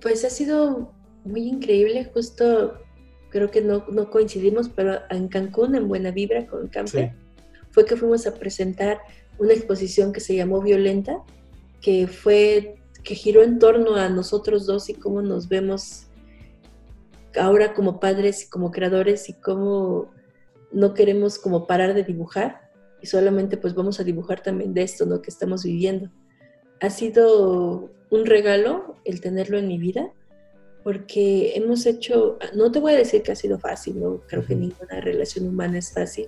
Pues 0.00 0.24
ha 0.24 0.30
sido 0.30 0.92
muy 1.24 1.48
increíble, 1.48 2.10
justo 2.12 2.74
creo 3.30 3.50
que 3.50 3.60
no, 3.60 3.84
no 3.90 4.10
coincidimos, 4.10 4.68
pero 4.68 5.00
en 5.10 5.28
Cancún, 5.28 5.74
en 5.74 5.88
Buena 5.88 6.10
Vibra 6.10 6.46
con 6.46 6.68
Campe, 6.68 7.12
fue 7.70 7.84
que 7.84 7.96
fuimos 7.96 8.26
a 8.26 8.34
presentar 8.34 9.00
una 9.38 9.52
exposición 9.52 10.12
que 10.12 10.20
se 10.20 10.34
llamó 10.34 10.62
Violenta, 10.62 11.18
que 11.82 12.06
fue 12.06 12.76
que 13.06 13.14
giró 13.14 13.44
en 13.44 13.60
torno 13.60 13.94
a 13.94 14.08
nosotros 14.08 14.66
dos 14.66 14.90
y 14.90 14.94
cómo 14.94 15.22
nos 15.22 15.48
vemos 15.48 16.08
ahora 17.38 17.72
como 17.72 18.00
padres 18.00 18.42
y 18.44 18.50
como 18.50 18.72
creadores 18.72 19.28
y 19.28 19.34
cómo 19.34 20.10
no 20.72 20.92
queremos 20.92 21.38
como 21.38 21.68
parar 21.68 21.94
de 21.94 22.02
dibujar 22.02 22.68
y 23.00 23.06
solamente 23.06 23.56
pues 23.56 23.74
vamos 23.74 24.00
a 24.00 24.04
dibujar 24.04 24.42
también 24.42 24.74
de 24.74 24.82
esto, 24.82 25.06
¿no? 25.06 25.22
Que 25.22 25.30
estamos 25.30 25.62
viviendo. 25.62 26.10
Ha 26.80 26.90
sido 26.90 27.90
un 28.10 28.26
regalo 28.26 28.96
el 29.04 29.20
tenerlo 29.20 29.56
en 29.58 29.68
mi 29.68 29.78
vida 29.78 30.12
porque 30.82 31.52
hemos 31.54 31.86
hecho, 31.86 32.38
no 32.56 32.72
te 32.72 32.80
voy 32.80 32.94
a 32.94 32.96
decir 32.96 33.22
que 33.22 33.30
ha 33.30 33.36
sido 33.36 33.60
fácil, 33.60 34.00
no 34.00 34.20
creo 34.26 34.44
que 34.44 34.56
ninguna 34.56 35.00
relación 35.00 35.46
humana 35.46 35.78
es 35.78 35.92
fácil 35.92 36.26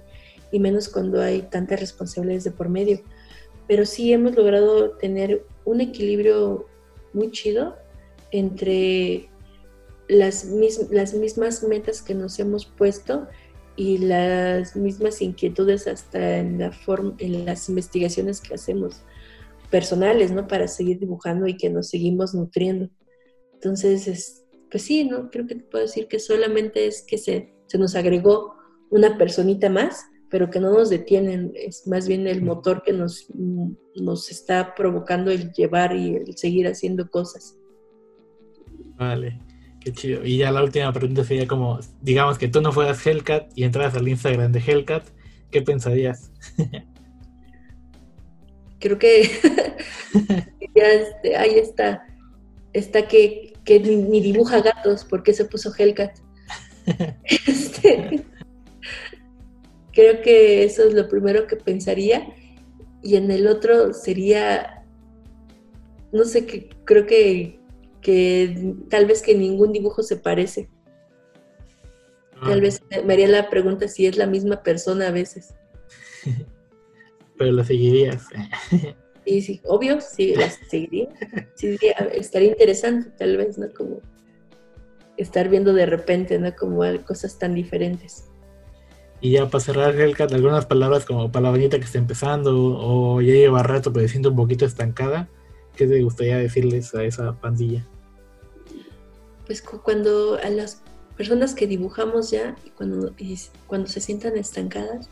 y 0.53 0.61
menos 0.61 0.89
cuando 0.89 1.21
hay 1.21 1.43
tantas 1.43 1.81
responsabilidades 1.81 2.45
de 2.45 2.53
por 2.53 2.69
medio, 2.69 3.01
pero 3.69 3.85
sí 3.85 4.13
hemos 4.13 4.35
logrado 4.35 4.93
tener 4.93 5.47
un 5.65 5.81
equilibrio 5.81 6.67
muy 7.13 7.31
chido 7.31 7.77
entre 8.33 9.29
las, 10.09 10.47
las 10.91 11.15
mismas 11.15 11.63
metas 11.63 12.03
que 12.03 12.15
nos 12.15 12.39
hemos 12.39 12.67
puesto 12.67 13.29
y 13.77 13.99
las 13.99 14.75
mismas 14.75 15.23
inquietudes 15.23 15.87
hasta 15.87 16.39
en, 16.39 16.59
la 16.59 16.73
forma, 16.73 17.15
en 17.19 17.45
las 17.45 17.69
investigaciones 17.69 18.41
que 18.41 18.55
hacemos 18.55 19.03
personales, 19.71 20.33
¿no? 20.33 20.49
Para 20.49 20.67
seguir 20.67 20.99
dibujando 20.99 21.47
y 21.47 21.57
que 21.57 21.71
nos 21.71 21.89
seguimos 21.89 22.35
nutriendo. 22.35 22.89
Entonces, 23.53 24.45
pues 24.71 24.83
sí, 24.83 25.05
¿no? 25.05 25.31
Creo 25.31 25.47
que 25.47 25.57
te 25.57 25.65
puedo 25.65 25.85
decir 25.85 26.09
que 26.09 26.19
solamente 26.19 26.87
es 26.87 27.03
que 27.03 27.19
se, 27.19 27.55
se 27.67 27.79
nos 27.79 27.95
agregó 27.95 28.55
una 28.91 29.19
personita 29.19 29.69
más, 29.69 30.07
pero 30.31 30.51
que 30.51 30.61
no 30.61 30.73
nos 30.73 30.91
detienen, 30.91 31.53
es 31.55 31.87
más 31.87 32.07
bien 32.07 32.27
el 32.27 32.43
motor 32.43 32.83
que 32.83 32.93
nos, 32.93 33.29
nos 33.95 34.31
está 34.31 34.75
provocando 34.75 35.31
el 35.31 35.53
llevar 35.53 35.97
y 35.97 36.17
el 36.17 36.37
seguir 36.37 36.67
haciendo 36.67 37.11
cosas. 37.11 37.57
Vale. 38.97 39.41
Qué 39.81 39.93
chido. 39.93 40.25
Y 40.25 40.39
ya 40.39 40.51
la 40.51 40.63
última 40.63 40.93
pregunta 40.93 41.25
sería 41.25 41.47
como, 41.47 41.79
digamos 42.03 42.37
que 42.37 42.49
tú 42.49 42.61
no 42.61 42.73
fueras 42.73 43.07
Hellcat 43.07 43.57
y 43.57 43.65
entras 43.65 43.95
al 43.95 44.09
Instagram 44.09 44.53
de 44.53 44.61
Hellcat, 44.61 45.05
¿qué 45.51 45.63
pensarías? 45.63 46.31
Creo 48.81 48.99
que 48.99 49.23
ya 50.77 50.85
este, 50.85 51.37
ahí 51.37 51.59
está, 51.59 52.07
está 52.73 53.07
que, 53.07 53.55
ni, 53.69 54.21
dibuja 54.21 54.61
gatos, 54.61 55.05
porque 55.05 55.33
se 55.33 55.45
puso 55.45 55.73
Hellcat? 55.77 56.19
este, 57.25 58.25
creo 59.99 60.23
que 60.23 60.63
eso 60.63 60.85
es 60.85 60.95
lo 60.95 61.09
primero 61.09 61.49
que 61.49 61.57
pensaría. 61.57 62.29
Y 63.03 63.17
en 63.17 63.33
el 63.33 63.49
otro 63.49 63.93
sería, 63.93 64.85
no 66.13 66.25
sé, 66.25 66.47
que 66.47 66.69
creo 66.85 67.05
que 67.07 67.59
que 68.01 68.75
tal 68.89 69.07
vez 69.07 69.23
que 69.23 69.35
ningún 69.35 69.73
dibujo 69.73 70.03
se 70.03 70.17
parece. 70.17 70.69
Tal 72.41 72.59
ah. 72.59 72.63
vez 72.63 72.81
me 73.05 73.13
haría 73.15 73.29
la 73.29 73.51
pregunta 73.51 73.89
si 73.89 74.07
es 74.07 74.17
la 74.17 74.27
misma 74.27 74.63
persona 74.63 75.09
a 75.09 75.11
veces. 75.11 75.55
Pero 77.39 77.53
la 77.53 77.65
seguirías. 77.65 78.25
Sí, 79.27 79.43
sí, 79.43 79.61
obvio, 79.65 80.01
sí, 80.01 80.35
la 80.35 80.49
seguiría. 80.49 81.11
Sí, 81.55 81.77
estaría 82.15 82.49
interesante, 82.49 83.11
tal 83.11 83.37
vez, 83.37 83.59
¿no? 83.59 83.71
Como 83.75 84.01
estar 85.19 85.51
viendo 85.51 85.75
de 85.75 85.85
repente, 85.85 86.39
¿no? 86.39 86.57
Como 86.57 86.81
cosas 87.05 87.39
tan 87.39 87.55
diferentes. 87.55 88.28
Y 89.21 89.33
ya 89.33 89.49
para 89.49 89.65
cerrar, 89.65 89.99
Hellcat, 89.99 90.33
algunas 90.33 90.67
palabras 90.67 91.05
como 91.05 91.33
palabrita 91.33 91.79
que 91.79 91.85
está 91.85 91.99
empezando 91.99 92.53
o 92.55 93.21
ya 93.21 93.35
lleva 93.35 93.63
rato 93.63 93.93
pero 93.93 94.07
siento 94.09 94.31
un 94.31 94.37
poquito 94.37 94.65
estancada 94.65 95.29
¿Qué 95.79 95.87
te 95.87 96.03
gustaría 96.03 96.39
decirles 96.39 96.93
a 96.97 97.05
esa 97.05 97.35
pandilla? 97.35 97.87
Pues 99.47 99.63
cuando 99.63 100.37
a 100.43 100.51
las 100.51 100.83
personas 101.17 101.55
que 101.55 101.69
dibujamos 101.69 102.33
ya, 102.33 102.57
cuando, 102.77 103.15
cuando 103.69 103.87
se 103.87 104.01
sientan 104.01 104.37
estancadas, 104.37 105.09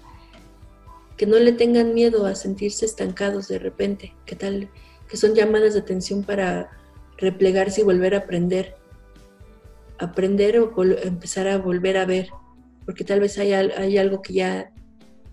que 1.16 1.24
no 1.24 1.38
le 1.38 1.52
tengan 1.52 1.94
miedo 1.94 2.26
a 2.26 2.34
sentirse 2.34 2.84
estancados 2.84 3.46
de 3.46 3.60
repente, 3.60 4.12
que 4.26 4.34
tal, 4.34 4.68
que 5.08 5.16
son 5.16 5.36
llamadas 5.36 5.74
de 5.74 5.80
atención 5.80 6.24
para 6.24 6.68
replegarse 7.16 7.82
y 7.82 7.84
volver 7.84 8.16
a 8.16 8.18
aprender, 8.18 8.74
aprender 9.98 10.58
o 10.58 10.82
empezar 10.82 11.46
a 11.46 11.58
volver 11.58 11.96
a 11.96 12.06
ver, 12.06 12.28
porque 12.86 13.04
tal 13.04 13.20
vez 13.20 13.36
hay, 13.38 13.52
hay 13.52 13.98
algo 13.98 14.22
que 14.22 14.32
ya 14.32 14.72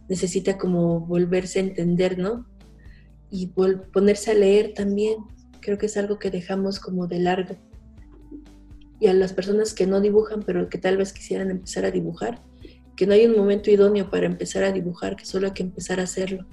necesita 0.09 0.57
como 0.57 0.99
volverse 0.99 1.59
a 1.59 1.63
entender, 1.63 2.19
¿no? 2.19 2.45
y 3.35 3.47
ponerse 3.47 4.29
a 4.29 4.35
leer 4.35 4.75
también. 4.75 5.17
Creo 5.59 5.79
que 5.79 5.87
es 5.87 5.97
algo 5.97 6.19
que 6.19 6.29
dejamos 6.29 6.79
como 6.79 7.07
de 7.07 7.17
largo. 7.17 7.55
Y 8.99 9.07
a 9.07 9.13
las 9.15 9.33
personas 9.33 9.73
que 9.73 9.87
no 9.87 10.01
dibujan, 10.01 10.43
pero 10.43 10.69
que 10.69 10.77
tal 10.77 10.97
vez 10.97 11.13
quisieran 11.13 11.49
empezar 11.49 11.83
a 11.83 11.89
dibujar, 11.89 12.43
que 12.95 13.07
no 13.07 13.13
hay 13.13 13.25
un 13.25 13.35
momento 13.35 13.71
idóneo 13.71 14.11
para 14.11 14.27
empezar 14.27 14.63
a 14.63 14.71
dibujar, 14.71 15.15
que 15.15 15.25
solo 15.25 15.47
hay 15.47 15.53
que 15.53 15.63
empezar 15.63 15.99
a 15.99 16.03
hacerlo. 16.03 16.45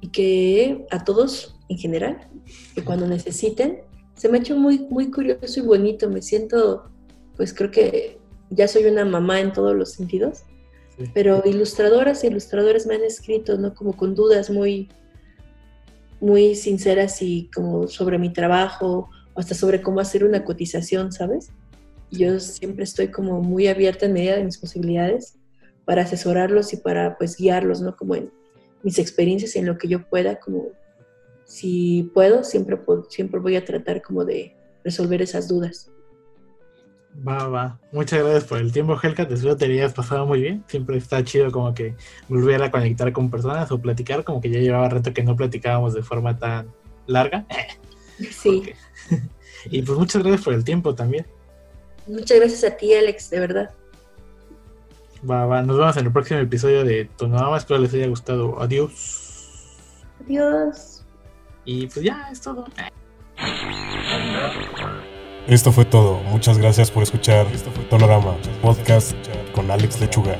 Y 0.00 0.08
que 0.08 0.84
a 0.90 1.04
todos 1.04 1.56
en 1.68 1.78
general, 1.78 2.28
que 2.74 2.82
cuando 2.82 3.06
necesiten, 3.06 3.82
se 4.16 4.28
me 4.28 4.38
ha 4.38 4.40
hecho 4.40 4.56
muy, 4.56 4.88
muy 4.90 5.08
curioso 5.12 5.60
y 5.60 5.62
bonito. 5.62 6.10
Me 6.10 6.20
siento, 6.20 6.90
pues 7.36 7.54
creo 7.54 7.70
que 7.70 8.17
ya 8.50 8.68
soy 8.68 8.86
una 8.86 9.04
mamá 9.04 9.40
en 9.40 9.52
todos 9.52 9.74
los 9.76 9.92
sentidos, 9.92 10.44
pero 11.14 11.42
ilustradoras 11.44 12.24
e 12.24 12.28
ilustradores 12.28 12.86
me 12.86 12.96
han 12.96 13.04
escrito, 13.04 13.56
¿no? 13.56 13.74
Como 13.74 13.96
con 13.96 14.14
dudas 14.14 14.50
muy, 14.50 14.88
muy 16.20 16.54
sinceras 16.54 17.22
y 17.22 17.50
como 17.54 17.86
sobre 17.86 18.18
mi 18.18 18.32
trabajo 18.32 19.08
o 19.34 19.40
hasta 19.40 19.54
sobre 19.54 19.80
cómo 19.80 20.00
hacer 20.00 20.24
una 20.24 20.44
cotización, 20.44 21.12
¿sabes? 21.12 21.50
Yo 22.10 22.40
siempre 22.40 22.84
estoy 22.84 23.08
como 23.08 23.40
muy 23.40 23.68
abierta 23.68 24.06
en 24.06 24.14
medida 24.14 24.36
de 24.36 24.44
mis 24.44 24.58
posibilidades 24.58 25.34
para 25.84 26.02
asesorarlos 26.02 26.72
y 26.72 26.78
para 26.78 27.16
pues 27.16 27.36
guiarlos, 27.36 27.80
¿no? 27.80 27.96
Como 27.96 28.16
en 28.16 28.32
mis 28.82 28.98
experiencias 28.98 29.54
en 29.56 29.66
lo 29.66 29.78
que 29.78 29.88
yo 29.88 30.08
pueda, 30.08 30.40
como 30.40 30.68
si 31.44 32.10
puedo, 32.12 32.44
siempre, 32.44 32.78
siempre 33.08 33.40
voy 33.40 33.56
a 33.56 33.64
tratar 33.64 34.02
como 34.02 34.24
de 34.24 34.54
resolver 34.84 35.22
esas 35.22 35.48
dudas. 35.48 35.90
Va, 37.26 37.48
va. 37.48 37.80
Muchas 37.92 38.20
gracias 38.20 38.44
por 38.44 38.58
el 38.58 38.72
tiempo, 38.72 38.98
Helka. 39.00 39.26
Te 39.26 39.34
espero 39.34 39.56
te 39.56 39.64
hayas 39.66 39.92
pasado 39.92 40.26
muy 40.26 40.40
bien. 40.40 40.64
Siempre 40.68 40.96
está 40.98 41.24
chido 41.24 41.50
como 41.50 41.74
que 41.74 41.96
volver 42.28 42.62
a 42.62 42.70
conectar 42.70 43.12
con 43.12 43.30
personas 43.30 43.70
o 43.72 43.80
platicar, 43.80 44.24
como 44.24 44.40
que 44.40 44.50
ya 44.50 44.60
llevaba 44.60 44.88
rato 44.88 45.12
que 45.12 45.22
no 45.22 45.34
platicábamos 45.34 45.94
de 45.94 46.02
forma 46.02 46.38
tan 46.38 46.72
larga. 47.06 47.46
Sí. 48.30 48.72
y 49.70 49.82
pues 49.82 49.98
muchas 49.98 50.22
gracias 50.22 50.44
por 50.44 50.54
el 50.54 50.64
tiempo 50.64 50.94
también. 50.94 51.26
Muchas 52.06 52.38
gracias 52.38 52.64
a 52.64 52.76
ti, 52.76 52.94
Alex, 52.94 53.30
de 53.30 53.40
verdad. 53.40 53.70
Va, 55.28 55.46
va. 55.46 55.62
Nos 55.62 55.76
vemos 55.76 55.96
en 55.96 56.06
el 56.06 56.12
próximo 56.12 56.40
episodio 56.40 56.84
de 56.84 57.04
Tonama. 57.16 57.56
Espero 57.56 57.80
les 57.80 57.92
haya 57.94 58.06
gustado. 58.06 58.60
Adiós. 58.60 59.76
Adiós. 60.24 61.04
Y 61.64 61.86
pues 61.86 62.04
ya, 62.04 62.28
es 62.30 62.40
todo. 62.40 62.64
Esto 65.48 65.72
fue 65.72 65.86
todo. 65.86 66.20
Muchas 66.30 66.58
gracias 66.58 66.90
por 66.90 67.02
escuchar 67.02 67.46
Tonorama, 67.88 68.36
podcast 68.60 69.16
con 69.54 69.70
Alex 69.70 69.98
Lechuga. 69.98 70.36